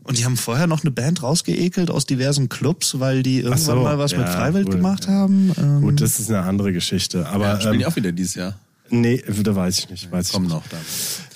Und 0.04 0.18
die 0.18 0.26
haben 0.26 0.38
vorher 0.38 0.66
noch 0.66 0.84
eine 0.84 0.92
Band 0.92 1.22
rausgeekelt 1.22 1.92
aus 1.92 2.06
diversen 2.06 2.50
Clubs, 2.50 3.00
weil 3.00 3.22
die 3.22 3.42
irgendwann 3.42 3.60
so, 3.60 3.76
mal 3.76 4.00
was 4.00 4.14
mit 4.14 4.22
ja, 4.22 4.32
Freiwild 4.32 4.68
wohl, 4.68 4.76
gemacht 4.76 5.06
ja. 5.06 5.12
haben. 5.12 5.52
Ähm, 5.58 5.82
Gut, 5.82 6.02
das 6.02 6.20
ist 6.20 6.30
eine 6.30 6.42
andere 6.42 6.74
Geschichte. 6.74 7.28
Aber 7.28 7.46
Ja, 7.46 7.60
spielen 7.60 7.74
ähm, 7.74 7.80
die 7.80 7.86
auch 7.86 7.96
wieder 7.96 8.12
dieses 8.12 8.36
Jahr. 8.36 8.56
Nee, 8.90 9.24
da 9.28 9.56
weiß 9.56 9.80
ich 9.80 9.90
nicht. 9.90 10.12
Weiß 10.12 10.28
ich 10.28 10.34
Kommen 10.34 10.46
nicht. 10.48 10.56
noch 10.56 10.68
dann. 10.68 10.80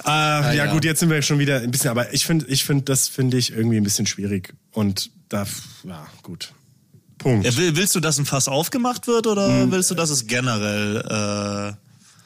Ah, 0.04 0.54
ja, 0.54 0.66
ja. 0.66 0.72
gut, 0.74 0.84
jetzt 0.86 1.00
sind 1.00 1.10
wir 1.10 1.22
schon 1.22 1.40
wieder 1.40 1.62
ein 1.62 1.72
bisschen, 1.72 1.90
aber 1.90 2.14
ich 2.14 2.26
finde, 2.26 2.46
ich 2.48 2.64
finde, 2.64 2.84
das 2.86 3.08
finde 3.08 3.38
ich 3.38 3.52
irgendwie 3.52 3.78
ein 3.78 3.84
bisschen 3.84 4.06
schwierig. 4.06 4.54
Und 4.72 5.12
da, 5.30 5.46
ja, 5.84 6.06
gut. 6.22 6.54
Punkt. 7.18 7.46
ja, 7.46 7.56
will, 7.56 7.76
willst 7.76 7.96
du, 7.96 8.00
dass 8.02 8.18
ein 8.18 8.26
Fass 8.26 8.48
aufgemacht 8.48 9.08
wird 9.08 9.28
oder 9.28 9.72
willst 9.72 9.90
du, 9.92 9.96
dass 9.96 10.10
es 10.10 10.28
generell 10.28 10.98
äh, 11.70 11.74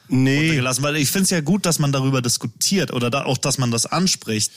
nee, 0.07 0.55
gelassen? 0.55 0.81
Weil 0.83 0.95
ich 0.95 1.11
finde 1.11 1.25
es 1.25 1.29
ja 1.29 1.41
gut, 1.41 1.65
dass 1.67 1.77
man 1.77 1.91
darüber 1.91 2.21
diskutiert 2.21 2.91
oder 2.91 3.09
da, 3.11 3.25
auch, 3.25 3.37
dass 3.37 3.57
man 3.59 3.69
das 3.69 3.85
anspricht. 3.85 4.51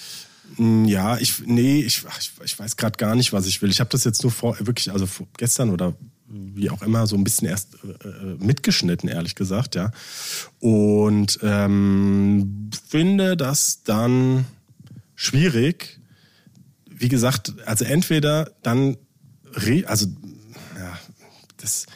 Mm, 0.56 0.86
Ja, 0.86 1.18
ich 1.18 1.40
nee, 1.44 1.80
ich, 1.80 2.02
ich, 2.18 2.32
ich 2.42 2.58
weiß 2.58 2.76
gerade 2.76 2.96
gar 2.96 3.14
nicht, 3.16 3.32
was 3.34 3.46
ich 3.46 3.60
will. 3.60 3.70
Ich 3.70 3.80
habe 3.80 3.90
das 3.90 4.04
jetzt 4.04 4.22
nur 4.22 4.32
vor 4.32 4.56
wirklich, 4.60 4.90
also 4.90 5.06
vor, 5.06 5.26
gestern 5.36 5.70
oder 5.70 5.94
wie 6.30 6.70
auch 6.70 6.82
immer 6.82 7.06
so 7.06 7.16
ein 7.16 7.24
bisschen 7.24 7.48
erst 7.48 7.76
äh, 7.84 8.08
äh, 8.08 8.36
mitgeschnitten, 8.38 9.08
ehrlich 9.08 9.34
gesagt, 9.34 9.74
ja. 9.74 9.90
Und 10.60 11.38
ähm, 11.42 12.70
finde 12.88 13.36
das 13.36 13.82
dann 13.82 14.46
schwierig. 15.14 16.00
Wie 16.88 17.08
gesagt, 17.08 17.54
also 17.66 17.84
entweder 17.84 18.52
dann, 18.62 18.96
also 19.86 20.06
ja, 20.78 20.98
das 21.56 21.86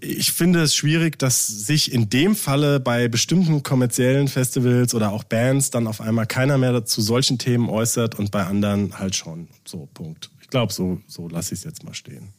ich 0.00 0.32
finde 0.32 0.62
es 0.62 0.74
schwierig, 0.74 1.18
dass 1.18 1.46
sich 1.46 1.92
in 1.92 2.08
dem 2.08 2.34
Falle 2.34 2.80
bei 2.80 3.08
bestimmten 3.08 3.62
kommerziellen 3.62 4.28
Festivals 4.28 4.94
oder 4.94 5.12
auch 5.12 5.24
Bands 5.24 5.70
dann 5.70 5.86
auf 5.86 6.00
einmal 6.00 6.26
keiner 6.26 6.56
mehr 6.56 6.84
zu 6.84 7.02
solchen 7.02 7.38
Themen 7.38 7.68
äußert 7.68 8.18
und 8.18 8.30
bei 8.30 8.44
anderen 8.44 8.98
halt 8.98 9.14
schon. 9.14 9.48
So, 9.66 9.88
Punkt. 9.92 10.30
Ich 10.40 10.48
glaube, 10.48 10.72
so, 10.72 11.00
so 11.06 11.28
lasse 11.28 11.54
ich 11.54 11.60
es 11.60 11.64
jetzt 11.64 11.84
mal 11.84 11.94
stehen. 11.94 12.32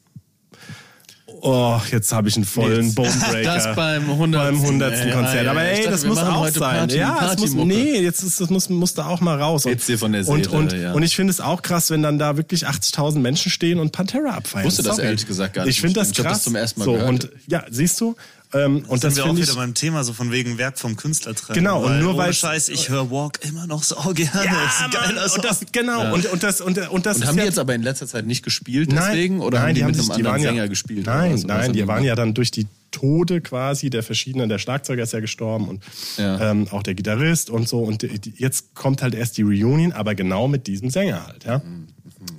Oh, 1.43 1.79
jetzt 1.91 2.11
habe 2.13 2.27
ich 2.27 2.35
einen 2.35 2.45
vollen 2.45 2.85
Jetzt. 2.85 2.95
Bonebreaker. 2.95 3.41
Das 3.55 3.75
beim 3.75 4.03
100. 4.09 4.43
Beim 4.43 4.55
100. 4.61 5.05
Ja, 5.07 5.15
Konzert. 5.15 5.47
Aber. 5.47 5.63
Ich 5.63 5.69
ey, 5.69 5.75
dachte, 5.85 5.91
das 5.91 6.05
muss 6.05 6.17
auch 6.19 6.47
sein. 6.49 6.77
Party- 6.79 6.97
ja, 6.97 7.17
das 7.35 7.39
muss, 7.39 7.53
nee, 7.65 7.99
jetzt 7.99 8.21
ist, 8.21 8.39
das 8.41 8.49
muss, 8.49 8.69
muss 8.69 8.93
da 8.93 9.07
auch 9.07 9.21
mal 9.21 9.41
raus. 9.41 9.65
Und, 9.65 9.71
Jetzt 9.71 9.87
hier 9.87 9.97
von 9.97 10.11
der 10.11 10.27
und, 10.27 10.43
Seele, 10.43 10.57
und, 10.57 10.73
ja. 10.73 10.91
und 10.93 11.01
ich 11.03 11.15
finde 11.15 11.31
es 11.31 11.39
auch 11.39 11.61
krass, 11.63 11.89
wenn 11.89 12.03
dann 12.03 12.19
da 12.19 12.37
wirklich 12.37 12.67
80.000 12.67 13.19
Menschen 13.19 13.49
stehen 13.49 13.79
und 13.79 13.91
Pantera 13.91 14.31
abfeiern. 14.35 14.65
wusste 14.65 14.83
das 14.83 14.97
Sorry. 14.97 15.07
ehrlich 15.07 15.25
gesagt 15.25 15.53
gar 15.55 15.65
nicht. 15.65 15.75
Ich 15.75 15.81
finde 15.81 15.99
das 15.99 16.11
Ich 16.11 16.17
krass. 16.17 16.33
das 16.33 16.43
zum 16.43 16.55
ersten 16.55 16.79
Mal 16.81 16.85
so, 16.85 16.91
gehört. 16.93 17.09
Und 17.09 17.29
ja, 17.47 17.63
siehst 17.71 17.99
du? 18.01 18.15
Ähm, 18.53 18.83
und 18.87 19.03
das 19.03 19.15
sind 19.15 19.23
wir 19.23 19.31
auch 19.31 19.35
wieder 19.35 19.47
ich. 19.49 19.55
beim 19.55 19.73
Thema, 19.73 20.03
so 20.03 20.11
von 20.13 20.31
wegen 20.31 20.57
Werk 20.57 20.77
vom 20.77 20.97
Künstler 20.97 21.33
trennen. 21.33 21.55
Genau, 21.59 21.83
und 21.83 21.91
weil 21.91 21.99
nur 22.01 22.09
ohne 22.09 22.17
weil- 22.17 22.33
Scheiß, 22.33 22.67
ich 22.69 22.89
höre 22.89 23.09
Walk 23.09 23.39
immer 23.43 23.65
noch 23.67 23.83
so 23.83 23.95
gerne. 24.13 24.45
Ja, 24.45 24.51
Das 24.51 24.81
Mann, 24.81 25.29
Song. 25.29 25.35
und 25.37 25.45
das, 25.45 25.65
genau, 25.71 26.13
und, 26.13 26.25
und 26.25 26.43
das, 26.43 26.59
und, 26.61 26.77
und 26.89 27.05
das 27.05 27.15
Und 27.17 27.21
ist 27.23 27.27
haben 27.29 27.35
die 27.35 27.39
ja- 27.39 27.45
jetzt 27.45 27.59
aber 27.59 27.75
in 27.75 27.81
letzter 27.83 28.07
Zeit 28.07 28.25
nicht 28.25 28.43
gespielt 28.43 28.91
Nein, 28.91 29.03
deswegen? 29.11 29.39
Oder 29.39 29.59
nein, 29.59 29.67
haben 29.69 29.75
die, 29.75 29.83
mit 29.83 29.95
sich- 29.95 30.03
einem 30.05 30.11
anderen 30.17 30.25
waren 30.33 30.41
ja, 30.43 30.49
Sänger 30.49 30.67
gespielt? 30.67 31.05
Nein, 31.05 31.33
was? 31.33 31.43
Oder 31.45 31.53
was 31.53 31.57
nein, 31.59 31.65
haben 31.67 31.73
die 31.73 31.87
waren 31.87 32.03
ja 32.03 32.15
dann 32.15 32.33
durch 32.33 32.51
die 32.51 32.67
Tode 32.91 33.39
quasi 33.39 33.89
der 33.89 34.03
verschiedenen, 34.03 34.49
der 34.49 34.57
Schlagzeuger 34.57 35.03
ist 35.03 35.13
ja 35.13 35.21
gestorben 35.21 35.69
und 35.69 35.83
Ja. 36.17 36.51
ähm, 36.51 36.67
auch 36.71 36.83
der 36.83 36.93
Gitarrist 36.93 37.49
und 37.49 37.69
so. 37.69 37.79
Und 37.79 38.01
die, 38.01 38.19
die, 38.19 38.33
jetzt 38.37 38.75
kommt 38.75 39.01
halt 39.01 39.15
erst 39.15 39.37
die 39.37 39.43
Reunion, 39.43 39.93
aber 39.93 40.13
genau 40.13 40.49
mit 40.49 40.67
diesem 40.67 40.89
Sänger 40.89 41.25
halt, 41.25 41.45
ja. 41.45 41.59
Mhm. 41.59 41.87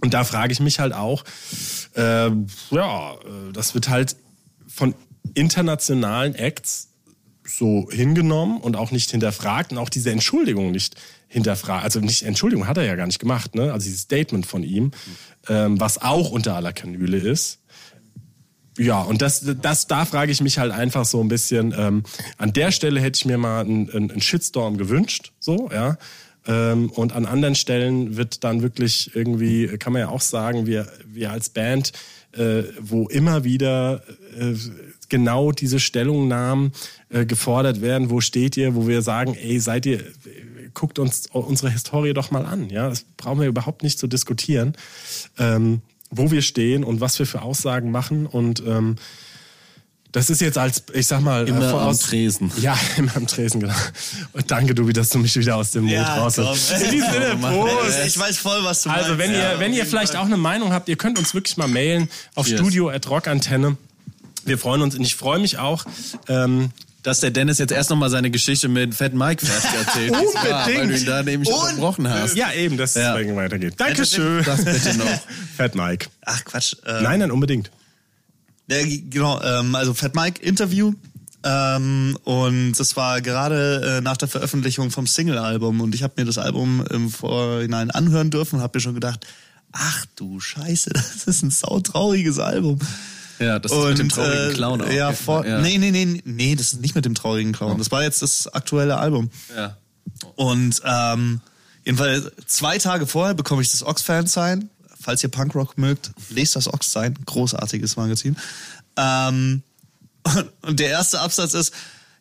Und 0.00 0.12
da 0.12 0.24
frage 0.24 0.52
ich 0.52 0.60
mich 0.60 0.78
halt 0.78 0.92
auch, 0.92 1.24
äh, 1.96 2.02
ja, 2.02 2.30
äh, 2.70 3.52
das 3.54 3.72
wird 3.74 3.88
halt 3.88 4.14
von 4.68 4.94
internationalen 5.34 6.34
Acts 6.34 6.88
so 7.44 7.88
hingenommen 7.90 8.60
und 8.60 8.76
auch 8.76 8.90
nicht 8.90 9.10
hinterfragt 9.10 9.72
und 9.72 9.78
auch 9.78 9.88
diese 9.88 10.10
Entschuldigung 10.10 10.70
nicht 10.70 10.96
hinterfragt. 11.28 11.84
Also 11.84 12.00
nicht 12.00 12.22
Entschuldigung 12.22 12.66
hat 12.66 12.76
er 12.76 12.84
ja 12.84 12.94
gar 12.94 13.06
nicht 13.06 13.18
gemacht, 13.18 13.54
ne? 13.54 13.72
Also 13.72 13.84
dieses 13.84 14.02
Statement 14.02 14.46
von 14.46 14.62
ihm, 14.62 14.92
ähm, 15.48 15.80
was 15.80 16.00
auch 16.00 16.30
unter 16.30 16.54
aller 16.54 16.72
Kanüle 16.72 17.18
ist. 17.18 17.58
Ja, 18.78 19.02
und 19.02 19.20
das, 19.20 19.44
das, 19.60 19.86
da 19.86 20.04
frage 20.04 20.32
ich 20.32 20.40
mich 20.40 20.58
halt 20.58 20.72
einfach 20.72 21.04
so 21.04 21.20
ein 21.20 21.28
bisschen. 21.28 21.74
Ähm, 21.76 22.04
an 22.38 22.52
der 22.52 22.72
Stelle 22.72 23.00
hätte 23.00 23.18
ich 23.18 23.24
mir 23.26 23.38
mal 23.38 23.60
einen, 23.60 23.90
einen 23.90 24.20
Shitstorm 24.20 24.78
gewünscht, 24.78 25.32
so, 25.40 25.70
ja. 25.72 25.98
Ähm, 26.46 26.90
und 26.90 27.12
an 27.12 27.26
anderen 27.26 27.54
Stellen 27.54 28.16
wird 28.16 28.42
dann 28.44 28.62
wirklich 28.62 29.14
irgendwie, 29.14 29.68
kann 29.78 29.92
man 29.92 30.00
ja 30.00 30.08
auch 30.08 30.20
sagen, 30.20 30.66
wir, 30.66 30.90
wir 31.06 31.30
als 31.30 31.50
Band, 31.50 31.92
äh, 32.32 32.64
wo 32.80 33.08
immer 33.08 33.44
wieder 33.44 34.02
äh, 34.36 34.54
genau 35.12 35.52
diese 35.52 35.78
Stellungnahmen 35.78 36.72
äh, 37.10 37.24
gefordert 37.24 37.80
werden, 37.80 38.10
wo 38.10 38.20
steht 38.20 38.56
ihr, 38.56 38.74
wo 38.74 38.88
wir 38.88 39.02
sagen, 39.02 39.34
ey, 39.34 39.60
seid 39.60 39.86
ihr, 39.86 40.02
guckt 40.74 40.98
uns 40.98 41.26
unsere 41.30 41.70
Historie 41.70 42.14
doch 42.14 42.30
mal 42.32 42.44
an, 42.46 42.68
ja, 42.70 42.88
das 42.88 43.04
brauchen 43.16 43.40
wir 43.40 43.46
überhaupt 43.46 43.82
nicht 43.84 43.98
zu 44.00 44.06
diskutieren. 44.08 44.74
Ähm, 45.38 45.82
wo 46.14 46.30
wir 46.30 46.42
stehen 46.42 46.84
und 46.84 47.00
was 47.00 47.18
wir 47.18 47.24
für 47.26 47.40
Aussagen 47.40 47.90
machen. 47.90 48.26
Und 48.26 48.62
ähm, 48.66 48.96
das 50.12 50.28
ist 50.28 50.42
jetzt 50.42 50.58
als, 50.58 50.82
ich 50.92 51.06
sag 51.06 51.22
mal, 51.22 51.48
Immer 51.48 51.62
äh, 51.62 51.64
am 51.64 51.70
voraus- 51.70 52.00
Tresen. 52.00 52.52
Ja, 52.60 52.78
immer 52.98 53.16
am 53.16 53.26
Tresen, 53.26 53.60
genau. 53.60 53.72
Und 54.34 54.50
danke, 54.50 54.74
Dubi, 54.74 54.92
dass 54.92 55.08
du 55.08 55.18
mich 55.18 55.34
wieder 55.36 55.56
aus 55.56 55.70
dem 55.70 55.84
Mut 55.84 55.92
Ja, 55.94 56.16
raus 56.18 56.36
hast. 56.36 56.70
In 56.82 56.90
diesem 56.90 57.10
Sinne, 57.12 57.36
Prost. 57.40 57.98
Ich 58.06 58.18
weiß 58.18 58.36
voll, 58.36 58.62
was 58.62 58.82
du 58.82 58.90
Also, 58.90 59.14
meinst. 59.14 59.18
wenn 59.24 59.30
ihr, 59.32 59.38
Ja, 59.38 59.58
wenn 59.58 59.72
auf 59.72 59.78
ihr 59.78 59.86
vielleicht 59.86 60.12
Fall. 60.12 60.20
auch 60.20 60.26
eine 60.26 60.36
Meinung 60.36 60.70
habt, 60.74 60.90
ihr 60.90 60.96
könnt 60.96 61.18
uns 61.18 61.32
wirklich 61.32 61.56
mal 61.56 61.66
mailen 61.68 62.10
auf 62.34 62.46
Yes. 62.46 62.58
studio 62.60 62.90
at 62.90 63.08
rockantenne. 63.08 63.78
Wir 64.44 64.58
freuen 64.58 64.82
uns 64.82 64.94
und 64.94 65.02
ich 65.02 65.14
freue 65.16 65.38
mich 65.38 65.58
auch. 65.58 65.84
Ähm, 66.28 66.70
Dass 67.02 67.18
der 67.20 67.30
Dennis 67.32 67.58
jetzt 67.58 67.72
erst 67.72 67.90
nochmal 67.90 68.10
seine 68.10 68.30
Geschichte 68.30 68.68
mit 68.68 68.94
Fat 68.94 69.12
Mike 69.12 69.44
fertig 69.44 69.70
erzählt. 69.86 70.12
war, 70.12 70.66
Weil 70.66 70.86
du 70.88 70.96
ihn 70.96 71.04
da 71.06 71.22
nämlich 71.24 71.48
Und- 71.50 71.60
unterbrochen 71.70 72.08
hast. 72.08 72.36
ja, 72.36 72.52
eben, 72.52 72.76
dass 72.76 72.94
Ja. 72.94 73.18
es 73.18 73.34
weitergeht. 73.36 73.74
Dankeschön. 73.76 74.44
Das 74.44 74.64
bitte 74.64 74.96
noch. 74.98 75.06
Fat 75.56 75.74
Mike. 75.74 76.06
Ach 76.24 76.44
Quatsch. 76.44 76.74
Äh, 76.86 77.02
Nein, 77.02 77.18
nein, 77.20 77.30
unbedingt. 77.32 77.70
Ja, 78.68 78.76
genau, 79.10 79.42
ähm, 79.42 79.74
also 79.74 79.94
Fat 79.94 80.14
Mike 80.14 80.40
Interview. 80.42 80.92
Ähm, 81.44 82.16
und 82.22 82.74
das 82.74 82.94
war 82.96 83.20
gerade 83.20 83.96
äh, 83.98 84.00
nach 84.00 84.16
der 84.16 84.28
Veröffentlichung 84.28 84.92
vom 84.92 85.08
Single-Album 85.08 85.80
und 85.80 85.96
ich 85.96 86.04
habe 86.04 86.14
mir 86.18 86.24
das 86.24 86.38
Album 86.38 86.84
im 86.88 87.10
Vorhinein 87.10 87.90
anhören 87.90 88.30
dürfen 88.30 88.56
und 88.56 88.62
habe 88.62 88.78
mir 88.78 88.80
schon 88.80 88.94
gedacht, 88.94 89.26
ach 89.72 90.06
du 90.14 90.38
Scheiße, 90.38 90.90
das 90.94 91.24
ist 91.24 91.42
ein 91.42 91.50
sautrauriges 91.50 92.38
Album. 92.38 92.78
Ja, 93.42 93.58
das 93.58 93.72
ist 93.72 93.78
mit 93.78 93.98
dem 93.98 94.08
traurigen 94.08 94.50
äh, 94.50 94.54
Clown 94.54 94.82
auch. 94.82 94.90
Ja, 94.90 95.12
vor, 95.12 95.46
Ja. 95.46 95.60
Nee, 95.60 95.78
nee, 95.78 95.90
nee, 95.90 96.22
nee, 96.24 96.54
das 96.54 96.72
ist 96.72 96.80
nicht 96.80 96.94
mit 96.94 97.04
dem 97.04 97.14
traurigen 97.14 97.52
Clown. 97.52 97.78
Das 97.78 97.90
war 97.90 98.02
jetzt 98.02 98.22
das 98.22 98.48
aktuelle 98.48 98.96
Album. 98.98 99.30
Ja. 99.56 99.76
Und 100.36 100.80
ähm, 100.84 101.40
jedenfalls 101.84 102.30
zwei 102.46 102.78
Tage 102.78 103.06
vorher 103.06 103.34
bekomme 103.34 103.62
ich 103.62 103.70
das 103.70 103.82
Ox-Fan-Sign. 103.84 104.70
Falls 105.00 105.22
ihr 105.22 105.30
Punkrock 105.30 105.78
mögt, 105.78 106.12
lest 106.30 106.54
das 106.54 106.72
Ox-Sign. 106.72 107.18
Großartiges 107.26 107.96
Magazin. 107.96 108.36
Ähm, 108.96 109.62
und, 110.22 110.52
und 110.62 110.80
der 110.80 110.90
erste 110.90 111.20
Absatz 111.20 111.54
ist, 111.54 111.72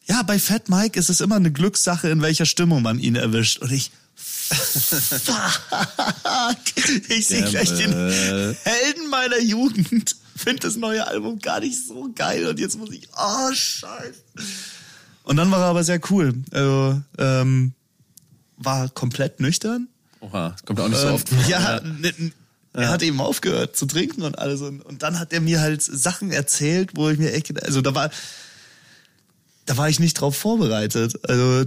ja, 0.05 0.23
bei 0.23 0.39
Fat 0.39 0.67
Mike 0.67 0.99
ist 0.99 1.09
es 1.09 1.21
immer 1.21 1.35
eine 1.35 1.51
Glückssache, 1.51 2.09
in 2.09 2.21
welcher 2.21 2.45
Stimmung 2.45 2.81
man 2.81 2.97
ihn 2.99 3.15
erwischt. 3.15 3.59
Und 3.59 3.71
ich, 3.71 3.91
fuck, 4.15 5.37
ich 7.07 7.27
sehe 7.27 7.43
gleich 7.43 7.69
den 7.69 7.93
Helden 7.93 9.09
meiner 9.09 9.39
Jugend. 9.39 10.15
Finde 10.35 10.59
das 10.61 10.75
neue 10.75 11.05
Album 11.07 11.39
gar 11.39 11.59
nicht 11.59 11.85
so 11.87 12.09
geil 12.15 12.47
und 12.47 12.59
jetzt 12.59 12.77
muss 12.77 12.91
ich, 12.91 13.07
oh, 13.17 13.53
scheiße. 13.53 14.21
Und 15.23 15.35
dann 15.37 15.51
war 15.51 15.59
er 15.59 15.65
aber 15.65 15.83
sehr 15.83 15.99
cool. 16.09 16.33
Also, 16.51 17.01
ähm, 17.17 17.73
war 18.57 18.89
komplett 18.89 19.39
nüchtern. 19.39 19.87
Oha, 20.19 20.55
kommt 20.65 20.79
auch 20.79 20.87
nicht 20.87 20.99
so 20.99 21.07
oft 21.09 21.29
vor. 21.29 21.43
Ja, 21.47 21.77
n- 21.77 22.33
er 22.73 22.89
hat 22.89 23.03
eben 23.03 23.19
aufgehört 23.19 23.75
zu 23.75 23.85
trinken 23.85 24.21
und 24.21 24.39
alles. 24.39 24.61
Und, 24.61 24.81
und 24.81 25.03
dann 25.03 25.19
hat 25.19 25.33
er 25.33 25.41
mir 25.41 25.59
halt 25.61 25.81
Sachen 25.83 26.31
erzählt, 26.31 26.91
wo 26.95 27.09
ich 27.09 27.17
mir 27.17 27.33
echt, 27.33 27.47
gedacht- 27.47 27.65
also 27.65 27.81
da 27.81 27.93
war, 27.95 28.09
da 29.65 29.77
war 29.77 29.89
ich 29.89 29.99
nicht 29.99 30.13
drauf 30.13 30.35
vorbereitet. 30.37 31.19
Also 31.27 31.65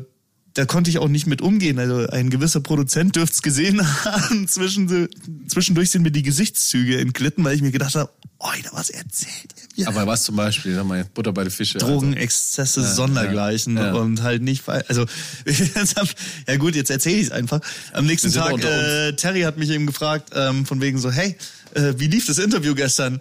da 0.54 0.64
konnte 0.66 0.88
ich 0.88 0.98
auch 0.98 1.08
nicht 1.08 1.26
mit 1.26 1.42
umgehen. 1.42 1.80
Also 1.80 2.06
ein 2.08 2.30
gewisser 2.30 2.60
Produzent 2.60 3.16
dürfte 3.16 3.34
es 3.34 3.42
gesehen 3.42 3.82
haben. 4.04 4.46
Zwischen, 4.46 5.08
zwischendurch 5.48 5.90
sind 5.90 6.02
mir 6.02 6.12
die 6.12 6.22
Gesichtszüge 6.22 6.98
entglitten, 7.00 7.44
weil 7.44 7.56
ich 7.56 7.62
mir 7.62 7.72
gedacht 7.72 7.96
habe, 7.96 8.10
Alter, 8.38 8.70
was 8.72 8.90
erzählt 8.90 9.54
er 9.56 9.68
mir? 9.76 9.88
Aber 9.88 10.06
was 10.06 10.22
zum 10.22 10.36
Beispiel, 10.36 10.74
sag 10.74 10.86
mal, 10.86 11.04
Butter 11.12 11.32
bei 11.32 11.42
den 11.42 11.50
Fische. 11.50 11.78
Drogenexzesse 11.78 12.82
Ja, 12.82 12.94
sondergleichen 12.94 13.76
ja, 13.76 13.86
ja. 13.86 13.94
und 13.94 14.22
halt 14.22 14.42
nicht, 14.42 14.68
also 14.68 15.06
ja 16.46 16.56
gut, 16.56 16.76
jetzt 16.76 16.90
erzähle 16.90 17.16
ich 17.16 17.26
es 17.26 17.32
einfach. 17.32 17.60
Am 17.92 18.06
nächsten 18.06 18.30
Tag, 18.30 18.62
äh, 18.62 19.12
Terry 19.16 19.42
hat 19.42 19.58
mich 19.58 19.70
eben 19.70 19.86
gefragt, 19.86 20.30
ähm, 20.34 20.66
von 20.66 20.80
wegen 20.80 20.98
so, 20.98 21.10
hey, 21.10 21.36
äh, 21.74 21.94
wie 21.96 22.06
lief 22.06 22.26
das 22.26 22.38
Interview 22.38 22.74
gestern? 22.74 23.20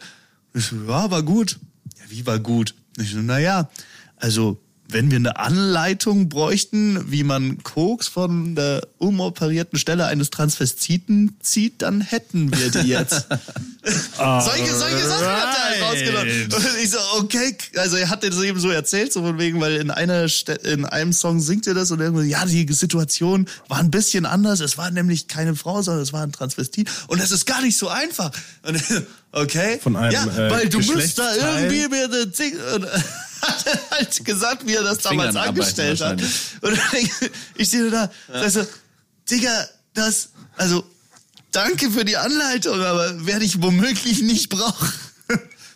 Ich 0.53 0.65
so, 0.65 0.75
ja, 0.87 1.09
war 1.09 1.23
gut. 1.23 1.57
Ja, 1.97 2.03
wie 2.09 2.25
war 2.27 2.37
gut? 2.37 2.75
Ich 2.99 3.11
so, 3.11 3.19
naja, 3.19 3.69
also 4.17 4.61
wenn 4.93 5.09
wir 5.09 5.17
eine 5.17 5.37
Anleitung 5.37 6.29
bräuchten, 6.29 7.11
wie 7.11 7.23
man 7.23 7.63
Koks 7.63 8.07
von 8.07 8.55
der 8.55 8.87
umoperierten 8.99 9.79
Stelle 9.79 10.05
eines 10.05 10.29
Transvestiten 10.29 11.35
zieht, 11.41 11.81
dann 11.81 12.01
hätten 12.01 12.55
wir 12.55 12.69
die 12.69 12.87
jetzt. 12.89 13.27
solche, 13.83 14.73
solche 14.75 15.05
Sachen 15.05 15.27
hat 15.27 15.57
er 15.57 15.63
halt 15.63 15.81
rausgenommen. 15.81 16.53
Und 16.53 16.83
ich 16.83 16.91
so, 16.91 16.97
okay, 17.17 17.57
also 17.77 17.97
er 17.97 18.09
hat 18.09 18.23
das 18.23 18.41
eben 18.41 18.59
so 18.59 18.69
erzählt, 18.69 19.11
so 19.11 19.21
von 19.23 19.39
wegen, 19.39 19.59
weil 19.59 19.77
in 19.77 19.91
einer 19.91 20.29
Ste 20.29 20.53
in 20.53 20.85
einem 20.85 21.11
Song 21.11 21.41
singt 21.41 21.67
er 21.67 21.73
das 21.73 21.91
und 21.91 21.99
er 21.99 22.11
so, 22.11 22.21
ja, 22.21 22.45
die 22.45 22.71
Situation 22.71 23.47
war 23.67 23.79
ein 23.79 23.91
bisschen 23.91 24.25
anders. 24.25 24.59
Es 24.59 24.77
war 24.77 24.91
nämlich 24.91 25.27
keine 25.27 25.55
Frau, 25.55 25.81
sondern 25.81 26.03
es 26.03 26.13
war 26.13 26.21
ein 26.21 26.31
Transvestit. 26.31 26.89
Und 27.07 27.19
das 27.19 27.31
ist 27.31 27.45
gar 27.45 27.61
nicht 27.61 27.77
so 27.77 27.89
einfach. 27.89 28.31
Und 28.61 28.81
okay. 29.31 29.79
Von 29.81 29.95
einem, 29.95 30.13
ja, 30.13 30.25
äh, 30.25 30.51
weil 30.51 30.69
du 30.69 30.79
musst 30.79 31.17
da 31.17 31.35
irgendwie 31.35 31.87
mir 31.89 32.07
das 32.07 32.37
Ding, 32.37 32.53
hat 33.43 33.65
er 33.67 33.79
halt 33.91 34.25
gesagt, 34.25 34.65
wie 34.67 34.75
er 34.75 34.83
das 34.83 34.99
damals 34.99 35.33
Fingern 35.33 35.49
angestellt 35.49 36.01
hat. 36.01 36.21
Und 36.61 36.79
ich, 36.93 37.11
ich 37.55 37.67
stehe 37.67 37.89
da, 37.89 38.11
sag 38.27 38.49
so, 38.49 38.67
Digga, 39.29 39.67
das, 39.93 40.29
also, 40.57 40.83
danke 41.51 41.91
für 41.91 42.05
die 42.05 42.17
Anleitung, 42.17 42.81
aber 42.81 43.25
werde 43.25 43.45
ich 43.45 43.61
womöglich 43.61 44.21
nicht 44.21 44.49
brauchen. 44.49 44.93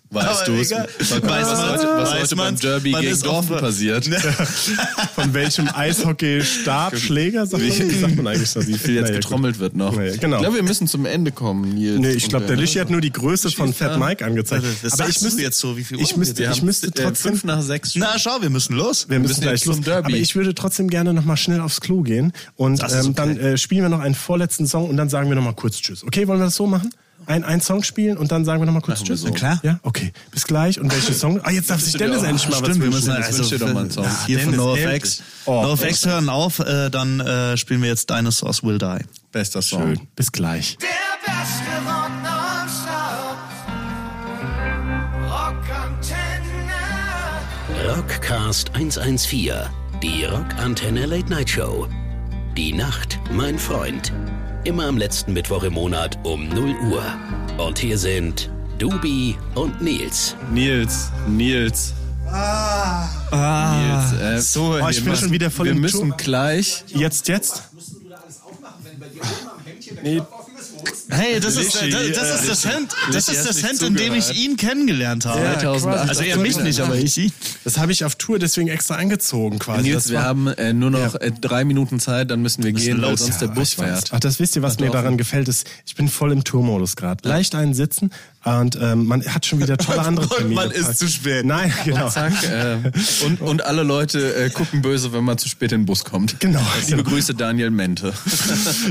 Weißt 0.09 0.47
du 0.47 0.53
es? 0.53 0.71
egal. 0.71 0.87
Was, 0.99 1.11
was, 1.11 1.71
heute, 1.71 1.87
Weiß 2.21 2.35
beim? 2.35 2.55
Derby 2.57 2.91
Man 2.91 3.01
gegen 3.01 3.27
offen. 3.27 3.57
passiert? 3.57 4.05
Von 5.15 5.33
welchem 5.33 5.67
Eishockey-Stabschläger 5.67 7.45
sagt 7.45 7.63
man? 7.63 7.71
Wie 7.71 7.99
sagt 7.99 8.15
man 8.15 8.27
eigentlich 8.27 8.49
so? 8.49 8.65
Wie 8.65 8.77
viel 8.77 8.95
jetzt 8.95 9.03
Naja, 9.03 9.15
gut. 9.15 9.23
getrommelt 9.23 9.59
wird 9.59 9.75
noch. 9.75 9.95
Naja, 9.95 10.15
genau. 10.17 10.37
Ich 10.37 10.41
glaube, 10.43 10.55
wir 10.55 10.63
müssen 10.63 10.87
zum 10.87 11.05
Ende 11.05 11.31
kommen, 11.31 11.73
Nils. 11.73 11.99
Nee, 11.99 12.11
ich 12.11 12.29
glaube, 12.29 12.45
der 12.45 12.57
äh, 12.57 12.59
Lichi 12.59 12.79
hat 12.79 12.89
nur 12.89 13.01
die 13.01 13.11
Größe 13.11 13.51
von 13.51 13.73
Fat 13.73 13.99
Mike 13.99 14.25
angezeigt. 14.25 14.63
Aber 14.91 15.09
ich 15.09 15.21
müsste 15.21 15.41
jetzt 15.41 15.59
so, 15.59 15.77
wie 15.77 15.83
viel 15.83 15.97
Uhr 15.97 16.03
ich 16.03 16.15
müsste, 16.15 16.37
wir 16.39 16.51
ich 16.51 16.57
haben, 16.57 16.65
müsste 16.65 16.87
äh, 16.87 16.91
trotzdem 16.91 17.31
fünf 17.33 17.43
nach 17.43 17.61
sechs. 17.61 17.93
Na, 17.95 18.17
schau, 18.17 18.41
wir 18.41 18.49
müssen 18.49 18.75
los. 18.75 19.09
wir 19.09 19.19
müssen 19.19 19.29
müssen 19.29 19.41
gleich 19.41 19.65
los. 19.65 19.75
zum 19.75 19.83
Derby. 19.83 20.13
Aber 20.13 20.21
ich 20.21 20.35
würde 20.35 20.55
trotzdem 20.55 20.89
gerne 20.89 21.13
noch 21.13 21.25
mal 21.25 21.37
schnell 21.37 21.61
aufs 21.61 21.81
Klo 21.81 22.01
gehen 22.01 22.33
und 22.55 22.81
ähm, 22.81 22.87
okay. 22.87 23.11
dann 23.15 23.37
äh, 23.37 23.57
spielen 23.57 23.83
wir 23.83 23.89
noch 23.89 23.99
einen 23.99 24.15
vorletzten 24.15 24.67
Song 24.67 24.89
und 24.89 24.97
dann 24.97 25.09
sagen 25.09 25.29
wir 25.29 25.35
noch 25.35 25.43
mal 25.43 25.53
kurz 25.53 25.77
Tschüss. 25.77 26.03
Okay, 26.03 26.27
wollen 26.27 26.39
wir 26.39 26.45
das 26.45 26.55
so 26.55 26.67
machen? 26.67 26.89
Ein, 27.27 27.43
ein 27.43 27.61
Song 27.61 27.83
spielen 27.83 28.17
und 28.17 28.31
dann 28.31 28.45
sagen 28.45 28.61
wir 28.61 28.65
noch 28.65 28.73
mal 28.73 28.79
kurz 28.81 29.01
Machen 29.01 29.09
wir 29.09 29.15
Tschüss. 29.15 29.27
so. 29.27 29.31
Klar. 29.33 29.59
Ja, 29.61 29.79
okay. 29.83 30.13
Bis 30.31 30.45
gleich. 30.47 30.79
Und 30.79 30.91
welchen 30.91 31.13
Song? 31.13 31.41
Ah, 31.43 31.51
jetzt 31.51 31.69
darf 31.69 31.81
sich 31.81 31.93
Dennis 31.93 32.23
endlich 32.23 32.47
mal 32.47 32.53
was 32.53 32.59
Stimmt, 32.59 32.75
wir 32.79 32.83
wünschen. 32.93 33.09
müssen 33.11 33.11
also 33.11 33.43
dir 33.43 33.59
doch 33.59 33.73
mal 33.73 33.81
einen 33.81 33.91
Song. 33.91 34.05
Ja, 34.05 34.25
hier 34.25 34.39
von 34.39 34.51
Dennis, 34.53 34.65
NoFX. 34.65 34.83
endlich. 34.85 35.21
Oh, 35.45 35.61
NoFX 35.63 36.05
hören 36.05 36.29
auf, 36.29 36.59
äh, 36.59 36.89
dann 36.89 37.19
äh, 37.19 37.57
spielen 37.57 37.81
wir 37.81 37.89
jetzt 37.89 38.09
Dinosaurs 38.09 38.63
Will 38.63 38.77
Die. 38.77 38.99
Bester 39.31 39.61
Song. 39.61 39.95
Schön. 39.95 40.07
Bis 40.15 40.31
gleich. 40.31 40.77
Der 40.79 40.87
beste 41.33 41.63
Rock. 41.85 42.07
Rockcast 47.85 48.71
114, 48.73 49.53
die 50.01 50.23
Rockantenne 50.25 51.05
Late 51.05 51.29
Night 51.29 51.49
Show. 51.49 51.87
Die 52.55 52.73
Nacht, 52.73 53.19
mein 53.31 53.57
Freund. 53.59 54.11
Immer 54.67 54.87
am 54.87 54.97
letzten 54.97 55.31
Mittwoch 55.31 55.63
im 55.63 55.75
Monat 55.75 56.19
um 56.23 56.49
0 56.49 56.75
Uhr. 56.91 57.01
Und 57.57 57.79
hier 57.79 57.97
sind 57.97 58.49
Dubi 58.77 59.37
und 59.55 59.81
Nils. 59.81 60.35
Nils, 60.51 61.09
Nils. 61.25 61.93
Ah. 62.29 63.07
Nils, 64.11 64.21
äh, 64.21 64.41
so, 64.41 64.77
Oh, 64.83 64.89
ich 64.89 65.01
bin 65.05 65.15
schon 65.15 65.31
wieder 65.31 65.49
voll 65.49 65.67
Wir 65.67 65.71
im 65.71 65.79
müssen 65.79 66.09
Tour. 66.09 66.17
gleich. 66.17 66.83
Jetzt, 66.87 67.29
jetzt? 67.29 67.63
Hey, 71.09 71.39
das 71.39 71.55
ist, 71.55 71.79
Lischi, 71.81 71.89
das, 71.91 72.11
das 72.29 72.41
ist 72.41 72.47
der 72.63 72.71
Cent, 72.71 72.95
das 73.11 73.27
Lischi 73.27 73.31
ist 73.31 73.47
hat 73.47 73.55
der 73.55 73.71
nicht 73.71 73.79
Cent, 73.79 73.81
in 73.83 73.95
dem 73.95 74.13
ich 74.13 74.35
ihn 74.35 74.57
kennengelernt 74.57 75.25
habe. 75.25 75.41
Ja, 75.41 75.57
2008. 75.59 76.09
Also 76.09 76.21
er 76.23 76.37
mich 76.37 76.57
nicht, 76.59 76.79
aber 76.81 76.95
ich 76.95 77.17
ihn. 77.17 77.33
Das 77.63 77.77
habe 77.77 77.91
ich 77.91 78.03
auf 78.03 78.15
Tour 78.15 78.39
deswegen 78.39 78.67
extra 78.67 78.95
angezogen 78.95 79.59
quasi. 79.59 79.83
Nils, 79.83 80.03
das 80.03 80.11
wir 80.11 80.21
haben 80.23 80.47
äh, 80.47 80.73
nur 80.73 80.91
noch 80.91 81.15
äh, 81.15 81.31
drei 81.31 81.63
Minuten 81.63 81.99
Zeit, 81.99 82.29
dann 82.31 82.41
müssen 82.41 82.63
wir 82.63 82.73
gehen, 82.73 83.01
weil 83.01 83.17
sonst 83.17 83.39
der 83.41 83.47
Ja, 83.49 83.53
Bus 83.53 83.73
ich 83.73 83.79
weiß. 83.79 83.85
fährt. 83.87 84.09
Ach, 84.13 84.19
das 84.19 84.39
wisst 84.39 84.55
ihr, 84.55 84.61
was 84.61 84.79
mir 84.79 84.89
daran 84.91 85.17
gefällt, 85.17 85.47
ist, 85.47 85.67
ich 85.85 85.95
bin 85.95 86.07
voll 86.09 86.31
im 86.31 86.43
Tourmodus 86.43 86.95
gerade. 86.95 87.27
Leicht 87.27 87.55
einen 87.55 87.73
sitzen 87.73 88.11
und 88.47 88.77
ähm, 88.81 89.05
man 89.05 89.25
hat 89.25 89.45
schon 89.45 89.59
wieder 89.59 89.77
tolle 89.77 90.01
andere 90.01 90.25
Und 90.29 90.37
Termine. 90.37 90.55
man 90.55 90.71
ist 90.71 90.97
zu 90.97 91.07
spät. 91.07 91.45
Nein, 91.45 91.73
genau. 91.83 92.09
Zack, 92.09 92.31
äh, 92.43 92.77
und, 93.25 93.41
und 93.41 93.65
alle 93.65 93.83
Leute 93.83 94.35
äh, 94.35 94.49
gucken 94.49 94.81
böse, 94.81 95.11
wenn 95.13 95.23
man 95.23 95.37
zu 95.37 95.49
spät 95.49 95.71
in 95.71 95.81
den 95.81 95.85
Bus 95.85 96.05
kommt. 96.05 96.39
Genau. 96.39 96.61
Liebe 96.87 97.03
Grüße, 97.03 97.35
Daniel 97.35 97.71
Mente. 97.71 98.13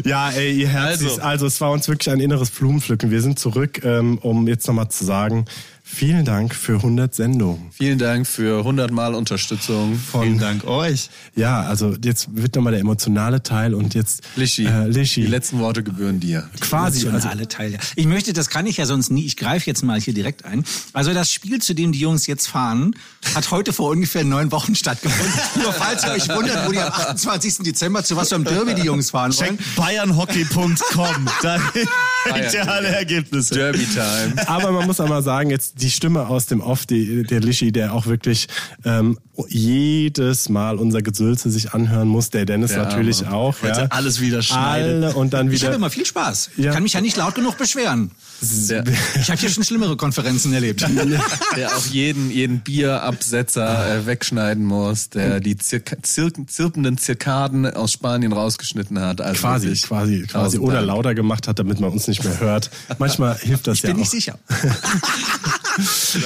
Ja, 0.05 0.31
ey, 0.31 0.53
ihr 0.53 0.69
Herzis. 0.69 1.19
Also. 1.19 1.23
Also. 1.23 1.47
es 1.47 1.61
war 1.61 1.71
uns 1.71 1.89
wirklich 1.89 2.11
ein 2.11 2.21
inneres 2.21 2.51
Blumenpflücken. 2.51 3.11
Wir 3.11 3.21
sind 3.23 3.39
zurück, 3.39 3.83
ähm, 3.85 4.19
um 4.19 4.47
jetzt 4.49 4.67
nochmal 4.67 4.89
zu 4.89 5.05
sagen, 5.05 5.47
vielen 5.89 6.25
Dank 6.25 6.55
für 6.55 6.75
100 6.75 7.15
Sendungen. 7.15 7.71
Vielen 7.71 7.99
Dank 7.99 8.27
für 8.27 8.59
100 8.59 8.91
Mal 8.91 9.15
Unterstützung. 9.15 9.99
Vielen 10.11 10.39
Dank 10.39 10.65
euch. 10.65 11.09
Ja, 11.37 11.63
also 11.63 11.95
jetzt 12.05 12.29
wird 12.37 12.55
nochmal 12.57 12.73
der 12.73 12.81
emotionale 12.81 13.43
Teil 13.43 13.73
und 13.73 13.95
jetzt 13.95 14.23
Lischi, 14.35 14.67
äh, 14.67 14.89
Lischi. 14.89 15.23
die 15.23 15.27
letzten 15.29 15.59
Worte 15.61 15.83
gebühren 15.83 16.19
dir. 16.21 16.51
quasi. 16.61 17.09
Also, 17.09 17.29
alle 17.29 17.47
Teile. 17.49 17.79
Ich 17.95 18.07
möchte, 18.07 18.33
das 18.33 18.51
kann 18.51 18.67
ich 18.67 18.77
ja 18.79 18.85
sonst 18.87 19.11
nie, 19.11 19.25
ich 19.25 19.37
greife 19.37 19.67
jetzt 19.71 19.83
mal 19.85 20.01
hier 20.01 20.13
direkt 20.13 20.45
ein. 20.45 20.65
Also 20.93 21.15
das 21.15 21.33
Spiel, 21.33 21.61
zu 21.63 21.75
dem 21.75 21.93
die 21.93 22.01
Jungs 22.01 22.27
jetzt 22.27 22.49
fahren, 22.49 22.95
hat 23.35 23.51
heute 23.51 23.73
vor 23.73 23.91
ungefähr 23.91 24.25
neun 24.25 24.51
Wochen 24.53 24.75
stattgefunden. 24.75 25.33
Nur 25.63 25.73
falls 25.73 26.05
ihr 26.05 26.11
euch 26.11 26.29
wundert, 26.29 26.67
wo 26.67 26.73
die 26.73 26.79
am 26.81 26.93
28. 26.93 27.59
Dezember 27.59 28.03
zu 28.03 28.17
was 28.17 28.29
für 28.31 28.35
einem 28.35 28.45
Derby 28.45 28.75
die 28.75 28.83
Jungs 28.83 29.11
fahren 29.11 29.33
wollen. 29.37 29.57
Checkt 29.59 29.77
bayernhockey.com. 29.77 31.29
Da 31.43 31.59
kriegt 32.25 32.55
ihr 32.55 32.71
alle 32.71 32.89
Ergebnisse. 32.89 33.55
Derby 33.55 33.87
Time. 33.87 34.49
Aber 34.49 34.73
man 34.73 34.87
muss 34.87 35.01
auch 35.01 35.09
mal 35.09 35.23
sagen, 35.23 35.51
jetzt 35.51 35.81
die 35.83 35.86
Stimme 35.91 36.29
aus 36.29 36.47
dem 36.47 36.61
Off, 36.61 36.87
die, 36.87 37.23
der 37.23 37.41
Lischi, 37.41 37.73
der 37.73 37.93
auch 37.93 38.07
wirklich 38.07 38.47
ähm, 38.85 39.19
jedes 39.49 40.49
Mal 40.49 40.77
unser 40.77 41.03
Gesülze 41.03 41.51
sich 41.51 41.73
anhören 41.75 42.09
muss, 42.09 42.31
der 42.31 42.47
Dennis 42.47 42.71
Der 42.73 42.85
natürlich 42.85 43.27
Arme. 43.27 43.37
auch. 43.37 43.55
Heute 43.63 43.81
ja. 43.83 43.87
alles 43.91 44.21
wieder 44.21 44.43
schneidet. 44.43 45.05
Alle 45.05 45.15
und 45.15 45.33
dann 45.35 45.51
Ich 45.51 45.61
habe 45.63 45.71
wieder. 45.71 45.77
immer 45.77 45.91
viel 45.91 46.07
Spaß. 46.07 46.51
Ja. 46.57 46.69
Ich 46.69 46.75
kann 46.75 46.83
mich 46.83 46.95
ja 46.95 47.01
nicht 47.01 47.17
laut 47.17 47.35
genug 47.35 47.59
beschweren. 47.59 48.11
Der, 48.41 48.85
Ich 49.21 49.31
habe 49.31 49.41
hier 49.41 49.49
schon 49.51 49.65
schlimmere 49.65 49.97
Konferenzen 49.97 50.53
erlebt. 50.53 50.81
der 51.57 51.77
auch 51.77 51.87
jeden, 51.87 52.31
jeden 52.31 52.61
Bierabsetzer 52.61 53.97
äh, 53.99 54.07
wegschneiden 54.07 54.65
muss, 54.65 55.11
der 55.11 55.41
die 55.41 55.57
Zirka, 55.57 55.97
zir 56.03 56.31
zirpenden 56.47 56.99
Zirkaden 56.99 57.67
aus 57.75 57.93
Spanien 57.93 58.33
rausgeschnitten 58.33 58.99
hat. 59.01 59.21
Also 59.21 59.41
Quasi, 59.41 59.75
quasi, 59.75 60.23
quasi 60.23 60.59
oder 60.59 60.83
lauter 60.83 61.15
gemacht 61.15 61.49
hat, 61.49 61.59
damit 61.59 61.81
man 61.81 61.91
uns 61.91 62.09
nicht 62.09 62.25
mehr 62.25 62.39
hört. 62.41 62.71
Manchmal 62.99 63.37
hilft 63.39 63.67
das 63.67 63.83
ja 63.83 63.89
Bin 63.91 63.99
auch. 63.99 64.03
ich 64.03 64.11
sicher. 64.11 64.39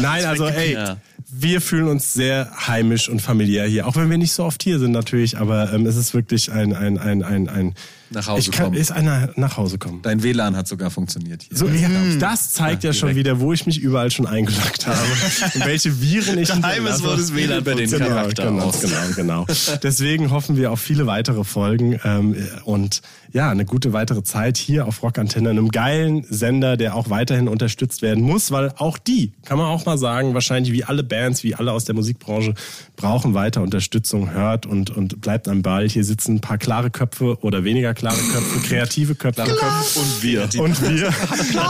Nein, 0.01 0.25
also 0.25 0.47
ey, 0.47 0.75
Ja. 0.75 0.97
wir 1.31 1.61
fühlen 1.61 1.89
uns 1.89 2.13
sehr 2.13 2.51
heimisch 2.67 3.09
und 3.09 3.21
familiär 3.21 3.67
hier, 3.67 3.87
auch 3.87 3.97
wenn 3.97 4.11
wir 4.11 4.19
nicht 4.19 4.33
so 4.33 4.45
oft 4.45 4.63
hier 4.63 4.79
sind 4.79 4.93
natürlich, 4.93 5.39
aber 5.39 5.73
ähm, 5.73 5.87
es 5.87 5.97
ist 5.97 6.15
wirklich 6.15 6.53
ein 6.53 6.75
ein 6.75 6.99
ein 6.99 7.23
ein 7.23 7.49
ein 7.49 7.75
Nach 8.13 8.27
Hause 8.27 8.41
ich 8.41 8.51
kann, 8.51 8.67
kommen. 8.67 8.77
ist 8.77 8.91
einer 8.91 9.31
nach 9.37 9.57
Hause 9.57 9.79
kommen. 9.79 10.03
Dein 10.03 10.23
WLAN 10.23 10.57
hat 10.57 10.67
sogar 10.67 10.91
funktioniert 10.91 11.45
hier. 11.45 11.57
So, 11.57 11.69
ja, 11.69 11.89
das 12.19 12.53
zeigt 12.53 12.83
ja, 12.83 12.93
schon 12.93 13.15
wieder, 13.15 13.39
wo 13.39 13.53
ich 13.53 13.67
mich 13.67 13.79
überall 13.79 14.11
schon 14.11 14.27
eingeloggt 14.27 14.87
habe 14.87 14.99
und 15.55 15.65
welche 15.65 16.01
Viren 16.01 16.39
ich 16.39 16.49
Daheim 16.49 16.87
ist, 16.87 17.05
wo 17.05 17.09
das 17.09 17.35
WLAN 17.35 17.61
Über 17.61 17.75
den 17.75 17.89
genau, 17.89 18.07
Charakter 18.07 18.47
genau, 18.47 18.65
aus. 18.65 18.81
genau, 18.81 18.97
genau. 19.15 19.47
Deswegen 19.83 20.31
hoffen 20.31 20.57
wir 20.57 20.73
auf 20.73 20.81
viele 20.81 21.07
weitere 21.07 21.45
Folgen 21.45 22.01
ähm, 22.05 22.35
und 22.65 23.01
ja, 23.33 23.51
eine 23.51 23.65
gute 23.65 23.93
weitere 23.93 24.23
Zeit 24.23 24.57
hier 24.57 24.87
auf 24.87 25.03
Rockantenne, 25.03 25.51
einem 25.51 25.69
geilen 25.69 26.25
Sender, 26.29 26.77
der 26.77 26.97
auch 26.97 27.11
weiterhin 27.11 27.49
unterstützt 27.49 28.03
werden 28.03 28.25
muss, 28.25 28.51
weil 28.51 28.73
auch 28.77 28.99
die, 28.99 29.33
kann 29.45 29.57
man 29.57 29.69
auch 29.69 29.87
mal 29.87 29.99
sagen, 29.99 30.35
wahrscheinlich 30.35 30.73
wie 30.73 30.85
alle 30.85 31.05
Bands, 31.05 31.45
wie 31.45 31.55
alle 31.55 31.73
aus 31.73 31.85
der 31.85 31.95
Musikbranche, 31.95 32.55
brauchen 32.97 33.35
weiter 33.35 33.63
Unterstützung, 33.63 34.33
hört 34.33 34.67
und, 34.67 34.91
und 34.91 35.21
bleibt 35.21 35.47
am 35.47 35.63
Ball. 35.63 35.89
Hier 35.89 36.05
sitzen 36.05 36.37
ein 36.37 36.41
paar 36.41 36.59
klare 36.59 36.91
Köpfe 36.91 37.39
oder 37.41 37.63
weniger 37.63 37.95
klare 38.01 38.17
Köpfe, 38.33 38.61
kreative 38.67 39.15
Köpfe. 39.15 39.43
Und 39.43 40.23
wir. 40.23 40.43
Und 40.61 40.83
wir, 40.83 41.13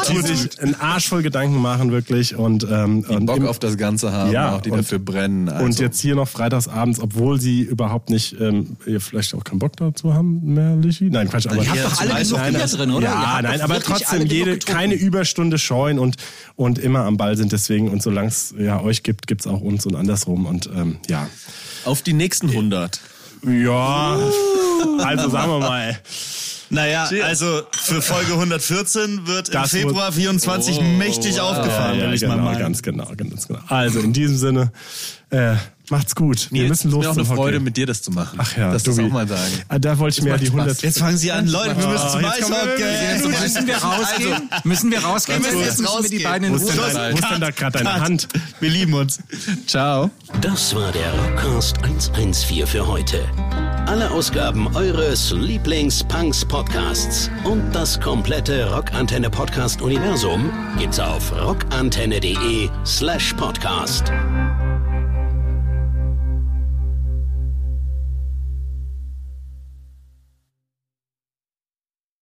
die 0.08 0.26
sich 0.36 0.60
einen 0.60 0.74
Arsch 0.76 1.08
voll 1.08 1.22
Gedanken 1.22 1.60
machen, 1.60 1.90
wirklich. 1.90 2.36
Und, 2.36 2.66
ähm, 2.70 3.04
Die 3.08 3.14
und 3.14 3.26
Bock 3.26 3.36
im- 3.38 3.46
auf 3.46 3.58
das 3.58 3.76
Ganze 3.76 4.12
haben, 4.12 4.30
Ja, 4.32 4.54
auch 4.56 4.60
die 4.60 4.70
und- 4.70 4.78
dafür 4.78 4.98
brennen. 5.00 5.48
Also. 5.48 5.64
und 5.64 5.78
jetzt 5.80 6.00
hier 6.00 6.14
noch 6.14 6.28
freitagsabends, 6.28 7.00
obwohl 7.00 7.40
sie 7.40 7.62
überhaupt 7.62 8.10
nicht, 8.10 8.36
ähm, 8.40 8.76
ihr 8.86 9.00
vielleicht 9.00 9.34
auch 9.34 9.42
keinen 9.44 9.58
Bock 9.58 9.76
dazu 9.76 10.14
haben, 10.14 10.54
mehr 10.54 10.76
Lischi? 10.76 11.10
Nein, 11.10 11.28
Quatsch, 11.28 11.46
aber 11.46 11.56
Ihr 11.62 11.68
habt 11.70 11.84
doch 11.84 12.00
alle 12.00 12.14
genug 12.22 12.38
nein, 12.38 12.54
Bier 12.54 12.66
drin, 12.66 12.90
oder? 12.92 13.06
Ihr 13.06 13.10
Ja, 13.12 13.32
habt 13.34 13.42
nein, 13.42 13.60
aber 13.60 13.80
trotzdem 13.80 14.26
jede, 14.26 14.58
keine 14.58 14.94
Überstunde 14.94 15.58
scheuen 15.58 15.98
und, 15.98 16.16
und 16.56 16.78
immer 16.78 17.00
am 17.04 17.16
Ball 17.16 17.36
sind. 17.36 17.50
Deswegen, 17.52 17.88
und 17.88 18.02
solange 18.02 18.28
es 18.28 18.54
ja, 18.58 18.80
euch 18.80 19.02
gibt, 19.02 19.26
gibt's 19.26 19.46
auch 19.46 19.60
uns 19.60 19.84
und 19.86 19.96
andersrum. 19.96 20.46
Und 20.46 20.70
ähm, 20.74 20.98
ja. 21.08 21.28
auf 21.84 22.02
die 22.02 22.12
nächsten 22.12 22.48
100. 22.50 23.00
Ja, 23.42 24.18
also 24.98 25.30
sagen 25.30 25.50
wir 25.52 25.58
mal. 25.58 25.98
Naja, 26.72 27.08
also 27.24 27.62
für 27.72 28.00
Folge 28.00 28.32
114 28.34 29.26
wird 29.26 29.48
im 29.48 29.54
Das 29.54 29.70
Februar 29.72 30.12
24 30.12 30.80
mächtig 30.80 31.40
aufgefahren, 31.40 31.98
ja, 31.98 32.06
will 32.06 32.14
ich 32.14 32.20
genau, 32.20 32.36
mal 32.36 32.44
meinen. 32.44 32.60
ganz 32.60 32.80
genau, 32.82 33.10
ganz 33.16 33.48
genau. 33.48 33.58
Also 33.66 33.98
in 33.98 34.12
diesem 34.12 34.36
Sinne, 34.36 34.70
äh, 35.30 35.56
macht's 35.90 36.14
gut. 36.14 36.48
Wir 36.50 36.62
Nils, 36.62 36.68
müssen 36.84 36.88
es 36.88 36.94
los 36.94 37.04
ist 37.04 37.06
mir 37.06 37.10
auch 37.10 37.16
eine 37.28 37.36
Freude, 37.36 37.56
Hockey. 37.56 37.64
mit 37.64 37.76
dir 37.76 37.86
das 37.86 38.02
zu 38.02 38.10
machen. 38.10 38.38
Ach 38.40 38.56
ja, 38.56 38.72
das 38.72 38.88
auch 38.88 39.08
mal 39.08 39.26
sagen. 39.28 39.52
Ah, 39.68 39.78
Da 39.78 39.98
wollte 39.98 40.18
ich 40.18 40.24
mir 40.24 40.30
ja 40.30 40.36
die 40.38 40.46
Spaß. 40.46 40.58
100. 40.58 40.82
Jetzt 40.82 40.98
fangen 40.98 41.16
sie 41.18 41.32
an, 41.32 41.46
Leute, 41.46 41.76
wir 41.78 41.86
müssen 41.88 42.08
zum 42.10 42.20
wir- 42.20 42.30
Eishockey. 42.32 42.82
jetzt 42.82 43.24
Müssen 43.42 43.66
wir 43.66 43.76
rausgehen? 43.76 44.50
müssen 44.64 44.90
wir 44.90 44.98
rausgehen? 45.04 45.42
Wir 45.42 45.50
müssen 45.52 45.60
jetzt 45.64 45.78
müssen 45.80 46.02
wir 46.02 46.08
die 46.10 46.16
rausgehen. 46.16 46.22
beiden 46.24 46.48
in 46.48 46.54
Ruhe 46.54 46.60
wo 46.62 47.18
ist 47.18 47.30
denn 47.30 47.40
da 47.40 47.50
gerade 47.50 47.78
deine. 47.84 48.00
Hand? 48.00 48.28
Wir 48.60 48.70
lieben 48.70 48.94
uns. 48.94 49.18
Ciao. 49.66 50.10
Das 50.40 50.74
war 50.74 50.92
der 50.92 51.12
Rockcast 51.14 51.78
114 51.82 52.66
für 52.66 52.86
heute. 52.86 53.20
Alle 53.86 54.10
Ausgaben 54.10 54.68
eures 54.76 55.32
Lieblings-Punks-Podcasts 55.32 57.30
und 57.44 57.72
das 57.72 57.98
komplette 58.00 58.70
Rockantenne-Podcast-Universum 58.70 60.50
gibt's 60.78 61.00
auf 61.00 61.32
rockantenne.de 61.32 62.68
slash 62.84 63.34
podcast. 63.34 64.12